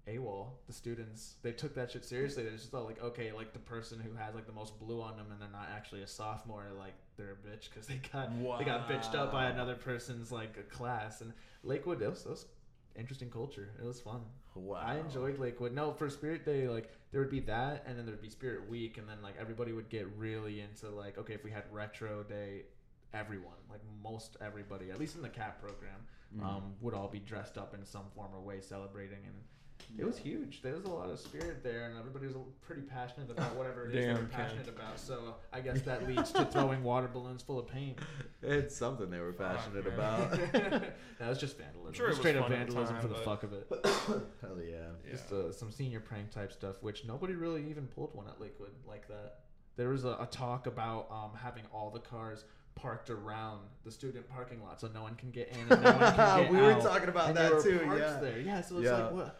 AWOL. 0.09 0.47
The 0.67 0.73
students 0.73 1.35
they 1.41 1.51
took 1.53 1.73
that 1.75 1.91
shit 1.91 2.03
seriously. 2.05 2.43
They 2.43 2.51
just 2.51 2.69
thought 2.71 2.85
like, 2.85 3.01
okay, 3.01 3.31
like 3.31 3.53
the 3.53 3.59
person 3.59 3.99
who 3.99 4.13
has 4.17 4.35
like 4.35 4.45
the 4.45 4.53
most 4.53 4.77
blue 4.79 5.01
on 5.01 5.15
them 5.17 5.27
and 5.31 5.41
they're 5.41 5.49
not 5.51 5.69
actually 5.73 6.01
a 6.03 6.07
sophomore, 6.07 6.65
like 6.77 6.93
they're 7.17 7.31
a 7.43 7.47
bitch 7.47 7.69
because 7.69 7.87
they 7.87 7.99
got 8.13 8.29
they 8.59 8.65
got 8.65 8.87
bitched 8.89 9.15
up 9.15 9.31
by 9.31 9.47
another 9.47 9.75
person's 9.75 10.31
like 10.31 10.57
a 10.57 10.63
class. 10.75 11.21
And 11.21 11.33
Lakewood, 11.63 12.01
it 12.01 12.09
was, 12.09 12.25
it 12.25 12.29
was 12.29 12.45
interesting 12.95 13.29
culture. 13.29 13.69
It 13.79 13.85
was 13.85 13.99
fun. 13.99 14.21
wow. 14.55 14.81
I 14.83 14.97
enjoyed 14.99 15.39
Lakewood. 15.39 15.73
No, 15.73 15.91
for 15.93 16.09
Spirit 16.09 16.45
Day, 16.45 16.67
like 16.67 16.89
there 17.11 17.21
would 17.21 17.29
be 17.31 17.39
that, 17.41 17.83
and 17.87 17.97
then 17.97 18.05
there'd 18.05 18.21
be 18.21 18.29
Spirit 18.29 18.69
Week, 18.69 18.97
and 18.97 19.07
then 19.09 19.17
like 19.21 19.35
everybody 19.39 19.71
would 19.73 19.89
get 19.89 20.07
really 20.17 20.61
into 20.61 20.89
like, 20.89 21.17
okay, 21.17 21.33
if 21.33 21.43
we 21.43 21.51
had 21.51 21.63
Retro 21.71 22.23
Day, 22.23 22.63
everyone, 23.13 23.57
like 23.69 23.81
most 24.03 24.37
everybody, 24.41 24.91
at 24.91 24.99
least 24.99 25.15
in 25.15 25.21
the 25.21 25.29
CAP 25.29 25.61
program, 25.61 26.05
Mm. 26.37 26.43
um, 26.43 26.73
would 26.81 26.93
all 26.93 27.07
be 27.07 27.19
dressed 27.19 27.57
up 27.57 27.73
in 27.73 27.85
some 27.85 28.03
form 28.13 28.31
or 28.35 28.41
way, 28.41 28.59
celebrating, 28.59 29.19
and 29.25 29.35
it 29.97 30.05
was 30.05 30.17
huge. 30.17 30.61
There 30.61 30.73
was 30.73 30.83
a 30.85 30.89
lot 30.89 31.09
of 31.09 31.19
spirit 31.19 31.63
there, 31.63 31.85
and 31.89 31.97
everybody 31.97 32.27
was 32.27 32.35
pretty 32.61 32.81
passionate 32.83 33.31
about 33.31 33.55
whatever 33.55 33.85
it 33.89 33.95
is 33.95 34.05
they 34.05 34.07
were 34.11 34.13
Damn, 34.19 34.29
Ken. 34.29 34.39
passionate 34.45 34.67
about. 34.67 34.99
So 34.99 35.35
I 35.53 35.59
guess 35.61 35.81
that 35.81 36.07
leads 36.07 36.31
to 36.33 36.45
throwing 36.45 36.83
water 36.83 37.09
balloons 37.11 37.41
full 37.41 37.59
of 37.59 37.67
paint. 37.67 37.99
It's 38.43 38.75
something 38.75 39.09
they 39.09 39.19
were 39.19 39.33
passionate 39.33 39.83
man. 39.85 39.93
about. 39.95 40.31
that 41.19 41.27
was 41.29 41.39
just 41.39 41.57
vandalism. 41.57 41.93
sure 41.93 42.05
it 42.05 42.09
was 42.09 42.17
Straight 42.19 42.35
up 42.35 42.43
fun 42.43 42.53
at 42.53 42.67
the 42.67 42.73
vandalism 42.75 42.95
time, 42.95 43.01
for 43.01 43.07
the 43.07 43.13
but- 43.15 43.23
fuck 43.25 43.43
of 43.43 43.53
it. 43.53 43.67
Hell 44.41 44.57
yeah. 44.63 44.75
Yeah. 45.05 45.11
Just 45.11 45.31
uh, 45.31 45.51
some 45.51 45.71
senior 45.71 45.99
prank 45.99 46.29
type 46.31 46.51
stuff, 46.53 46.75
which 46.81 47.03
nobody 47.05 47.33
really 47.33 47.67
even 47.69 47.87
pulled 47.87 48.13
one 48.15 48.27
at 48.27 48.39
Lakewood 48.39 48.71
like 48.87 49.07
that. 49.07 49.39
There 49.75 49.89
was 49.89 50.05
a, 50.05 50.09
a 50.19 50.27
talk 50.31 50.67
about 50.67 51.07
um, 51.11 51.31
having 51.41 51.63
all 51.73 51.89
the 51.89 51.99
cars 51.99 52.45
parked 52.75 53.09
around 53.09 53.61
the 53.83 53.91
student 53.91 54.29
parking 54.29 54.61
lot 54.61 54.79
so 54.79 54.87
no 54.93 55.01
one 55.01 55.15
can 55.15 55.31
get 55.31 55.49
in 55.49 55.59
and 55.71 55.81
no 55.83 55.91
one 55.93 55.99
can 56.13 56.43
get 56.43 56.51
We 56.51 56.57
were 56.61 56.73
out. 56.73 56.81
talking 56.83 57.09
about 57.09 57.29
And 57.29 57.37
that 57.37 57.49
they 57.49 57.55
were 57.55 57.63
too, 57.79 57.79
parked 57.85 58.01
yeah. 58.01 58.19
There. 58.19 58.39
Yeah, 58.39 58.61
so 58.61 58.75
it's 58.77 58.85
Yeah. 58.85 58.97
like 59.05 59.11
what? 59.13 59.39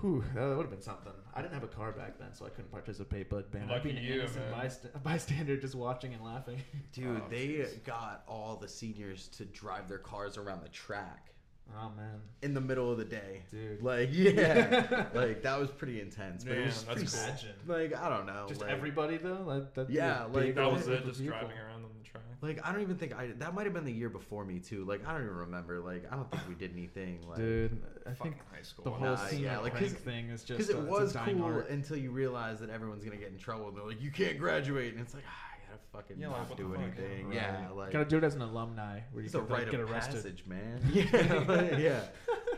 Whew, 0.00 0.24
that 0.34 0.48
would 0.56 0.58
have 0.62 0.70
been 0.70 0.82
something. 0.82 1.12
I 1.34 1.40
didn't 1.40 1.54
have 1.54 1.62
a 1.64 1.68
car 1.68 1.92
back 1.92 2.18
then, 2.18 2.34
so 2.34 2.44
I 2.44 2.50
couldn't 2.50 2.70
participate. 2.70 3.30
But 3.30 3.52
man, 3.54 3.70
I'd 3.70 3.82
be 3.82 3.90
an 3.90 3.96
you, 3.96 4.20
innocent 4.20 4.50
bysta- 4.52 5.02
bystander 5.02 5.56
just 5.56 5.74
watching 5.74 6.12
and 6.14 6.22
laughing. 6.22 6.60
Dude, 6.92 7.22
Oh, 7.24 7.28
they 7.30 7.46
jeez. 7.48 7.84
got 7.84 8.22
all 8.28 8.56
the 8.56 8.68
seniors 8.68 9.28
to 9.28 9.44
drive 9.46 9.88
their 9.88 9.98
cars 9.98 10.36
around 10.36 10.62
the 10.62 10.68
track 10.68 11.30
Oh 11.76 11.90
man, 11.96 12.20
in 12.42 12.54
the 12.54 12.60
middle 12.60 12.90
of 12.92 12.98
the 12.98 13.04
day. 13.04 13.42
dude. 13.50 13.82
Like, 13.82 14.10
yeah. 14.12 15.06
like, 15.14 15.42
that 15.42 15.58
was 15.58 15.70
pretty 15.70 16.00
intense. 16.00 16.44
But 16.44 16.52
it 16.52 16.56
Man, 16.58 16.66
was 16.66 16.82
that's 16.84 16.94
pretty, 16.94 17.10
cool. 17.10 17.24
Imagine. 17.24 17.54
Like, 17.92 18.00
I 18.00 18.08
don't 18.08 18.26
know. 18.26 18.44
Just 18.48 18.60
like, 18.60 18.70
everybody 18.70 19.16
though. 19.16 19.44
That, 19.48 19.74
that'd 19.74 19.88
be 19.88 19.98
a 19.98 20.04
Yeah, 20.04 20.24
like, 20.32 20.54
That 20.54 20.70
was 20.70 20.84
group 20.84 21.00
it, 21.00 21.06
just 21.06 21.20
people. 21.20 21.36
driving 21.38 21.58
around 21.58 21.82
on 21.84 21.90
the 22.00 22.08
track. 22.08 22.22
Like, 22.42 22.60
I 22.64 22.70
don't 22.70 22.82
even 22.82 22.96
think 22.96 23.12
I. 23.18 23.28
That 23.38 23.54
might 23.54 23.64
have 23.64 23.72
been 23.74 23.84
the 23.84 23.92
year 23.92 24.08
before 24.10 24.44
me, 24.44 24.60
too. 24.60 24.84
Like, 24.84 25.04
I 25.06 25.12
don't 25.14 25.22
even 25.22 25.34
remember. 25.34 25.80
Like, 25.80 26.04
I 26.12 26.14
don't 26.16 26.30
think 26.30 26.42
we 26.48 26.54
did 26.54 26.72
anything. 26.74 27.20
Like, 27.26 27.38
Dude, 27.38 27.82
I 28.06 28.12
think 28.12 28.36
high 28.54 28.62
school. 28.62 28.84
the 28.84 28.90
whole 28.90 29.00
Nah, 29.16 29.28
yeah, 29.30 29.58
like, 29.58 29.72
prank 29.72 29.86
'cause- 29.94 30.02
thing 30.02 30.28
is 30.28 30.44
just 30.44 30.58
Because 30.58 30.68
it 30.70 30.76
uh, 30.76 30.80
it's 30.82 30.88
a 30.88 30.90
was 30.92 31.12
dying 31.14 31.38
cool 31.38 31.46
art. 31.46 31.70
until 31.70 31.96
you 31.96 32.10
realize 32.12 32.60
that 32.60 32.70
everyone's 32.70 33.04
gonna 33.04 33.16
get 33.16 33.30
in 33.30 33.38
trouble. 33.38 33.68
And 33.68 33.76
they're 33.76 33.84
like, 33.86 34.00
"You 34.02 34.10
can't 34.12 34.38
graduate," 34.38 34.92
and 34.92 35.00
it's 35.02 35.14
like, 35.14 35.24
ah, 35.26 35.32
I 35.32 35.53
gotta 35.53 35.53
fucking 35.94 36.18
Yeah, 36.18 36.28
like, 36.28 36.38
not 36.38 36.48
what 36.50 36.58
do 36.58 36.72
fuck? 36.72 36.82
anything. 36.82 37.26
Right. 37.28 37.34
Yeah, 37.36 37.68
like 37.74 37.92
gotta 37.92 38.04
do 38.04 38.18
it 38.18 38.24
as 38.24 38.34
an 38.34 38.42
alumni 38.42 39.00
where 39.12 39.22
you 39.22 39.26
it's 39.26 39.34
a 39.34 39.40
like, 39.40 39.70
get 39.70 39.80
of 39.80 39.90
arrested. 39.90 40.14
passage, 40.16 40.44
man. 40.46 40.80
Yeah, 40.92 41.44
like, 41.48 41.78
yeah. 41.78 42.00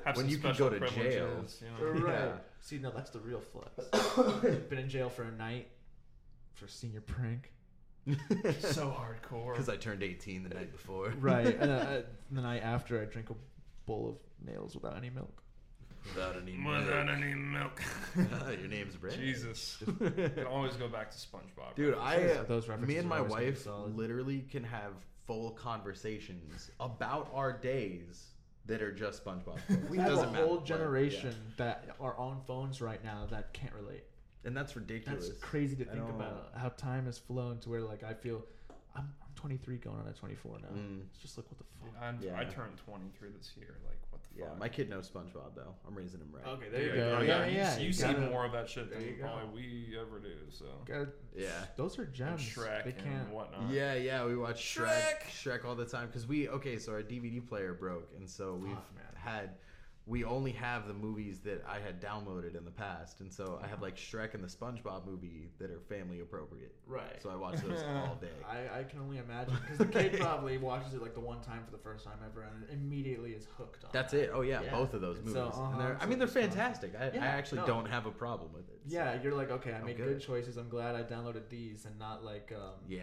Have 0.05 0.17
when 0.17 0.29
you 0.29 0.39
can 0.39 0.55
go 0.57 0.69
to 0.69 0.81
jail. 0.91 1.45
you 1.61 1.87
know? 1.87 1.93
Right. 2.07 2.15
Yeah. 2.15 2.33
See, 2.61 2.79
no, 2.79 2.91
that's 2.91 3.11
the 3.11 3.21
real 3.21 3.41
flex. 3.41 3.89
Been 4.69 4.79
in 4.79 4.89
jail 4.89 5.09
for 5.09 5.25
a 5.25 5.33
night 5.33 5.69
for 6.55 6.69
senior 6.69 7.01
prank. 7.01 7.53
so 8.61 8.95
hardcore. 8.97 9.53
Because 9.53 9.69
I 9.69 9.77
turned 9.77 10.03
18 10.03 10.45
the 10.45 10.55
night 10.55 10.73
before. 10.73 11.13
Right. 11.19 11.59
and 11.59 11.71
uh, 11.71 12.03
the 12.31 12.41
night 12.41 12.63
after, 12.63 13.01
I 13.01 13.05
drink 13.05 13.31
a 13.31 13.35
bowl 13.85 14.09
of 14.09 14.47
nails 14.49 14.75
without 14.75 14.97
any 14.97 15.11
milk. 15.11 15.43
Without 16.15 16.37
any 16.37 16.57
Without 16.59 17.07
milk. 17.07 17.09
any 17.17 17.35
milk. 17.35 17.83
Your 18.61 18.69
name's 18.69 18.97
Brad. 18.97 19.15
Jesus. 19.19 19.83
Can 19.99 20.45
always 20.47 20.75
go 20.75 20.89
back 20.89 21.11
to 21.11 21.17
SpongeBob. 21.17 21.75
Dude, 21.75 21.95
I 21.95 22.17
references. 22.17 22.39
uh, 22.39 22.45
Those 22.45 22.69
references 22.69 22.95
me 22.95 22.99
and 22.99 23.09
my 23.09 23.19
always 23.19 23.33
gonna 23.33 23.45
be 23.45 23.51
wife 23.87 23.97
literally 23.97 24.41
can 24.51 24.65
have 24.65 24.93
full 25.27 25.51
conversations 25.53 26.71
about 26.81 27.31
our 27.35 27.53
days 27.53 28.27
that 28.67 28.83
are 28.83 28.93
just 28.93 29.25
SpongeBob. 29.25 29.45
quotes. 29.67 29.83
We 29.91 29.99
have 29.99 30.13
a 30.13 30.27
matter 30.33 30.45
whole 30.47 30.61
generation 30.61 31.35
yeah. 31.35 31.55
that 31.65 31.97
are 32.01 32.17
on 32.17 32.41
phones 32.47 32.81
right 32.81 33.03
now 33.05 33.27
that 33.31 33.53
can't 33.53 33.73
relate. 33.75 34.05
and 34.45 34.57
that's 34.57 34.77
ridiculous. 34.77 35.29
That's 35.29 35.41
crazy 35.41 35.77
to 35.77 35.83
I 35.83 35.95
think 35.95 36.07
don't- 36.07 36.15
about 36.17 36.51
how 36.57 36.69
time 36.71 37.07
has 37.07 37.19
flown 37.19 37.59
to 37.61 37.69
where 37.71 37.81
like 37.83 38.03
I 38.05 38.15
feel 38.15 38.45
I'm, 38.97 39.03
I'm 39.23 39.35
23 39.35 39.77
going 39.77 39.99
on 40.01 40.09
at 40.09 40.17
24 40.17 40.59
now. 40.63 40.69
Mm. 40.69 41.01
It's 41.11 41.19
just 41.21 41.37
like 41.37 41.47
what 41.51 41.59
the 41.59 41.65
fuck. 41.81 42.03
I'm, 42.03 42.19
Yeah. 42.23 42.39
I 42.39 42.45
turned 42.45 42.77
23 42.85 43.29
this 43.37 43.53
year. 43.57 43.77
Like, 43.85 43.99
what 44.01 44.06
the 44.06 44.06
Yeah, 44.39 44.47
my 44.59 44.69
kid 44.69 44.91
knows 44.91 45.09
SpongeBob 45.09 45.55
though. 45.55 45.75
I'm 45.87 45.95
raising 45.95 46.21
him 46.21 46.29
right. 46.33 46.47
Okay, 46.55 46.69
there 46.71 46.83
you 46.83 46.89
Yeah, 46.89 46.95
go. 46.95 47.21
you- 47.21 47.27
Yeah, 47.29 47.47
you- 47.47 47.57
yeah. 47.57 47.79
You, 47.79 47.87
you 47.87 47.93
see 47.93 48.03
gotta- 48.03 48.21
more 48.21 48.45
of 48.45 48.53
that 48.53 48.69
shit 48.69 48.91
than 48.93 49.01
you 49.03 49.17
probably 49.21 49.49
we 49.91 49.99
ever 49.99 50.19
do. 50.19 50.35
So. 50.51 50.67
gotta- 50.85 51.09
Yeah. 51.35 51.51
Those 51.77 51.99
are 51.99 52.03
And 52.03 52.13
gems. 52.15 52.43
Shrek 52.43 52.85
they 52.85 52.91
and 52.93 52.99
can't. 53.05 53.29
whatnot. 53.31 53.71
Yeah, 53.71 53.95
yeah, 53.95 54.25
we 54.27 54.37
watch 54.37 54.63
Shrek, 54.63 55.23
Shrek! 55.31 55.61
Shrek 55.61 55.65
all 55.65 55.75
the 55.75 55.87
time 55.87 56.07
because 56.09 56.27
we 56.27 56.49
okay. 56.49 56.79
So 56.79 56.93
our 56.93 57.03
DVD 57.03 57.41
player 57.41 57.73
broke, 57.75 58.11
and 58.17 58.29
so 58.29 58.55
we've 58.55 58.73
Fuck, 58.75 58.95
man. 58.95 59.05
had 59.15 59.51
we 60.09 60.23
only 60.23 60.53
have 60.53 60.87
the 60.87 60.95
movies 60.95 61.41
that 61.41 61.65
I 61.69 61.81
had 61.81 62.01
downloaded 62.01 62.57
in 62.57 62.65
the 62.65 62.71
past, 62.71 63.21
and 63.21 63.33
so 63.33 63.59
I 63.63 63.67
have 63.67 63.83
like 63.83 63.97
Shrek 63.97 64.35
and 64.35 64.43
the 64.45 64.49
SpongeBob 64.49 65.05
movie 65.05 65.49
that 65.59 65.69
are 65.71 65.81
family 65.81 66.21
appropriate. 66.21 66.77
Right. 66.87 67.21
So 67.21 67.29
I 67.29 67.35
watch 67.35 67.57
those 67.57 67.83
all 67.89 68.17
day. 68.21 68.29
I, 68.49 68.81
I 68.81 68.83
can 68.85 69.01
only 69.01 69.19
imagine 69.19 69.55
because 69.63 69.79
the 69.79 69.87
kid 69.87 70.21
probably 70.21 70.59
watches 70.59 70.95
it 70.95 71.03
like 71.03 71.15
the 71.15 71.21
one 71.21 71.41
time 71.41 71.65
for 71.65 71.73
the 71.73 71.83
first 71.83 72.05
time 72.05 72.19
ever 72.25 72.43
and 72.43 72.71
immediately 72.71 73.33
is 73.33 73.49
hooked 73.59 73.83
on. 73.85 73.91
That's 73.93 74.13
that. 74.13 74.25
it. 74.27 74.31
Oh 74.33 74.43
yeah, 74.43 74.63
both 74.71 74.95
of 74.95 75.01
those 75.01 75.19
movies. 75.19 75.33
so, 75.33 75.47
uh-huh, 75.49 75.77
they're, 75.79 75.99
I 76.01 76.07
mean, 76.07 76.21
they're 76.21 76.29
fantastic. 76.29 76.95
I, 76.99 77.11
Yeah, 77.13 77.25
I 77.25 77.27
actually 77.27 77.63
no. 77.63 77.67
don't 77.67 77.87
have 77.91 78.07
a 78.07 78.13
problem 78.13 78.53
with 78.53 78.69
it. 78.69 78.81
so- 78.87 78.95
Yeah, 78.97 79.21
you're 79.21 79.35
like, 79.35 79.51
okay, 79.51 79.73
I 79.73 79.79
I'm 79.79 79.87
made 79.87 79.97
good. 79.97 80.07
good 80.07 80.21
choices. 80.21 80.57
I'm 80.57 80.69
glad 80.69 80.95
I 80.95 81.03
downloaded 81.03 81.49
these 81.51 81.85
and 81.85 81.99
not 81.99 82.25
like, 82.25 82.53
um, 82.55 82.75
Yeah. 82.89 83.03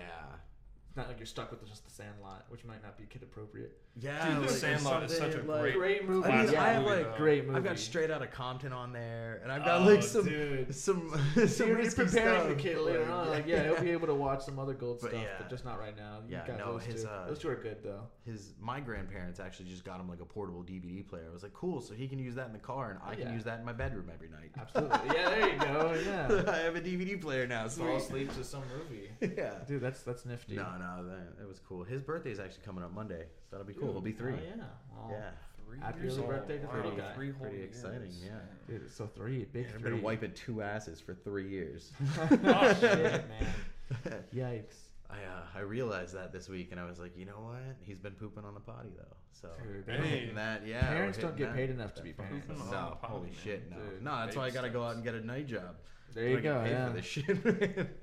Not 0.95 1.07
like 1.07 1.17
you're 1.19 1.25
stuck 1.25 1.49
with 1.49 1.65
just 1.67 1.83
the 1.85 1.91
Sandlot, 1.91 2.45
which 2.49 2.63
might 2.65 2.83
not 2.83 2.97
be 2.97 3.05
kid 3.09 3.23
appropriate. 3.23 3.77
Yeah, 3.99 4.27
Dude, 4.27 4.37
The 4.37 4.41
like, 4.41 4.49
Sandlot 4.51 5.03
is 5.03 5.15
such 5.17 5.33
a 5.35 5.41
like- 5.43 5.61
great, 5.61 5.73
Great 5.75 6.09
movie. 6.09 6.27
I 6.29 6.31
mean, 6.37 6.41
classic 6.47 6.59
I 6.59 6.73
have 6.73 6.83
movie, 6.83 6.95
like 6.95 7.11
though. 7.11 7.17
Great 7.17 7.49
I've 7.51 7.63
got 7.63 7.79
Straight 7.79 8.09
Out 8.11 8.21
of 8.23 8.31
Compton 8.31 8.73
on 8.73 8.91
there, 8.93 9.39
and 9.43 9.51
I've 9.51 9.63
got 9.65 9.81
Oh, 9.81 9.85
like 9.85 10.03
some 10.03 10.25
dude. 10.25 10.73
some 10.75 11.09
So 11.35 11.45
some 11.47 11.67
you're 11.67 11.77
risky 11.77 12.03
preparing 12.03 12.39
stuff. 12.41 12.47
the 12.49 12.55
kid 12.55 12.75
but, 12.75 12.85
later 12.85 13.11
on. 13.11 13.29
Like, 13.29 13.47
yeah, 13.47 13.63
he'll 13.63 13.81
be 13.81 13.91
able 13.91 14.07
to 14.07 14.13
watch 14.15 14.43
some 14.45 14.57
other 14.59 14.73
gold 14.73 14.99
But 15.01 15.11
stuff, 15.11 15.21
yeah. 15.23 15.29
but 15.39 15.49
just 15.49 15.63
not 15.65 15.79
right 15.79 15.95
now. 15.95 16.17
You 16.27 16.33
Yeah, 16.37 16.47
got 16.47 16.59
no, 16.59 16.73
those 16.73 16.83
his, 16.83 17.03
two. 17.03 17.09
uh, 17.09 17.27
those 17.27 17.39
two 17.39 17.49
are 17.49 17.55
good 17.55 17.77
though. 17.83 18.01
his 18.25 18.53
my 18.59 18.79
grandparents 18.79 19.39
actually 19.39 19.69
just 19.69 19.83
got 19.85 19.99
him 19.99 20.09
like 20.09 20.21
a 20.21 20.25
portable 20.25 20.63
DVD 20.63 21.07
player. 21.07 21.25
I 21.29 21.33
was 21.33 21.43
like, 21.43 21.53
cool, 21.53 21.81
so 21.81 21.93
he 21.93 22.07
can 22.07 22.17
use 22.19 22.35
that 22.35 22.47
in 22.47 22.53
the 22.53 22.59
car, 22.59 22.91
and 22.91 22.99
I 23.03 23.13
Oh, 23.13 23.23
can 23.25 23.33
use 23.33 23.43
that 23.45 23.59
in 23.59 23.65
my 23.65 23.73
bedroom 23.73 24.09
every 24.13 24.29
night. 24.29 24.51
Absolutely. 24.59 25.15
yeah, 25.15 25.29
there 25.29 25.49
you 25.49 25.59
go. 25.59 25.93
Yeah. 26.03 26.51
I 26.51 26.57
have 26.59 26.75
a 26.75 26.81
DVD 26.81 27.19
player 27.21 27.45
now. 27.47 27.67
Fall 27.67 27.99
Sweet. 27.99 28.27
asleep 28.27 28.33
to 28.35 28.43
some 28.43 28.63
movie. 28.77 29.09
yeah. 29.37 29.53
Dude, 29.67 29.81
that's 29.81 30.01
that's 30.01 30.25
nifty. 30.25 30.55
No, 30.55 30.63
no, 30.83 31.05
that, 31.09 31.39
that 31.39 31.47
was 31.47 31.59
cool. 31.67 31.83
His 31.83 32.01
birthday 32.01 32.31
is 32.31 32.39
actually 32.39 32.63
coming 32.65 32.83
up 32.83 32.93
Monday, 32.93 33.23
so 33.49 33.55
that'll 33.57 33.65
be 33.65 33.73
cool. 33.73 33.91
He'll 33.91 34.01
be 34.01 34.11
three. 34.11 34.33
Oh, 34.33 34.37
yeah. 34.57 34.63
Well, 34.95 35.09
Yeah. 35.11 35.29
Three 35.65 35.79
Happy 35.79 36.01
years 36.01 36.17
old. 36.19 36.27
birthday 36.27 36.57
to 36.59 36.67
Wow, 36.67 37.11
Three 37.15 37.31
whole 37.31 37.41
Pretty 37.47 37.57
years. 37.57 37.69
exciting, 37.69 38.11
yeah. 38.23 38.31
Dude, 38.67 38.91
so 38.91 39.07
three, 39.07 39.45
big 39.45 39.65
I've 39.73 39.81
been 39.81 40.01
wiping 40.03 40.33
two 40.33 40.61
asses 40.61 40.99
for 41.01 41.15
three 41.15 41.49
years. 41.49 41.91
oh 42.21 42.73
shit, 42.79 43.23
man. 44.05 44.23
Yikes. 44.35 44.75
I 45.09 45.15
uh, 45.15 45.41
I 45.55 45.59
realized 45.61 46.13
that 46.15 46.31
this 46.31 46.47
week, 46.49 46.69
and 46.71 46.79
I 46.79 46.85
was 46.85 46.99
like, 46.99 47.17
you 47.17 47.25
know 47.25 47.39
what? 47.39 47.75
He's 47.81 47.97
been 47.97 48.13
pooping 48.13 48.43
on 48.45 48.53
the 48.53 48.59
potty 48.59 48.89
though. 48.95 49.15
So 49.31 49.47
Dude, 49.63 49.87
we're 49.87 49.97
they 50.01 50.07
hitting 50.07 50.25
don't- 50.27 50.35
that, 50.35 50.67
yeah. 50.67 50.85
parents 50.87 51.17
don't 51.17 51.35
get 51.37 51.47
that- 51.47 51.55
paid 51.55 51.69
enough 51.71 51.93
to 51.95 52.03
be 52.03 52.11
fucking- 52.11 52.41
parents. 52.41 52.61
on 52.61 52.71
No, 52.71 52.97
potty, 53.01 53.13
holy 53.13 53.27
man. 53.27 53.35
shit, 53.43 53.69
no. 53.71 53.77
Dude, 53.77 54.03
no, 54.03 54.11
that's 54.17 54.35
why 54.35 54.45
I 54.45 54.49
gotta 54.51 54.69
go 54.69 54.83
out 54.83 54.95
and 54.95 55.03
get 55.03 55.15
a 55.15 55.25
night 55.25 55.47
job. 55.47 55.75
There 56.13 56.25
So 56.25 56.29
you 56.29 56.35
get 56.41 56.43
go. 56.43 56.61
paid 56.63 56.71
Yeah. 56.71 56.87
For 56.89 56.93
this 56.93 57.05
shit. 57.05 57.89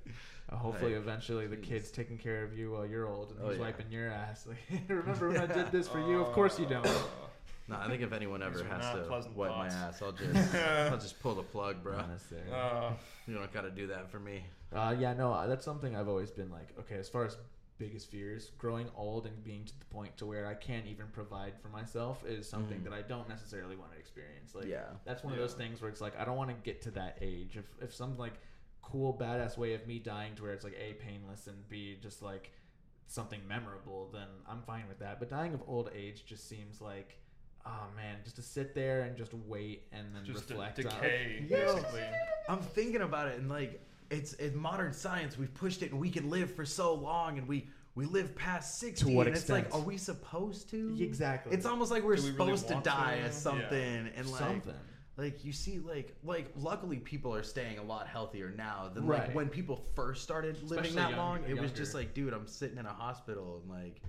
man. 0.50 0.58
Uh, 0.58 0.62
hopefully, 0.62 0.92
Like, 0.94 1.02
eventually, 1.02 1.46
the 1.46 1.56
kid's 1.56 1.90
taking 1.90 2.18
care 2.18 2.42
of 2.44 2.56
you 2.56 2.72
while 2.72 2.86
you're 2.86 3.06
old, 3.08 3.30
and 3.32 3.38
Oh, 3.42 3.48
he's 3.48 3.58
yeah. 3.58 3.64
wiping 3.64 3.90
your 3.90 4.10
ass. 4.10 4.46
Like, 4.70 4.82
remember 4.88 5.28
when 5.28 5.38
I 5.38 5.46
did 5.46 5.72
this 5.72 5.88
for 5.88 6.00
you? 6.00 6.20
Of 6.20 6.32
course 6.32 6.58
you 6.58 6.66
don't. 6.66 6.84
no, 7.68 7.76
I 7.78 7.88
think 7.88 8.02
if 8.02 8.12
anyone 8.12 8.42
ever 8.42 8.62
has 8.64 8.94
to 8.94 9.06
wipe 9.34 9.50
thoughts. 9.50 9.74
my 9.74 9.80
ass, 9.80 10.02
I'll 10.02 10.12
just 10.32 10.54
I'll 10.54 10.98
just 10.98 11.20
pull 11.20 11.34
the 11.34 11.42
plug, 11.42 11.82
bro. 11.82 11.98
Honestly. 11.98 12.38
Uh, 12.52 12.92
You 13.26 13.34
don't 13.34 13.52
gotta 13.52 13.70
do 13.70 13.86
that 13.88 14.10
for 14.10 14.18
me. 14.18 14.44
Uh, 14.72 14.94
yeah, 14.98 15.12
no, 15.14 15.32
uh, 15.32 15.46
that's 15.46 15.64
something 15.64 15.96
I've 15.96 16.08
always 16.08 16.30
been 16.30 16.50
like, 16.50 16.68
okay, 16.80 16.96
as 16.96 17.08
far 17.08 17.24
as 17.26 17.36
biggest 17.78 18.10
fears, 18.10 18.50
growing 18.58 18.86
old 18.94 19.24
and 19.26 19.42
being 19.42 19.64
to 19.64 19.72
the 19.78 19.86
point 19.86 20.14
to 20.18 20.26
where 20.26 20.46
I 20.46 20.52
can't 20.54 20.86
even 20.86 21.06
provide 21.12 21.54
for 21.62 21.68
myself 21.68 22.22
is 22.26 22.46
something 22.46 22.80
Mhm. 22.80 22.84
that 22.84 22.92
I 22.92 23.00
don't 23.02 23.26
necessarily 23.26 23.74
want 23.74 23.92
to 23.92 23.98
experience. 23.98 24.54
Like, 24.54 24.66
Yeah. 24.66 24.84
that's 25.04 25.24
one 25.24 25.32
of 25.32 25.38
those 25.38 25.54
things 25.54 25.80
where 25.80 25.90
it's 25.90 26.00
like 26.02 26.18
I 26.20 26.24
don't 26.26 26.36
want 26.36 26.50
to 26.50 26.56
get 26.62 26.82
to 26.82 26.90
that 26.92 27.16
age. 27.22 27.56
If 27.56 27.64
if 27.82 27.94
some 27.94 28.18
like 28.18 28.34
cool 28.82 29.16
badass 29.20 29.56
way 29.58 29.74
of 29.74 29.86
me 29.86 29.98
dying 29.98 30.34
to 30.36 30.42
where 30.42 30.52
it's 30.52 30.64
like 30.64 30.76
a 30.78 30.94
painless 30.94 31.46
and 31.46 31.68
b 31.68 31.96
just 32.02 32.22
like 32.22 32.52
something 33.06 33.40
memorable, 33.48 34.08
then 34.12 34.26
I'm 34.48 34.62
fine 34.62 34.84
with 34.88 34.98
that. 35.00 35.18
But 35.18 35.30
dying 35.30 35.52
of 35.54 35.62
old 35.66 35.90
age 35.94 36.24
just 36.24 36.48
seems 36.48 36.80
like. 36.80 37.16
Oh 37.66 37.88
man, 37.94 38.16
just 38.24 38.36
to 38.36 38.42
sit 38.42 38.74
there 38.74 39.02
and 39.02 39.18
just 39.18 39.34
wait 39.46 39.82
and 39.92 40.06
then 40.14 40.24
just 40.24 40.48
reflect 40.48 40.78
on 40.78 40.84
decay, 40.86 41.44
Yo. 41.50 41.74
basically. 41.74 42.00
I'm 42.48 42.60
thinking 42.60 43.02
about 43.02 43.28
it, 43.28 43.38
and 43.38 43.50
like 43.50 43.84
it's 44.10 44.32
in 44.32 44.56
modern 44.56 44.94
science, 44.94 45.36
we've 45.36 45.52
pushed 45.52 45.82
it, 45.82 45.90
and 45.92 46.00
we 46.00 46.08
can 46.08 46.30
live 46.30 46.54
for 46.54 46.64
so 46.64 46.94
long, 46.94 47.36
and 47.36 47.46
we 47.46 47.68
we 47.94 48.06
live 48.06 48.34
past 48.34 48.78
sixty. 48.78 49.04
to 49.10 49.12
what 49.14 49.26
and 49.26 49.36
it's 49.36 49.50
like, 49.50 49.74
are 49.74 49.80
we 49.82 49.98
supposed 49.98 50.70
to? 50.70 50.96
Exactly. 50.98 51.52
It's 51.52 51.66
almost 51.66 51.90
like 51.90 52.02
we're 52.02 52.16
Do 52.16 52.22
we 52.22 52.30
really 52.30 52.56
supposed 52.56 52.68
to 52.68 52.80
die 52.82 53.16
to? 53.18 53.24
as 53.24 53.36
something, 53.38 53.68
Yeah. 54.06 54.10
and 54.16 54.30
like 54.30 54.38
something. 54.40 54.74
Like 55.20 55.44
you 55.44 55.52
see, 55.52 55.78
like 55.78 56.14
like 56.24 56.50
luckily 56.56 56.96
people 56.98 57.34
are 57.34 57.42
staying 57.42 57.78
a 57.78 57.82
lot 57.82 58.06
healthier 58.06 58.52
now 58.56 58.90
than 58.92 59.06
Right. 59.06 59.26
like 59.26 59.34
when 59.34 59.48
people 59.48 59.84
first 59.94 60.22
started 60.22 60.56
living 60.62 60.78
Especially 60.86 60.96
that 60.96 61.10
young- 61.10 61.18
long. 61.18 61.44
It 61.46 61.60
was 61.60 61.72
just 61.72 61.94
like, 61.94 62.14
dude, 62.14 62.32
I'm 62.32 62.46
sitting 62.46 62.78
in 62.78 62.86
a 62.86 62.92
hospital, 62.92 63.60
and 63.62 63.70
like 63.70 64.00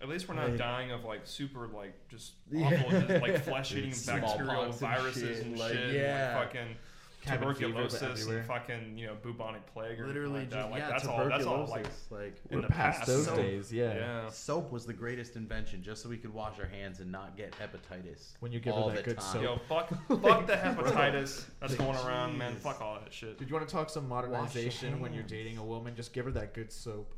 At 0.00 0.08
least 0.08 0.28
we're 0.28 0.34
not 0.34 0.50
Like- 0.50 0.58
dying 0.58 0.90
of 0.90 1.04
like 1.04 1.20
super 1.26 1.68
like 1.68 1.94
just 2.08 2.32
Yeah. 2.50 2.66
awful 2.66 2.90
just, 3.00 3.22
like 3.22 3.42
flesh 3.44 3.74
eating 3.74 3.92
Smallpox 3.92 4.32
bacterial 4.32 4.62
and 4.64 4.74
viruses 4.74 5.36
shit, 5.38 5.46
and 5.46 5.58
like, 5.58 5.72
shit, 5.72 5.94
yeah. 5.94 6.28
and, 6.30 6.36
like 6.38 6.46
fucking 6.48 6.66
Cabin 6.66 6.66
fever, 6.66 6.76
but 6.76 6.91
tuberculosis 7.26 8.02
everywhere. 8.02 8.38
and 8.38 8.46
fucking 8.46 8.98
you 8.98 9.06
know 9.06 9.14
bubonic 9.22 9.64
plague 9.72 10.00
or 10.00 10.06
literally 10.06 10.40
anything 10.40 10.50
just 10.58 10.70
like 10.70 10.70
that. 10.70 10.70
Like 10.70 10.80
yeah, 10.80 10.88
that's 10.90 11.06
all. 11.06 11.28
That's 11.28 11.44
all 11.46 11.66
like 11.66 11.84
tuberculosis, 11.84 12.10
like 12.10 12.36
in 12.50 12.56
We're 12.56 12.62
the 12.62 12.68
past 12.68 12.98
past. 12.98 13.06
those 13.08 13.24
So- 13.26 13.36
days, 13.36 13.72
yeah. 13.72 13.94
yeah. 13.94 14.28
soap 14.30 14.72
was 14.72 14.86
the 14.86 14.92
greatest 14.92 15.36
invention, 15.36 15.82
just 15.82 16.02
so 16.02 16.08
we 16.08 16.16
could 16.16 16.32
wash 16.34 16.58
our 16.58 16.66
hands 16.66 17.00
and 17.00 17.10
not 17.12 17.36
get 17.36 17.52
hepatitis. 17.52 18.32
When 18.40 18.52
you 18.52 18.60
give 18.60 18.74
her 18.74 18.80
all 18.80 18.88
that 18.88 18.96
the 18.98 19.02
good 19.02 19.18
time. 19.18 19.32
soap. 19.32 19.42
Yo, 19.42 19.56
fuck, 19.68 19.88
fuck 20.22 20.46
the 20.46 20.54
hepatitis 20.54 21.44
that's 21.60 21.78
Like, 21.78 21.78
going 21.78 21.96
around, 22.06 22.36
man. 22.38 22.54
Fuck 22.56 22.80
all 22.80 22.98
that 23.02 23.12
shit. 23.12 23.38
Did 23.38 23.48
you 23.48 23.54
want 23.54 23.68
to 23.68 23.72
talk 23.74 23.88
some 23.90 24.08
modernization 24.08 25.00
when 25.00 25.12
you're 25.12 25.22
dating 25.22 25.58
a 25.58 25.64
woman? 25.64 25.94
Just 25.94 26.12
give 26.12 26.24
her 26.24 26.30
that 26.32 26.54
good 26.54 26.72
soap. 26.72 27.14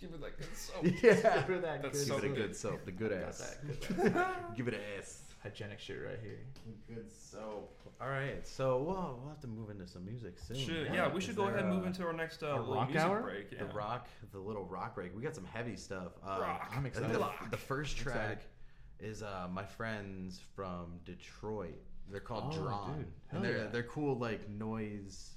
Give 0.00 0.10
her 0.12 0.18
that 0.18 0.38
good 0.38 0.46
soap. 0.56 0.84
Yeah. 0.84 0.90
Give 1.36 1.44
her 1.44 1.58
that 1.60 1.82
That's 1.82 1.98
good 2.04 2.06
so 2.08 2.20
Give 2.20 2.32
it 2.36 2.50
a 2.50 2.54
soap. 2.54 2.72
good 2.74 2.84
soap, 2.84 2.84
the 2.84 2.92
good 2.92 3.12
ass. 3.24 3.56
good 3.96 4.16
ass. 4.16 4.36
Give 4.56 4.68
it 4.68 4.74
an 4.74 4.80
ass. 4.98 5.22
Hygienic 5.42 5.78
shit 5.78 5.98
right 6.04 6.18
here. 6.20 6.40
Good 6.88 7.10
soap. 7.12 7.78
All 8.00 8.08
right, 8.08 8.44
so 8.46 8.78
well, 8.82 9.18
we'll 9.20 9.28
have 9.30 9.40
to 9.42 9.46
move 9.46 9.70
into 9.70 9.86
some 9.86 10.04
music 10.04 10.36
soon. 10.38 10.56
Shit, 10.56 10.84
man. 10.86 10.94
yeah, 10.94 11.08
we 11.12 11.18
Is 11.18 11.24
should 11.24 11.36
go 11.36 11.44
ahead 11.44 11.60
and 11.60 11.68
move 11.72 11.86
into 11.86 12.04
our 12.04 12.12
next 12.12 12.42
uh, 12.42 12.56
little 12.58 12.74
rock 12.74 12.88
music 12.90 13.02
hour? 13.08 13.22
break. 13.22 13.46
Yeah. 13.52 13.58
the 13.58 13.64
rock, 13.66 14.08
the 14.32 14.38
little 14.38 14.64
rock 14.64 14.94
break. 14.96 15.14
We 15.16 15.22
got 15.22 15.34
some 15.36 15.44
heavy 15.46 15.76
stuff. 15.76 16.12
Uh, 16.26 16.38
Rock. 16.40 16.72
I'm 16.76 16.86
excited. 16.86 17.10
the, 17.14 17.28
the 17.50 17.56
first 17.56 17.96
track 17.96 18.42
is 19.00 19.22
uh, 19.22 19.46
my 19.52 19.64
friends 19.64 20.40
from 20.56 20.98
Detroit. 21.04 21.78
They're 22.10 22.20
called 22.20 22.52
Oh, 22.56 22.62
Drawn, 22.62 22.96
dude. 22.98 23.06
and 23.30 23.44
they're 23.44 23.58
yeah. 23.58 23.66
they're 23.70 23.82
cool 23.84 24.16
like 24.18 24.48
noise, 24.48 25.30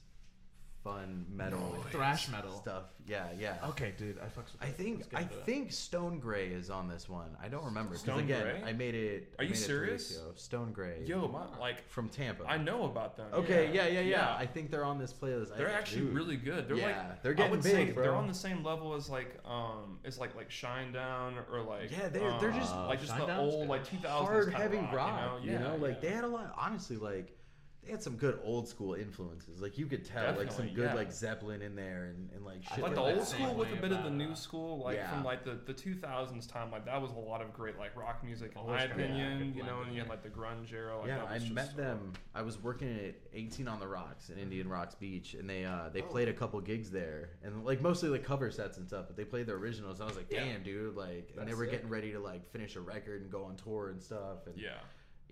fun 0.83 1.25
metal, 1.31 1.77
Thrash 1.91 2.29
metal. 2.29 2.51
stuff. 2.59 2.83
Yeah, 3.07 3.27
yeah. 3.37 3.57
Okay, 3.69 3.93
dude, 3.97 4.17
I 4.19 4.25
fucks 4.25 4.51
with 4.53 4.61
I 4.61 4.67
that. 4.67 4.77
think 4.77 5.03
I 5.13 5.23
that. 5.23 5.45
think 5.45 5.71
Stone 5.71 6.19
Gray 6.19 6.47
is 6.49 6.69
on 6.69 6.87
this 6.87 7.09
one. 7.09 7.29
I 7.43 7.47
don't 7.49 7.65
remember 7.65 7.89
because 7.89 8.01
Stone 8.03 8.19
again 8.19 8.43
Gray? 8.43 8.63
I 8.65 8.73
made 8.73 8.95
it. 8.95 9.33
Are 9.37 9.41
I 9.41 9.43
you 9.43 9.49
made 9.49 9.55
it 9.57 9.57
three 9.57 9.67
serious? 9.67 10.15
ago. 10.17 10.31
Stone 10.35 10.71
Gray. 10.71 11.01
Yo, 11.05 11.27
my, 11.27 11.45
like 11.59 11.87
from 11.89 12.09
Tampa. 12.09 12.45
I 12.47 12.57
know 12.57 12.85
about 12.85 13.17
them. 13.17 13.27
Okay, 13.33 13.71
yeah, 13.73 13.87
yeah, 13.87 13.99
yeah. 14.01 14.01
Yeah. 14.01 14.35
I 14.37 14.45
think 14.45 14.71
they're 14.71 14.85
on 14.85 14.97
this 14.99 15.13
playlist. 15.13 15.55
They're 15.57 15.67
think, 15.67 15.79
actually 15.79 16.01
dude. 16.01 16.13
really 16.13 16.37
good. 16.37 16.67
They're 16.67 16.77
yeah, 16.77 16.85
like 17.09 17.23
they're 17.23 17.31
I 17.33 17.35
getting 17.35 17.51
would 17.51 17.63
big, 17.63 17.71
say 17.71 17.91
bro. 17.91 18.03
they're 18.03 18.15
on 18.15 18.27
the 18.27 18.33
same 18.33 18.63
level 18.63 18.93
as 18.95 19.09
like 19.09 19.37
um 19.45 19.99
it's 20.03 20.17
like 20.19 20.35
like 20.35 20.49
Shinedown 20.49 21.33
or 21.51 21.61
like 21.61 21.91
Yeah, 21.91 22.09
they're- 22.09 22.37
they're 22.39 22.51
just- 22.51 22.73
uh, 22.73 22.87
like 22.87 23.01
just 23.01 23.15
the 23.17 23.23
Shinedown's 23.25 23.53
old 23.53 23.61
good. 23.63 23.69
like 23.69 23.85
2000s 23.87 24.05
hard, 24.05 24.53
heavy 24.53 24.77
rock, 24.77 24.93
rock. 24.93 25.39
you 25.43 25.51
know, 25.51 25.57
You 25.57 25.59
know, 25.59 25.75
Yeah, 25.75 25.81
like 25.87 26.01
they 26.01 26.09
had 26.09 26.23
a 26.23 26.27
lot. 26.27 26.53
Honestly, 26.57 26.97
like 26.97 27.37
they 27.83 27.89
had 27.91 28.03
some 28.03 28.15
good 28.15 28.39
old 28.43 28.67
school 28.67 28.93
influences. 28.93 29.59
Like 29.59 29.75
you 29.77 29.87
could 29.87 30.05
tell, 30.05 30.23
like 30.35 30.51
some 30.51 30.67
Definitely, 30.67 30.69
good 30.75 30.85
yeah. 30.89 30.93
like 30.93 31.11
Zeppelin 31.11 31.63
in 31.63 31.75
there 31.75 32.13
and, 32.15 32.29
and 32.35 32.45
like 32.45 32.63
shit. 32.63 32.83
like 32.83 32.93
the 32.93 33.01
that. 33.03 33.15
old 33.17 33.27
same 33.27 33.41
school 33.41 33.55
with 33.55 33.73
a 33.73 33.75
bit 33.75 33.91
of 33.91 34.03
the 34.03 34.09
new 34.11 34.35
school, 34.35 34.83
like 34.83 34.97
yeah. 34.97 35.09
from 35.09 35.23
like 35.23 35.43
the, 35.43 35.57
the 35.65 35.73
2000s 35.73 36.47
time, 36.47 36.71
like 36.71 36.85
that 36.85 37.01
was 37.01 37.09
a 37.11 37.15
lot 37.15 37.41
of 37.41 37.51
great 37.53 37.79
like 37.79 37.95
rock 37.97 38.23
music 38.23 38.51
in 38.51 38.57
Always 38.59 38.81
my 38.81 38.87
got, 38.87 38.97
yeah, 38.99 39.03
opinion. 39.05 39.37
good 39.39 39.55
you 39.55 39.63
know, 39.63 39.69
blend 39.77 39.85
and 39.87 39.93
you 39.95 40.01
had 40.01 40.09
there. 40.09 40.15
like 40.17 40.23
the 40.23 40.29
grunge 40.29 40.71
era. 40.73 40.97
Like, 40.99 41.07
yeah, 41.07 41.17
that 41.17 41.27
I 41.27 41.33
was 41.33 41.43
just, 41.43 41.55
met 41.55 41.75
them. 41.75 42.13
I 42.35 42.43
was 42.43 42.61
working 42.61 42.99
at 42.99 43.15
18 43.33 43.67
on 43.67 43.79
the 43.79 43.87
Rocks 43.87 44.29
in 44.29 44.37
Indian 44.37 44.69
Rocks 44.69 44.93
Beach, 44.93 45.33
and 45.33 45.49
they 45.49 45.65
uh, 45.65 45.71
Oh. 45.85 45.89
they 45.91 46.03
played 46.03 46.27
a 46.27 46.33
couple 46.33 46.61
gigs 46.61 46.91
there, 46.91 47.29
and 47.43 47.65
like 47.65 47.81
mostly 47.81 48.09
like 48.09 48.23
cover 48.23 48.51
sets 48.51 48.77
and 48.77 48.87
stuff. 48.87 49.05
But 49.07 49.17
they 49.17 49.25
played 49.25 49.47
the 49.47 49.53
originals. 49.53 49.99
And 49.99 50.03
I 50.03 50.07
was 50.07 50.17
like, 50.17 50.27
Yeah. 50.31 50.45
damn, 50.45 50.61
dude, 50.61 50.95
like, 50.95 51.31
and 51.35 51.41
they 51.41 51.45
That's 51.45 51.57
were 51.57 51.63
sick. 51.65 51.71
getting 51.71 51.89
ready 51.89 52.11
to 52.11 52.19
like 52.19 52.47
finish 52.51 52.75
a 52.75 52.81
record 52.81 53.23
and 53.23 53.31
go 53.31 53.43
on 53.45 53.55
tour 53.55 53.89
and 53.89 53.99
stuff. 54.03 54.45
And 54.45 54.55
Yeah. 54.55 54.75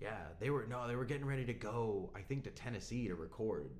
Yeah, 0.00 0.16
they 0.38 0.50
were 0.50 0.66
no, 0.66 0.88
they 0.88 0.96
were 0.96 1.04
getting 1.04 1.26
ready 1.26 1.44
to 1.44 1.52
go. 1.52 2.10
I 2.16 2.20
think 2.20 2.44
to 2.44 2.50
Tennessee 2.50 3.08
to 3.08 3.14
record 3.14 3.70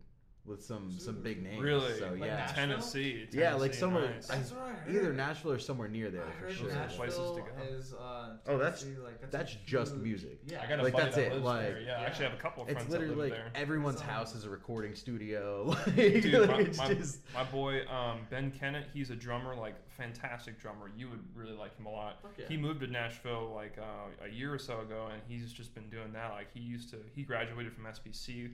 with 0.50 0.62
some 0.64 0.90
some 0.98 1.22
big 1.22 1.42
names. 1.42 1.62
Really? 1.62 1.94
So 1.98 2.10
Like 2.10 2.20
yeah, 2.20 2.36
Nashville? 2.36 2.54
Tennessee, 2.66 3.26
Yeah, 3.32 3.54
like 3.54 3.72
somewhere 3.72 4.10
nice. 4.10 4.28
I- 4.30 4.36
That's 4.36 4.50
what 4.52 4.62
I 4.62 4.70
heard. 4.72 4.94
either 4.96 5.12
Nashville 5.12 5.52
or 5.52 5.58
somewhere 5.58 5.88
near 5.88 6.10
there 6.10 6.24
I 6.24 6.32
for 6.32 6.46
heard 6.46 6.54
sure. 6.56 6.68
Nashville 6.72 6.96
Places 6.98 7.18
to 7.36 7.40
go. 7.42 7.76
is. 7.76 7.94
Uh, 7.94 8.36
Oh, 8.46 8.58
that's 8.58 8.84
like, 8.84 9.20
that's, 9.20 9.32
that's 9.32 9.54
just 9.64 9.92
huge- 9.92 10.02
music. 10.02 10.40
Yeah, 10.46 10.62
I 10.62 10.66
got 10.68 10.80
a 10.80 10.82
like 10.82 10.92
buddy 10.92 11.04
that's 11.04 11.16
that 11.16 11.26
it. 11.26 11.32
lives 11.34 11.44
Like 11.44 11.60
there. 11.62 11.80
Yeah, 11.80 12.00
I 12.00 12.04
actually 12.04 12.24
have 12.26 12.34
a 12.34 12.42
couple 12.42 12.62
of 12.64 12.68
it's 12.68 12.76
friends 12.76 12.92
that 12.92 12.98
literally 13.00 13.20
live 13.22 13.30
like 13.30 13.38
there. 13.54 13.62
everyone's 13.62 14.00
house 14.00 14.34
is 14.34 14.44
a 14.44 14.50
recording 14.50 14.94
studio. 14.94 15.74
Like, 15.86 15.94
Dude, 15.96 16.48
like, 16.48 16.76
my, 16.76 16.88
my, 16.88 16.94
just 16.94 17.20
my 17.32 17.44
boy 17.52 17.86
um, 17.88 18.20
Ben 18.30 18.50
Kennett, 18.50 18.86
he's 18.92 19.10
a 19.10 19.14
drummer, 19.16 19.54
like 19.54 19.74
fantastic 19.88 20.58
drummer. 20.60 20.90
You 20.96 21.08
would 21.10 21.22
really 21.34 21.52
like 21.56 21.76
him 21.78 21.86
a 21.86 21.90
lot. 21.90 22.18
Fuck 22.22 22.32
yeah. 22.38 22.46
He 22.48 22.56
moved 22.56 22.80
to 22.80 22.86
Nashville 22.86 23.52
like 23.54 23.76
uh, 23.78 24.24
a 24.24 24.28
year 24.28 24.52
or 24.52 24.58
so 24.58 24.80
ago, 24.80 25.08
and 25.12 25.20
he's 25.28 25.52
just 25.52 25.74
been 25.74 25.88
doing 25.90 26.12
that. 26.14 26.30
Like 26.32 26.48
he 26.52 26.60
used 26.60 26.90
to, 26.90 26.96
he 27.14 27.22
graduated 27.22 27.72
from 27.72 27.84
SPC, 27.84 28.50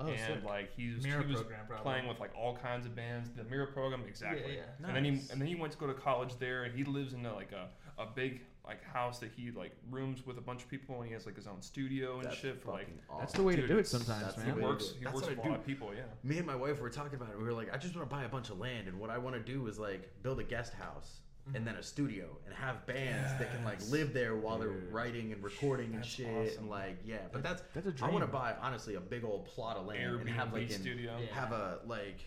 Oh, 0.00 0.08
and 0.08 0.18
sick. 0.40 0.44
like 0.44 0.74
he 0.76 0.94
was, 0.94 1.04
MIRA 1.04 1.22
he 1.22 1.32
was 1.32 1.40
program, 1.42 1.60
probably. 1.66 1.82
playing 1.82 2.08
with 2.08 2.20
like 2.20 2.30
all 2.36 2.56
kinds 2.56 2.86
of 2.86 2.94
bands. 2.94 3.30
The 3.36 3.44
MIRA 3.44 3.68
program, 3.68 4.02
exactly. 4.06 4.54
yeah. 4.56 4.86
And 4.86 4.96
then 4.96 5.04
he 5.04 5.10
and 5.30 5.40
then 5.40 5.46
he 5.46 5.54
went 5.54 5.72
to 5.72 5.78
go 5.78 5.86
to 5.86 5.94
college 5.94 6.32
there, 6.38 6.64
and 6.64 6.74
he 6.74 6.84
lives 6.84 7.12
in 7.12 7.24
a, 7.26 7.34
like 7.34 7.52
a, 7.52 7.68
a 8.00 8.06
big 8.06 8.40
like 8.66 8.84
house 8.84 9.18
that 9.18 9.30
he 9.36 9.50
like 9.50 9.72
rooms 9.90 10.24
with 10.26 10.38
a 10.38 10.40
bunch 10.40 10.62
of 10.62 10.68
people, 10.68 10.96
and 11.00 11.06
he 11.06 11.12
has 11.12 11.26
like 11.26 11.36
his 11.36 11.46
own 11.46 11.60
studio 11.60 12.16
and 12.16 12.24
That's 12.24 12.36
shit 12.36 12.62
for 12.62 12.72
like. 12.72 12.86
fucking 12.86 13.18
That's 13.18 13.32
the 13.32 13.42
way 13.42 13.56
to 13.56 13.66
do 13.66 13.78
it 13.78 13.86
sometimes, 13.86 14.22
that's 14.22 14.36
man. 14.38 14.46
He 14.46 14.52
works. 14.52 14.94
He 14.98 15.04
That's 15.04 15.14
works 15.14 15.26
what 15.28 15.36
with 15.36 15.44
I 15.44 15.48
a 15.48 15.50
lot 15.50 15.58
of 15.60 15.66
people. 15.66 15.90
Yeah. 15.94 16.02
me 16.22 16.38
and 16.38 16.46
my 16.46 16.56
wife 16.56 16.80
were 16.80 16.90
talking 16.90 17.14
about 17.14 17.30
it. 17.30 17.38
We 17.38 17.44
were 17.44 17.52
like, 17.52 17.72
I 17.74 17.78
just 17.78 17.94
want 17.96 18.08
to 18.08 18.14
buy 18.14 18.24
a 18.24 18.28
bunch 18.28 18.50
of 18.50 18.58
land, 18.58 18.88
and 18.88 18.98
what 18.98 19.10
I 19.10 19.18
want 19.18 19.34
to 19.36 19.42
do 19.42 19.66
is 19.66 19.78
like 19.78 20.10
build 20.22 20.40
a 20.40 20.44
guest 20.44 20.72
house 20.74 21.20
and 21.54 21.66
then 21.66 21.74
a 21.76 21.82
studio 21.82 22.26
and 22.46 22.54
have 22.54 22.86
bands 22.86 23.30
that 23.38 23.52
can 23.54 23.64
like 23.64 23.78
live 23.90 24.12
there 24.12 24.36
while 24.36 24.58
they're 24.58 24.68
writing 24.90 25.32
and 25.32 25.42
recording 25.42 25.94
and 25.94 26.04
shit 26.04 26.26
awesome. 26.28 26.58
and 26.62 26.70
like 26.70 26.98
yeah. 27.04 27.18
But 27.32 27.42
that's 27.42 27.62
That's 27.74 28.00
a 28.00 28.04
I 28.04 28.10
want 28.10 28.22
to 28.24 28.30
buy 28.30 28.54
honestly 28.60 28.94
a 28.94 29.00
big 29.00 29.24
old 29.24 29.46
plot 29.46 29.76
of 29.76 29.86
land 29.86 30.20
and 30.20 30.28
have 30.30 30.52
like 30.52 30.70
an, 30.70 30.80
studio. 30.80 31.12
Yeah. 31.20 31.34
have 31.40 31.52
a 31.52 31.78
like. 31.86 32.20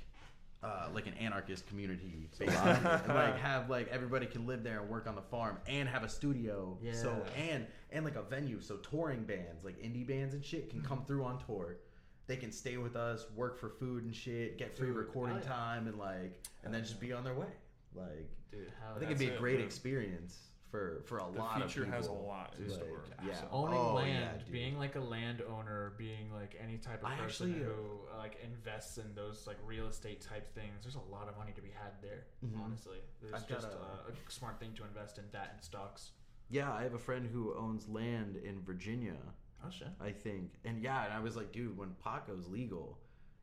Uh, 0.62 0.88
like 0.94 1.08
an 1.08 1.14
anarchist 1.16 1.68
community, 1.68 2.30
basically, 2.40 2.70
and 2.70 3.08
like 3.10 3.38
have 3.38 3.70
like 3.70 3.90
everybody 3.90 4.26
can 4.26 4.48
live 4.48 4.64
there 4.64 4.80
and 4.80 4.90
work 4.90 5.08
on 5.08 5.14
the 5.16 5.22
farm, 5.22 5.58
and 5.68 5.90
have 5.90 6.04
a 6.04 6.08
studio. 6.08 6.78
So 6.94 7.22
Yeah. 7.36 7.44
and 7.44 7.68
and 7.92 8.06
like 8.06 8.16
a 8.16 8.22
venue, 8.22 8.62
so 8.62 8.78
touring 8.78 9.24
bands, 9.26 9.66
like 9.66 9.78
indie 9.82 10.08
bands 10.08 10.34
and 10.34 10.42
shit, 10.42 10.70
can 10.70 10.80
Mm-hmm. 10.80 10.88
come 10.88 11.04
through 11.04 11.26
on 11.26 11.38
tour. 11.46 11.80
They 12.28 12.38
can 12.38 12.50
stay 12.54 12.78
with 12.78 12.96
us, 12.96 13.26
work 13.36 13.60
for 13.60 13.72
food 13.72 14.06
and 14.06 14.16
shit, 14.16 14.58
get 14.58 14.74
free 14.78 14.88
Dude, 14.88 14.96
recording 14.96 15.36
hell 15.36 15.44
yeah. 15.44 15.54
time, 15.54 15.88
and 15.88 15.98
like, 16.00 16.40
and 16.64 16.74
then 16.74 16.82
just 16.82 17.02
be 17.02 17.12
on 17.12 17.26
their 17.26 17.34
way. 17.36 17.48
Like, 17.94 18.30
Dude, 18.54 18.72
I 18.96 19.00
think 19.00 19.12
it'd 19.12 19.20
be 19.20 19.30
a 19.34 19.38
great 19.40 19.58
bro. 19.58 19.66
experience 19.66 20.40
for 20.70 21.02
for 21.06 21.18
a 21.20 21.32
The 21.32 21.40
lot 21.40 21.62
of 21.62 21.68
people. 21.68 21.68
future 21.70 21.82
people. 21.86 21.98
has 21.98 22.08
a 22.08 22.12
lot 22.12 22.54
in 22.58 22.66
Like, 22.68 22.74
store. 22.76 23.04
Yeah, 23.26 23.42
owning 23.52 23.78
Oh, 23.80 23.94
land, 23.96 24.44
yeah, 24.46 24.52
being 24.52 24.78
like 24.78 24.96
a 24.96 25.00
landowner, 25.00 25.94
being 25.98 26.32
like 26.34 26.56
any 26.60 26.78
type 26.78 27.02
of 27.04 27.06
I 27.10 27.16
person 27.18 27.52
actually, 27.52 27.64
uh, 27.66 27.68
who 27.70 28.00
uh, 28.14 28.18
like 28.18 28.40
invests 28.44 28.98
in 28.98 29.14
those 29.16 29.46
like 29.48 29.58
real 29.66 29.88
estate 29.88 30.22
type 30.22 30.54
things. 30.54 30.84
There's 30.84 30.96
a 30.96 31.12
lot 31.12 31.28
of 31.30 31.38
money 31.38 31.52
to 31.54 31.62
be 31.62 31.70
had 31.70 31.94
there. 32.02 32.26
Mhm. 32.46 32.60
Honestly, 32.60 33.00
there's 33.22 33.34
I've 33.34 33.48
got 33.48 33.62
just 33.62 33.68
a- 33.74 33.80
uh, 33.80 34.12
a 34.28 34.32
smart 34.32 34.60
thing 34.60 34.74
to 34.76 34.84
invest 34.84 35.18
in 35.18 35.26
that 35.32 35.52
and 35.54 35.64
stocks. 35.64 36.12
Yeah, 36.50 36.72
I 36.72 36.84
have 36.84 36.94
a 36.94 37.00
friend 37.00 37.26
who 37.28 37.56
owns 37.56 37.88
land 37.88 38.36
in 38.38 38.62
Virginia, 38.62 39.18
Oh 39.66 39.70
shit. 39.70 39.88
I 40.00 40.12
think, 40.12 40.54
and 40.66 40.82
yeah, 40.82 41.06
and 41.06 41.14
I 41.14 41.20
was 41.20 41.36
like, 41.36 41.52
dude, 41.52 41.78
when 41.78 41.92
pot 41.96 42.28
goes 42.28 42.48
legal. 42.48 43.00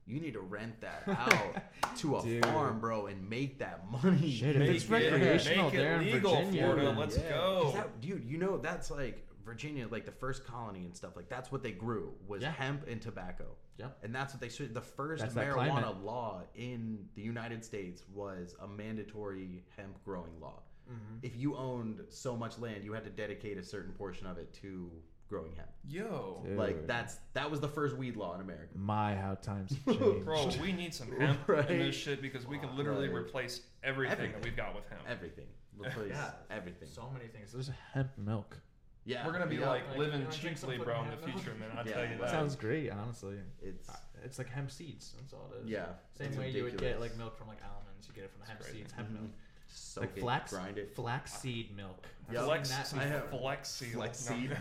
You 0.07 0.21
need 0.21 0.33
to 0.35 0.41
rent 0.41 0.81
that 0.81 1.05
out 1.07 1.57
to 1.99 2.17
a 2.19 2.23
Dude. 2.23 2.45
farm, 2.47 2.81
bro, 2.81 3.07
and 3.07 3.29
make 3.31 3.59
that 3.61 3.85
money. 3.91 4.31
Shit, 4.33 4.57
if 4.57 4.59
Make 4.61 4.71
it's 4.71 4.85
it- 4.85 4.91
recreational 4.91 5.65
make 5.67 5.75
it 5.75 5.77
there 5.77 6.01
in 6.01 6.13
legal, 6.13 6.35
Virginia, 6.37 6.63
Florida. 6.63 6.87
then- 6.87 6.97
Let's 6.97 7.17
Yeah, 7.17 7.23
'cause 7.31 7.73
go. 7.73 7.73
that- 7.79 8.01
dude. 8.01 8.25
You 8.25 8.39
know 8.39 8.59
that's 8.59 8.91
like 8.91 9.27
Virginia, 9.45 9.87
like 9.89 10.05
the 10.07 10.13
first 10.13 10.45
colony 10.45 10.85
and 10.85 10.97
stuff. 10.97 11.17
Like 11.17 11.29
that's 11.29 11.51
what 11.53 11.63
they 11.63 11.73
grew 11.73 12.15
was 12.27 12.43
Yeah. 12.43 12.51
hemp 12.53 12.87
and 12.89 13.01
tobacco. 13.01 13.57
Yep. 13.79 13.99
And 14.05 14.15
that's 14.15 14.35
what 14.35 14.41
they 14.41 14.49
should. 14.49 14.75
The 14.75 14.81
first 14.81 15.23
That's 15.23 15.35
that 15.35 15.47
marijuana 15.49 15.81
climate. 15.83 16.05
law 16.05 16.43
in 16.55 17.09
the 17.15 17.23
United 17.23 17.65
States 17.65 18.03
was 18.13 18.55
a 18.61 18.69
mandatory 18.69 19.65
hemp 19.77 20.03
growing 20.05 20.39
law. 20.41 20.63
Mm-hmm. 20.91 21.19
If 21.23 21.37
you 21.37 21.57
owned 21.57 22.03
so 22.11 22.37
much 22.37 22.59
land, 22.59 22.85
you 22.85 22.93
had 22.93 23.05
to 23.05 23.11
dedicate 23.11 23.57
a 23.59 23.63
certain 23.63 23.93
portion 23.93 24.27
of 24.27 24.37
it 24.39 24.53
to 24.55 24.91
growing 25.31 25.53
hemp. 25.57 25.69
Yo, 25.89 26.45
Like 26.57 26.87
that's 26.87 27.19
that 27.33 27.51
was 27.51 27.61
the 27.61 27.69
first 27.69 27.97
weed 27.97 28.17
law 28.17 28.35
in 28.35 28.41
America. 28.43 28.67
My 28.75 29.15
how 29.15 29.35
times 29.37 29.75
have 29.87 29.99
changed. 29.99 30.25
bro, 30.27 30.51
we 30.61 30.73
need 30.73 30.93
some 30.93 31.11
hemp 31.19 31.49
Right. 31.49 31.71
in 31.71 31.79
this 31.79 31.95
shit 31.95 32.21
because 32.21 32.47
we 32.47 32.59
can 32.59 32.77
literally 32.77 33.09
Right. 33.09 33.17
replace 33.25 33.63
everything, 33.83 34.13
Everything. 34.13 34.33
that 34.35 34.45
we've 34.45 34.57
got 34.57 34.75
with 34.75 34.87
hemp. 34.91 35.03
Everything. 35.09 35.47
Replace 35.79 36.11
Yeah. 36.11 36.33
everything. 36.51 36.89
So 36.89 37.09
many 37.11 37.29
things. 37.29 37.53
There's 37.53 37.71
hemp 37.95 38.11
milk. 38.19 38.59
yeah. 39.07 39.25
We're 39.25 39.33
gonna 39.33 39.47
be 39.47 39.57
yeah. 39.57 39.69
like 39.71 39.89
Like, 39.89 39.99
living 39.99 40.21
you 40.21 40.27
wanna 40.27 40.39
drink 40.39 40.59
some 40.59 40.71
cheaply, 40.71 40.85
bro, 40.85 40.99
in 40.99 41.05
the 41.05 41.11
hemp 41.13 41.27
milk? 41.27 41.39
future, 41.41 41.55
man. 41.59 41.71
I'll 41.79 41.87
Yeah, 41.87 41.93
tell 41.95 42.03
you 42.03 42.09
that 42.11 42.21
that. 42.23 42.31
Sounds 42.31 42.57
great, 42.57 42.91
honestly. 42.91 43.39
It's 43.63 43.89
It's 44.25 44.37
like 44.39 44.51
hemp 44.51 44.71
seeds. 44.71 45.15
That's 45.19 45.33
all 45.33 45.51
it 45.57 45.65
is. 45.65 45.71
yeah. 45.71 45.87
Same 46.19 46.29
it's 46.29 46.37
way 46.37 46.51
you 46.51 46.65
would 46.65 46.77
get 46.77 47.01
like 47.01 47.17
milk 47.17 47.37
from 47.39 47.47
like 47.49 47.63
almonds. 47.65 48.07
You 48.09 48.15
get 48.15 48.25
it 48.25 48.31
from 48.33 48.43
hemp 48.47 48.61
crazy. 48.61 48.79
seeds, 48.79 48.93
hemp 48.93 49.11
milk. 49.11 49.25
Mm-hmm. 49.25 49.35
Soak 49.73 50.03
like 50.05 50.17
it, 50.17 50.21
flax, 50.21 50.53
grind 50.53 50.79
it. 50.79 50.95
flaxseed 50.95 51.77
milk. 51.77 52.07
Yep. 52.33 52.45
Flex, 52.45 52.69
That- 52.71 52.95
I 53.01 53.05
have- 53.07 53.31
flex 53.31 53.69
seal. 53.71 53.89
Flex 53.99 54.19
seed. 54.19 54.57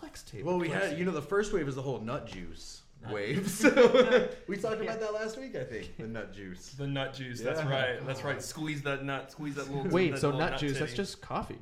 Flex 0.00 0.22
tape. 0.30 0.44
Well, 0.44 0.58
we 0.58 0.68
had, 0.68 0.98
you 0.98 1.04
know, 1.04 1.10
the 1.12 1.22
first 1.22 1.52
wave 1.52 1.66
is 1.68 1.74
the 1.74 1.82
whole 1.82 2.00
nut 2.00 2.26
juice 2.28 2.82
Nut- 3.02 3.12
wave. 3.12 3.48
So 3.50 3.68
we 4.46 4.56
talked 4.56 4.76
Yeah. 4.82 4.90
about 4.90 5.00
that 5.00 5.12
last 5.14 5.36
week, 5.38 5.56
I 5.56 5.64
think. 5.64 5.96
The 5.96 6.06
nut 6.06 6.32
juice. 6.32 6.74
The 6.78 6.86
nut 6.86 7.12
juice. 7.14 7.40
That's 7.40 7.60
Yeah. 7.60 7.68
right. 7.70 8.06
That's 8.06 8.22
right. 8.22 8.40
Squeeze 8.40 8.82
that 8.82 9.04
nut. 9.04 9.32
Squeeze 9.32 9.56
that 9.56 9.68
little. 9.72 9.90
Wait, 9.90 10.12
that 10.12 10.20
so 10.20 10.28
little 10.28 10.40
nut 10.40 10.58
juice? 10.60 10.78
That's 10.78 10.94
just 10.94 11.20
coffee. 11.20 11.58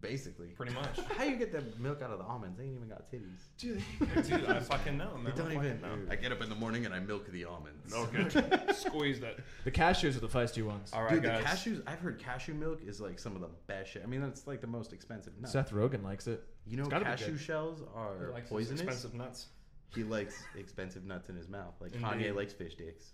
Basically. 0.00 0.48
pretty 0.48 0.72
much. 0.74 0.98
How 1.16 1.24
you 1.24 1.36
get 1.36 1.52
the 1.52 1.62
milk 1.80 2.02
out 2.02 2.10
of 2.10 2.18
the 2.18 2.24
almonds? 2.24 2.58
They 2.58 2.64
ain't 2.64 2.76
even 2.76 2.88
got 2.88 3.10
titties. 3.12 3.42
Dude, 3.58 3.82
dude, 4.26 4.46
I 4.48 4.58
fucking 4.60 4.96
know, 4.96 5.14
man. 5.16 5.24
They 5.26 5.30
don't 5.42 5.50
I 5.50 5.54
fucking 5.54 5.68
even. 5.68 5.80
know. 5.82 5.96
I 6.10 6.16
get 6.16 6.32
up 6.32 6.40
in 6.42 6.48
the 6.48 6.54
morning 6.54 6.86
and 6.86 6.94
I 6.94 6.98
milk 7.00 7.30
the 7.30 7.44
almonds. 7.44 7.92
Good. 8.12 8.74
Squeeze 8.74 9.20
that. 9.20 9.36
The 9.64 9.70
cashews 9.70 10.16
are 10.16 10.20
the 10.20 10.28
feisty 10.28 10.64
ones. 10.64 10.90
All 10.92 11.02
right, 11.02 11.12
Dude, 11.12 11.24
guys. 11.24 11.42
the 11.64 11.70
cashews. 11.70 11.82
I've 11.86 12.00
heard 12.00 12.18
cashew 12.18 12.54
milk 12.54 12.80
is 12.86 13.00
like 13.00 13.18
some 13.18 13.34
of 13.34 13.42
the 13.42 13.50
best 13.66 13.92
shit. 13.92 14.02
I 14.02 14.06
mean, 14.06 14.20
that's 14.22 14.46
like 14.46 14.60
the 14.60 14.66
most 14.66 14.92
expensive 14.92 15.34
nut. 15.40 15.50
Seth 15.50 15.70
Rogen 15.72 16.02
likes 16.02 16.26
it. 16.26 16.42
you 16.66 16.76
know, 16.76 16.84
gotta 16.86 17.04
be 17.04 17.10
cashew 17.10 17.32
good. 17.32 17.40
shells 17.40 17.80
He 17.80 17.86
are 17.94 18.30
likes 18.32 18.48
his 18.48 18.50
poisonous. 18.50 18.80
expensive 18.80 19.14
nuts. 19.14 19.46
He 19.94 20.04
likes 20.04 20.42
expensive 20.58 21.04
nuts 21.04 21.28
in 21.28 21.36
his 21.36 21.48
mouth. 21.48 21.74
Like 21.80 21.92
Indeed. 21.94 22.06
Kanye 22.32 22.34
likes 22.34 22.52
fish 22.54 22.74
dicks. 22.76 23.12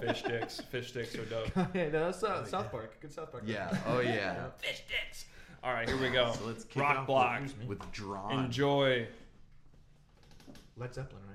Fish 0.00 0.18
sticks. 0.20 0.60
Fish 0.60 0.88
sticks 0.88 1.14
are 1.14 1.24
dope. 1.26 1.50
yeah, 1.74 1.88
that's 1.90 2.24
uh, 2.24 2.40
Oh, 2.42 2.48
South 2.48 2.64
yeah. 2.64 2.70
Park. 2.70 3.00
Good 3.00 3.12
South 3.12 3.30
Park. 3.30 3.44
Yeah. 3.46 3.76
Oh 3.86 4.00
yeah. 4.00 4.46
Fish 4.58 4.82
sticks. 4.86 5.26
All 5.64 5.72
right, 5.72 5.88
here 5.88 5.96
we 5.96 6.08
go. 6.10 6.32
So 6.32 6.44
let's 6.46 6.64
kick 6.64 6.82
Rock 6.82 7.06
block. 7.06 7.40
with, 7.40 7.68
with 7.68 7.92
drawn. 7.92 8.44
Enjoy. 8.46 9.06
Led 10.76 10.92
Zeppelin, 10.94 11.22
right? 11.28 11.31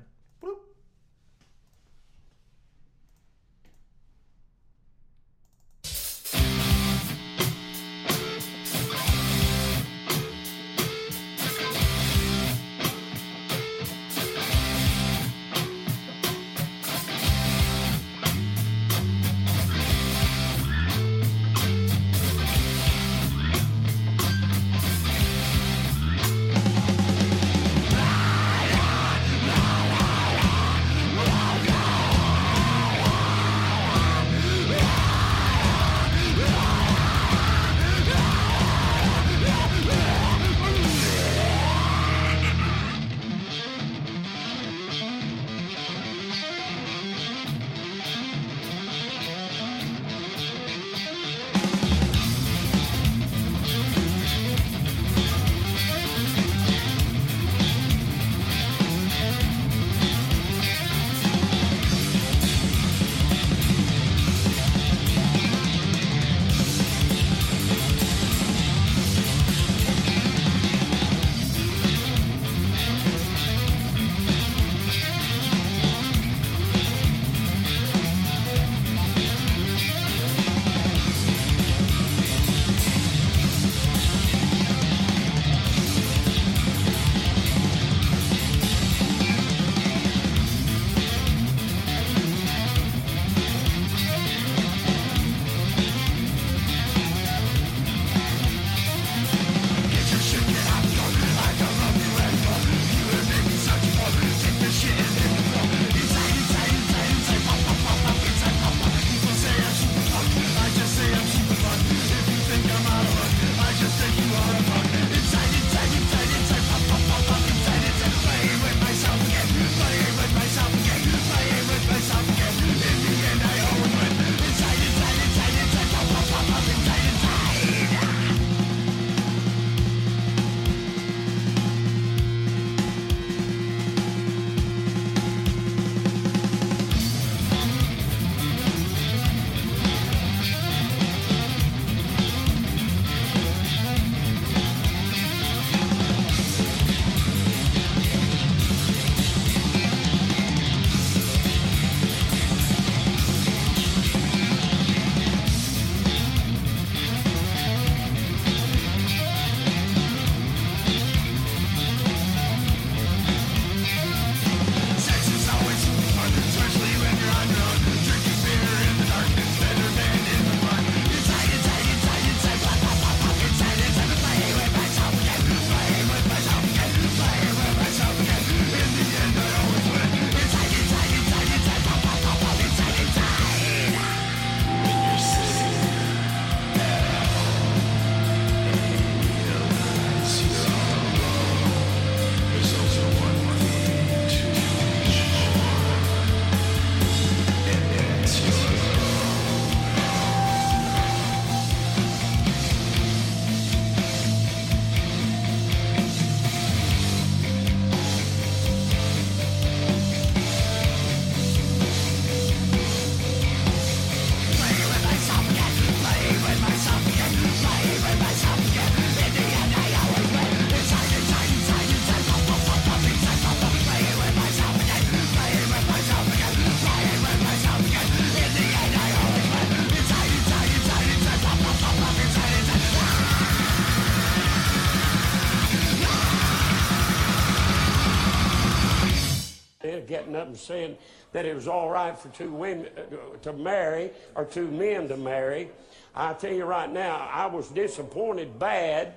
up 240.38 240.48
and 240.48 240.58
saying 240.58 240.98
that 241.34 241.46
it 241.46 241.56
was 241.56 241.68
all 241.68 241.90
right 241.90 242.18
for 242.18 242.30
two 242.30 242.52
women 242.52 242.88
uh, 242.98 243.38
to 243.42 243.54
marry 243.54 244.12
or 244.36 244.46
two 244.46 244.68
men 244.68 245.08
to 245.10 245.18
marry. 245.18 245.70
I 246.16 246.34
tell 246.34 246.54
you 246.54 246.66
right 246.66 246.92
now, 246.92 247.30
I 247.32 247.48
was 247.48 247.70
disappointed 247.70 248.58
bad. 248.58 249.14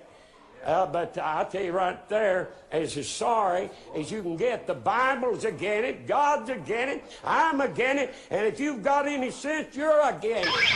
Uh, 0.64 0.84
but 0.84 1.16
I 1.16 1.44
tell 1.44 1.62
you 1.62 1.72
right 1.72 2.06
there, 2.10 2.50
as 2.70 3.06
sorry 3.08 3.70
as 3.96 4.10
you 4.10 4.20
can 4.20 4.36
get, 4.36 4.66
the 4.66 4.74
Bible's 4.74 5.46
against 5.46 5.88
it, 5.88 6.06
God's 6.06 6.50
against 6.50 6.96
it, 6.96 7.04
I'm 7.24 7.62
against 7.62 8.02
it, 8.02 8.14
and 8.30 8.46
if 8.46 8.60
you've 8.60 8.82
got 8.82 9.08
any 9.08 9.30
sense, 9.30 9.74
you're 9.74 10.06
against 10.06 10.48
it. 10.48 10.68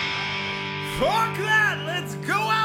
Fuck 0.98 1.36
that! 1.36 1.82
Let's 1.84 2.14
go 2.26 2.32
out! 2.32 2.63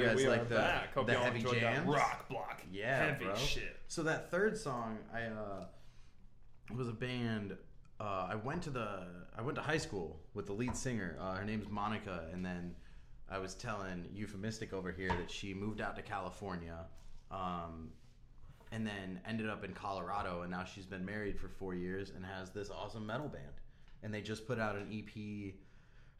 You 0.00 0.06
guys 0.06 0.16
We 0.16 0.26
are 0.26 0.30
like 0.30 0.48
the, 0.48 0.54
back. 0.56 0.94
Hope 0.94 1.06
the 1.06 1.12
y'all 1.14 1.22
heavy 1.24 1.38
enjoyed 1.38 1.54
that 1.56 1.74
jams? 1.76 1.88
rock 1.88 2.28
block. 2.28 2.62
Yeah, 2.72 3.06
Heavy 3.06 3.24
bro. 3.26 3.34
shit. 3.36 3.76
So 3.88 4.02
that 4.04 4.30
third 4.30 4.56
song, 4.56 4.98
I 5.12 5.22
uh, 5.24 5.64
was 6.76 6.88
a 6.88 6.92
band. 6.92 7.56
Uh, 7.98 8.28
I 8.30 8.34
went 8.36 8.62
to 8.62 8.70
the 8.70 9.06
I 9.36 9.42
went 9.42 9.56
to 9.56 9.62
high 9.62 9.78
school 9.78 10.20
with 10.34 10.46
the 10.46 10.52
lead 10.52 10.76
singer. 10.76 11.16
Uh, 11.20 11.34
her 11.36 11.44
name's 11.44 11.68
Monica, 11.68 12.26
and 12.32 12.44
then 12.44 12.74
I 13.30 13.38
was 13.38 13.54
telling 13.54 14.06
Euphemistic 14.12 14.72
over 14.72 14.90
here 14.90 15.08
that 15.10 15.30
she 15.30 15.54
moved 15.54 15.80
out 15.80 15.96
to 15.96 16.02
California, 16.02 16.78
um, 17.30 17.90
and 18.72 18.86
then 18.86 19.20
ended 19.26 19.48
up 19.48 19.64
in 19.64 19.72
Colorado, 19.72 20.42
and 20.42 20.50
now 20.50 20.64
she's 20.64 20.86
been 20.86 21.04
married 21.04 21.38
for 21.38 21.48
four 21.48 21.74
years 21.74 22.10
and 22.14 22.24
has 22.24 22.50
this 22.50 22.70
awesome 22.70 23.06
metal 23.06 23.28
band. 23.28 23.44
And 24.02 24.12
they 24.14 24.20
just 24.22 24.46
put 24.46 24.58
out 24.58 24.76
an 24.76 24.88
EP. 24.90 25.54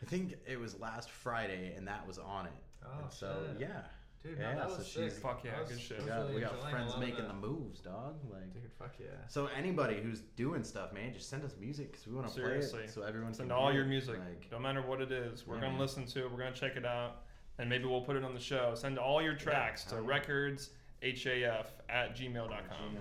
I 0.02 0.06
think 0.06 0.34
it 0.46 0.58
was 0.60 0.78
last 0.78 1.10
Friday, 1.10 1.74
and 1.76 1.86
that 1.88 2.06
was 2.06 2.18
on 2.18 2.46
it. 2.46 2.52
Oh, 2.84 3.02
And 3.04 3.12
so 3.12 3.34
shit. 3.52 3.60
yeah. 3.68 3.82
Dude, 4.22 4.38
no, 4.38 4.44
yeah, 4.50 4.54
that 4.56 4.70
so 4.70 4.76
was 4.76 4.86
she's 4.86 5.14
sick. 5.14 5.22
Fuck 5.22 5.44
yeah, 5.44 5.52
I 5.56 5.60
was- 5.62 5.70
good 5.70 5.80
shit. 5.80 5.96
I 5.98 6.02
we 6.02 6.04
was 6.04 6.08
got, 6.10 6.20
really 6.20 6.34
we 6.34 6.40
got 6.42 6.54
enjoying 6.54 6.70
friends 6.72 6.90
lot 6.92 7.02
of 7.02 7.08
making 7.08 7.28
the 7.28 7.34
moves, 7.34 7.80
dog. 7.80 8.16
Like, 8.30 8.52
Dude, 8.52 8.70
fuck 8.78 8.94
yeah. 8.98 9.06
so 9.28 9.46
anybody 9.46 10.00
who's 10.02 10.20
doing 10.36 10.62
stuff, 10.62 10.92
man, 10.92 11.14
just 11.14 11.30
send 11.30 11.42
us 11.42 11.54
music 11.58 11.90
because 11.92 12.06
we 12.06 12.12
want 12.14 12.28
to 12.28 12.34
play 12.40 12.58
it, 12.58 12.90
so 12.90 13.00
everyone 13.02 13.32
Send 13.32 13.48
can 13.48 13.56
all 13.58 13.68
hear 13.70 13.80
your 13.80 13.86
music, 13.88 14.18
Like, 14.18 14.52
no 14.52 14.58
matter 14.58 14.82
what 14.82 15.00
it 15.00 15.10
is. 15.10 15.46
We're 15.46 15.54
Yeah, 15.54 15.60
gonna 15.62 15.72
man. 15.72 15.80
listen 15.80 16.04
to 16.06 16.20
it. 16.26 16.30
We're 16.30 16.36
gonna 16.38 16.52
check 16.52 16.76
it 16.76 16.84
out, 16.84 17.22
and 17.56 17.70
maybe 17.70 17.84
we'll 17.86 18.02
put 18.02 18.16
it 18.16 18.22
on 18.24 18.34
the 18.34 18.40
show. 18.40 18.74
Send 18.74 18.98
all 18.98 19.22
your 19.22 19.34
tracks 19.34 19.84
to 19.84 20.02
records 20.02 20.68
haf 21.02 21.66
at 21.88 22.14
gmail.com. 22.14 22.98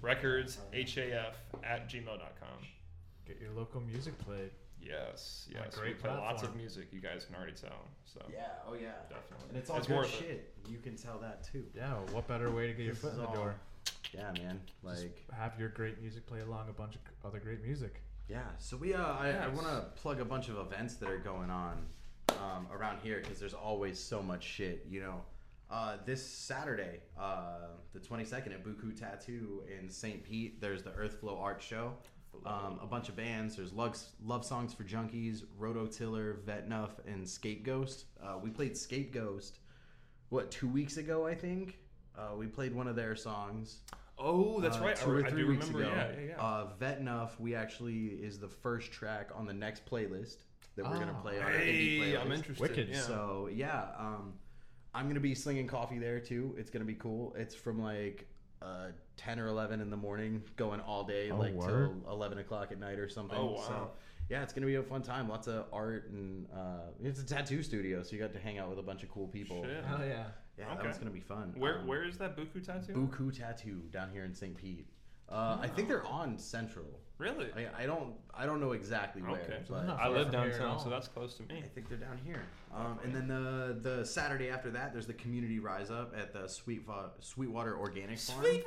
Records 0.00 0.58
haf 0.72 1.34
at 1.62 1.86
gmail.com. 1.90 2.48
Get 3.26 3.38
your 3.40 3.50
local 3.50 3.82
music 3.82 4.16
played. 4.18 4.50
Yes, 4.82 5.46
On 5.54 5.60
a 5.60 5.64
yes. 5.64 5.74
great 5.76 5.96
we 5.96 6.00
play 6.02 6.10
lots 6.10 6.42
of 6.42 6.56
music. 6.56 6.88
You 6.92 7.00
guys 7.00 7.24
can 7.24 7.34
already 7.36 7.52
tell. 7.52 7.86
So 8.04 8.20
yeah, 8.32 8.46
oh 8.66 8.74
yeah, 8.74 8.92
definitely. 9.08 9.48
and 9.50 9.58
it's 9.58 9.70
all 9.70 9.76
It's 9.78 9.86
good 9.86 9.96
worth 9.98 10.14
it. 10.14 10.18
shit. 10.18 10.54
You 10.68 10.78
can 10.78 10.96
tell 10.96 11.18
that 11.18 11.44
too. 11.44 11.64
Yeah, 11.74 11.94
what 12.12 12.26
better 12.26 12.50
way 12.50 12.66
to 12.66 12.72
get 12.72 12.86
your 12.86 12.94
foot 12.94 13.12
in 13.12 13.18
the 13.18 13.26
all- 13.26 13.34
door? 13.34 13.54
Yeah, 14.12 14.32
man. 14.42 14.60
Just 14.66 15.02
Like, 15.04 15.22
have 15.38 15.58
your 15.60 15.68
great 15.68 16.00
music 16.00 16.26
play 16.26 16.40
along 16.40 16.68
a 16.68 16.72
bunch 16.72 16.96
of 16.96 17.00
other 17.24 17.38
great 17.38 17.62
music. 17.64 18.02
yeah. 18.28 18.42
So 18.58 18.76
we, 18.76 18.92
uh, 18.94 19.04
I, 19.04 19.30
I 19.30 19.48
want 19.48 19.66
to 19.68 19.84
plug 19.96 20.20
a 20.20 20.24
bunch 20.24 20.48
of 20.48 20.58
events 20.58 20.94
that 20.96 21.08
are 21.08 21.18
going 21.18 21.48
on 21.50 21.86
um, 22.30 22.66
around 22.72 22.98
here 23.02 23.20
because 23.22 23.38
there's 23.38 23.54
always 23.54 23.98
so 24.00 24.20
much 24.22 24.42
shit. 24.42 24.84
You 24.90 25.00
know, 25.02 25.22
uh, 25.70 25.98
this 26.06 26.24
Saturday, 26.26 26.98
uh, 27.18 27.68
the 27.92 28.00
22nd 28.00 28.48
at 28.52 28.64
Buku 28.64 28.98
Tattoo 28.98 29.62
in 29.80 29.88
St. 29.88 30.24
Pete, 30.24 30.60
there's 30.60 30.82
the 30.82 30.90
Earthflow 30.90 31.40
Art 31.40 31.62
Show. 31.62 31.92
Um, 32.46 32.78
a 32.82 32.86
bunch 32.86 33.08
of 33.08 33.16
bands. 33.16 33.56
There's 33.56 33.72
Lugs, 33.72 34.10
Love 34.24 34.44
Songs 34.44 34.72
for 34.72 34.84
Junkies, 34.84 35.44
Rototiller, 35.60 36.38
Vetnuff, 36.42 36.90
and 37.06 37.28
Scapegoat. 37.28 38.04
Uh, 38.22 38.38
we 38.42 38.50
played 38.50 38.76
Scapegoat, 38.76 39.50
what, 40.30 40.50
two 40.50 40.68
weeks 40.68 40.96
ago, 40.96 41.26
I 41.26 41.34
think? 41.34 41.78
Uh, 42.16 42.36
we 42.36 42.46
played 42.46 42.74
one 42.74 42.86
of 42.88 42.96
their 42.96 43.14
songs. 43.14 43.80
Oh, 44.18 44.60
that's 44.60 44.76
uh, 44.78 44.80
right. 44.80 44.96
Two 44.96 45.10
or 45.10 45.26
I 45.26 45.30
three 45.30 45.42
do 45.42 45.48
weeks 45.48 45.68
remember. 45.68 45.88
ago. 45.88 45.96
Yeah, 46.16 46.20
yeah, 46.20 46.28
yeah. 46.36 46.42
Uh, 46.42 46.66
Vetnuff, 46.80 47.38
we 47.38 47.54
actually 47.54 48.06
is 48.22 48.38
the 48.38 48.48
first 48.48 48.90
track 48.92 49.30
on 49.34 49.46
the 49.46 49.52
next 49.54 49.84
playlist 49.86 50.38
that 50.76 50.84
we're 50.84 50.98
gonna 50.98 51.16
Oh. 51.18 51.22
play 51.22 51.38
on 51.38 51.44
our 51.44 51.50
indie 51.52 51.56
Hey, 51.58 51.98
playlist. 52.12 52.20
I'm 52.20 52.32
interested. 52.32 52.60
Wicked. 52.62 52.88
Yeah. 52.90 53.00
So 53.00 53.48
yeah, 53.52 53.88
um, 53.98 54.34
I'm 54.94 55.08
gonna 55.08 55.20
be 55.20 55.34
slinging 55.34 55.66
coffee 55.66 55.98
there 55.98 56.20
too. 56.20 56.54
It's 56.58 56.70
gonna 56.70 56.84
be 56.84 56.94
cool. 56.94 57.34
It's 57.38 57.54
from 57.54 57.80
like 57.82 58.26
uh, 58.62 58.88
10 59.16 59.38
or 59.40 59.46
11 59.48 59.80
in 59.80 59.90
the 59.90 59.96
morning, 59.96 60.42
going 60.56 60.80
all 60.80 61.04
day, 61.04 61.30
Oh, 61.30 61.36
like 61.38 61.54
word. 61.54 62.02
till 62.04 62.12
11 62.12 62.38
o'clock 62.38 62.72
at 62.72 62.78
night 62.78 62.98
or 62.98 63.08
something. 63.08 63.38
Oh, 63.38 63.52
wow. 63.52 63.62
So 63.66 63.90
yeah, 64.28 64.42
it's 64.42 64.52
gonna 64.52 64.66
be 64.66 64.76
a 64.76 64.82
fun 64.82 65.02
time. 65.02 65.28
Lots 65.28 65.48
of 65.48 65.64
art 65.72 66.10
and 66.10 66.46
uh, 66.54 66.90
it's 67.02 67.20
a 67.20 67.24
tattoo 67.26 67.62
studio, 67.62 68.02
so 68.02 68.14
you 68.14 68.20
got 68.22 68.32
to 68.32 68.38
hang 68.38 68.58
out 68.58 68.68
with 68.68 68.78
a 68.78 68.82
bunch 68.82 69.02
of 69.02 69.10
cool 69.10 69.26
people. 69.28 69.64
Shit. 69.64 69.84
Oh 69.88 70.02
yeah. 70.04 70.24
Yeah, 70.58 70.66
that 70.68 70.76
Okay. 70.78 70.84
one's 70.84 70.98
gonna 70.98 71.10
be 71.10 71.20
fun. 71.20 71.54
Where 71.56 71.78
Um, 71.80 71.86
where 71.86 72.04
is 72.04 72.18
that 72.18 72.36
Buku 72.36 72.62
tattoo? 72.64 72.92
Buku 72.92 73.36
Tattoo 73.36 73.80
down 73.90 74.10
here 74.10 74.24
in 74.24 74.34
St. 74.34 74.54
Pete. 74.56 74.86
Uh, 75.28 75.58
I 75.60 75.68
think 75.68 75.88
they're 75.88 76.06
on 76.06 76.36
Central. 76.38 77.00
Really? 77.20 77.48
I, 77.54 77.82
I 77.82 77.86
don't 77.86 78.14
I 78.34 78.46
don't 78.46 78.60
know 78.60 78.72
exactly 78.72 79.20
where. 79.22 79.40
Okay. 79.42 79.58
but 79.68 79.88
I 79.88 80.08
live 80.08 80.30
from 80.30 80.40
here 80.42 80.52
at 80.52 80.58
downtown, 80.58 80.80
so 80.80 80.88
that's 80.88 81.06
close 81.08 81.34
to 81.34 81.42
me. 81.42 81.62
I 81.64 81.68
think 81.68 81.88
they're 81.88 81.98
down 81.98 82.18
here. 82.24 82.42
Um, 82.74 82.98
and 83.04 83.14
then 83.14 83.28
the 83.28 83.78
the 83.80 84.04
Saturday 84.06 84.48
after 84.50 84.70
that, 84.70 84.92
there's 84.92 85.06
the 85.06 85.12
community 85.24 85.58
rise 85.58 85.90
up 85.90 86.14
at 86.18 86.32
the 86.32 86.48
Sweet 86.48 86.82
Sweetwater 87.20 87.76
Organic 87.78 88.18
Farm. 88.18 88.40
Sweetwater. 88.40 88.66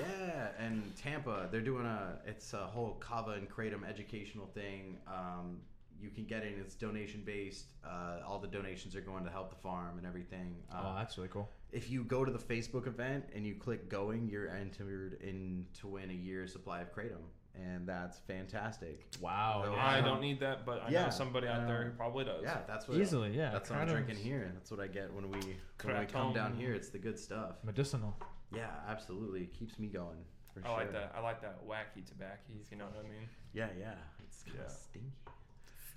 Yeah, 0.00 0.48
and 0.58 0.82
Tampa, 0.96 1.48
they're 1.50 1.60
doing 1.60 1.84
a 1.84 2.18
it's 2.26 2.54
a 2.54 2.64
whole 2.74 2.94
kava 2.98 3.32
and 3.32 3.48
kratom 3.50 3.86
educational 3.86 4.46
thing. 4.46 4.96
Um, 5.06 5.58
you 6.00 6.08
can 6.08 6.24
get 6.24 6.42
in; 6.44 6.54
it's 6.58 6.74
donation 6.74 7.22
based. 7.26 7.66
Uh, 7.84 8.20
all 8.26 8.38
the 8.38 8.48
donations 8.48 8.96
are 8.96 9.00
going 9.02 9.24
to 9.24 9.30
help 9.30 9.50
the 9.50 9.56
farm 9.60 9.98
and 9.98 10.06
everything. 10.06 10.56
Uh, 10.72 10.80
Oh, 10.82 10.94
that's 10.96 11.16
really 11.18 11.28
cool. 11.28 11.48
if 11.72 11.90
you 11.90 12.04
go 12.04 12.24
to 12.24 12.32
the 12.32 12.38
Facebook 12.38 12.86
event 12.86 13.24
and 13.34 13.46
you 13.46 13.54
click 13.54 13.88
going, 13.90 14.28
you're 14.28 14.48
entered 14.48 15.18
in 15.22 15.66
to 15.80 15.86
win 15.86 16.10
a 16.10 16.14
year's 16.14 16.52
supply 16.52 16.80
of 16.80 16.92
kratom, 16.94 17.22
and 17.54 17.86
that's 17.86 18.18
fantastic. 18.20 19.06
Wow. 19.20 19.62
So, 19.66 19.72
yeah. 19.74 19.86
I 19.86 20.00
don't 20.00 20.20
need 20.20 20.40
that, 20.40 20.64
but 20.64 20.82
I 20.84 20.90
Yeah, 20.90 21.04
know 21.04 21.10
somebody 21.10 21.48
out 21.48 21.66
there 21.66 21.82
um, 21.82 21.84
who 21.84 21.90
probably 21.92 22.24
does. 22.24 22.42
Yeah, 22.42 22.58
that's 22.66 22.88
what 22.88 22.96
Easily, 22.98 23.36
yeah, 23.36 23.50
That's 23.50 23.68
what 23.70 23.78
I'm 23.78 23.88
drinking 23.88 24.16
here. 24.16 24.50
That's 24.54 24.70
what 24.70 24.80
I 24.80 24.86
get 24.86 25.12
when 25.12 25.30
we 25.30 25.56
when 25.84 25.98
we 26.00 26.06
come 26.06 26.32
down 26.32 26.54
here. 26.54 26.72
It's 26.74 26.88
the 26.88 26.98
good 26.98 27.18
stuff. 27.18 27.56
Medicinal. 27.64 28.16
Yeah, 28.54 28.70
absolutely. 28.88 29.42
It 29.42 29.52
keeps 29.52 29.78
me 29.78 29.88
going. 29.88 30.18
For 30.54 30.60
I 30.60 30.68
sure. 30.68 30.76
like 30.76 30.92
that. 30.92 31.12
I 31.16 31.20
like 31.20 31.40
that 31.42 31.66
wacky 31.66 32.04
tobacco, 32.06 32.52
you 32.70 32.76
know 32.76 32.84
what 32.84 32.98
I 33.04 33.08
mean. 33.08 33.28
Yeah, 33.54 33.68
yeah. 33.78 33.94
It's 34.22 34.42
kind 34.42 34.58
Yeah. 34.58 34.64
of 34.66 34.70
stinky. 34.70 35.12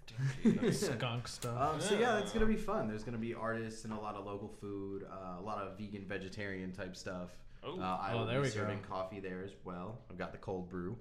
Skunk 0.72 1.27
stuff. 1.27 1.73
Um, 1.76 1.82
so 1.82 1.98
yeah, 1.99 2.19
it's 2.19 2.32
gonna 2.32 2.45
be 2.45 2.56
fun. 2.56 2.88
There's 2.88 3.03
gonna 3.03 3.18
be 3.18 3.34
artists 3.34 3.84
and 3.86 3.94
a 3.94 3.98
lot 3.99 4.15
of 4.15 4.26
local 4.26 4.48
food, 4.61 5.03
uh, 5.11 5.40
a 5.40 5.44
lot 5.44 5.57
of 5.57 5.77
vegan, 5.77 6.06
vegetarian 6.07 6.72
type 6.72 6.95
stuff. 6.95 7.30
Oh. 7.64 7.80
uh, 7.80 7.84
I 8.02 8.11
Oh, 8.14 8.19
will 8.19 8.26
there 8.27 8.36
be 8.40 8.44
we 8.44 8.49
go. 8.49 8.61
serving 8.61 8.80
coffee 8.88 9.19
there 9.19 9.44
as 9.44 9.52
well. 9.64 9.98
I've 10.10 10.18
got 10.18 10.32
the 10.32 10.38
cold 10.38 10.69
brew 10.69 10.95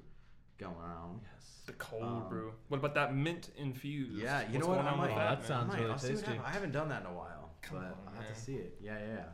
going 0.59 0.74
on. 0.76 1.20
yes. 1.35 1.62
The 1.66 1.72
cold 1.74 2.02
Um, 2.02 2.28
brew. 2.28 2.52
What 2.68 2.78
about 2.78 2.94
that 2.94 3.14
mint 3.14 3.51
infused? 3.56 4.12
Yeah, 4.22 4.40
you 4.43 4.55
What's 4.55 4.66
know 4.66 4.74
what? 4.74 4.85
I 4.85 4.90
on 4.90 4.98
might. 4.98 5.06
with 5.09 5.12
Oh, 5.16 5.18
that 5.18 5.44
sounds 5.47 5.64
I 5.64 5.66
might. 5.76 5.81
really 5.81 5.93
I'll 5.93 5.98
see 5.98 6.14
what 6.14 6.24
tasty. 6.24 6.40
I 6.44 6.51
haven't 6.51 6.72
done 6.72 6.89
that 6.90 7.01
in 7.02 7.06
a 7.06 7.12
while, 7.14 7.51
Come 7.62 7.78
but 7.78 7.85
on, 7.86 7.94
I'll 8.09 8.14
have 8.22 8.35
to 8.35 8.40
see 8.40 8.55
it. 8.56 8.76
Yeah, 8.82 8.98
yeah, 8.98 9.14
yeah. 9.16 9.24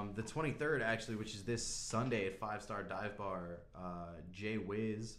Um, 0.00 0.12
the 0.14 0.22
23rd, 0.22 0.82
actually, 0.82 1.16
which 1.16 1.34
is 1.34 1.42
this 1.44 1.64
Sunday 1.64 2.26
at 2.26 2.38
Five 2.38 2.62
Star 2.62 2.82
Dive 2.82 3.16
Bar, 3.18 3.58
uh, 3.76 3.80
Jay 4.32 4.56
Wiz 4.58 5.18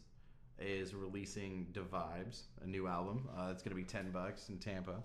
is 0.59 0.93
releasing 0.95 1.67
Divibes, 1.71 2.41
a 2.63 2.67
new 2.67 2.87
album. 2.87 3.29
Uh, 3.37 3.49
it's 3.51 3.61
gonna 3.61 3.75
be 3.75 3.83
10 3.83 4.09
bucks 4.11 4.49
in 4.49 4.57
Tampa. 4.57 4.95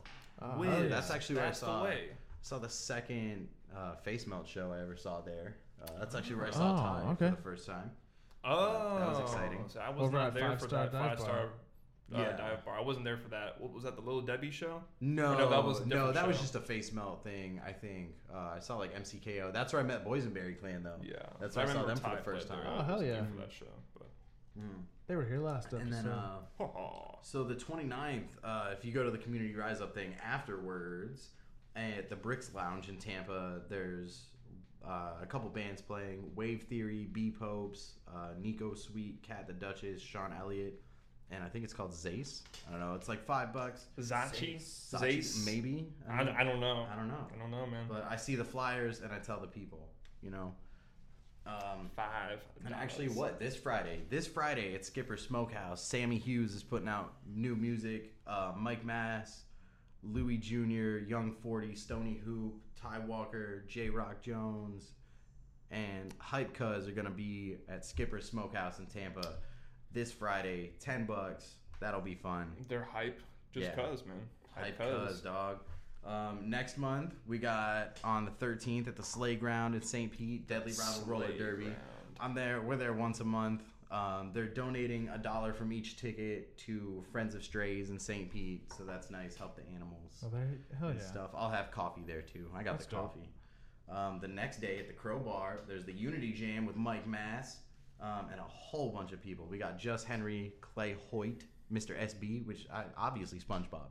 Oh, 0.40 0.59
Wiz, 0.59 0.70
hell 0.70 0.82
yeah. 0.85 0.89
That's 0.89 1.11
actually 1.11 1.36
where 1.36 1.44
I 1.44 1.48
that's 1.48 1.61
the 1.61 1.66
saw 1.66 1.85
way. 1.85 2.09
saw 2.43 2.59
the 2.59 2.69
second 2.70 3.48
uh, 3.77 3.94
Face 3.97 4.27
Melt 4.27 4.48
show 4.48 4.73
I 4.73 4.81
ever 4.81 4.97
saw 4.97 5.20
there. 5.20 5.56
Uh, 5.82 5.90
that's 6.01 6.15
actually 6.15 6.36
where 6.36 6.47
I 6.47 6.51
saw 6.51 6.73
Oh, 6.73 6.77
Ty 7.05 7.11
okay. 7.12 7.31
for 7.31 7.36
the 7.36 7.43
first 7.43 7.66
time. 7.66 7.90
Oh, 8.44 8.98
that 8.98 9.08
was 9.08 9.20
exciting. 9.20 9.64
So 9.68 9.80
I 9.80 9.90
was 9.90 10.02
Over 10.02 10.18
not 10.18 10.34
there 10.34 10.48
Five 10.50 10.60
for 10.60 10.68
Star 10.68 10.82
that 10.84 10.92
Dive 10.92 11.10
five 11.10 11.20
star 11.20 11.38
uh, 12.14 12.18
Yeah. 12.18 12.36
dive 12.36 12.64
bar. 12.64 12.76
I 12.78 12.82
wasn't 12.82 13.04
there 13.06 13.16
for 13.16 13.28
that. 13.30 13.60
What 13.60 13.72
was 13.72 13.84
that? 13.84 13.96
The 13.96 14.02
Little 14.02 14.20
Debbie 14.20 14.50
show? 14.50 14.82
No, 15.00 15.32
Or 15.32 15.38
no, 15.38 15.50
that 15.50 15.64
was 15.64 15.80
no, 15.80 15.84
different 15.96 16.14
that 16.14 16.28
was 16.28 16.38
just 16.40 16.54
a 16.54 16.60
face 16.60 16.92
melt 16.92 17.24
thing. 17.24 17.60
I 17.66 17.72
think 17.72 18.10
uh, 18.32 18.52
I 18.56 18.58
saw 18.60 18.76
like 18.76 18.94
MCKO. 18.94 19.52
That's 19.52 19.72
where 19.72 19.80
I 19.80 19.84
met 19.84 20.04
Boysenberry 20.04 20.58
Clan 20.60 20.82
though. 20.82 20.96
Yeah, 21.02 21.14
that's 21.40 21.56
I 21.56 21.60
where 21.60 21.70
I, 21.70 21.72
saw 21.74 21.80
remember 21.82 22.00
them 22.02 22.10
for 22.10 22.16
the 22.16 22.22
first 22.22 22.48
time. 22.48 22.58
there. 22.62 22.72
Oh, 22.78 22.82
hell 22.82 23.02
yeah. 23.02 23.24
for 23.24 23.40
that 23.40 23.52
show. 23.52 23.66
But 23.96 24.06
Mm. 24.58 24.82
They 25.08 25.16
were 25.16 25.24
here 25.24 25.40
last 25.40 25.66
episode. 25.74 25.82
And 25.82 25.92
then, 25.92 26.06
uh, 26.06 26.36
so 27.22 27.42
the 27.42 27.56
29th, 27.56 28.22
uh, 28.44 28.70
if 28.72 28.84
you 28.84 28.92
go 28.92 29.02
to 29.02 29.10
the 29.10 29.18
Community 29.18 29.52
Rise 29.54 29.80
Up 29.80 29.92
thing 29.94 30.14
afterwards, 30.24 31.30
at 31.76 32.08
the 32.08 32.14
Bricks 32.16 32.52
Lounge 32.54 32.88
in 32.88 32.96
Tampa, 32.98 33.60
there's 33.68 34.26
uh, 34.89 35.23
a 35.23 35.27
couple 35.27 35.48
bands 35.51 35.81
playing 35.81 36.31
Wave 36.35 36.62
Theory, 36.65 37.09
B 37.12 37.31
Popes, 37.31 37.94
uh, 38.09 38.28
Nico 38.40 38.74
Sweet, 38.74 39.23
Cat 39.23 39.47
the 39.47 39.52
Duchess, 39.52 40.01
Sean 40.01 40.32
Elliott, 40.39 40.81
and 41.31 41.43
I 41.43 41.48
think 41.48 41.65
it's 41.65 41.74
called 41.74 41.93
Zace. 41.93 42.43
I 42.69 42.73
don't 42.73 42.81
know. 42.81 42.94
It's 42.94 43.09
like 43.09 43.24
five 43.24 43.52
bucks. 43.52 43.86
Zachi? 43.98 44.56
Zachi, 44.56 45.19
Zace? 45.19 45.47
maybe. 45.47 45.89
I, 46.09 46.20
I 46.23 46.44
don't 46.44 46.61
know. 46.61 46.86
I 46.93 46.97
don't 46.97 47.09
know. 47.09 47.27
I 47.35 47.39
don't 47.39 47.51
know, 47.51 47.66
man. 47.66 47.86
But 47.89 48.06
I 48.11 48.16
see 48.16 48.35
the 48.35 48.44
flyers 48.44 49.01
and 49.01 49.12
I 49.12 49.19
tell 49.19 49.40
the 49.40 49.47
people, 49.47 49.89
you 50.23 50.31
know. 50.31 50.55
Um, 51.47 51.90
Five. 51.94 52.40
and 52.65 52.74
actually, 52.74 53.09
what 53.11 53.39
this 53.39 53.55
Friday? 53.55 54.01
This 54.09 54.27
Friday 54.27 54.74
at 54.74 54.86
Skipper 54.86 55.19
Smokehouse, 55.19 55.82
Sammy 55.82 56.16
Hughes 56.16 56.55
is 56.55 56.62
putting 56.62 56.89
out 56.89 57.12
new 57.27 57.55
music. 57.55 58.15
Uh, 58.27 58.52
Mike 58.56 58.82
Mass, 58.82 59.43
Louis 60.02 60.39
Jr., 60.39 61.05
Young 61.06 61.35
Forty, 61.43 61.74
Stony 61.74 62.19
Hoop, 62.24 62.55
Ty 62.85 62.98
Walker, 63.01 63.65
J. 63.66 63.89
Rock 63.89 64.20
Jones, 64.23 64.93
and 65.70 66.15
Hype 66.19 66.52
Cuz 66.52 66.86
are 66.86 66.93
gonna 66.93 67.11
be 67.11 67.56
at 67.69 67.85
Skipper 67.85 68.20
Smokehouse 68.20 68.78
in 68.78 68.86
Tampa 68.86 69.36
this 69.90 70.12
Friday. 70.12 70.73
Ten 70.81 71.06
bucks. 71.06 71.55
That'll 71.81 72.01
be 72.02 72.15
fun. 72.15 72.52
They're 72.69 72.85
hype 72.85 73.23
just 73.52 73.70
Yeah. 73.70 73.74
cuz, 73.74 74.05
man. 74.05 74.28
Hype 74.55 74.78
cuz. 74.78 75.09
Cuz, 75.09 75.20
dog. 75.23 75.61
Um, 76.05 76.51
next 76.51 76.77
month 76.77 77.15
we 77.27 77.39
got 77.39 77.98
on 78.05 78.27
the 78.27 78.31
13th 78.32 78.86
at 78.89 78.97
the 78.97 79.02
Sleigh 79.02 79.36
Ground 79.36 79.74
in 79.74 79.81
St. 79.81 80.12
Pete, 80.12 80.47
Deadly 80.47 80.73
Rattle 80.78 81.05
Roller 81.06 81.36
Derby. 81.39 81.74
I'm 82.20 82.35
there. 82.35 82.61
We're 82.61 82.77
there 82.77 82.93
once 82.93 83.20
a 83.20 83.24
month. 83.24 83.62
Um, 83.94 84.30
they're 84.34 84.46
donating 84.48 85.08
a 85.10 85.18
dollar 85.18 85.52
from 85.52 85.72
each 85.72 85.96
ticket 85.96 86.58
to 86.58 87.04
Friends 87.12 87.36
of 87.36 87.44
Strays 87.44 87.90
in 87.90 87.98
St. 88.00 88.28
Pete, 88.28 88.72
so 88.76 88.82
that's 88.82 89.08
nice. 89.08 89.36
Help 89.36 89.54
the 89.54 89.62
animals 89.72 90.20
Oh, 90.24 90.28
there- 90.30 90.58
hell 90.76 90.88
and 90.88 90.98
yeah. 90.98 91.06
stuff. 91.06 91.30
I'll 91.32 91.50
have 91.50 91.70
coffee 91.70 92.02
there 92.04 92.22
too. 92.22 92.50
I 92.52 92.64
got 92.64 92.72
That's 92.72 92.86
the 92.86 92.96
coffee. 92.96 93.28
Um, 93.88 94.18
the 94.18 94.26
next 94.26 94.60
day 94.60 94.80
at 94.80 94.88
the 94.88 94.94
Crowbar, 94.94 95.60
there's 95.68 95.84
the 95.84 95.92
Unity 95.92 96.32
Jam 96.32 96.66
with 96.66 96.74
Mike 96.74 97.06
Mass 97.06 97.58
um, 98.00 98.26
and 98.32 98.40
a 98.40 98.44
whole 98.44 98.90
bunch 98.90 99.12
of 99.12 99.22
people. 99.22 99.46
We 99.48 99.58
got 99.58 99.78
Just 99.78 100.08
Henry, 100.08 100.54
Clay 100.60 100.96
Hoyt, 101.12 101.44
Mr. 101.72 101.96
SB, 101.96 102.44
which 102.46 102.66
I, 102.72 102.84
obviously 102.96 103.38
SpongeBob. 103.38 103.86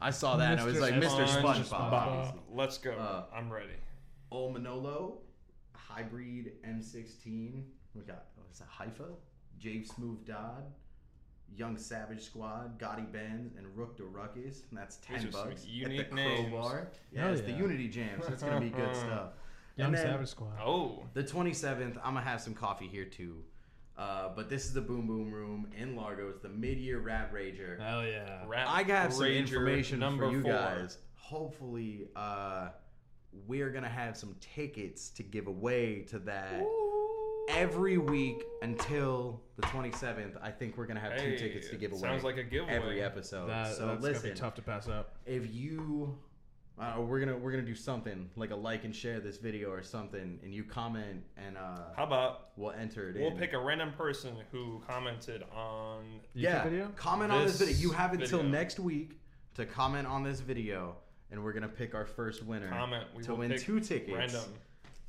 I 0.00 0.10
saw 0.10 0.36
that 0.36 0.52
and 0.52 0.60
I 0.60 0.64
was 0.64 0.76
Mr. 0.76 0.80
like, 0.80 0.94
Mr. 0.94 1.26
SpongeBob. 1.26 1.64
SpongeBob. 1.68 2.34
Let's 2.52 2.78
go. 2.78 2.92
Uh, 2.92 3.24
I'm 3.34 3.50
ready. 3.52 3.74
Old 4.30 4.52
Manolo, 4.54 5.18
Hybrid 5.74 6.52
M16. 6.64 7.64
We 7.94 8.02
got 8.02 8.26
what 8.36 8.46
is 8.52 8.58
that? 8.60 8.68
Haifa, 8.68 9.04
Jave 9.62 9.86
Smooth 9.86 10.24
Dodd, 10.26 10.64
Young 11.54 11.76
Savage 11.76 12.22
Squad, 12.22 12.78
Gotti 12.78 13.10
Benz, 13.12 13.54
and 13.56 13.66
Rook 13.76 13.96
the 13.96 14.04
Ruckus. 14.04 14.62
And 14.70 14.78
that's 14.78 14.96
ten 14.96 15.22
These 15.22 15.32
bucks 15.34 15.66
unique 15.66 16.00
at 16.00 16.10
the 16.10 16.16
names. 16.16 16.48
Crowbar. 16.50 16.88
Yeah, 17.12 17.22
Hell 17.22 17.32
it's 17.32 17.42
the 17.42 17.50
yeah. 17.52 17.58
Unity 17.58 17.88
Jam, 17.88 18.20
so 18.22 18.32
it's 18.32 18.42
gonna 18.42 18.60
be 18.60 18.70
good 18.70 18.94
stuff. 18.96 19.30
Young 19.76 19.86
And 19.88 19.94
then 19.96 20.06
Savage 20.06 20.28
Squad. 20.28 20.58
Oh, 20.62 21.04
The 21.14 21.22
27th, 21.24 21.96
I'm 22.04 22.14
gonna 22.14 22.20
have 22.22 22.40
some 22.40 22.54
coffee 22.54 22.88
here 22.88 23.04
too. 23.06 23.36
Uh, 23.96 24.30
but 24.34 24.48
this 24.48 24.64
is 24.64 24.72
the 24.72 24.80
Boom 24.80 25.06
Boom 25.06 25.30
Room 25.30 25.66
in 25.76 25.94
Largo. 25.96 26.28
It's 26.30 26.40
the 26.40 26.48
mid-year 26.48 26.98
Rap 27.00 27.32
Rager. 27.32 27.78
Hell 27.80 28.04
yeah. 28.06 28.42
Rap 28.46 28.66
I 28.68 28.82
got 28.82 29.12
some 29.12 29.24
Rager 29.24 29.36
information 29.36 29.98
number 29.98 30.26
for 30.26 30.32
you 30.32 30.42
four. 30.42 30.52
guys. 30.52 30.98
Hopefully, 31.16 32.08
uh, 32.16 32.68
we're 33.46 33.70
gonna 33.70 33.88
have 33.88 34.16
some 34.16 34.34
tickets 34.40 35.10
to 35.10 35.22
give 35.22 35.46
away 35.46 36.02
to 36.10 36.18
that 36.20 36.62
every 37.48 37.98
week 37.98 38.44
until 38.62 39.40
the 39.56 39.62
27th. 39.62 40.36
I 40.42 40.50
think 40.50 40.76
we're 40.76 40.86
gonna 40.86 41.00
have 41.00 41.12
Hey, 41.12 41.32
two 41.32 41.38
tickets 41.38 41.68
to 41.70 41.76
give 41.76 41.92
away. 41.92 42.00
sounds 42.00 42.24
like 42.24 42.36
a 42.36 42.42
giveaway. 42.44 42.72
every 42.74 43.02
episode. 43.02 43.48
That, 43.48 43.74
so 43.74 43.86
that's 43.86 44.02
listen, 44.02 44.22
gonna 44.22 44.34
be 44.34 44.40
tough 44.40 44.54
to 44.56 44.62
pass 44.62 44.88
up. 44.88 45.16
if 45.26 45.52
you 45.54 46.18
uh, 46.78 47.00
we're 47.00 47.20
gonna 47.20 47.36
we're 47.36 47.50
gonna 47.50 47.62
do 47.62 47.74
something 47.74 48.30
like 48.34 48.50
a 48.50 48.56
like 48.56 48.84
and 48.84 48.96
share 48.96 49.20
this 49.20 49.36
video 49.36 49.70
or 49.70 49.82
something, 49.82 50.38
and 50.42 50.54
you 50.54 50.64
comment 50.64 51.22
and 51.36 51.56
uh, 51.56 51.78
How 51.96 52.04
about 52.04 52.48
we'll 52.56 52.72
enter 52.72 53.10
it 53.10 53.16
we'll 53.20 53.30
in. 53.30 53.36
pick 53.38 53.52
a 53.52 53.58
random 53.58 53.92
person 53.92 54.34
who 54.50 54.82
commented 54.88 55.44
on 55.54 56.20
yeah, 56.34 56.86
comment 56.96 57.30
on 57.30 57.44
this 57.44 57.58
video. 57.58 57.76
You 57.76 57.90
have 57.90 58.12
until 58.14 58.38
video. 58.38 58.50
next 58.52 58.80
week 58.80 59.18
to 59.54 59.66
comment 59.66 60.06
on 60.08 60.22
this 60.22 60.40
video, 60.40 60.96
and 61.30 61.44
we're 61.44 61.52
gonna 61.52 61.68
pick 61.68 61.94
our 61.94 62.06
first 62.06 62.42
winner. 62.42 62.70
Comment. 62.70 63.04
We 63.14 63.22
to 63.24 63.32
will 63.32 63.38
win 63.38 63.50
pick 63.50 63.60
two 63.60 63.78
tickets. 63.78 64.16
random. 64.16 64.40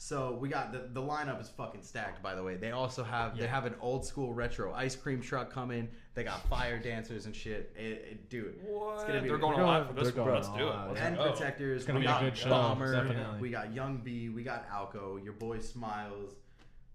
So 0.05 0.37
we 0.41 0.49
got 0.49 0.73
the 0.73 0.89
the 0.91 0.99
lineup 1.01 1.39
is 1.39 1.47
fucking 1.47 1.81
stacked. 1.81 2.21
By 2.21 2.35
the 2.35 2.43
way, 2.43 2.57
they 2.57 2.71
also 2.71 3.05
have 3.05 3.37
they 3.37 3.47
have 3.47 3.65
an 3.65 3.75
old 3.79 4.05
school 4.05 4.33
retro 4.33 4.73
ice 4.73 4.97
cream 4.97 5.21
truck 5.21 5.49
coming. 5.49 5.87
They 6.13 6.25
got 6.25 6.45
fire 6.49 6.77
dancers 6.77 7.25
and 7.25 7.33
shit. 7.33 7.71
It, 7.73 7.81
it, 8.11 8.29
dude, 8.29 8.55
What? 8.65 8.95
it's 8.95 9.03
gonna 9.05 9.21
be 9.21 9.29
They're 9.29 9.37
going 9.37 9.55
They're 9.55 9.63
a 9.63 9.65
lot 9.67 9.83
going- 9.85 9.95
for 9.95 10.03
this 10.03 10.13
they're 10.13 10.23
one. 10.23 10.31
going 10.33 10.43
Let's 10.43 10.57
do 10.57 10.67
it. 10.67 10.75
all 10.75 10.87
Let's 10.89 10.99
out. 10.99 11.07
and 11.07 11.15
go. 11.17 11.31
protectors. 11.31 11.77
It's 11.77 11.85
gonna 11.87 11.99
we 11.99 12.03
be 12.05 12.11
a 12.11 12.15
got 12.15 12.21
good 12.21 12.37
show, 12.37 12.49
Bomber. 12.49 12.91
definitely. 12.91 13.39
We 13.39 13.49
got 13.49 13.73
Young 13.73 13.97
B. 13.99 14.27
We 14.27 14.43
got 14.43 14.69
Alco. 14.69 15.23
Your 15.23 15.31
boy 15.33 15.59
Smiles. 15.59 16.33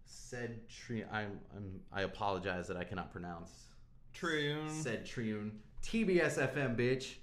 Said 0.04 0.60
Tri. 0.68 1.04
I'm, 1.10 1.40
I'm. 1.56 1.80
I 1.90 2.02
apologize 2.02 2.68
that 2.68 2.76
I 2.76 2.84
cannot 2.84 3.10
pronounce. 3.10 3.50
Triune. 4.12 4.68
Said 4.68 5.06
Triune. 5.06 5.60
TBS 5.82 6.36
FM 6.52 6.76
bitch. 6.76 7.14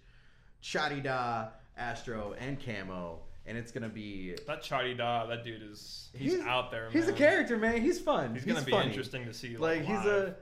Chadi 0.64 1.04
Da, 1.04 1.50
Astro, 1.78 2.34
and 2.40 2.60
Camo. 2.60 3.20
And 3.48 3.58
it's 3.58 3.72
gonna 3.72 3.90
be. 3.90 4.36
That 4.48 4.64
Chadi 4.64 4.98
Da, 4.98 5.28
that 5.28 5.44
dude 5.44 5.62
is 5.62 6.10
he's, 6.14 6.40
out 6.42 6.72
there. 6.72 6.90
He's 6.92 7.08
a 7.08 7.14
character, 7.14 7.58
man. 7.58 7.82
He's 7.82 8.00
fun. 8.00 8.34
He's 8.34 8.46
gonna 8.46 8.62
be 8.62 8.74
interesting 8.76 9.26
to 9.26 9.34
see. 9.34 9.58
Like 9.58 9.80
Like, 9.80 9.86
he's 9.86 10.06
a. 10.06 10.36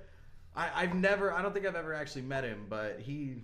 I, 0.55 0.69
I've 0.73 0.95
never. 0.95 1.33
I 1.33 1.41
don't 1.41 1.53
think 1.53 1.65
I've 1.65 1.75
ever 1.75 1.93
actually 1.93 2.21
met 2.21 2.43
him, 2.43 2.65
but 2.69 2.99
he 2.99 3.43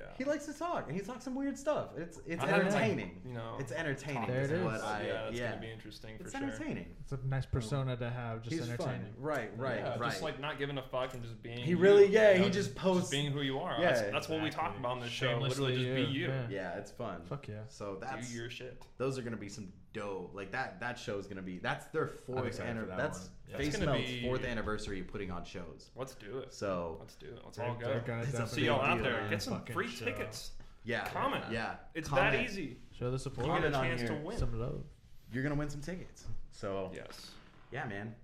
yeah. 0.00 0.06
he 0.18 0.24
likes 0.24 0.46
to 0.46 0.52
talk 0.52 0.86
and 0.88 0.96
he 0.96 1.02
talks 1.02 1.24
some 1.24 1.34
weird 1.34 1.58
stuff. 1.58 1.90
It's 1.96 2.18
it's 2.26 2.42
I 2.42 2.46
haven't, 2.48 2.72
like, 2.72 2.82
entertaining. 2.82 3.20
you 3.26 3.34
know, 3.34 3.56
it's 3.60 3.70
entertaining. 3.72 4.26
There 4.26 4.40
it 4.40 4.44
is 4.46 4.50
is. 4.52 4.64
What 4.64 4.82
I, 4.82 5.02
yeah, 5.06 5.12
that's 5.24 5.36
yeah. 5.36 5.48
gonna 5.50 5.60
be 5.60 5.70
interesting 5.70 6.16
for 6.16 6.24
It's 6.24 6.32
sure. 6.32 6.42
entertaining. 6.42 6.86
It's 7.02 7.12
a 7.12 7.18
nice 7.26 7.46
persona 7.46 7.96
to 7.96 8.10
have, 8.10 8.42
just 8.42 8.54
He's 8.56 8.60
fun. 8.66 8.70
entertaining. 8.70 9.12
Right, 9.18 9.50
right, 9.58 9.78
yeah, 9.78 9.98
right. 9.98 10.10
Just 10.10 10.22
like 10.22 10.40
not 10.40 10.58
giving 10.58 10.78
a 10.78 10.82
fuck 10.82 11.14
and 11.14 11.22
just 11.22 11.42
being. 11.42 11.58
He 11.58 11.70
you, 11.70 11.76
really- 11.78 12.06
yeah, 12.06 12.32
you 12.32 12.38
know, 12.38 12.44
he 12.46 12.50
just 12.50 12.74
posts- 12.74 13.10
being 13.10 13.30
who 13.32 13.42
you 13.42 13.58
are. 13.58 13.76
Yeah, 13.80 13.92
that's, 13.92 14.10
that's 14.10 14.28
what 14.28 14.42
we 14.42 14.50
talk 14.50 14.76
about 14.78 14.92
on 14.92 15.00
this 15.00 15.10
show. 15.10 15.26
Shamelessly 15.28 15.76
Literally, 15.76 15.84
just 16.00 16.12
be 16.12 16.12
you, 16.18 16.26
you. 16.26 16.28
yeah. 16.28 16.46
yeah, 16.50 16.78
it's 16.78 16.90
fun. 16.90 17.22
Fuck 17.24 17.48
yeah. 17.48 17.60
So 17.68 17.98
that's 18.00 18.30
Do 18.30 18.36
your 18.36 18.50
shit. 18.50 18.82
those 18.98 19.18
are 19.18 19.22
gonna 19.22 19.36
be 19.36 19.48
some 19.48 19.68
dope. 19.92 20.32
Like 20.34 20.52
that 20.52 20.80
that 20.80 20.98
show 20.98 21.18
is 21.18 21.26
gonna 21.26 21.42
be 21.42 21.58
that's 21.58 21.86
their 21.86 22.06
fourth 22.06 22.60
anniversary. 22.60 22.88
that 22.88 22.96
That's 22.96 23.18
one. 23.20 23.28
Yeah, 23.50 23.56
Face 23.56 23.74
it's 23.74 23.80
Melt's 23.84 24.06
be- 24.10 24.22
fourth 24.22 24.44
anniversary 24.44 25.02
putting 25.02 25.30
on 25.30 25.44
shows. 25.44 25.90
Let's 25.96 26.14
do 26.14 26.38
it. 26.38 26.52
So 26.54 26.96
Let's 27.00 27.14
do 27.16 27.26
it. 27.26 27.40
Let's 27.44 27.58
all 27.58 27.74
go. 27.74 28.00
they're 28.04 28.18
It's 28.20 28.52
See 28.52 28.66
y'all 28.66 28.80
out 28.80 29.02
there. 29.02 29.20
man. 29.22 29.30
Get 29.30 29.42
some 29.42 29.62
free 29.64 29.88
show. 29.88 30.04
tickets. 30.04 30.52
yeah, 30.84 31.06
Comment. 31.08 31.44
Yeah, 31.50 31.74
It's 31.94 32.08
Comment. 32.08 32.32
that 32.32 32.44
easy. 32.44 32.78
Show 32.96 33.10
the 33.10 33.18
support. 33.18 33.46
You 33.48 33.52
get 33.54 33.64
a 33.64 33.70
Comment 33.72 33.76
on 33.76 33.84
chance 33.98 34.08
to 34.08 34.14
here. 34.16 34.24
win. 34.24 34.38
Some 34.38 34.58
love. 34.60 34.84
You're 35.32 35.42
gonna 35.42 35.54
win 35.56 35.68
some 35.70 35.80
tickets. 35.80 36.24
So 36.52 36.90
Yes. 36.94 37.32
yeah, 37.72 37.84
man. 37.86 38.14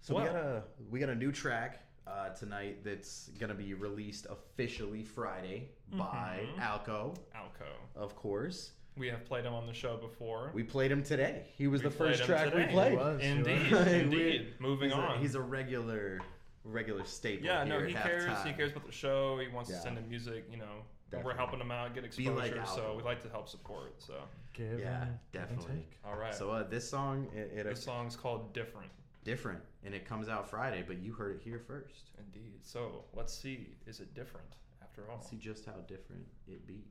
So 0.00 0.16
we 0.16 0.22
got 0.24 0.36
a 0.36 0.62
we 0.90 0.98
got 1.00 1.08
a 1.10 1.14
new 1.14 1.32
track 1.32 1.80
uh, 2.06 2.28
tonight 2.30 2.84
that's 2.84 3.28
gonna 3.38 3.54
be 3.54 3.72
released 3.74 4.26
officially 4.30 5.02
Friday 5.02 5.70
by 5.92 6.46
Mhm. 6.54 6.58
Alco, 6.60 7.16
Alco. 7.34 7.66
of 7.96 8.14
course. 8.14 8.72
We 8.96 9.08
have 9.08 9.24
played 9.24 9.44
him 9.44 9.54
on 9.54 9.66
the 9.66 9.74
show 9.74 9.96
before. 9.96 10.50
We 10.54 10.62
played 10.62 10.92
him 10.92 11.02
today. 11.02 11.42
He 11.56 11.66
was 11.66 11.82
We 11.82 11.88
the 11.88 11.94
first 11.96 12.22
track 12.24 12.50
today. 12.52 12.66
we 12.66 12.72
played. 12.72 12.90
He 12.92 12.96
was, 12.96 13.20
he 13.22 13.28
Indeed. 13.28 13.72
was. 13.72 13.86
Indeed. 13.88 14.54
Moving 14.60 14.90
he's 14.90 14.98
a- 14.98 15.02
on. 15.02 15.20
he's 15.20 15.34
a 15.34 15.40
regular 15.40 16.20
regular 16.64 17.04
staple. 17.04 17.44
yeah, 17.44 17.64
no, 17.64 17.80
he 17.84 17.94
at 17.94 18.02
cares. 18.04 18.42
He 18.44 18.52
cares 18.52 18.70
about 18.72 18.86
the 18.86 18.92
show. 18.92 19.38
He 19.38 19.48
wants 19.48 19.68
Yeah. 19.70 19.76
to 19.76 19.82
send 19.82 19.98
in 19.98 20.08
music. 20.08 20.44
You 20.50 20.58
know, 20.58 20.64
Definitely. 21.10 21.32
we're 21.32 21.36
helping 21.36 21.60
him 21.60 21.70
out, 21.70 21.92
get 21.94 22.02
Be 22.02 22.06
exposure. 22.06 22.56
like 22.56 22.66
so 22.68 22.80
Alco. 22.82 22.96
we 22.96 23.02
like 23.02 23.22
to 23.22 23.28
help 23.28 23.48
support. 23.48 23.94
So 24.02 24.14
Give 24.54 24.78
Yeah, 24.78 25.02
and- 25.02 25.18
give 25.32 25.42
and 25.42 25.50
definitely. 25.58 25.74
take. 25.82 25.98
all 26.06 26.16
right. 26.16 26.34
So 26.34 26.50
uh, 26.50 26.62
this 26.68 26.88
song 26.88 27.26
it, 27.34 27.52
it 27.54 27.64
this 27.64 27.82
song's 27.82 28.14
called 28.16 28.52
"Different." 28.54 28.90
different 29.24 29.60
and 29.84 29.94
it 29.94 30.04
comes 30.04 30.28
out 30.28 30.48
Friday, 30.50 30.84
but 30.86 30.98
you 30.98 31.12
heard 31.12 31.34
it 31.36 31.42
here 31.42 31.58
first. 31.58 32.10
Indeed. 32.18 32.60
So 32.62 33.04
let's 33.14 33.32
see. 33.36 33.70
Is 33.86 34.00
it 34.00 34.14
different 34.14 34.46
after 34.82 35.10
all? 35.10 35.20
See 35.22 35.36
just 35.36 35.64
how 35.66 35.72
different 35.88 36.24
it 36.46 36.66
be. 36.66 36.84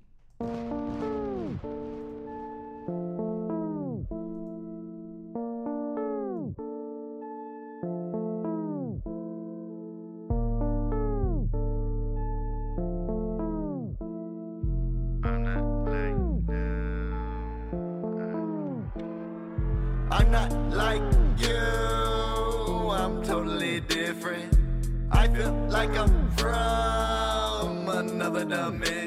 I'm 20.12 20.32
not 20.32 20.52
like 20.72 21.02
you, 21.38 22.90
I'm 22.92 23.24
totally 23.24 23.80
different. 23.82 24.58
I 25.12 25.28
feel 25.28 25.54
like 25.70 25.90
I'm 25.98 26.30
from 26.38 27.90
another 27.90 28.46
dimension. 28.46 29.03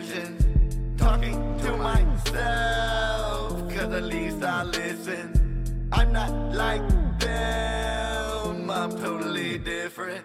Myself, 2.36 3.74
cause 3.74 3.92
at 3.94 4.02
least 4.04 4.44
I 4.44 4.62
listen. 4.64 5.88
I'm 5.92 6.12
not 6.12 6.30
like 6.54 6.86
them, 7.18 8.70
I'm 8.70 8.90
totally 8.90 9.58
different. 9.58 10.24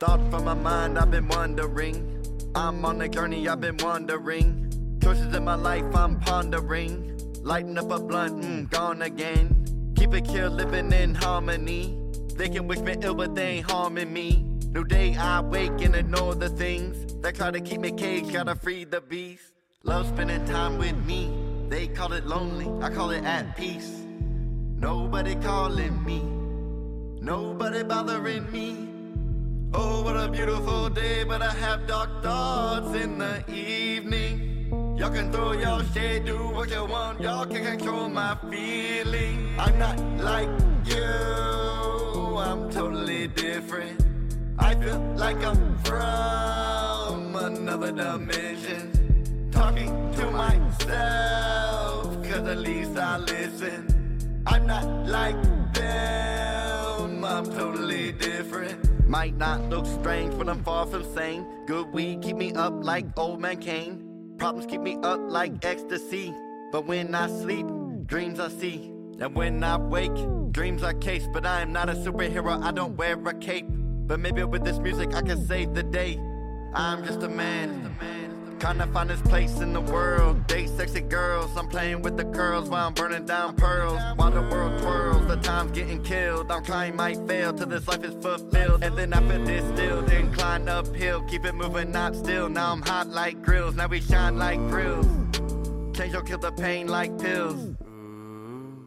Thoughts 0.00 0.22
from 0.30 0.44
my 0.44 0.54
mind, 0.54 0.98
I've 0.98 1.10
been 1.10 1.28
wondering. 1.28 2.24
I'm 2.54 2.84
on 2.84 3.00
a 3.02 3.08
journey, 3.08 3.48
I've 3.48 3.60
been 3.60 3.76
wandering. 3.78 4.98
Choices 5.02 5.34
in 5.34 5.44
my 5.44 5.54
life, 5.56 5.84
I'm 5.94 6.18
pondering. 6.20 7.18
Lighting 7.42 7.76
up 7.76 7.90
a 7.90 7.98
blunt, 7.98 8.42
mm, 8.42 8.70
gone 8.70 9.02
again. 9.02 9.92
Keep 9.94 10.14
it 10.14 10.24
chill, 10.26 10.50
living 10.50 10.90
in 10.92 11.14
harmony. 11.14 11.98
They 12.36 12.48
can 12.48 12.66
wish 12.66 12.80
me 12.80 12.96
ill, 13.02 13.14
but 13.14 13.34
they 13.34 13.58
ain't 13.58 13.70
harming 13.70 14.12
me. 14.12 14.44
New 14.68 14.84
day, 14.84 15.14
I 15.16 15.40
wake 15.40 15.82
and 15.82 15.94
ignore 15.94 16.34
the 16.34 16.48
things 16.48 17.14
that 17.20 17.34
try 17.34 17.50
to 17.50 17.60
keep 17.60 17.80
me 17.80 17.92
caged. 17.92 18.32
Gotta 18.32 18.54
free 18.54 18.84
the 18.84 19.02
beast. 19.02 19.52
Love 19.84 20.06
spending 20.06 20.44
time 20.44 20.78
with 20.78 20.96
me. 21.06 21.36
They 21.68 21.88
call 21.88 22.12
it 22.12 22.24
lonely, 22.24 22.68
I 22.80 22.88
call 22.88 23.10
it 23.10 23.24
at 23.24 23.56
peace. 23.56 24.04
Nobody 24.78 25.34
calling 25.34 26.04
me, 26.04 26.20
nobody 27.20 27.82
bothering 27.82 28.50
me. 28.52 28.88
Oh, 29.74 30.04
what 30.04 30.16
a 30.16 30.28
beautiful 30.28 30.88
day, 30.88 31.24
but 31.24 31.42
I 31.42 31.50
have 31.50 31.88
dark 31.88 32.22
thoughts 32.22 32.94
in 32.94 33.18
the 33.18 33.42
evening. 33.50 34.94
Y'all 34.96 35.10
can 35.10 35.32
throw 35.32 35.50
your 35.52 35.82
shade, 35.92 36.26
do 36.26 36.36
what 36.36 36.70
you 36.70 36.84
want, 36.84 37.20
y'all 37.20 37.46
can 37.46 37.64
control 37.64 38.08
my 38.08 38.38
feeling. 38.48 39.56
I'm 39.58 39.78
not 39.80 39.98
like 40.18 40.50
you, 40.86 42.36
I'm 42.38 42.70
totally 42.70 43.26
different. 43.26 44.00
I 44.60 44.76
feel 44.76 45.00
like 45.16 45.42
I'm 45.44 45.76
from 45.78 47.34
another 47.34 47.90
dimension. 47.90 49.01
Talking 49.62 50.12
to 50.14 50.28
myself, 50.32 52.04
cause 52.24 52.48
at 52.48 52.58
least 52.58 52.98
I 52.98 53.16
listen. 53.18 54.42
I'm 54.44 54.66
not 54.66 55.06
like 55.06 55.40
them, 55.72 57.24
I'm 57.24 57.44
totally 57.44 58.10
different. 58.10 59.08
Might 59.08 59.36
not 59.36 59.60
look 59.70 59.86
strange, 59.86 60.36
but 60.36 60.48
I'm 60.48 60.64
far 60.64 60.86
from 60.86 61.04
sane. 61.14 61.46
Good 61.66 61.92
weed 61.92 62.22
keep 62.22 62.34
me 62.34 62.52
up 62.54 62.74
like 62.82 63.06
old 63.16 63.40
man 63.40 63.58
Kane. 63.58 64.34
Problems 64.36 64.66
keep 64.66 64.80
me 64.80 64.98
up 65.04 65.20
like 65.28 65.64
ecstasy. 65.64 66.34
But 66.72 66.86
when 66.86 67.14
I 67.14 67.28
sleep, 67.28 67.66
dreams 68.06 68.40
I 68.40 68.48
see. 68.48 68.90
And 69.20 69.32
when 69.36 69.62
I 69.62 69.76
wake, 69.76 70.10
dreams 70.50 70.82
are 70.82 70.92
case. 70.92 71.28
But 71.32 71.46
I 71.46 71.60
am 71.60 71.72
not 71.72 71.88
a 71.88 71.94
superhero, 71.94 72.60
I 72.60 72.72
don't 72.72 72.96
wear 72.96 73.12
a 73.28 73.34
cape. 73.34 73.66
But 73.68 74.18
maybe 74.18 74.42
with 74.42 74.64
this 74.64 74.80
music 74.80 75.14
I 75.14 75.22
can 75.22 75.46
save 75.46 75.72
the 75.72 75.84
day. 75.84 76.18
I'm 76.74 77.04
just 77.04 77.22
a 77.22 77.28
man. 77.28 77.90
Trying 78.00 78.41
to 78.62 78.86
find 78.92 79.10
his 79.10 79.20
place 79.22 79.58
in 79.58 79.72
the 79.72 79.80
world. 79.80 80.46
Date 80.46 80.68
sexy 80.68 81.00
girls. 81.00 81.50
I'm 81.56 81.66
playing 81.66 82.00
with 82.02 82.16
the 82.16 82.22
girls 82.22 82.68
while 82.68 82.86
I'm 82.86 82.94
burning 82.94 83.26
down 83.26 83.56
pearls. 83.56 84.00
While 84.14 84.30
the 84.30 84.42
world 84.42 84.80
twirls, 84.80 85.26
the 85.26 85.36
time's 85.36 85.72
getting 85.72 86.00
killed. 86.02 86.50
I'm 86.50 86.62
climbing, 86.64 86.96
might 86.96 87.26
fail 87.26 87.52
till 87.52 87.66
this 87.66 87.88
life 87.88 88.04
is 88.04 88.14
fulfilled. 88.22 88.84
And 88.84 88.96
then 88.96 89.12
after 89.12 89.44
this, 89.44 89.64
still 89.74 90.02
then 90.02 90.32
climb 90.32 90.68
uphill. 90.68 91.22
Keep 91.22 91.44
it 91.44 91.54
moving, 91.54 91.90
not 91.90 92.14
still. 92.14 92.48
Now 92.48 92.72
I'm 92.72 92.82
hot 92.82 93.08
like 93.08 93.42
grills. 93.42 93.74
Now 93.74 93.88
we 93.88 94.00
shine 94.00 94.38
like 94.38 94.60
grills. 94.68 95.06
Change 95.96 96.14
or 96.14 96.22
kill 96.22 96.38
the 96.38 96.52
pain 96.52 96.86
like 96.86 97.18
pills. 97.18 97.74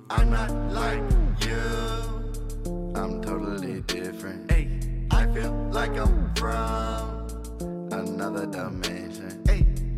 I'm 0.10 0.30
not 0.32 0.52
like 0.72 1.04
you. 1.46 1.60
I'm 2.96 3.22
totally 3.22 3.82
different. 3.82 4.50
Hey, 4.50 4.70
I 5.12 5.26
feel 5.34 5.52
like 5.72 5.92
I'm 5.98 6.34
from 6.36 7.28
another 7.92 8.46
dimension. 8.46 9.15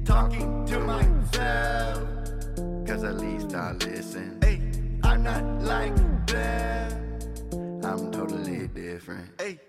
Hey, 0.07 0.13
talking 0.13 0.65
to 0.67 0.79
myself. 0.79 2.07
Cause 2.87 3.03
at 3.03 3.17
least 3.17 3.53
I 3.53 3.73
listen. 3.73 4.39
Hey, 4.41 4.61
I'm 5.03 5.21
not 5.21 5.43
like 5.63 6.27
them. 6.27 7.81
I'm 7.83 8.09
totally 8.11 8.69
different. 8.69 9.29
Hey. 9.37 9.59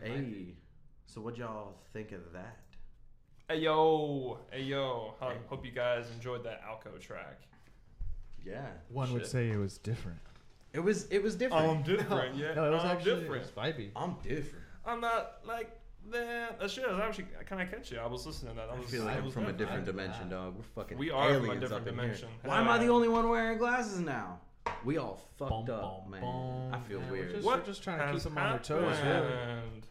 Hey, 0.00 0.54
so 1.06 1.20
what 1.20 1.36
y'all 1.36 1.74
think 1.92 2.12
of 2.12 2.32
that? 2.32 2.58
Hey 3.48 3.58
yo, 3.62 4.38
hey 4.52 4.62
yo. 4.62 5.14
Ho- 5.18 5.32
Hope 5.48 5.64
you 5.64 5.72
guys 5.72 6.06
enjoyed 6.14 6.44
that 6.44 6.60
Alco 6.62 7.00
track. 7.00 7.40
Yeah. 8.46 8.66
One 8.88 9.12
would 9.14 9.22
Shit. 9.22 9.30
say 9.32 9.50
it 9.50 9.56
was 9.56 9.78
different. 9.78 10.20
It 10.72 10.80
was 10.80 11.06
it 11.10 11.22
was 11.22 11.34
different. 11.34 11.66
Oh, 11.66 11.70
I'm 11.70 11.82
different, 11.82 12.36
yeah. 12.42 12.54
No, 12.54 12.66
it 12.66 12.74
was 12.74 12.84
I'm 12.84 12.90
actually 12.96 13.20
different. 13.22 13.44
It 13.44 13.56
was 13.56 13.74
vibey. 13.74 13.90
I'm 13.96 14.16
different. 14.22 14.64
I'm 14.84 15.00
not 15.00 15.38
like 15.46 15.70
that. 16.10 16.60
That 16.60 16.70
shit 16.70 16.88
was 16.88 16.98
actually 17.00 17.26
kind 17.46 17.62
of 17.62 17.70
catchy. 17.70 17.98
I 17.98 18.06
was 18.06 18.26
listening 18.26 18.54
to 18.54 18.60
that. 18.60 18.68
I, 18.70 18.76
I 18.76 18.78
was, 18.78 18.90
feel 18.90 19.02
I 19.02 19.06
like 19.06 19.16
I'm 19.18 19.24
was 19.24 19.34
from 19.34 19.46
a 19.46 19.52
different. 19.52 19.84
different 19.84 19.86
dimension, 19.86 20.28
dog. 20.28 20.56
We're 20.56 20.62
fucking 20.82 20.98
We 20.98 21.10
are 21.10 21.34
from 21.34 21.44
a 21.44 21.46
aliens 21.46 21.60
different 21.62 21.82
up 21.82 21.88
in 21.88 21.94
here. 21.94 22.02
dimension. 22.04 22.28
Why 22.44 22.60
am 22.60 22.68
I 22.68 22.78
the 22.78 22.88
only 22.88 23.08
one 23.08 23.28
wearing 23.28 23.58
glasses 23.58 24.00
now? 24.00 24.40
We 24.84 24.98
all 24.98 25.18
fucked 25.38 25.70
up, 25.70 26.08
man. 26.08 26.22
I 26.72 26.78
feel 26.86 27.00
Yeah, 27.00 27.04
we're 27.06 27.12
weird. 27.12 27.30
just- 27.32 27.44
What 27.46 27.60
we're 27.60 27.66
just 27.66 27.82
trying 27.82 27.98
to 27.98 28.04
keep 28.04 28.12
has 28.14 28.24
them 28.24 28.38
on 28.38 28.50
their 28.50 28.58
toes, 28.58 28.80
really. 28.82 28.94
happened? 28.98 29.86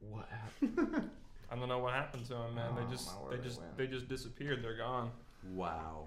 What 0.00 0.28
happened? 0.28 1.10
I 1.50 1.56
don't 1.56 1.68
know 1.68 1.78
what 1.78 1.92
happened 1.92 2.24
to 2.26 2.34
them, 2.34 2.54
man. 2.56 2.72
Oh, 2.76 2.84
they 2.84 2.90
just 2.90 3.06
my 3.06 3.30
they 3.30 3.36
they 3.36 3.42
just 3.42 3.60
went. 3.60 3.76
they 3.78 3.86
just 3.86 4.08
disappeared. 4.08 4.62
They're 4.62 4.76
gone. 4.76 5.10
Wow. 5.52 6.06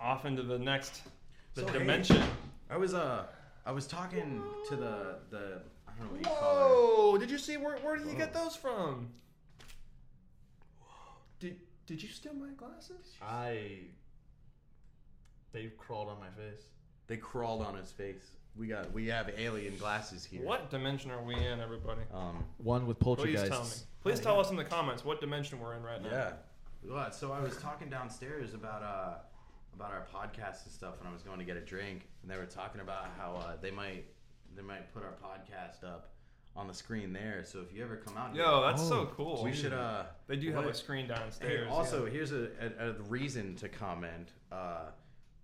Off 0.00 0.24
into 0.24 0.42
the 0.42 0.58
next 0.58 1.02
the 1.54 1.62
So, 1.62 1.66
hey, 1.68 1.78
dimension. 1.78 2.22
I 2.70 2.76
was 2.76 2.94
uh 2.94 3.24
I 3.66 3.72
was 3.72 3.86
talking 3.86 4.42
to 4.68 4.76
the 4.76 5.16
the 5.30 5.62
I 5.86 5.92
don't 5.98 6.06
know 6.06 6.12
what 6.12 6.20
you 6.20 6.24
call 6.26 7.12
Whoa! 7.12 7.18
Did 7.18 7.30
you 7.30 7.38
see 7.38 7.56
where 7.56 7.76
where 7.78 7.96
did 7.96 8.06
you 8.06 8.14
get 8.14 8.32
those 8.32 8.56
from? 8.56 9.08
Did 11.40 11.56
did 11.86 12.02
you 12.02 12.08
steal 12.08 12.34
my 12.34 12.50
glasses? 12.56 13.14
I. 13.22 13.78
They 15.52 15.70
crawled 15.78 16.08
on 16.08 16.18
my 16.20 16.28
face. 16.28 16.62
They 17.06 17.16
crawled 17.16 17.62
on 17.62 17.74
his 17.76 17.90
face. 17.90 18.32
We 18.56 18.66
got 18.66 18.92
we 18.92 19.06
have 19.06 19.30
alien 19.38 19.76
glasses 19.76 20.24
here. 20.24 20.42
What 20.42 20.70
dimension 20.70 21.10
are 21.10 21.22
we 21.22 21.34
in, 21.34 21.60
everybody? 21.60 22.02
Um, 22.12 22.44
One 22.58 22.86
with 22.86 22.98
poultry. 22.98 23.30
Please 23.32 23.48
poltergeists. 23.48 23.78
tell 23.78 23.86
me. 23.86 23.86
Please 24.02 24.20
tell 24.20 24.40
us 24.40 24.50
in 24.50 24.56
the 24.56 24.64
comments 24.64 25.04
what 25.04 25.20
dimension 25.20 25.58
we're 25.60 25.74
in 25.74 25.82
right 25.82 26.02
now. 26.02 26.10
Yeah. 26.10 26.32
Well, 26.84 27.10
so 27.12 27.32
I 27.32 27.40
was 27.40 27.56
talking 27.56 27.88
downstairs 27.88 28.54
about 28.54 28.82
uh 28.82 29.14
about 29.78 29.92
our 29.92 30.06
podcast 30.12 30.64
and 30.64 30.72
stuff, 30.72 30.98
and 30.98 31.08
I 31.08 31.12
was 31.12 31.22
going 31.22 31.38
to 31.38 31.44
get 31.44 31.56
a 31.56 31.60
drink, 31.60 32.08
and 32.22 32.30
they 32.30 32.36
were 32.36 32.46
talking 32.46 32.80
about 32.80 33.06
how 33.16 33.34
uh, 33.36 33.56
they 33.60 33.70
might 33.70 34.04
they 34.56 34.62
might 34.62 34.92
put 34.92 35.04
our 35.04 35.14
podcast 35.22 35.84
up 35.84 36.10
on 36.56 36.66
the 36.66 36.74
screen 36.74 37.12
there. 37.12 37.44
So 37.44 37.60
if 37.60 37.72
you 37.72 37.84
ever 37.84 37.96
come 37.96 38.16
out, 38.16 38.34
Yo, 38.34 38.42
here, 38.62 38.70
that's 38.70 38.82
so 38.86 39.06
cool. 39.16 39.44
We 39.44 39.52
should. 39.52 39.72
uh 39.72 40.04
They 40.26 40.34
do 40.36 40.50
have 40.52 40.64
a 40.64 40.74
screen 40.74 41.06
Hey, 41.06 41.14
downstairs. 41.14 41.68
also, 41.70 42.06
yeah. 42.06 42.10
here's 42.12 42.32
a, 42.32 42.48
a, 42.80 42.88
a 42.88 42.92
reason 43.08 43.54
to 43.56 43.68
comment. 43.68 44.30
Uh, 44.50 44.86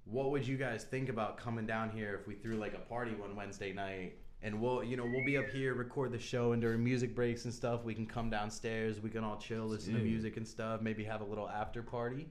what 0.06 0.31
would 0.32 0.47
you 0.47 0.56
guys 0.56 0.82
think 0.85 1.09
about 1.09 1.36
coming 1.39 1.66
down 1.66 1.90
here 1.90 2.19
if 2.20 2.27
we 2.27 2.35
threw 2.35 2.56
like 2.56 2.74
a 2.74 2.78
party 2.81 3.12
one 3.15 3.36
Wednesday 3.36 3.73
night? 3.73 4.15
And 4.43 4.61
we'll, 4.61 4.85
you 4.85 4.97
know, 4.98 5.05
we'll 5.06 5.24
be 5.24 5.39
up 5.39 5.47
here, 5.48 5.73
record 5.74 6.12
the 6.12 6.19
show, 6.19 6.52
and 6.52 6.61
during 6.61 6.85
music 6.85 7.15
breaks 7.15 7.47
and 7.47 7.55
stuff, 7.55 7.82
we 7.85 7.94
can 7.94 8.05
come 8.06 8.28
downstairs. 8.28 9.01
We 9.01 9.09
can 9.09 9.24
all 9.24 9.39
chill, 9.39 9.65
listen 9.66 9.94
to 9.94 10.01
music 10.01 10.36
and 10.36 10.47
stuff. 10.47 10.82
Maybe 10.82 11.02
have 11.05 11.23
a 11.23 11.24
little 11.24 11.48
after 11.48 11.82
party. 11.82 12.27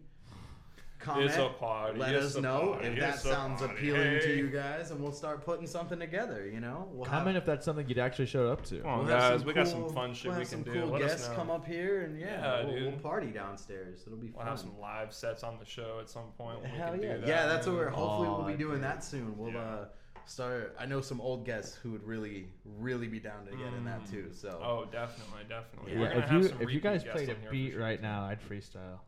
It's 1.07 1.37
a 1.37 1.49
party, 1.49 1.99
Let 1.99 2.15
it's 2.15 2.25
us 2.27 2.35
a 2.35 2.41
know 2.41 2.71
party, 2.73 2.87
if 2.87 2.99
that 2.99 3.13
it's 3.15 3.23
sounds 3.23 3.59
party, 3.61 3.73
appealing 3.75 4.19
to 4.21 4.35
you 4.37 4.47
guys, 4.49 4.91
and 4.91 5.01
we'll 5.01 5.11
start 5.11 5.43
putting 5.45 5.67
something 5.67 5.99
together. 5.99 6.47
You 6.47 6.59
know, 6.59 6.87
we'll 6.91 7.05
have- 7.05 7.19
Comment 7.19 7.37
if 7.37 7.45
that's 7.45 7.65
something 7.65 7.87
you'd 7.87 7.97
actually 7.97 8.25
show 8.25 8.47
up 8.51 8.63
to. 8.65 8.79
Come 8.79 8.89
on, 8.89 8.97
We'll 8.99 9.07
have 9.07 9.19
guys. 9.31 9.39
some 9.39 9.47
We 9.47 9.53
got 9.53 9.67
some 9.67 9.81
cool- 9.81 9.89
fun 9.91 10.13
shit 10.13 10.25
we'll 10.25 10.35
we 10.35 10.39
have 10.43 10.49
can 10.51 10.63
some 10.65 10.73
do. 10.73 10.81
Cool 10.81 10.89
Let 10.91 11.01
guests 11.01 11.27
come 11.35 11.49
up 11.51 11.65
here 11.65 12.01
and 12.03 12.19
yeah, 12.19 12.25
Yeah, 12.61 12.65
we'll, 12.65 12.81
we'll 12.91 12.99
party 12.99 13.27
downstairs. 13.31 14.03
It'll 14.05 14.17
be 14.17 14.27
fun. 14.27 14.35
We'll 14.37 14.45
fun. 14.45 14.51
have 14.51 14.59
some 14.59 14.79
live 14.79 15.13
sets 15.13 15.43
on 15.43 15.57
the 15.59 15.65
show 15.65 15.99
at 16.01 16.09
some 16.09 16.31
point. 16.37 16.61
when 16.61 16.69
Hell 16.71 16.93
we 16.93 16.99
can 16.99 17.07
yeah! 17.07 17.13
do 17.15 17.21
that, 17.21 17.27
yeah, 17.27 17.45
that's 17.47 17.67
what 17.67 17.75
we're. 17.75 17.89
Hopefully, 17.89 18.29
we'll 18.29 18.43
be 18.47 18.53
Oh, 18.53 18.57
doing 18.57 18.75
dude. 18.75 18.83
that 18.83 19.03
soon. 19.03 19.37
We'll 19.37 19.57
uh, 19.57 19.85
start. 20.25 20.75
I 20.79 20.85
know 20.85 21.01
some 21.01 21.19
old 21.19 21.45
guests 21.45 21.75
who 21.75 21.91
would 21.91 22.03
really, 22.03 22.47
really 22.65 23.07
be 23.07 23.19
down 23.19 23.45
to 23.45 23.51
get 23.51 23.73
in 23.77 23.83
that 23.85 24.05
too. 24.09 24.29
So. 24.33 24.59
Oh, 24.63 24.85
definitely, 24.91 25.43
definitely. 25.49 25.93
Yeah, 25.93 25.99
We're 25.99 26.05
Yeah, 26.13 26.25
gonna 26.27 26.39
if 26.39 26.49
you 26.51 26.57
if 26.67 26.71
you 26.71 26.79
guys 26.79 27.03
played 27.03 27.29
a 27.29 27.35
on 27.35 27.41
here 27.41 27.51
beat 27.51 27.71
sure. 27.73 27.81
right 27.81 28.01
now, 28.01 28.23
I'd 28.23 28.39
freestyle. 28.41 28.99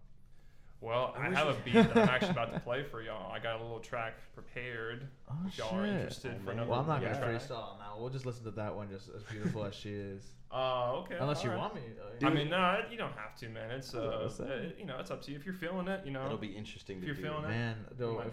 Well, 0.85 1.13
I 1.17 1.25
I, 1.25 1.29
wish 1.29 1.37
have 1.37 1.47
a 1.47 1.55
beat 1.65 1.73
that 1.73 1.97
I'm 1.97 2.09
actually 2.09 2.29
about 2.29 2.53
to 2.53 2.59
play 2.59 2.83
for 2.83 3.01
y'all. 3.01 3.31
I 3.31 3.39
got 3.39 3.59
a 3.59 3.63
little 3.63 3.79
track 3.79 4.13
prepared. 4.33 5.07
Oh 5.29 5.33
if 5.47 5.57
y'all 5.57 5.75
are 5.79 5.85
shit! 5.85 5.95
interested 5.95 6.41
for 6.43 6.51
another 6.51 6.69
well, 6.69 6.81
I'm 6.81 6.87
not 6.87 7.01
gonna 7.01 7.17
track. 7.17 7.41
freestyle 7.41 7.79
now. 7.79 7.95
We'll 7.99 8.09
just 8.09 8.25
listen 8.25 8.43
to 8.45 8.51
that 8.51 8.75
one, 8.75 8.89
just 8.89 9.09
as 9.15 9.23
beautiful 9.23 9.65
as 9.65 9.73
she 9.75 9.89
is. 9.89 10.23
Oh, 10.57 11.03
okay. 11.03 11.17
Unless 11.19 11.43
you 11.43 11.49
alright. 11.49 11.63
want 11.73 11.75
me. 11.75 11.81
uh, 12.23 12.25
I 12.27 12.29
mean, 12.33 12.49
no, 12.49 12.79
you 12.89 12.97
don't 12.97 13.11
have 13.13 13.35
to, 13.39 13.49
man. 13.49 13.71
It's 13.71 13.93
uh, 13.93 14.19
What's 14.21 14.37
that? 14.37 14.47
uh, 14.47 14.61
you 14.79 14.85
know, 14.85 14.95
it's 14.99 15.11
up 15.11 15.21
to 15.23 15.31
you. 15.31 15.37
If 15.37 15.43
you're 15.43 15.55
feeling 15.55 15.89
it, 15.89 16.05
you 16.05 16.11
know, 16.11 16.23
It'll 16.25 16.37
be 16.37 16.47
interesting 16.55 16.97
If 16.97 17.01
to 17.01 17.07
you're 17.07 17.15
do. 17.15 17.23
feeling 17.23 17.43
it, 17.45 17.49
Man, 17.49 17.75
though, 17.97 18.21
if 18.21 18.31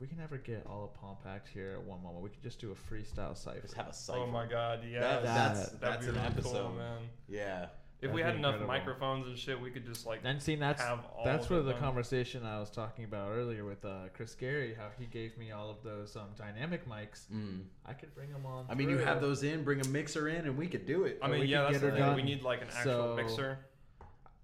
we 0.00 0.06
can 0.06 0.18
never 0.18 0.36
get 0.36 0.66
all 0.68 0.84
of 0.84 0.92
Palm 1.00 1.16
Pact 1.24 1.48
here 1.48 1.72
at 1.80 1.82
one 1.82 2.02
moment, 2.02 2.22
we 2.22 2.28
could 2.28 2.42
just 2.42 2.60
do 2.60 2.72
a 2.72 2.92
freestyle 2.94 3.38
cipher. 3.38 3.60
Just 3.62 3.74
have 3.74 3.88
a 3.88 3.92
cipher. 3.94 4.18
Oh 4.18 4.26
my 4.26 4.44
god, 4.44 4.80
yeah, 4.90 5.00
That- 5.00 5.22
that's 5.22 5.60
that'd 5.68 5.80
that's 5.80 6.04
be 6.04 6.10
an 6.10 6.14
really 6.16 6.26
episode, 6.26 6.52
cool, 6.66 6.72
man. 6.76 7.02
Yeah. 7.26 7.66
If 7.98 8.10
That'd 8.10 8.14
we 8.14 8.20
be 8.20 8.26
had 8.26 8.34
enough 8.36 8.56
incredible. 8.56 8.66
microphones 8.66 9.26
and 9.26 9.38
shit, 9.38 9.58
we 9.58 9.70
could 9.70 9.86
just 9.86 10.04
like 10.04 10.20
And 10.22 10.40
see, 10.42 10.54
that's 10.54 10.82
have 10.82 11.00
all 11.16 11.24
that's 11.24 11.48
where 11.48 11.62
the 11.62 11.72
done. 11.72 11.80
conversation 11.80 12.44
I 12.44 12.60
was 12.60 12.68
talking 12.68 13.04
about 13.06 13.30
earlier 13.30 13.64
with 13.64 13.82
uh, 13.86 14.08
Chris 14.12 14.34
Gary, 14.34 14.74
how 14.78 14.88
he 14.98 15.06
gave 15.06 15.38
me 15.38 15.50
all 15.50 15.70
of 15.70 15.82
those 15.82 16.14
um, 16.14 16.28
dynamic 16.36 16.86
mics. 16.86 17.26
Mm. 17.32 17.62
I 17.86 17.94
could 17.94 18.14
bring 18.14 18.30
them 18.30 18.44
on. 18.44 18.66
I 18.68 18.74
mean, 18.74 18.90
you 18.90 18.98
have 18.98 19.22
those 19.22 19.42
in. 19.44 19.64
Bring 19.64 19.80
a 19.80 19.88
mixer 19.88 20.28
in, 20.28 20.44
and 20.46 20.58
we 20.58 20.66
could 20.66 20.84
do 20.86 21.04
it. 21.04 21.18
I 21.22 21.28
mean, 21.28 21.40
we 21.40 21.46
yeah, 21.46 21.64
could 21.66 21.74
that's 21.76 21.84
get 21.84 21.94
the 21.94 21.98
her 22.02 22.06
thing. 22.08 22.16
We 22.16 22.22
need 22.22 22.42
like 22.42 22.60
an 22.60 22.68
actual 22.76 22.82
So- 22.84 23.16
mixer. 23.16 23.58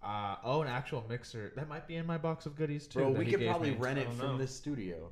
Uh, 0.03 0.35
oh, 0.43 0.63
an 0.63 0.69
actual 0.69 1.05
mixer. 1.09 1.53
That 1.55 1.69
might 1.69 1.87
be 1.87 1.97
in 1.97 2.07
my 2.07 2.19
box 2.19 2.47
of 2.47 2.57
goodies 2.57 2.89
too. 2.89 2.99
Bro, 3.01 3.11
we 3.13 3.27
could 3.27 3.47
probably 3.47 3.71
me. 3.71 3.77
rent 3.77 3.99
it 3.99 4.09
from 4.15 4.33
know. 4.33 4.39
this 4.39 4.53
studio. 4.53 5.11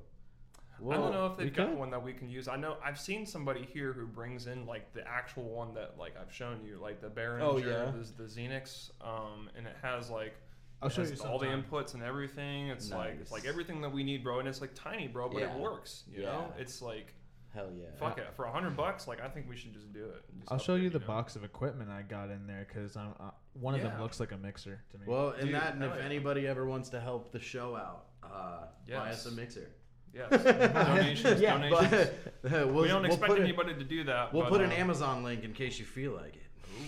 I 0.88 0.94
don't 0.94 1.12
know 1.12 1.26
if 1.26 1.36
they've 1.36 1.52
got 1.54 1.68
could. 1.68 1.78
one 1.78 1.90
that 1.90 2.02
we 2.02 2.12
can 2.12 2.28
use. 2.30 2.48
I 2.48 2.56
know 2.56 2.76
I've 2.84 2.98
seen 2.98 3.26
somebody 3.26 3.66
here 3.72 3.92
who 3.92 4.06
brings 4.06 4.46
in 4.46 4.66
like 4.66 4.92
the 4.94 5.06
actual 5.06 5.44
one 5.44 5.74
that 5.74 5.94
like 5.98 6.14
I've 6.20 6.32
shown 6.32 6.64
you, 6.64 6.78
like 6.80 7.00
the 7.00 7.08
Behringer, 7.08 7.40
Oh, 7.42 7.56
yeah. 7.58 7.92
the, 7.92 8.22
the 8.22 8.28
Xenyx, 8.28 8.90
um, 9.02 9.50
and 9.56 9.66
it 9.66 9.76
has 9.82 10.10
like 10.10 10.34
I'll 10.82 10.88
it 10.88 10.92
show 10.92 11.02
has 11.02 11.10
you 11.12 11.24
all 11.28 11.38
the 11.38 11.46
inputs 11.46 11.94
and 11.94 12.02
everything. 12.02 12.68
It's 12.68 12.90
like 12.90 13.18
it's 13.20 13.30
like 13.32 13.44
everything 13.46 13.80
that 13.82 13.92
we 13.92 14.02
need, 14.02 14.24
bro, 14.24 14.38
and 14.38 14.48
it's 14.48 14.60
like 14.60 14.74
tiny, 14.74 15.08
bro, 15.08 15.28
but 15.28 15.40
Yeah. 15.42 15.54
it 15.54 15.60
works. 15.60 16.04
You 16.10 16.22
Yeah. 16.22 16.32
know, 16.32 16.52
it's 16.58 16.80
like 16.80 17.14
Hell 17.52 17.70
yeah. 17.74 17.86
fuck 17.98 18.16
it 18.16 18.28
for 18.36 18.44
a 18.44 18.50
hundred 18.52 18.76
bucks. 18.76 19.08
Like 19.08 19.20
I 19.20 19.28
think 19.28 19.48
we 19.48 19.56
should 19.56 19.74
just 19.74 19.92
do 19.92 20.04
it. 20.06 20.22
just 20.38 20.52
I'll 20.52 20.58
show 20.58 20.74
upgrade, 20.74 20.84
you 20.84 20.90
the 20.90 21.00
know? 21.00 21.06
box 21.06 21.34
of 21.36 21.42
equipment 21.44 21.90
I 21.90 22.02
got 22.02 22.30
in 22.30 22.46
there 22.46 22.64
because 22.68 22.96
I'm 22.96 23.12
uh, 23.18 23.30
one 23.54 23.74
of 23.74 23.82
them 23.82 24.00
looks 24.00 24.20
like 24.20 24.30
a 24.32 24.36
mixer 24.38 24.80
to 24.92 24.98
me. 24.98 25.04
Well, 25.06 25.30
and 25.30 25.46
Dude, 25.46 25.54
that, 25.56 25.74
and 25.74 25.82
if 25.84 25.92
yeah. 25.96 26.04
anybody 26.04 26.46
ever 26.46 26.64
wants 26.64 26.88
to 26.90 27.00
help 27.00 27.32
the 27.32 27.40
show 27.40 27.74
out, 27.76 28.06
uh, 28.22 28.66
buy 28.88 29.10
us 29.10 29.26
a 29.26 29.32
mixer. 29.32 29.68
Yes, 30.12 30.30
donations, 30.74 31.40
Yeah, 31.40 31.52
donations. 31.58 32.10
but, 32.42 32.52
uh, 32.52 32.66
we 32.66 32.72
we'll- 32.72 32.84
don't 32.88 33.02
we'll 33.02 33.10
expect 33.12 33.30
put 33.30 33.38
it- 33.38 33.44
anybody 33.44 33.74
to 33.74 33.84
do 33.84 34.04
that. 34.04 34.32
We'll 34.32 34.42
but, 34.42 34.50
put 34.50 34.60
an 34.60 34.70
uh, 34.72 34.74
Amazon 34.74 35.22
link 35.22 35.44
in 35.44 35.52
case 35.52 35.78
you 35.78 35.84
feel 35.84 36.12
like 36.12 36.34
it. 36.36 36.42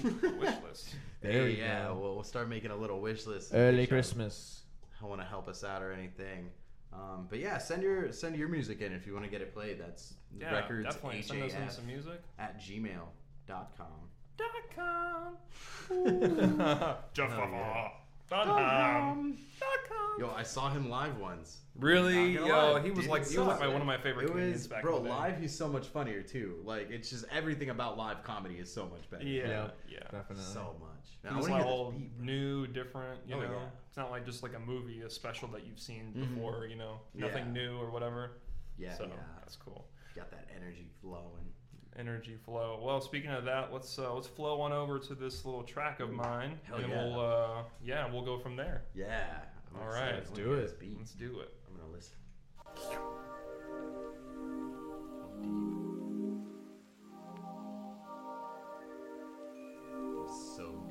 Ooh, 0.06 0.38
wish 0.38 0.54
list. 0.66 0.94
There 1.22 1.30
Hey, 1.32 1.44
we 1.44 1.58
yeah, 1.58 1.86
go. 1.86 1.98
We'll, 2.00 2.14
we'll 2.16 2.24
start 2.24 2.48
making 2.48 2.72
a 2.72 2.76
little 2.76 3.00
wish 3.00 3.26
list. 3.26 3.52
Early 3.54 3.86
Christmas. 3.86 4.62
y'all 5.00 5.08
Want 5.08 5.20
to 5.20 5.26
help 5.26 5.46
us 5.46 5.62
out 5.62 5.80
or 5.80 5.92
anything? 5.92 6.48
Um, 6.92 7.28
but 7.30 7.38
yeah, 7.38 7.58
send 7.58 7.82
your 7.84 8.10
send 8.12 8.34
your 8.36 8.48
music 8.48 8.80
in 8.80 8.92
if 8.92 9.06
you 9.06 9.12
want 9.12 9.24
to 9.24 9.30
get 9.30 9.40
it 9.40 9.54
played. 9.54 9.78
That's 9.78 10.14
Yeah, 10.36 10.52
records 10.52 10.86
definitely. 10.86 11.22
Send 11.22 11.44
us 11.44 11.52
in 11.54 11.60
HAF 11.62 11.72
some 11.72 11.86
music. 11.86 12.20
at 12.40 12.60
gmail.com. 12.60 13.06
Dot 14.36 14.52
com. 14.74 15.36
Hell 16.58 16.98
Jeff 17.14 17.30
yeah. 17.30 17.88
Dot 18.28 18.46
com. 18.46 19.36
Yo, 20.18 20.28
I 20.28 20.40
I 20.40 20.42
saw 20.42 20.70
him 20.70 20.88
live 20.90 21.16
once. 21.18 21.58
Really? 21.78 22.34
Not 22.34 22.40
gonna 22.48 22.48
Yo, 22.66 22.72
lie. 22.74 22.82
he 22.82 22.90
was 22.90 23.00
Dude, 23.00 23.08
like- 23.10 23.22
it 23.22 23.30
he 23.30 23.38
was 23.38 23.46
like 23.46 23.56
sucks. 23.56 23.60
my- 23.60 23.68
one 23.68 23.80
of 23.80 23.86
my 23.86 23.96
favorite 23.98 24.24
It 24.24 24.28
comedians 24.30 24.58
was, 24.60 24.66
back 24.66 24.82
bro. 24.82 24.98
in 24.98 25.04
the 25.04 25.08
day. 25.10 25.14
Live, 25.16 25.40
he's 25.40 25.56
so 25.56 25.68
much 25.68 25.86
funnier 25.88 26.22
too. 26.22 26.60
Like 26.64 26.90
it's 26.90 27.08
just 27.10 27.24
everything 27.30 27.70
about 27.70 27.96
live 27.96 28.22
comedy 28.22 28.56
is 28.56 28.72
so 28.72 28.86
much 28.88 29.08
better. 29.10 29.24
Yeah, 29.24 29.70
yeah, 29.88 30.00
definitely. 30.10 30.44
So 30.44 30.76
much. 30.80 31.18
It 31.24 31.28
Now, 31.28 31.34
I 31.34 31.36
was 31.38 31.48
wanna 31.48 31.54
like 31.54 31.62
hear 31.64 31.72
this 31.72 31.78
all 31.80 31.92
beat, 31.92 32.16
bro. 32.16 32.24
new, 32.26 32.66
different. 32.66 33.20
You 33.26 33.36
Oh, 33.36 33.40
know, 33.40 33.50
yeah. 33.52 33.68
it's 33.88 33.96
not 33.96 34.10
like 34.10 34.26
just 34.26 34.42
like 34.42 34.54
a 34.54 34.58
movie, 34.60 35.00
a 35.02 35.08
special 35.10 35.48
that 35.48 35.64
you've 35.64 35.80
seen 35.80 36.12
Mhm. 36.14 36.34
before. 36.34 36.66
You 36.66 36.76
know, 36.76 37.00
nothing 37.14 37.46
Yeah. 37.46 37.52
new 37.52 37.78
or 37.78 37.90
whatever. 37.90 38.32
Yeah, 38.76 38.94
so 38.96 39.04
yeah. 39.04 39.14
that's 39.38 39.56
cool. 39.56 39.88
Got 40.14 40.30
that 40.30 40.48
energy 40.54 40.88
flowing. 41.00 41.52
Energy 41.98 42.36
flow. 42.44 42.80
Well, 42.82 43.00
speaking 43.02 43.30
of 43.30 43.44
that, 43.44 43.72
let's 43.72 43.98
uh, 43.98 44.12
let's 44.14 44.26
flow 44.26 44.60
on 44.62 44.72
over 44.72 44.98
to 44.98 45.14
this 45.14 45.44
little 45.44 45.62
track 45.62 46.00
of 46.00 46.10
mine, 46.10 46.58
Hell 46.62 46.78
and 46.78 46.88
yeah. 46.88 47.04
we'll 47.04 47.20
uh, 47.20 47.62
yeah, 47.84 48.10
we'll 48.10 48.24
go 48.24 48.38
from 48.38 48.56
there. 48.56 48.84
Yeah. 48.94 49.26
I'm 49.74 49.80
All 49.82 49.88
excited. 49.88 50.06
right, 50.06 50.14
Let's 50.16 50.30
do 50.30 50.52
it. 50.54 50.76
Let's 50.98 51.12
do 51.12 51.40
it. 51.40 51.52
I'm 51.68 51.76
gonna 51.76 51.92
listen. 51.92 52.16
So 60.56 60.81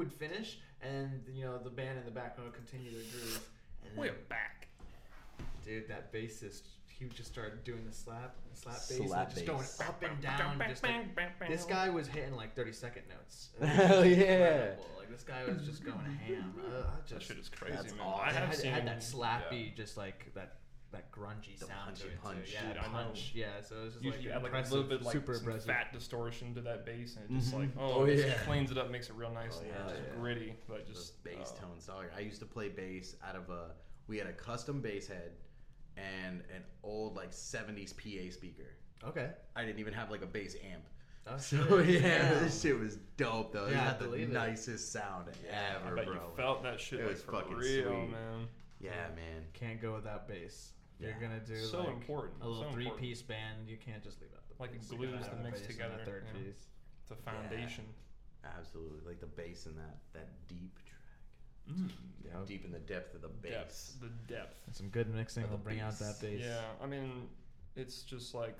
would 0.00 0.12
finish, 0.12 0.58
and 0.82 1.22
you 1.32 1.44
know 1.44 1.58
the 1.58 1.70
band 1.70 1.98
in 1.98 2.04
the 2.04 2.10
background 2.10 2.50
would 2.50 2.56
continue 2.66 2.90
to 2.90 2.96
groove. 2.96 3.40
And 3.86 3.96
We're 3.96 4.06
then- 4.06 4.14
back. 4.28 4.66
dude. 5.64 5.88
That 5.88 6.12
bassist, 6.12 6.62
he 6.88 7.04
would 7.04 7.14
just 7.14 7.30
start 7.32 7.64
doing 7.64 7.84
the 7.86 7.92
slap, 7.94 8.34
slap 8.54 8.74
bass, 8.76 8.90
and 8.98 9.08
Slap 9.08 9.28
just 9.34 9.46
bass. 9.46 9.76
going 9.78 9.88
up 9.88 10.02
and 10.02 10.20
down. 10.22 10.62
Just 10.68 10.82
like, 10.82 11.48
this 11.48 11.64
guy 11.64 11.88
was 11.88 12.06
hitting 12.08 12.34
like 12.34 12.54
thirty 12.56 12.72
second 12.72 13.02
notes. 13.08 13.50
It 13.60 13.62
was 13.62 13.70
Hell 13.70 14.02
just 14.02 14.16
yeah. 14.16 14.24
incredible. 14.24 14.84
Like 14.98 15.10
this 15.10 15.22
guy 15.22 15.44
was 15.46 15.66
just 15.66 15.84
going 15.84 16.18
ham. 16.26 16.54
Uh, 16.58 16.82
I 16.82 17.00
just, 17.06 17.10
That 17.10 17.22
shit 17.22 17.38
is 17.38 17.48
crazy, 17.48 17.76
That's 17.76 17.92
man. 17.94 18.00
awesome. 18.06 18.28
I 18.28 18.32
have 18.32 18.52
it 18.52 18.56
had, 18.56 18.64
it 18.64 18.72
had 18.72 18.86
that 18.86 19.02
seen- 19.02 19.20
slappy, 19.20 19.76
just 19.76 19.96
like 19.96 20.32
that. 20.34 20.56
That 20.92 21.12
grungy 21.12 21.56
The 21.56 21.66
sound 21.66 21.94
to 21.96 22.02
punchy 22.02 22.04
it, 22.06 22.10
too. 22.10 22.16
punch. 22.20 22.50
yeah, 22.52 22.72
Dude, 22.72 22.82
punch, 22.82 23.32
yeah. 23.32 23.46
So 23.62 23.76
it 23.76 23.84
was 23.84 23.92
just 23.94 24.04
You, 24.04 24.10
like 24.10 24.22
you 24.24 24.30
add 24.30 24.42
like 24.42 24.52
a 24.54 24.60
little 24.70 24.82
bit 24.82 25.02
like 25.02 25.12
super 25.12 25.34
some 25.34 25.60
fat 25.60 25.92
distortion 25.92 26.52
to 26.54 26.60
that 26.62 26.84
bass, 26.84 27.16
and 27.16 27.30
it 27.30 27.40
just 27.40 27.54
Mhm. 27.54 27.58
like 27.60 27.68
oh, 27.78 27.92
Oh, 27.92 28.04
it 28.06 28.16
just 28.16 28.26
yeah. 28.26 28.34
cleans 28.44 28.72
it 28.72 28.78
up, 28.78 28.90
makes 28.90 29.08
it 29.08 29.14
real 29.14 29.30
nice, 29.30 29.58
Oh, 29.58 29.60
and 29.60 29.68
yeah, 29.68 29.88
just 29.88 30.00
yeah. 30.08 30.14
gritty, 30.20 30.54
but 30.68 30.86
just 30.88 31.22
Those 31.24 31.34
bass 31.36 31.52
uh, 31.56 31.60
tones. 31.66 31.86
dog. 31.86 32.06
I 32.16 32.20
used 32.20 32.40
to 32.40 32.46
play 32.46 32.68
bass 32.70 33.14
out 33.24 33.36
of 33.36 33.48
a. 33.50 33.70
We 34.08 34.18
had 34.18 34.26
a 34.26 34.32
custom 34.32 34.80
bass 34.80 35.06
head 35.06 35.30
and 35.96 36.40
an 36.54 36.64
old 36.82 37.14
like 37.14 37.30
'70s 37.32 37.92
PA 37.92 38.30
speaker. 38.32 38.70
Okay. 39.04 39.30
I 39.54 39.64
didn't 39.64 39.78
even 39.78 39.92
have 39.94 40.10
like 40.10 40.22
a 40.22 40.26
bass 40.26 40.56
amp. 40.72 40.82
Oh, 41.28 41.36
so 41.38 41.78
yeah, 41.78 42.00
Yeah. 42.00 42.34
this 42.40 42.60
shit 42.62 42.76
was 42.76 42.96
dope 43.16 43.52
though. 43.52 43.66
Yeah, 43.66 43.72
it 43.72 43.76
had 43.76 43.98
the 44.00 44.06
believe 44.06 44.30
it. 44.30 44.32
nicest 44.32 44.90
sound 44.90 45.28
I 45.48 45.76
ever, 45.86 45.94
bet 45.94 46.06
bro. 46.06 46.14
you 46.14 46.20
felt 46.36 46.64
that 46.64 46.80
shit 46.80 46.98
It 46.98 47.02
like 47.04 47.12
was 47.12 47.22
for 47.22 47.32
fucking 47.32 47.56
real, 47.56 47.84
sweet. 47.84 48.10
man. 48.10 48.48
Yeah, 48.80 49.08
man. 49.14 49.44
Can't 49.52 49.80
go 49.80 49.92
without 49.94 50.26
bass. 50.26 50.72
If 51.00 51.06
You're 51.08 51.20
gonna 51.20 51.40
do 51.40 51.56
So 51.64 51.78
like, 51.80 51.88
important, 51.88 52.34
a 52.42 52.48
little 52.48 52.64
so 52.64 52.70
three 52.70 52.84
important. 52.84 53.08
piece 53.08 53.22
band. 53.22 53.68
You 53.68 53.76
can't 53.78 54.02
just 54.02 54.20
leave 54.20 54.30
out 54.34 54.42
the 54.48 54.54
Like 54.62 54.72
bass. 54.72 54.90
it 54.90 54.92
You 54.92 54.98
gotta 54.98 55.10
glues 55.16 55.26
have 55.26 55.36
the 55.38 55.42
mix 55.44 55.60
bass 55.60 55.68
and 55.70 55.76
together. 55.78 56.02
third 56.04 56.24
yeah. 56.34 56.40
piece. 56.42 56.62
It's 57.02 57.10
a 57.10 57.14
foundation. 57.16 57.84
Absolutely, 58.44 59.00
like 59.06 59.20
the 59.20 59.26
bass 59.26 59.66
in 59.66 59.76
that 59.76 59.98
that 60.12 60.28
deep 60.48 60.74
track. 60.84 61.00
Mm. 61.70 61.90
Yeah, 62.24 62.30
deep 62.46 62.64
in 62.64 62.72
the 62.72 62.78
depth 62.80 63.14
of 63.14 63.22
the 63.22 63.28
bass. 63.28 63.52
Depth, 63.52 64.00
the 64.00 64.34
depth. 64.34 64.60
And 64.66 64.74
some 64.74 64.88
good 64.88 65.12
mixing 65.14 65.42
will 65.44 65.50
the 65.58 65.64
bring 65.64 65.80
out 65.80 65.98
that 65.98 66.20
bass. 66.20 66.40
Yeah, 66.42 66.60
I 66.82 66.86
mean, 66.86 67.28
it's 67.76 68.02
just 68.02 68.34
like 68.34 68.56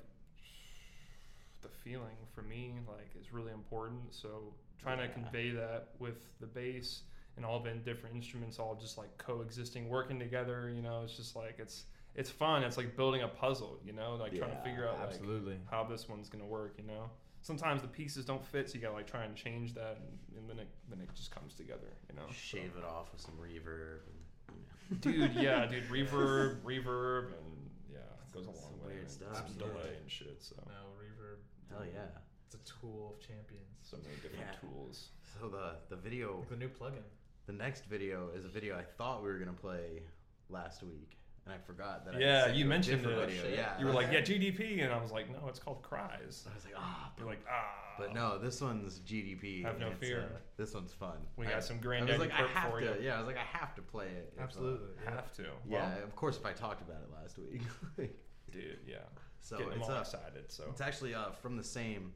the 1.61 1.67
feeling 1.69 2.15
for 2.33 2.41
me, 2.41 2.73
like, 2.87 3.11
is 3.19 3.31
really 3.33 3.51
important. 3.51 4.13
So 4.13 4.53
trying 4.81 4.97
to 4.99 5.07
convey 5.09 5.51
that 5.51 5.89
with 5.99 6.39
the 6.39 6.47
bass 6.47 7.01
and 7.37 7.45
all 7.45 7.59
the 7.59 7.71
different 7.71 8.15
instruments 8.15 8.59
all 8.59 8.75
just 8.75 8.97
like 8.97 9.15
coexisting, 9.17 9.87
working 9.89 10.19
together. 10.19 10.71
You 10.75 10.81
know, 10.81 11.01
it's 11.03 11.15
just 11.15 11.35
like 11.35 11.55
it's 11.59 11.83
it's 12.15 12.29
fun. 12.29 12.63
It's 12.63 12.77
like 12.77 12.95
building 12.95 13.21
a 13.21 13.27
puzzle. 13.27 13.79
You 13.85 13.93
know, 13.93 14.15
like 14.19 14.35
trying 14.37 14.51
to 14.51 14.61
figure 14.63 14.87
out 14.87 14.99
like, 14.99 15.09
absolutely. 15.09 15.57
how 15.69 15.83
this 15.83 16.07
one's 16.09 16.29
gonna 16.29 16.45
work. 16.45 16.75
You 16.77 16.85
know. 16.85 17.09
Sometimes 17.43 17.81
the 17.81 17.87
pieces 17.87 18.23
don't 18.25 18.45
fit, 18.45 18.69
so 18.69 18.75
you 18.75 18.81
gotta 18.81 18.93
like 18.93 19.07
try 19.07 19.23
and 19.23 19.35
change 19.35 19.73
that, 19.73 19.97
and, 19.97 20.37
and 20.37 20.49
then 20.49 20.59
it 20.59 20.67
then 20.89 21.01
it 21.01 21.09
just 21.15 21.31
comes 21.31 21.53
together, 21.55 21.91
you 22.09 22.15
know. 22.15 22.27
Shave 22.31 22.73
it 22.77 22.83
off 22.85 23.11
with 23.11 23.21
some 23.21 23.33
reverb. 23.41 24.01
And, 24.07 25.01
dude 25.01 25.33
yeah 25.35 25.65
dude 25.71 25.85
reverb 25.87 26.57
reverb 26.63 27.27
and 27.27 27.69
yeah 27.89 27.99
it 27.99 28.33
goes 28.33 28.45
a 28.45 28.49
long 28.51 28.73
way 28.83 28.87
weird 28.89 28.99
and 29.03 29.09
stuff. 29.09 29.35
some 29.35 29.45
Absolutely. 29.45 29.69
delay 29.81 29.95
and 30.01 30.11
shit 30.11 30.35
so 30.39 30.55
No 30.67 30.73
reverb. 31.01 31.37
Hell 31.71 31.85
yeah. 31.91 32.01
It's 32.45 32.55
a 32.55 32.73
tool 32.79 33.15
of 33.15 33.25
champions. 33.25 33.71
so 33.81 33.95
many 34.03 34.15
different 34.15 34.43
Yeah. 34.51 34.59
tools 34.69 35.11
So 35.39 35.47
the 35.47 35.75
the 35.89 35.95
video, 35.95 36.39
Like 36.39 36.49
the 36.49 36.57
new 36.57 36.67
plugin. 36.69 37.03
the 37.47 37.53
next 37.53 37.85
video 37.85 38.29
is 38.35 38.43
a 38.45 38.49
video 38.49 38.77
I 38.77 38.83
thought 38.83 39.23
we 39.23 39.29
were 39.29 39.39
gonna 39.39 39.53
play 39.53 40.03
last 40.49 40.83
week, 40.83 41.17
and 41.45 41.53
I 41.53 41.57
forgot 41.57 42.05
that. 42.05 42.15
I 42.15 42.19
Yeah, 42.19 42.43
sent 42.45 42.55
you 42.57 42.65
mentioned 42.65 43.05
it. 43.05 43.15
Video. 43.29 43.43
Yeah, 43.53 43.79
you 43.79 43.85
were 43.85 43.93
like, 43.93 44.07
yeah, 44.11 44.21
GDP, 44.21 44.83
and 44.83 44.93
I 44.93 45.01
was 45.01 45.11
like, 45.11 45.29
no, 45.31 45.47
it's 45.47 45.59
called 45.59 45.81
Cries. 45.81 46.47
I 46.49 46.55
was 46.55 46.65
like, 46.65 46.73
ah. 46.77 47.11
You're 47.17 47.27
like, 47.27 47.43
ah. 47.49 47.95
But 47.97 48.13
no, 48.13 48.37
this 48.37 48.61
one's 48.61 48.99
GDP. 48.99 49.63
Have 49.63 49.79
no 49.79 49.91
fear. 49.91 50.29
uh, 50.33 50.37
this 50.57 50.73
one's 50.73 50.93
fun. 50.93 51.17
We 51.37 51.45
I- 51.47 51.51
got 51.51 51.63
some 51.63 51.77
I 51.77 51.79
Granddaddy 51.81 52.19
was 52.19 52.27
like, 52.29 52.31
I 52.39 52.47
have 52.47 52.71
for 52.71 52.79
to. 52.79 52.85
you. 52.85 52.93
Yeah, 53.01 53.15
I 53.15 53.17
was 53.19 53.27
like, 53.27 53.37
I 53.37 53.57
have 53.57 53.75
to 53.75 53.81
play 53.81 54.07
it. 54.07 54.33
if, 54.35 54.39
uh, 54.39 54.43
Absolutely, 54.43 54.87
yeah. 55.03 55.11
Have 55.11 55.31
to. 55.33 55.43
Yeah, 55.43 55.49
Well- 55.95 56.03
of 56.03 56.15
course. 56.15 56.37
If 56.37 56.45
I 56.45 56.53
talked 56.53 56.81
about 56.81 57.01
it 57.01 57.09
last 57.21 57.37
week. 57.37 57.61
Dude, 58.51 58.79
yeah. 58.87 58.97
So 59.39 59.57
Getting 59.57 59.73
it's 59.79 59.89
all 59.89 59.95
uh, 59.95 60.01
excited. 60.01 60.51
So 60.51 60.65
it's 60.69 60.81
actually 60.81 61.15
uh, 61.15 61.31
from 61.31 61.57
the 61.57 61.63
same 61.63 62.11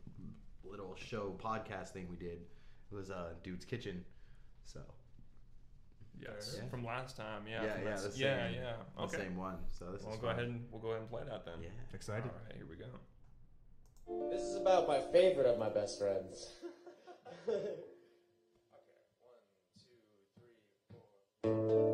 little 0.64 0.96
show 0.96 1.36
podcast 1.42 1.90
thing 1.90 2.08
we 2.10 2.18
did. 2.18 2.40
It 2.92 2.96
was 2.96 3.10
uh, 3.10 3.30
Dude's 3.44 3.66
Kitchen. 3.66 4.04
So 4.66 4.82
yes, 6.20 6.56
Yeah. 6.58 6.70
from 6.70 6.84
last 6.86 7.16
time. 7.18 7.48
Yeah. 7.48 7.64
Yeah, 7.64 7.78
yeah, 7.78 7.84
that- 7.96 8.12
the 8.14 8.18
yeah, 8.20 8.48
same- 8.48 8.56
yeah. 8.56 8.76
the 8.98 9.02
Okay. 9.04 9.18
same 9.18 9.38
one. 9.38 9.58
So 9.72 9.92
this 9.92 10.04
we'll 10.04 10.14
is 10.14 10.20
go 10.20 10.28
fun. 10.28 10.36
ahead 10.36 10.48
and 10.50 10.68
we'll 10.72 10.82
go 10.82 10.90
ahead 10.90 11.02
and 11.02 11.10
play 11.10 11.24
that 11.30 11.46
then. 11.46 11.62
Yeah. 11.62 11.70
Excited. 11.94 12.24
All 12.30 12.40
right, 12.46 12.56
here 12.56 12.68
we 12.70 12.76
go. 12.76 12.90
This 14.30 14.44
is 14.44 14.56
about 14.58 14.88
my 14.88 15.02
favorite 15.12 15.48
of 15.48 15.58
my 15.58 15.70
best 15.70 15.98
friends. 16.00 16.54
Granddaddy 21.44 21.85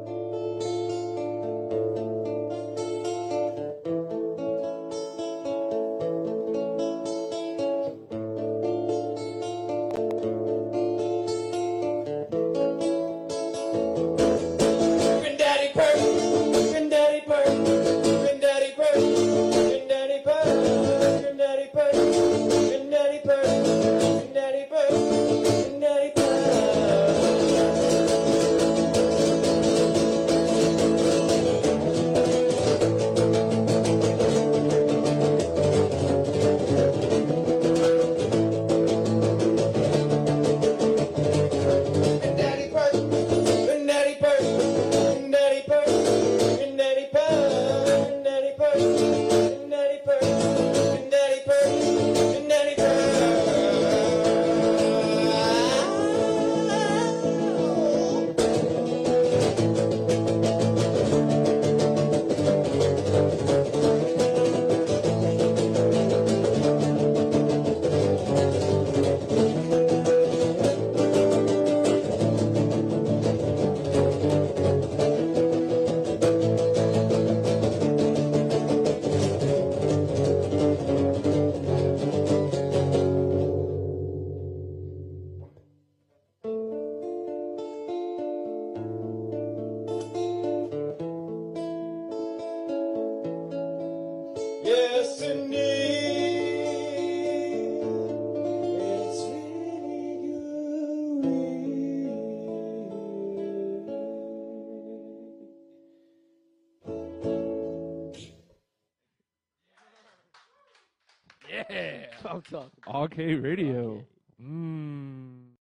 Okay, 112.93 113.35
radio. 113.35 114.03
Mmm. 114.41 115.55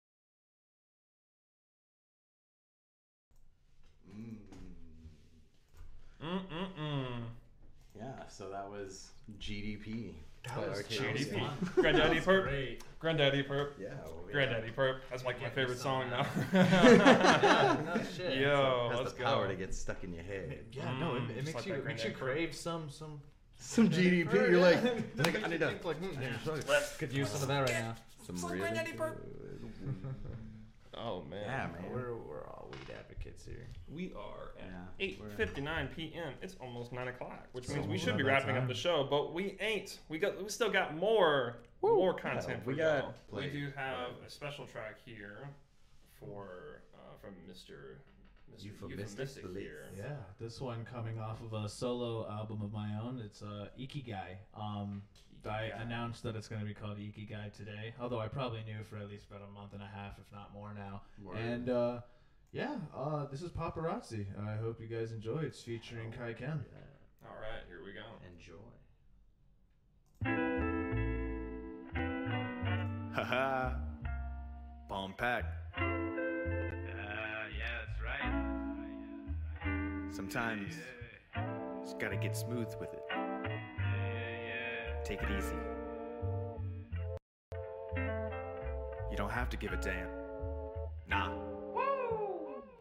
Mm-mm-mm. 6.22 7.22
Yeah, 7.96 8.26
so 8.28 8.48
that 8.50 8.68
was 8.68 9.10
GDP. 9.40 10.14
That 10.44 10.56
by 10.56 10.68
was 10.68 10.78
Arcade 10.78 11.16
GDP. 11.16 11.40
Fun. 11.40 11.70
Granddaddy 11.76 12.18
That 12.20 12.26
was 12.26 12.36
Perp. 12.36 12.42
great. 12.48 12.82
Granddaddy 13.00 13.42
Purp. 13.42 13.76
Yeah, 13.80 13.88
well, 14.04 14.14
yeah. 14.26 14.32
Granddaddy 14.32 14.70
Purp. 14.70 15.02
That's 15.10 15.24
like 15.24 15.40
my 15.42 15.50
favorite 15.50 15.78
song 15.78 16.10
now. 16.10 16.26
Yeah, 16.52 17.76
no 17.94 18.00
shit. 18.16 18.36
Yo, 18.40 18.88
has 18.90 19.00
let's 19.00 19.12
the 19.12 19.22
power 19.22 19.44
go. 19.44 19.50
to 19.50 19.56
get 19.56 19.74
stuck 19.74 20.02
in 20.04 20.12
your 20.12 20.24
head. 20.24 20.58
Yeah, 20.72 20.98
no, 20.98 21.16
it, 21.16 21.22
Mm, 21.22 21.30
it 21.30 21.44
makes 21.44 21.54
like 21.54 21.66
you 21.66 21.82
makes 21.86 22.04
you 22.04 22.10
crave 22.12 22.54
some 22.54 22.88
some 22.90 23.20
Some 23.58 23.88
GDP. 23.90 24.32
You're 24.32 24.58
like, 24.60 24.78
It 24.84 25.04
like 25.18 25.44
I 25.44 25.48
need 25.48 25.60
to 25.60 25.68
think 25.68 25.84
like, 25.84 25.96
hmm, 25.98 26.22
Yeah. 26.22 26.80
could 26.98 27.12
use 27.12 27.28
some 27.30 27.42
of 27.42 27.48
that 27.48 27.60
right 27.60 27.70
now. 27.72 27.94
Some 28.26 28.36
Some 28.36 28.52
really 28.52 28.70
good 28.70 29.12
Oh 31.00 31.22
man. 31.30 31.42
Yeah, 31.44 31.68
man. 31.80 31.92
We're 31.92 32.16
we're 32.16 32.44
all 32.48 32.68
weed 32.72 32.92
advocates 32.98 33.44
here. 33.44 33.68
We 33.88 34.12
are 34.16 34.50
at 34.58 34.66
Yeah, 34.66 34.74
eight 34.98 35.22
fifty 35.36 35.60
nine 35.60 35.88
p.m. 35.94 36.32
It's 36.42 36.56
almost 36.60 36.92
nine 36.92 37.06
o'clock, 37.08 37.46
which 37.52 37.64
It's 37.66 37.72
means 37.74 37.86
we 37.86 37.90
almost 37.92 38.04
should 38.04 38.16
be 38.16 38.22
about 38.24 38.30
that 38.40 38.46
wrapping 38.46 38.56
up 38.56 38.60
time. 38.62 38.68
the 38.68 38.74
show, 38.74 39.06
but 39.08 39.32
we 39.32 39.56
ain't. 39.60 39.98
We 40.08 40.18
got 40.18 40.42
we 40.42 40.48
still 40.48 40.70
got 40.70 40.96
more 40.96 41.58
more 41.82 42.14
content 42.14 42.48
Yeah, 42.48 42.64
for 42.64 42.70
we 42.70 42.78
y'all. 42.78 43.00
got 43.00 43.14
We 43.30 43.38
plenty. 43.42 43.50
do 43.60 43.72
have 43.76 44.08
a 44.26 44.30
special 44.30 44.66
track 44.66 44.96
here 45.04 45.48
for 46.18 46.80
uh, 46.96 46.98
from 47.20 47.30
Mr. 47.48 47.98
Mr. 48.54 48.64
Euphemistic 48.64 48.98
Euphemistic 48.98 49.42
Belief. 49.42 49.68
Yeah, 49.96 50.16
this 50.40 50.60
one 50.60 50.84
coming 50.84 51.18
off 51.18 51.38
of 51.42 51.52
a 51.52 51.68
solo 51.68 52.28
album 52.30 52.62
of 52.62 52.72
my 52.72 52.88
own. 53.02 53.20
It's 53.24 53.42
uh, 53.42 53.68
Ikigai. 53.78 54.36
Um, 54.54 55.02
I 55.48 55.70
announced 55.80 56.22
that 56.24 56.36
it's 56.36 56.48
going 56.48 56.60
to 56.60 56.66
be 56.66 56.74
called 56.74 56.98
Ikigai 56.98 57.52
today, 57.56 57.94
although 58.00 58.18
I 58.18 58.28
probably 58.28 58.62
knew 58.64 58.82
for 58.88 58.96
at 58.98 59.08
least 59.08 59.26
about 59.30 59.42
a 59.48 59.52
month 59.52 59.72
and 59.72 59.82
a 59.82 59.86
half, 59.86 60.18
if 60.18 60.30
not 60.32 60.52
more 60.52 60.74
now. 60.74 61.02
Word. 61.22 61.38
And 61.38 61.70
uh, 61.70 62.00
yeah, 62.52 62.76
uh, 62.96 63.26
this 63.26 63.42
is 63.42 63.50
Paparazzi. 63.50 64.26
I 64.46 64.56
hope 64.56 64.80
you 64.80 64.86
guys 64.86 65.12
enjoy. 65.12 65.38
It's 65.40 65.62
featuring 65.62 66.12
Kai 66.12 66.32
Ken. 66.32 66.64
All 67.24 67.36
right, 67.40 67.62
here 67.68 67.82
we 67.84 67.92
go. 67.92 68.04
Enjoy. 68.34 68.54
Haha. 73.14 73.74
Palm 74.88 75.14
Pact. 75.16 75.46
Sometimes 80.10 80.74
just 81.82 81.98
gotta 81.98 82.16
get 82.16 82.36
smooth 82.36 82.68
with 82.80 82.92
it. 82.92 83.02
Take 85.04 85.22
it 85.22 85.28
easy. 85.38 85.54
You 89.10 89.16
don't 89.16 89.30
have 89.30 89.48
to 89.50 89.56
give 89.56 89.72
a 89.72 89.76
damn. 89.76 90.08
Nah. 91.08 91.30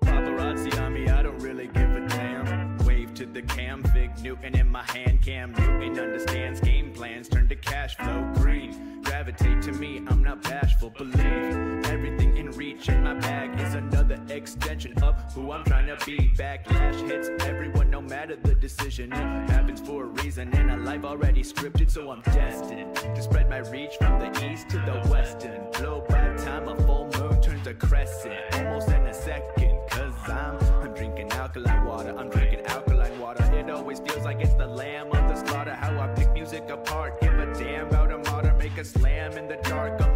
Paparazzi 0.02 0.82
on 0.82 0.94
me, 0.94 1.08
I 1.08 1.24
don't 1.24 1.40
really 1.40 1.68
give 1.68 1.96
a 1.96 2.08
damn. 2.08 2.78
Wave 2.80 3.14
to 3.16 3.26
the 3.26 3.42
cam, 3.44 3.84
Fig 3.84 4.18
Newton 4.22 4.56
in 4.58 4.70
my 4.70 4.84
hand. 4.84 5.22
Cam 5.24 5.54
Newton 5.54 6.00
understands 6.00 6.60
game 6.60 6.92
plans, 6.92 7.30
turn 7.30 7.48
to 7.50 7.56
cash 7.56 7.96
flow 7.96 8.30
green. 8.36 9.02
Gravitate 9.04 9.62
to 9.64 9.72
me, 9.74 10.04
I'm 10.08 10.24
not 10.24 10.42
bashful. 10.44 10.90
Believe 10.90 11.77
everything 11.88 12.38
in 12.38 12.52
reach 12.52 12.90
in 12.90 13.04
my 13.04 13.14
bag 13.14 13.60
is 13.60 13.74
another 13.74 14.20
extension 14.30 14.94
of 15.04 15.16
who 15.34 15.52
I'm 15.52 15.64
trying 15.64 15.88
to 15.88 16.06
be. 16.06 16.34
Backlash 16.36 17.08
hits 17.10 17.30
everyone, 17.42 17.90
no 17.90 18.02
matter 18.02 18.36
the 18.36 18.56
decision. 18.56 19.12
It 19.14 19.50
happens 19.50 19.82
for 19.82 20.04
a 20.04 20.08
reason, 20.08 20.54
and 20.54 20.72
a 20.72 20.78
life 20.78 21.04
already 21.04 21.44
scripted, 21.44 21.90
so 21.90 22.12
I'm 22.12 22.22
destined 22.22 22.96
to 22.96 23.22
spread 23.22 23.50
my 23.50 23.60
reach 23.60 23.96
from 24.00 24.20
the 24.20 24.30
east 24.52 24.70
to 24.70 24.78
the 24.78 25.00
west. 25.10 25.28
western. 25.38 25.72
Blow 25.72 26.06
by 26.10 26.36
time 26.38 26.68
a 26.68 26.76
full 26.86 27.10
moon 27.18 27.42
turns 27.42 27.68
a 27.68 27.74
crescent, 27.74 28.34
almost 28.54 28.90
in 28.90 29.06
a 29.08 29.14
second. 29.14 29.80
Cause 29.90 30.14
I'm, 30.28 30.58
I'm 30.84 30.94
drinking 30.94 31.32
alkaline 31.32 31.86
water, 31.86 32.16
I'm 32.18 32.30
drinking 32.30 32.66
alkaline 32.68 33.20
water. 33.20 33.44
It 33.54 33.70
always 33.70 34.00
feels 34.00 34.24
like 34.24 34.40
it's 34.42 34.54
the 34.56 34.68
lamb 34.68 35.08
of 35.08 35.28
the 35.30 35.36
slaughter. 35.36 35.74
How 35.74 35.98
I 36.00 36.08
pick 36.08 36.32
music 36.34 36.70
apart, 36.70 37.20
give 37.22 37.34
a 37.34 37.54
damn 37.54 37.88
about 37.88 38.12
a 38.12 38.18
martyr, 38.30 38.54
make 38.60 38.78
a 38.78 38.86
slam 38.86 39.38
in 39.38 39.48
the 39.48 39.58
dark 39.64 40.07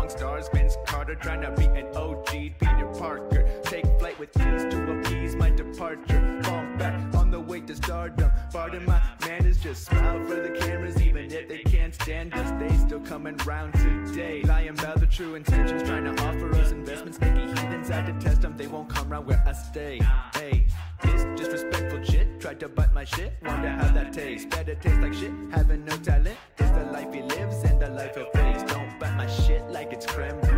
trying 1.15 1.41
to 1.41 1.51
be 1.51 1.65
an 1.65 1.87
OG 1.95 2.25
Peter 2.31 2.91
Parker. 2.97 3.47
Take 3.63 3.85
flight 3.99 4.17
with 4.19 4.29
ease 4.37 4.63
to 4.63 4.99
appease 4.99 5.35
my 5.35 5.49
departure. 5.49 6.41
Fall 6.43 6.65
back 6.77 7.15
on 7.15 7.31
the 7.31 7.39
way 7.39 7.61
to 7.61 7.75
stardom. 7.75 8.31
Pardon 8.51 8.85
my 8.85 9.01
manners, 9.21 9.57
just 9.57 9.85
smile 9.85 10.23
for 10.25 10.35
the 10.35 10.49
cameras. 10.49 11.01
Even 11.01 11.31
if 11.31 11.47
they 11.47 11.59
can't 11.59 11.93
stand 11.93 12.33
us, 12.33 12.51
they 12.59 12.75
still 12.77 12.99
coming 12.99 13.37
round 13.37 13.73
today. 13.73 14.41
Lying 14.43 14.69
about 14.69 14.99
the 14.99 15.05
true 15.07 15.35
intentions, 15.35 15.83
trying 15.83 16.03
to 16.03 16.23
offer 16.23 16.53
us 16.55 16.71
investments. 16.71 17.17
Sneaky 17.17 17.47
heathens, 17.47 17.91
I 17.91 18.01
detest 18.01 18.41
them. 18.41 18.55
They 18.57 18.67
won't 18.67 18.89
come 18.89 19.09
round 19.09 19.27
where 19.27 19.43
I 19.45 19.53
stay. 19.53 19.99
Hey, 20.33 20.67
this 21.03 21.23
disrespectful 21.39 22.03
shit 22.03 22.39
tried 22.39 22.59
to 22.59 22.69
bite 22.69 22.93
my 22.93 23.03
shit. 23.03 23.33
Wonder 23.43 23.69
how 23.69 23.91
that 23.91 24.13
tastes. 24.13 24.45
Better 24.45 24.75
taste 24.75 25.01
like 25.01 25.13
shit. 25.13 25.31
Having 25.51 25.85
no 25.85 25.97
talent 25.97 26.37
is 26.59 26.71
the 26.71 26.85
life 26.91 27.13
he 27.13 27.21
lives 27.21 27.63
and 27.63 27.81
the 27.81 27.89
life 27.89 28.15
he 28.15 28.23
faces. 28.33 28.63
Don't 28.71 28.99
bite 28.99 29.15
my 29.15 29.27
shit 29.27 29.63
like 29.69 29.93
it's 29.93 30.05
creme 30.05 30.50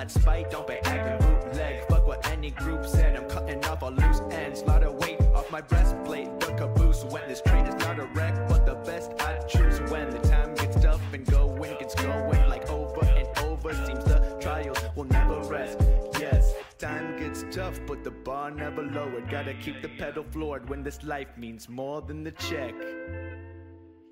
that 0.00 0.10
spite, 0.10 0.50
don't 0.50 0.66
be 0.66 0.76
acting 0.84 1.18
bootleg. 1.28 1.84
Fuck 1.88 2.06
what 2.06 2.26
any 2.30 2.52
group 2.52 2.86
said, 2.86 3.16
I'm 3.16 3.28
cutting 3.28 3.62
off 3.66 3.82
all 3.82 3.92
loose 3.92 4.20
ends. 4.30 4.62
Lot 4.62 4.82
of 4.82 4.94
weight 4.94 5.20
off 5.34 5.50
my 5.50 5.60
breastplate, 5.60 6.40
the 6.40 6.54
caboose. 6.54 7.04
When 7.04 7.28
this 7.28 7.42
train 7.42 7.66
is 7.66 7.74
not 7.84 7.98
a 7.98 8.06
wreck, 8.14 8.34
but 8.48 8.64
the 8.64 8.76
best 8.76 9.12
I 9.20 9.38
choose. 9.46 9.78
When 9.90 10.08
the 10.08 10.20
time 10.20 10.54
gets 10.54 10.80
tough 10.80 11.02
and 11.12 11.26
going 11.26 11.76
gets 11.78 11.94
going 11.96 12.48
like 12.48 12.70
over 12.70 13.04
and 13.04 13.28
over. 13.40 13.74
Seems 13.86 14.04
the 14.04 14.38
trials 14.40 14.78
will 14.96 15.04
never 15.04 15.38
rest. 15.42 15.78
Yes, 16.18 16.54
time 16.78 17.18
gets 17.18 17.44
tough, 17.54 17.78
but 17.86 18.02
the 18.02 18.10
bar 18.10 18.50
never 18.50 18.82
lowered. 18.82 19.28
Gotta 19.28 19.52
keep 19.52 19.82
the 19.82 19.90
pedal 19.98 20.24
floored 20.30 20.70
when 20.70 20.82
this 20.82 21.04
life 21.04 21.36
means 21.36 21.68
more 21.68 22.00
than 22.00 22.24
the 22.24 22.32
check. 22.32 22.74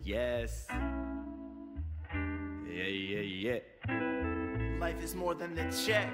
Yes. 0.02 0.66
Yeah, 2.12 2.84
yeah, 2.84 3.20
yeah. 3.20 4.17
Life 4.80 5.02
is 5.02 5.16
more 5.16 5.34
than 5.34 5.56
the 5.56 5.64
check. 5.84 6.08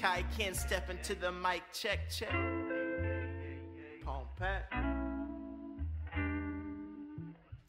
Kai 0.00 0.24
can't 0.38 0.56
step 0.56 0.88
into 0.88 1.14
the 1.14 1.30
mic. 1.30 1.62
Check, 1.72 2.08
check. 2.08 2.32
Palm 4.02 4.24
Pact. 4.36 4.72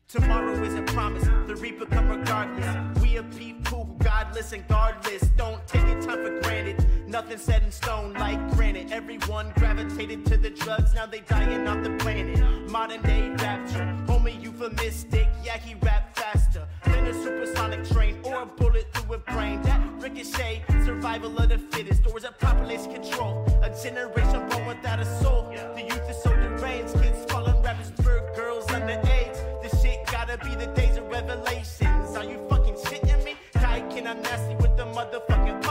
Tomorrow 0.07 0.63
isn't 0.63 0.88
promised, 0.88 1.30
the 1.47 1.55
reaper 1.57 1.85
come 1.85 2.07
regardless. 2.07 3.01
We 3.01 3.17
a 3.17 3.23
people 3.23 3.84
who 3.84 4.03
godless 4.03 4.53
and 4.53 4.65
guardless. 4.69 5.21
Don't 5.35 5.67
take 5.67 5.84
it 5.84 6.01
time 6.01 6.23
for 6.23 6.39
granted. 6.41 6.85
Nothing 7.05 7.38
set 7.38 7.61
in 7.63 7.71
stone 7.71 8.13
like 8.13 8.39
granite. 8.55 8.91
Everyone 8.93 9.51
gravitated 9.57 10.26
to 10.27 10.38
the 10.38 10.49
drugs, 10.49 10.93
now 10.93 11.07
they 11.07 11.19
dying 11.19 11.67
off 11.67 11.84
the 11.84 11.91
planet. 11.97 12.39
Modern 12.69 13.01
day 13.01 13.30
rapture, 13.31 13.85
homie 14.07 14.41
euphemistic. 14.41 15.27
Yeah, 15.43 15.57
he 15.57 15.76
rap 15.76 16.15
faster 16.15 16.68
than 16.99 17.15
a 17.15 17.23
supersonic 17.23 17.88
train 17.89 18.19
or 18.23 18.41
a 18.41 18.45
bullet 18.45 18.85
through 18.93 19.15
a 19.15 19.17
brain. 19.19 19.61
That 19.63 19.81
ricochet, 19.99 20.63
survival 20.85 21.38
of 21.38 21.49
the 21.49 21.57
fittest, 21.57 22.05
or 22.07 22.17
is 22.17 22.23
it 22.23 22.38
population 22.39 22.93
control? 22.93 23.45
A 23.63 23.69
generation 23.84 24.47
born 24.49 24.65
without 24.67 24.99
a 24.99 25.05
soul. 25.21 25.49
The 25.76 25.81
youth 25.81 26.09
is 26.09 26.21
so 26.21 26.31
deranged, 26.35 26.93
kids 27.01 27.26
falling 27.31 27.61
rappers 27.61 27.91
for 28.01 28.31
girls 28.35 28.65
underage. 28.67 29.61
This 29.61 29.81
shit 29.81 30.05
gotta 30.11 30.38
be 30.38 30.55
the 30.55 30.67
days 30.76 30.97
of 30.97 31.07
revelations. 31.07 32.15
Are 32.17 32.26
you 32.26 32.39
fucking 32.49 32.76
shitting 32.76 33.23
me? 33.23 33.35
Kai 33.53 33.81
can 33.89 34.07
I'm 34.07 34.21
nasty 34.21 34.55
with 34.55 34.76
the 34.76 34.85
motherfucking 34.85 35.61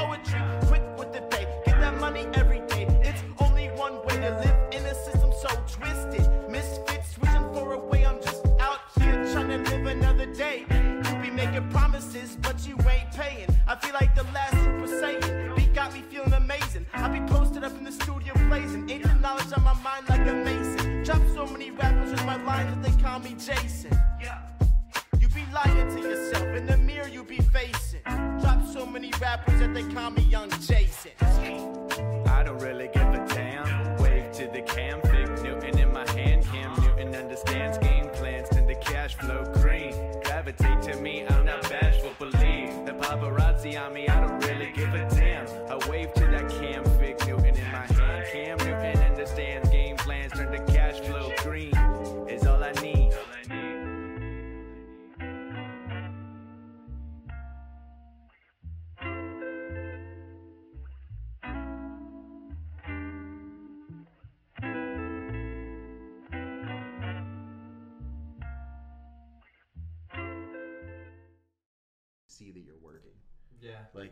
with 22.58 22.82
that 22.82 22.82
they 22.82 23.02
call 23.02 23.18
me 23.20 23.30
Jason. 23.30 23.92
Yeah. 24.20 24.40
You 25.18 25.28
be 25.28 25.44
lying 25.52 25.88
to 25.94 26.00
yourself. 26.00 26.46
In 26.56 26.66
the 26.66 26.76
mirror, 26.78 27.08
you 27.08 27.24
be 27.24 27.38
facing. 27.38 28.02
Drop 28.40 28.64
so 28.66 28.86
many 28.86 29.12
rappers 29.20 29.60
that 29.60 29.74
they 29.74 29.82
call 29.94 30.10
me 30.10 30.22
Young 30.22 30.50
Jason. 30.50 31.12
I 31.20 32.42
don't 32.44 32.58
really 32.58 32.88
give 32.92 33.08
a 33.08 33.26
damn. 33.28 33.96
Wave 33.98 34.32
to 34.32 34.46
the 34.48 34.62
cam, 34.62 35.00
Fig 35.02 35.28
Newton 35.42 35.78
in 35.78 35.92
my 35.92 36.08
hand. 36.12 36.44
Cam 36.46 36.74
Newton 36.82 37.14
understands 37.14 37.78
game 37.78 38.08
plans, 38.10 38.48
tend 38.48 38.68
to 38.68 38.74
cash 38.76 39.16
flow 39.16 39.44
green. 39.60 39.92
Gravitate 40.24 40.82
to 40.82 41.00
me, 41.00 41.26
I'm 41.26 41.44
not 41.44 41.62
bashful. 41.62 42.12
Believe 42.18 42.86
the 42.86 42.92
paparazzi 43.00 43.80
on 43.80 43.92
me, 43.94 44.07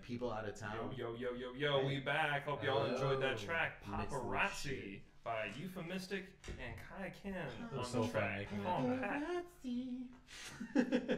people 0.07 0.33
out 0.33 0.49
of 0.49 0.59
town. 0.59 0.73
Yo, 0.97 1.15
yo, 1.17 1.17
yo, 1.19 1.35
yo, 1.35 1.81
yo, 1.81 1.87
we 1.87 1.99
back. 1.99 2.47
Hope 2.47 2.63
y'all 2.63 2.87
enjoyed 2.87 3.21
that 3.23 3.35
oh, 3.35 3.45
track, 3.45 3.83
Mixed 3.91 4.13
with 4.13 4.23
Paparazzi 4.23 5.01
by 5.27 5.51
Euphemistic 5.59 6.31
and 6.47 6.75
Kai 6.87 7.11
Ken 7.21 7.35
on 7.77 7.85
so 7.85 8.03
the 8.07 8.09
track. 8.15 8.47
making 8.47 8.63
it. 8.63 8.65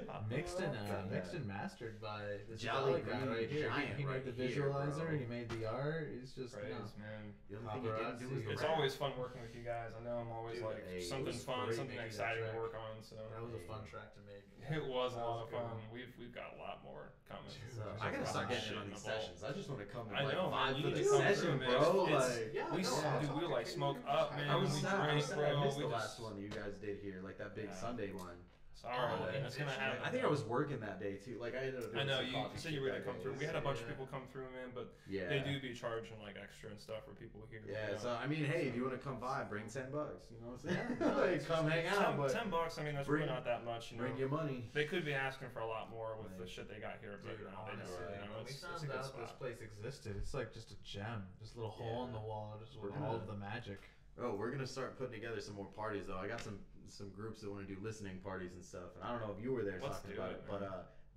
Palm 0.08 0.24
mixed 0.32 0.58
and 0.60 0.72
uh, 0.72 0.80
Yeah. 0.88 1.04
mixed 1.12 1.34
and 1.34 1.44
mastered 1.46 2.00
by 2.00 2.40
this 2.48 2.60
Jolly 2.60 3.00
Jolly 3.00 3.02
guy 3.04 3.20
right 3.28 3.48
here. 3.50 3.68
Giant 3.68 3.96
He, 3.96 4.02
he 4.02 4.08
right 4.08 4.24
made 4.24 4.32
the 4.32 4.32
visualizer. 4.32 5.04
bro. 5.08 5.18
he 5.18 5.26
made 5.28 5.48
the 5.52 5.68
art. 5.68 6.08
He's 6.08 6.32
just 6.32 6.54
Praise, 6.56 6.72
you 6.72 6.80
know, 6.80 7.04
man. 7.04 7.22
The 7.52 7.56
only 7.60 7.68
thing 7.68 7.84
you 7.84 7.92
didn't 8.00 8.18
do 8.18 8.28
was 8.34 8.44
the 8.44 8.50
It's 8.56 8.62
rap. 8.64 8.72
always 8.76 8.94
fun 8.96 9.12
working 9.20 9.42
with 9.44 9.52
you 9.56 9.64
guys. 9.64 9.92
I 9.92 10.00
know 10.04 10.24
I'm 10.24 10.32
always 10.32 10.56
Dude, 10.60 10.66
like 10.72 10.88
hey, 10.88 11.00
something 11.04 11.32
fun, 11.36 11.68
something 11.72 11.98
exciting 12.00 12.44
to 12.48 12.56
work 12.56 12.72
on. 12.80 13.04
So 13.04 13.16
That 13.16 13.44
was 13.44 13.52
a 13.52 13.60
fun 13.68 13.84
track 13.92 14.12
to 14.16 14.20
make. 14.24 14.44
It 14.68 14.84
was 14.84 15.14
a 15.14 15.20
lot 15.20 15.48
of 15.48 15.48
was 15.48 15.48
a 15.48 15.52
good 15.52 15.60
fun. 15.64 15.80
one. 15.80 15.80
We've 15.92 16.12
we've 16.20 16.34
got 16.34 16.52
a 16.52 16.60
lot 16.60 16.84
more 16.84 17.08
coming. 17.24 17.48
So, 17.72 17.80
I 18.04 18.10
gotta 18.12 18.26
start 18.28 18.48
getting 18.52 18.72
in 18.72 18.78
on 18.84 18.90
these 18.92 19.00
Shit 19.00 19.08
in 19.08 19.16
the 19.16 19.16
vault. 19.16 19.40
sessions. 19.40 19.40
I 19.40 19.52
just 19.56 19.68
want 19.72 19.80
to 19.80 19.88
come 19.88 20.08
and 20.12 20.16
I 20.20 20.24
like 20.28 20.34
know, 20.36 20.50
man. 20.52 20.76
You 20.76 20.82
for 20.82 20.88
need 20.92 20.96
the 20.96 21.02
to 21.04 21.08
come 21.08 21.20
session, 21.24 21.40
through, 21.40 21.58
man. 21.64 21.70
bro. 21.72 22.04
Like, 22.04 22.52
Yeah, 22.52 22.68
we 22.68 22.82
no, 22.84 22.88
s- 22.92 23.00
I'll 23.08 23.20
dude, 23.24 23.32
we 23.40 23.44
like 23.48 23.64
smoke 23.66 23.96
you. 23.96 23.97
Up, 24.06 24.36
man. 24.36 24.48
I 24.50 24.56
was 24.56 24.72
we 24.74 24.80
sad. 24.80 24.94
I 25.10 25.14
was 25.14 25.24
sad. 25.26 25.38
I 25.38 25.64
missed 25.64 25.76
We 25.78 25.82
the 25.84 25.88
just- 25.90 26.20
last 26.20 26.20
one 26.20 26.38
you 26.40 26.48
guys 26.48 26.74
did 26.80 26.98
here, 27.02 27.20
like 27.24 27.38
that 27.38 27.54
big 27.54 27.66
Yeah. 27.66 27.74
Sunday 27.74 28.12
one. 28.12 28.36
Sorry, 28.80 28.94
Oh, 28.94 29.26
man. 29.26 29.42
It's 29.44 29.56
gonna 29.56 29.72
happen. 29.74 29.98
I 30.04 30.08
think 30.10 30.22
I 30.22 30.28
was 30.28 30.44
working 30.44 30.78
that 30.80 31.00
day 31.00 31.16
too. 31.18 31.36
Like 31.40 31.54
I 31.58 31.66
ended 31.66 31.82
up. 31.82 31.90
I 31.98 32.04
know 32.04 32.18
some 32.22 32.26
you 32.26 32.32
coffee 32.38 32.58
said 32.58 32.62
shit 32.70 32.72
you 32.78 32.80
were 32.80 32.88
gonna 32.94 33.00
come 33.02 33.18
through. 33.18 33.34
We 33.34 33.44
had 33.44 33.56
a 33.56 33.58
so- 33.58 33.64
bunch 33.66 33.80
of 33.82 33.88
people 33.88 34.06
come 34.06 34.22
through, 34.30 34.46
man, 34.54 34.70
but 34.72 34.94
Yeah. 35.10 35.26
they 35.26 35.40
do 35.40 35.58
be 35.58 35.74
charging 35.74 36.14
like 36.22 36.36
extra 36.38 36.70
and 36.70 36.78
stuff 36.78 37.02
for 37.04 37.10
people 37.18 37.42
here. 37.50 37.58
Yeah, 37.66 37.74
you 37.86 37.92
know? 37.92 37.98
so 37.98 38.10
I 38.14 38.26
mean, 38.30 38.44
hey, 38.46 38.68
if 38.70 38.76
you 38.76 38.84
want 38.86 38.94
to 38.94 39.02
come 39.02 39.18
by, 39.18 39.42
bring 39.50 39.66
ten 39.66 39.90
bucks. 39.90 40.30
You 40.30 40.38
know 40.38 40.54
what 40.54 40.62
I'm 40.62 40.70
saying? 40.70 40.96
Yeah, 41.00 41.10
no, 41.10 41.26
like, 41.26 41.42
come 41.42 41.66
just- 41.66 41.74
hang 41.74 41.84
ten- 41.90 42.02
out, 42.06 42.16
but 42.16 42.30
ten 42.30 42.50
bucks. 42.50 42.78
I 42.78 42.84
mean, 42.86 42.94
that's 42.94 43.08
bring- 43.10 43.22
really 43.26 43.34
not 43.34 43.44
that 43.50 43.64
much. 43.64 43.90
You 43.90 43.98
know, 43.98 44.04
bring 44.06 44.16
your 44.16 44.28
money. 44.30 44.70
They 44.72 44.84
could 44.86 45.04
be 45.04 45.12
asking 45.14 45.50
for 45.50 45.58
a 45.60 45.66
lot 45.66 45.90
more 45.90 46.14
with 46.22 46.38
the 46.38 46.46
shit 46.46 46.70
they 46.70 46.78
got 46.78 47.02
here, 47.02 47.18
but 47.18 47.34
Dude, 47.34 47.40
you 47.40 47.44
they 47.46 47.50
just, 47.50 47.58
honestly, 47.58 48.14
you 48.14 48.30
know, 48.30 48.34
when 48.38 48.44
we 48.46 48.50
it's, 48.54 48.62
found 48.62 48.78
it's 48.78 48.84
a 48.86 48.94
out 48.94 49.18
this 49.18 49.32
place 49.34 49.58
existed, 49.58 50.14
it's 50.16 50.34
like 50.34 50.54
just 50.54 50.70
a 50.70 50.78
gem, 50.86 51.26
just 51.42 51.54
a 51.54 51.58
little 51.58 51.74
hole 51.74 52.06
in 52.06 52.12
the 52.12 52.22
wall, 52.22 52.54
just 52.62 52.78
with 52.78 52.94
all 53.02 53.16
of 53.16 53.26
the 53.26 53.34
magic. 53.34 53.82
Oh, 54.20 54.34
we're 54.34 54.50
gonna 54.50 54.66
start 54.66 54.98
putting 54.98 55.14
together 55.14 55.40
some 55.40 55.54
more 55.54 55.66
parties 55.74 56.06
though. 56.08 56.16
I 56.18 56.26
got 56.26 56.40
some 56.40 56.58
some 56.90 57.10
groups 57.10 57.40
that 57.42 57.50
want 57.50 57.66
to 57.66 57.74
do 57.74 57.80
listening 57.82 58.18
parties 58.24 58.52
and 58.54 58.64
stuff. 58.64 58.94
And 58.96 59.04
I 59.04 59.12
don't 59.12 59.20
know 59.26 59.34
if 59.36 59.42
you 59.42 59.52
were 59.52 59.62
there 59.64 59.78
Let's 59.82 59.96
talking 60.00 60.16
about 60.16 60.30
it, 60.30 60.34
it, 60.34 60.44
but 60.48 60.62
uh, 60.62 60.70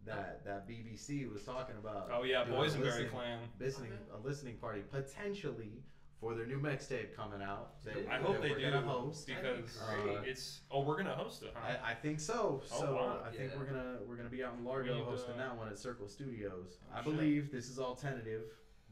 that 0.05 0.43
that 0.45 0.67
BBC 0.67 1.31
was 1.31 1.43
talking 1.43 1.75
about. 1.77 2.09
Oh, 2.13 2.23
yeah, 2.23 2.43
doing 2.43 2.57
a 2.57 2.61
Boysenberry 2.61 2.83
listening- 2.85 3.09
Clan. 3.09 3.39
listening 3.59 3.91
a 4.13 4.27
listening 4.27 4.55
party 4.57 4.81
potentially 4.91 5.83
for 6.19 6.35
their 6.35 6.45
new 6.45 6.59
mixtape 6.59 7.15
coming 7.15 7.41
out. 7.41 7.83
That, 7.83 7.95
I 8.09 8.17
hope 8.17 8.41
they 8.41 8.49
do 8.53 8.69
host 8.71 9.25
because 9.27 9.81
Uh, 9.81 10.21
it's. 10.23 10.61
Oh, 10.69 10.83
we're 10.83 10.97
gonna 10.97 11.15
host 11.15 11.41
it. 11.43 11.51
Huh? 11.55 11.77
I, 11.83 11.91
I 11.91 11.93
think 11.95 12.19
so. 12.19 12.61
Oh, 12.71 12.79
so 12.79 12.95
wow. 12.95 13.21
I 13.25 13.35
think 13.35 13.51
Yeah. 13.51 13.57
we're 13.59 13.65
gonna 13.65 13.97
we're 14.07 14.17
gonna 14.17 14.29
be 14.29 14.43
out 14.43 14.53
in 14.57 14.63
Largo 14.63 14.95
need, 14.95 15.03
hosting 15.05 15.33
uh, 15.35 15.37
that 15.37 15.57
one 15.57 15.67
at 15.67 15.77
Circle 15.79 16.07
Studios. 16.07 16.77
Oh, 16.93 16.93
I 16.99 17.03
shit. 17.03 17.05
believe 17.05 17.51
this 17.51 17.69
is 17.69 17.79
all 17.79 17.95
tentative, 17.95 18.43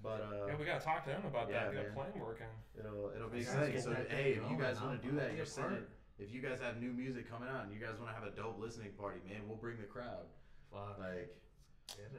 but 0.02 0.22
uh, 0.22 0.48
yeah, 0.48 0.56
we 0.58 0.66
gotta 0.66 0.84
talk 0.84 1.04
to 1.04 1.12
them 1.12 1.22
about 1.26 1.50
yeah, 1.52 1.66
that. 1.66 1.74
Get 1.74 1.82
a 1.82 1.84
man. 1.90 1.94
plan 1.94 2.12
working. 2.20 2.48
It'll 2.80 3.12
it'll 3.16 3.30
be 3.30 3.40
You 3.40 3.46
guys 3.46 3.54
exciting. 3.76 3.82
So 3.82 3.96
hey, 4.10 4.32
if 4.44 4.50
you 4.50 4.58
guys 4.58 4.82
want 4.82 5.00
to 5.02 5.08
do 5.08 5.16
that, 5.18 5.30
I'll 5.30 5.36
you're 5.36 5.46
be 5.46 5.52
sending. 5.52 5.84
If 6.20 6.34
you 6.34 6.42
guys 6.42 6.60
have 6.60 6.82
new 6.82 6.92
music 6.92 7.30
coming 7.30 7.48
out 7.50 7.64
and 7.64 7.74
you 7.74 7.80
guys 7.80 7.96
want 8.00 8.12
to 8.12 8.16
have 8.20 8.28
a 8.28 8.36
dope 8.36 8.60
listening 8.60 8.92
party, 9.00 9.20
man, 9.28 9.42
we'll 9.48 9.58
bring 9.58 9.78
the 9.78 9.88
crowd. 9.88 10.28
Fuck. 10.72 11.00
Like, 11.00 11.34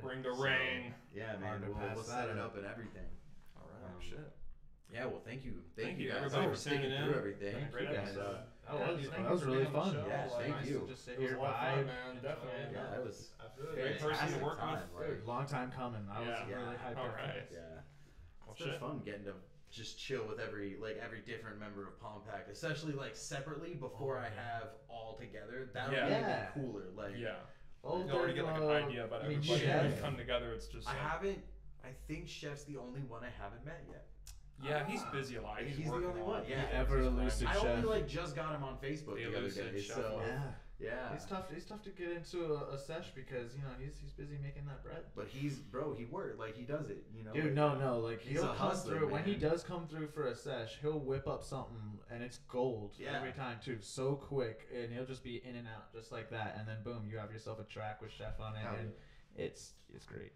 Bring 0.03 0.23
the 0.23 0.35
so, 0.35 0.43
rain. 0.43 0.93
Yeah, 1.15 1.37
man, 1.41 1.63
we'll, 1.63 1.77
we'll 1.95 2.03
set 2.03 2.29
it 2.29 2.39
up. 2.39 2.47
up 2.53 2.57
and 2.57 2.67
everything. 2.67 3.07
All 3.57 3.69
right. 3.71 3.87
Um, 3.95 4.01
shit. 4.03 4.19
Yeah, 4.93 5.07
well, 5.07 5.23
thank 5.25 5.45
you, 5.45 5.63
thank, 5.77 5.89
Thank 5.95 5.99
you 6.01 6.07
you, 6.07 6.11
guys 6.11 6.25
everybody, 6.27 6.47
for 6.49 6.55
for 6.55 6.59
sticking 6.59 6.79
sticking 6.91 6.97
in. 6.99 7.05
through 7.07 7.19
everything. 7.19 7.55
Been 7.55 7.63
a 7.63 7.71
great 7.71 7.89
And, 7.95 7.97
episode. 7.99 8.19
uh, 8.67 8.73
That 8.73 8.75
Yeah, 8.75 8.91
was 8.91 9.01
dude, 9.03 9.13
that 9.15 9.31
was 9.31 9.45
really 9.45 9.57
being 9.63 9.67
on 9.69 9.73
the 9.73 9.79
fun. 9.79 9.93
show. 9.95 10.07
Yeah, 10.11 10.23
Like, 10.27 10.43
thank 10.43 10.55
nice 10.57 10.67
you. 10.67 10.79
to 10.81 10.87
Just 10.91 11.05
sit 11.05 11.15
It 11.15 11.21
was 11.21 11.29
here, 11.31 11.39
a 11.39 11.43
lot 11.43 11.51
of 11.55 11.61
fun, 11.61 11.87
man. 11.87 12.15
Definitely. 12.19 12.67
Yeah, 12.75 12.97
it 12.99 13.05
was 13.07 13.31
Great 13.55 13.77
person 13.77 14.01
to 14.03 14.09
fantastic 14.11 14.43
work 14.43 14.59
time, 14.59 14.83
with. 14.83 15.01
like- 15.07 15.19
Dude, 15.21 15.27
long 15.31 15.47
time 15.47 15.71
coming. 15.71 16.03
I 16.11 16.19
was 16.19 16.29
Yeah. 16.51 16.57
really 16.57 16.77
hyped 16.83 16.97
All 16.99 17.07
up 17.07 17.13
for 17.15 17.23
right. 17.23 17.35
this. 17.47 17.51
Yeah. 17.55 17.81
Well, 18.43 18.57
It's 18.59 18.65
been 18.67 18.81
fun 18.81 18.99
getting 19.07 19.25
to 19.31 19.35
just 19.71 19.99
chill 19.99 20.27
with 20.29 20.41
every 20.41 20.77
like 20.81 21.01
every 21.05 21.21
different 21.21 21.59
member 21.61 21.87
of 21.87 21.99
Palm 22.01 22.21
Pact, 22.31 22.51
especially 22.51 22.93
like 22.93 23.15
separately 23.17 23.75
before 23.75 24.19
I 24.19 24.25
have 24.25 24.71
all 24.89 25.17
together. 25.21 25.71
That 25.75 25.89
would 25.89 25.97
Yeah. 25.99 26.09
be 26.55 26.61
even 26.61 26.71
cooler. 26.73 26.85
Like 26.97 27.17
Yeah. 27.19 27.35
Oh, 27.83 28.05
you 28.05 28.11
already 28.11 28.35
get 28.35 28.45
like 28.45 28.57
an 28.57 28.63
uh, 28.65 28.69
idea 28.69 29.05
about 29.05 29.25
I 29.25 29.29
mean, 29.29 29.39
everybody 29.39 29.61
Chef. 29.61 29.83
when 29.83 29.91
they 29.95 30.01
come 30.01 30.17
together. 30.17 30.53
It's 30.53 30.67
just 30.67 30.87
I 30.89 30.93
like, 30.93 31.01
haven't. 31.01 31.39
I 31.85 31.89
think 32.09 32.29
Chef's 32.29 32.65
the 32.65 32.77
only 32.77 33.01
one 33.01 33.23
I 33.25 33.31
haven't 33.43 33.65
met 33.65 33.83
yet. 33.91 34.07
yeah, 34.63 34.85
he's 34.87 35.03
busy 35.13 35.37
a 35.37 35.43
lot. 35.43 35.63
He's, 35.63 35.77
He's 35.77 35.87
the 35.87 35.93
working 35.93 36.09
only 36.11 36.21
a 36.21 36.25
one. 36.25 36.43
Yeah, 36.47 36.67
The 36.67 36.75
ever 36.77 36.99
elusive 37.01 37.49
I 37.49 37.55
chef. 37.55 37.65
only 37.65 37.89
like 37.89 38.07
just 38.07 38.37
got 38.37 38.55
him 38.55 38.63
on 38.65 38.77
Facebook 38.77 39.15
The 39.17 39.23
the, 39.25 39.29
other 39.29 39.39
elusive 39.39 39.73
day. 39.73 39.81
chef 39.81 39.97
So 39.97 40.21
Yeah. 40.27 40.41
Yeah, 40.81 41.13
He's 41.13 41.25
tough. 41.27 41.45
He's 41.53 41.65
tough 41.65 41.83
to 41.83 41.91
get 41.91 42.11
into 42.13 42.55
a, 42.55 42.75
a 42.75 42.79
sesh 42.79 43.09
because 43.15 43.55
you 43.55 43.63
know 43.63 43.69
he's 43.79 43.95
he's 44.03 44.13
busy 44.13 44.39
making 44.43 44.65
that 44.67 44.83
bread. 44.83 45.03
but 45.15 45.27
he's 45.29 45.57
bro. 45.59 45.95
He 45.99 46.07
worked 46.07 46.39
like 46.39 46.57
he 46.57 46.65
does 46.65 46.89
it. 46.89 47.05
You 47.15 47.25
know, 47.25 47.33
Dude, 47.33 47.55
no, 47.55 47.75
no, 47.79 47.99
like 47.99 48.21
He's 48.23 48.41
he'll 48.41 48.45
a 48.51 48.55
come 48.55 48.71
hustler, 48.71 48.99
through 48.99 49.09
when 49.13 49.25
he 49.25 49.35
does 49.35 49.63
come 49.63 49.87
through 49.87 50.09
for 50.09 50.27
a 50.29 50.35
sesh. 50.35 50.79
He'll 50.81 50.99
whip 51.01 51.29
up 51.29 51.43
something 51.45 51.77
and 52.11 52.23
it's 52.23 52.39
gold 52.49 52.95
Yeah. 52.99 53.17
every 53.17 53.33
time 53.33 53.59
too, 53.65 53.79
so 53.81 54.15
quick, 54.15 54.67
and 54.75 54.93
he'll 54.93 55.05
just 55.07 55.23
be 55.23 55.43
in 55.45 55.55
and 55.57 55.69
out 55.69 55.93
just 55.93 56.11
like 56.13 56.31
that, 56.31 56.57
and 56.59 56.67
then 56.67 56.79
boom, 56.83 57.07
you 57.11 57.19
have 57.19 57.31
yourself 57.31 57.61
a 57.61 57.65
track 57.65 58.01
with 58.03 58.11
chef 58.13 58.41
on 58.41 58.55
it, 58.57 58.61
Hell 58.61 58.75
and 58.81 58.93
it's 59.37 59.73
it's 59.95 60.07
great. 60.07 60.33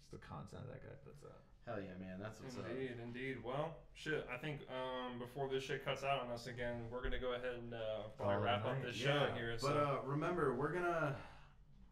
It's 0.00 0.10
the 0.12 0.18
content 0.18 0.62
that 0.70 0.82
guy 0.82 0.94
puts 1.04 1.24
out. 1.24 1.42
Hell 1.68 1.80
yeah, 1.80 1.92
man. 2.00 2.16
That's 2.20 2.40
what's 2.40 2.56
up. 2.56 2.64
Indeed, 2.70 2.92
indeed. 3.02 3.36
Well, 3.44 3.76
shit. 3.94 4.26
I 4.32 4.38
think 4.38 4.60
um, 4.70 5.18
before 5.18 5.48
this 5.48 5.62
shit 5.62 5.84
cuts 5.84 6.02
out 6.02 6.20
on 6.24 6.32
us 6.32 6.46
again, 6.46 6.76
we're 6.90 7.02
gonna 7.02 7.18
go 7.20 7.32
ahead 7.32 7.56
and 7.62 7.74
uh, 7.74 8.08
probably 8.16 8.42
wrap 8.44 8.64
a 8.64 8.68
up 8.70 8.82
this 8.82 8.96
Yeah, 8.98 9.26
show 9.28 9.34
here. 9.34 9.52
But 9.60 9.68
so. 9.68 10.00
uh, 10.02 10.06
remember, 10.08 10.54
we're 10.54 10.72
gonna 10.72 11.14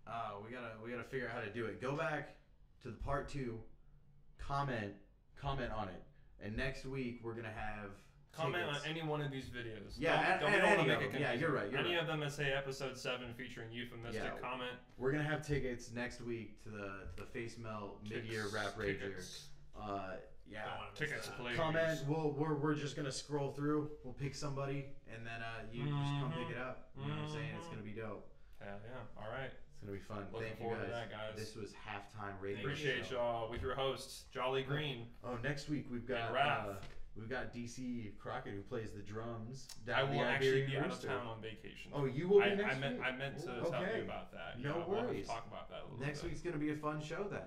uh, 0.07 0.31
we 0.45 0.51
gotta 0.51 0.73
we 0.83 0.91
gotta 0.91 1.05
figure 1.05 1.29
out 1.29 1.35
how 1.35 1.41
to 1.43 1.51
do 1.53 1.67
it. 1.67 1.81
Go 1.83 1.95
back 1.95 2.37
to 2.83 2.89
the 2.89 2.97
part 2.97 3.29
two, 3.29 3.59
comment 4.39 4.93
comment 5.39 5.71
on 5.73 5.89
it, 5.89 6.03
and 6.43 6.57
next 6.57 6.87
week 6.87 7.21
we're 7.23 7.35
gonna 7.35 7.49
have 7.55 7.91
Comment 8.33 8.65
tickets. 8.67 8.85
on 8.85 8.91
any 8.91 9.03
one 9.03 9.21
of 9.23 9.31
these 9.31 9.47
videos. 9.47 9.95
Yeah, 9.99 10.13
don't, 10.17 10.25
and- 10.25 10.41
don't, 10.41 10.53
and 10.53 10.63
don't 10.63 10.71
any 10.71 10.79
wanna 10.79 10.93
of 11.07 11.13
them. 11.13 11.21
Yeah, 11.21 11.31
confusing. 11.33 11.41
you're 11.41 11.53
right, 11.53 11.71
you're 11.71 11.81
any 11.81 11.91
right. 11.95 12.01
of 12.01 12.07
them 12.07 12.21
that 12.21 12.33
say 12.33 12.53
episode 12.53 12.97
seven 12.97 13.35
featuring 13.37 13.71
euphemistic 13.73 14.23
Yeah. 14.25 14.41
comment. 14.41 14.73
We're 14.99 15.13
gonna 15.13 15.25
have 15.25 15.47
tickets 15.47 15.91
next 15.93 16.21
week 16.23 16.63
to 16.65 16.71
the 16.71 16.79
to 17.17 17.21
the 17.21 17.27
Face 17.27 17.59
Melt 17.59 17.99
Mid 18.09 18.25
Year 18.25 18.45
Rap 18.55 18.77
Rager. 18.79 19.23
Tickets. 19.77 19.91
Uh, 19.91 20.17
yeah. 20.49 20.63
Don't 20.65 20.79
wanna 20.79 20.91
miss 20.91 20.99
Tickets, 20.99 21.27
that. 21.29 21.39
please. 21.39 21.57
Comment. 21.57 22.01
We'll 22.09 22.31
we're, 22.39 22.55
we're 22.55 22.75
just 22.75 22.97
gonna 22.97 23.13
scroll 23.13 23.51
through. 23.53 23.91
We'll 24.05 24.15
pick 24.15 24.35
somebody, 24.35 24.87
and 25.13 25.27
then 25.27 25.41
uh, 25.43 25.67
you 25.73 25.83
just 25.85 26.13
come 26.21 26.33
pick 26.39 26.51
it 26.55 26.61
up. 26.61 26.91
You 26.97 27.09
know 27.09 27.15
what 27.17 27.25
I'm 27.25 27.31
saying? 27.31 27.51
It's 27.59 27.69
gonna 27.69 27.83
be 27.83 27.91
dope. 27.93 28.27
Hell 28.61 28.79
yeah! 28.85 29.23
All 29.23 29.31
right. 29.31 29.51
It's 29.51 29.81
gonna 29.85 29.93
be 29.93 30.03
fun. 30.03 30.25
Looking 30.33 30.49
Thank 30.49 30.61
you 30.61 30.65
forward 30.65 30.79
guys. 30.81 30.87
to 30.87 30.93
that, 30.93 31.11
guys. 31.11 31.35
This 31.37 31.55
was 31.57 31.71
halftime 31.85 32.41
radio. 32.41 32.61
Appreciate 32.61 33.07
show. 33.07 33.17
y'all 33.17 33.51
with 33.51 33.61
your 33.61 33.75
hosts, 33.75 34.25
Jolly 34.33 34.63
Green. 34.63 35.07
Oh, 35.25 35.37
next 35.43 35.69
week 35.69 35.87
we've 35.91 36.07
got 36.07 36.35
uh, 36.35 36.75
we've 37.17 37.29
got 37.29 37.53
DC 37.55 38.17
Crockett 38.19 38.55
who 38.55 38.63
plays 38.63 38.93
the 38.93 39.03
drums. 39.03 39.69
I 39.93 40.03
will 40.05 40.13
the 40.13 40.19
actually 40.21 40.63
Iberian 40.63 40.71
be 40.71 40.77
out 40.79 40.93
of 40.93 41.03
town 41.03 41.27
on 41.27 41.43
vacation. 41.43 41.91
Oh, 41.93 42.07
you 42.07 42.29
will 42.29 42.39
be 42.41 42.45
I, 42.47 42.55
next 42.55 42.77
I 42.77 42.79
meant, 42.79 42.97
week. 42.99 43.07
I 43.07 43.17
meant 43.17 43.39
to 43.45 43.51
Ooh, 43.51 43.71
tell 43.71 43.83
you 43.83 44.03
about 44.05 44.33
that. 44.33 44.61
No 44.63 44.71
yeah, 44.79 44.85
we'll 44.87 44.97
have 44.99 45.09
to 45.09 45.13
worries. 45.13 45.27
talk 45.27 45.47
about 45.47 45.69
that 45.69 45.81
a 45.83 45.85
little 45.93 46.07
Next 46.07 46.23
bit. 46.23 46.31
week's 46.31 46.41
gonna 46.41 46.57
be 46.57 46.71
a 46.71 46.77
fun 46.77 47.03
show 47.03 47.27
then. 47.31 47.43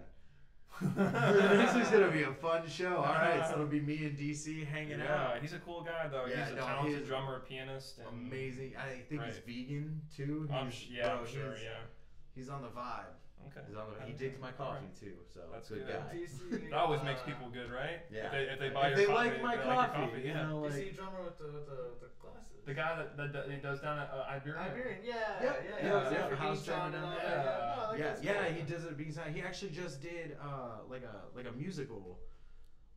Next 0.81 1.75
is 1.75 1.89
gonna 1.89 2.09
be 2.11 2.23
a 2.23 2.31
fun 2.33 2.67
show. 2.67 2.97
All 2.97 3.03
right, 3.13 3.45
so 3.45 3.53
it'll 3.53 3.65
be 3.65 3.81
me 3.81 4.05
and 4.05 4.17
DC 4.17 4.65
hanging 4.65 4.99
yeah, 4.99 5.13
out. 5.33 5.41
he's 5.41 5.53
a 5.53 5.59
cool 5.59 5.81
guy 5.81 6.07
though. 6.07 6.25
Yeah, 6.25 6.45
he's 6.45 6.53
a 6.53 6.55
no, 6.55 6.65
talented 6.65 6.99
he's 6.99 7.07
drummer, 7.07 7.41
pianist, 7.47 7.97
and 7.97 8.07
Amazing. 8.07 8.73
I 8.77 8.99
think 9.09 9.21
he's 9.23 9.37
vegan 9.45 10.01
too. 10.15 10.47
He's- 10.49 10.85
yeah, 10.89 11.15
bro, 11.17 11.25
sure, 11.25 11.49
he's- 11.49 11.63
yeah. 11.63 11.79
He's 12.35 12.49
on 12.49 12.61
the 12.61 12.69
vibe. 12.69 13.11
Okay. 13.47 13.61
He's 13.67 13.77
on 13.77 13.87
the, 13.89 14.05
he 14.05 14.13
digs 14.13 14.37
my 14.39 14.51
coffee 14.51 14.85
Alright. 14.85 14.99
too, 14.99 15.15
so 15.33 15.39
That's 15.51 15.69
good, 15.69 15.87
good. 15.87 15.95
guy. 15.95 16.13
DC, 16.13 16.69
That 16.73 16.79
always 16.79 17.01
makes 17.03 17.21
people 17.23 17.47
good, 17.49 17.71
right? 17.71 18.03
Yeah. 18.11 18.25
If 18.27 18.31
they, 18.31 18.43
if 18.53 18.59
they 18.59 18.69
buy 18.69 18.89
If 18.89 18.97
your 18.97 18.97
they 18.97 19.05
coffee, 19.09 19.29
like 19.29 19.41
my 19.41 19.53
if 19.55 19.61
they 19.63 19.67
like 19.69 19.75
your 19.75 19.75
coffee, 19.75 20.05
coffee, 20.05 20.21
you 20.21 20.33
yeah. 20.33 20.45
know, 20.47 20.65
Is 20.65 20.73
like- 20.75 20.83
he 20.83 20.89
a 20.89 20.93
drummer 20.93 21.21
with 21.23 21.37
the 21.39 21.45
with 21.49 21.65
the, 21.65 21.79
the 22.03 22.09
glasses? 22.21 22.61
The 22.67 22.73
guy 22.75 22.91
that, 23.01 23.17
that, 23.17 23.33
that 23.33 23.45
he 23.49 23.57
does 23.57 23.79
down 23.81 23.97
at 23.97 24.09
uh, 24.13 24.29
Iberian. 24.29 24.61
Iberian, 24.61 24.99
yeah, 25.01 25.15
Yep, 25.41 25.41
yeah, 25.41 25.75
yeah, 25.81 25.87
yeah. 25.89 26.11
yeah, 26.11 26.27
For 26.29 26.35
house 26.35 26.59
Beach 26.61 26.67
Town 26.69 26.91
jamming 26.91 26.95
and 26.95 27.05
all 27.05 27.17
down 27.17 27.17
that. 27.17 27.25
there. 27.25 27.41
Yeah, 27.41 27.75
no, 27.75 27.89
that 27.89 27.99
yeah, 27.99 28.13
guy's 28.13 28.23
yeah, 28.23 28.43
cool. 28.45 28.53
he 28.53 28.61
does 28.69 28.83
it 28.85 28.97
because 28.97 29.17
he 29.33 29.41
actually 29.41 29.71
just 29.71 30.01
did 30.03 30.37
uh 30.37 30.85
like 30.89 31.01
a 31.03 31.15
like 31.35 31.47
a 31.49 31.51
musical, 31.57 32.19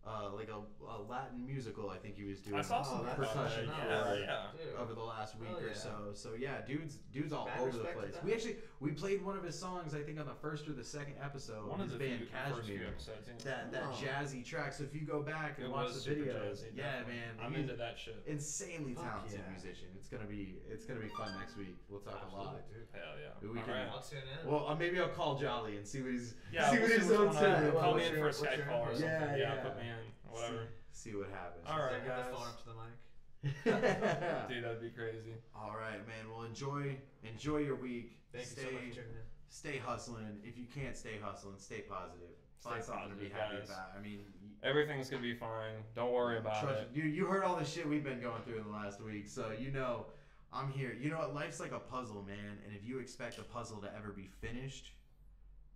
uh 0.04 0.30
like 0.34 0.48
a, 0.48 0.58
a 0.84 0.98
Latin 1.08 1.46
musical. 1.46 1.88
I 1.90 1.96
think 1.96 2.16
he 2.16 2.24
was 2.24 2.40
doing. 2.40 2.56
I 2.58 2.62
saw 2.62 2.82
something 2.82 3.04
about 3.06 3.16
percussion 3.18 3.66
that, 3.68 4.06
for, 4.06 4.18
yeah, 4.18 4.46
yeah. 4.58 4.80
over 4.82 4.94
the 4.94 5.00
last 5.02 5.38
week 5.38 5.48
Oh, 5.54 5.62
or 5.64 5.74
so. 5.74 6.10
So 6.14 6.30
yeah, 6.36 6.60
dudes, 6.66 6.98
dudes 7.12 7.32
all 7.32 7.46
Mad 7.46 7.60
over 7.60 7.70
the 7.78 7.84
place. 7.84 8.14
We 8.24 8.32
actually 8.32 8.56
we 8.80 8.90
played 8.90 9.24
one 9.24 9.36
of 9.36 9.44
his 9.44 9.56
songs. 9.56 9.94
I 9.94 10.02
think 10.02 10.18
on 10.18 10.26
the 10.26 10.34
first 10.34 10.66
or 10.66 10.72
the 10.72 10.82
second 10.82 11.14
episode. 11.22 11.68
One 11.68 11.80
of 11.80 11.86
his 11.88 11.92
the 11.98 12.04
band 12.04 12.18
few- 12.18 12.26
the 12.26 12.54
first 12.56 12.66
few 12.68 12.78
Cashmere. 12.78 12.92
episodes, 12.94 13.28
yeah. 13.28 13.44
That 13.44 13.72
that 13.72 13.82
Oh. 13.86 13.94
jazzy 13.94 14.44
track. 14.44 14.72
So 14.72 14.82
if 14.84 14.92
you 14.94 15.02
go 15.02 15.22
back 15.22 15.58
and 15.58 15.66
It 15.66 15.70
watch 15.72 15.92
the 15.92 16.00
super 16.00 16.20
videos, 16.22 16.58
jazzy, 16.66 16.76
yeah, 16.76 16.98
definitely. 16.98 17.14
man, 17.14 17.30
I'm 17.40 17.54
into 17.54 17.74
that 17.76 17.96
shit. 17.98 18.22
Insanely 18.26 18.94
Fuck 18.94 19.04
talented 19.04 19.38
yeah. 19.44 19.50
musician. 19.52 19.86
It's 19.96 20.08
gonna 20.08 20.26
be 20.26 20.56
it's 20.68 20.84
gonna 20.84 21.00
be 21.00 21.08
fun 21.10 21.30
next 21.38 21.56
week. 21.56 21.76
We'll 21.88 22.00
talk 22.00 22.26
a 22.30 22.34
lot. 22.36 22.56
Dude. 22.68 22.88
Hell 22.92 23.02
yeah. 23.22 23.38
We 23.40 23.58
All 23.60 23.64
can, 23.64 23.72
right. 23.74 23.88
I'll 23.92 24.02
tune 24.02 24.18
in. 24.42 24.50
Well, 24.50 24.66
uh, 24.68 24.74
maybe 24.74 24.98
I'll 25.00 25.08
call 25.08 25.38
Jolly 25.38 25.76
and 25.76 25.86
see 25.86 26.02
what 26.02 26.10
he's 26.10 26.34
Yeah, 26.52 26.70
see 26.70 26.78
what 26.80 26.88
see 26.90 26.94
his 26.98 27.06
what's 27.06 27.18
own 27.20 27.28
on. 27.28 27.34
said. 27.34 27.72
Call 27.74 27.94
me 27.94 28.06
in 28.06 28.14
for 28.16 28.28
a 28.28 28.30
Skype 28.32 28.68
call 28.68 28.82
or 28.82 28.92
something. 28.92 29.08
Yeah, 29.08 29.36
Yeah, 29.36 29.54
yeah. 29.54 29.62
put 29.62 29.76
me 29.76 29.82
in. 29.88 29.91
Whatever. 30.32 30.68
See, 30.92 31.10
see 31.10 31.16
what 31.16 31.28
happens. 31.30 31.66
All 31.68 31.78
right, 31.78 31.92
Have 31.94 32.02
the 32.04 32.09
guys. 32.09 32.24
phone 32.32 32.46
up 32.48 32.59
to 32.62 32.66
the 32.68 32.74
mic. 32.74 32.94
Dude, 34.48 34.64
that'd 34.64 34.80
be 34.80 34.90
crazy. 34.90 35.34
All 35.54 35.74
right, 35.78 35.98
man. 36.06 36.30
Well, 36.32 36.44
enjoy 36.44 36.96
enjoy 37.24 37.59
your 37.59 37.76
week. 37.76 38.18
Thank 38.32 38.46
stay 38.46 38.62
you 38.62 38.68
so 38.68 38.74
much 38.74 38.94
for 38.96 39.02
stay 39.48 39.78
hustling. 39.78 40.38
If 40.44 40.56
you 40.56 40.66
can't 40.74 40.96
stay 40.96 41.18
hustling, 41.22 41.56
stay 41.59 41.80
positive. 41.80 42.28
Find 42.60 42.82
Stay 42.82 42.92
something 42.92 43.10
to 43.10 43.16
be 43.16 43.26
positive, 43.26 43.36
happy 43.40 43.56
guys. 43.59 43.68
about. 43.70 43.92
I 43.98 44.00
mean, 44.02 44.20
Everything's 44.62 45.10
gonna 45.10 45.22
be 45.22 45.34
fine. 45.34 45.82
Don't 45.96 46.12
worry 46.12 46.38
about 46.38 46.62
trust 46.62 46.82
it. 46.82 46.88
you. 46.94 47.02
You 47.02 47.26
heard 47.26 47.42
all 47.42 47.56
the 47.56 47.64
shit 47.64 47.88
we've 47.88 48.04
been 48.04 48.20
going 48.20 48.40
through 48.42 48.59
in 48.59 48.64
the 48.64 48.70
last 48.70 49.00
week, 49.02 49.26
so 49.26 49.50
you 49.59 49.72
know 49.72 50.06
I'm 50.52 50.70
here. 50.70 50.96
You 50.98 51.10
know 51.10 51.18
what? 51.18 51.34
Life's 51.34 51.59
like 51.59 51.72
a 51.72 51.80
puzzle, 51.80 52.22
man. 52.22 52.59
And 52.64 52.72
if 52.76 52.86
you 52.88 53.00
expect 53.00 53.38
a 53.38 53.42
puzzle 53.42 53.78
to 53.78 53.88
ever 53.96 54.10
be 54.12 54.28
finished, 54.40 54.92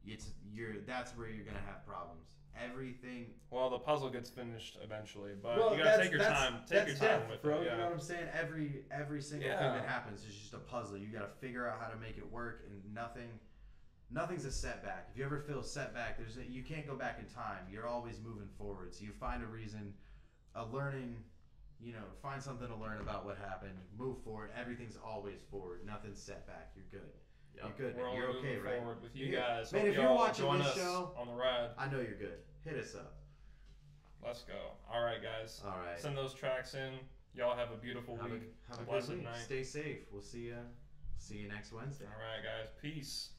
it's 0.07 0.31
you're 0.55 0.74
that's 0.87 1.16
where 1.16 1.28
you're 1.28 1.45
gonna 1.45 1.59
have 1.66 1.85
problems. 1.85 2.28
Everything 2.65 3.27
Well, 3.51 3.69
the 3.70 3.78
puzzle 3.78 4.09
gets 4.11 4.28
finished 4.31 4.78
eventually, 4.83 5.33
but 5.41 5.57
Well, 5.59 5.77
you 5.77 5.83
gotta 5.85 6.03
take 6.03 6.11
your 6.11 6.20
time. 6.20 6.61
Take 6.66 6.87
that's 6.87 6.89
your 6.89 6.97
time 7.11 7.19
depth, 7.20 7.31
with 7.31 7.43
bro. 7.43 7.57
it. 7.59 7.65
You 7.65 7.66
Yeah. 7.66 7.77
know 7.77 7.85
what 7.85 7.93
I'm 7.93 8.01
saying? 8.01 8.28
Every 8.33 8.85
every 8.91 9.20
single 9.23 9.49
thing 9.51 9.73
that 9.73 9.85
happens 9.89 10.24
is 10.24 10.35
just 10.35 10.55
a 10.55 10.59
puzzle. 10.59 10.97
You 10.97 11.09
got 11.09 11.20
to 11.20 11.28
figure 11.41 11.66
out 11.69 11.81
how 11.81 11.89
to 11.89 11.97
make 11.97 12.16
it 12.19 12.31
work, 12.31 12.65
and 12.69 12.95
nothing, 12.95 13.39
nothing's 14.11 14.45
a 14.45 14.51
setback. 14.53 15.09
If 15.11 15.19
you 15.19 15.24
ever 15.24 15.39
feel 15.41 15.61
a 15.61 15.65
setback, 15.65 16.19
there's 16.19 16.37
a, 16.39 16.45
you 16.45 16.62
can't 16.62 16.87
go 16.87 16.95
back 16.97 17.19
in 17.19 17.27
time. 17.27 17.66
You're 17.70 17.87
always 17.87 18.19
moving 18.20 18.49
forward. 18.59 18.95
So 18.95 19.05
you 19.05 19.12
find 19.12 19.43
a 19.43 19.47
reason, 19.47 19.95
a 20.55 20.65
learning, 20.65 21.16
you 21.81 21.93
know, 21.93 22.05
find 22.23 22.43
something 22.43 22.69
to 22.69 22.77
learn 22.77 23.01
about 23.01 23.24
what 23.27 23.37
happened. 23.39 23.78
Move 23.99 24.23
forward. 24.24 24.51
Everything's 24.59 24.97
always 25.05 25.41
forward. 25.51 25.81
Nothing's 25.87 26.20
setback. 26.23 26.73
You're 26.74 27.01
good. 27.03 27.12
You're 27.62 27.73
good. 27.77 27.97
We're 27.97 28.05
man. 28.07 28.16
You're 28.16 28.28
okay, 28.37 28.57
right? 28.59 28.77
forward 28.78 29.03
with 29.03 29.15
you 29.16 29.27
Yeah. 29.27 29.41
guys. 29.41 29.73
Man, 29.73 29.83
Hope 29.83 29.89
if 29.91 29.95
you're 29.97 30.05
y'all 30.05 30.15
watching 30.16 30.45
join 30.45 30.59
this 30.59 30.69
us 30.69 30.77
show, 30.77 31.15
on 31.16 31.27
the 31.28 31.33
ride, 31.35 31.70
I 31.78 31.89
know 31.89 31.99
you're 32.01 32.19
good. 32.19 32.39
Hit 32.65 32.77
us 32.77 32.95
up. 32.95 33.15
let's 34.24 34.43
go. 34.43 34.73
All 34.93 35.03
right, 35.03 35.23
guys. 35.23 35.61
All 35.65 35.78
right. 35.78 35.99
Send 36.01 36.16
those 36.16 36.35
tracks 36.35 36.74
in. 36.74 36.95
Y'all 37.35 37.57
have 37.57 37.70
a 37.70 37.77
beautiful 37.77 38.16
Have 38.16 38.31
a, 38.31 38.35
week. 38.35 38.55
have 38.69 38.77
a 38.78 38.81
good 38.81 38.89
blessed 38.89 39.09
week. 39.11 39.24
night. 39.24 39.37
Stay 39.45 39.62
safe. 39.62 39.99
We'll 40.11 40.23
see 40.23 40.47
you. 40.47 40.57
See 41.19 41.37
you 41.37 41.49
next 41.49 41.73
Wednesday. 41.73 42.05
All 42.07 42.20
right, 42.20 42.43
guys. 42.43 42.69
Peace. 42.81 43.31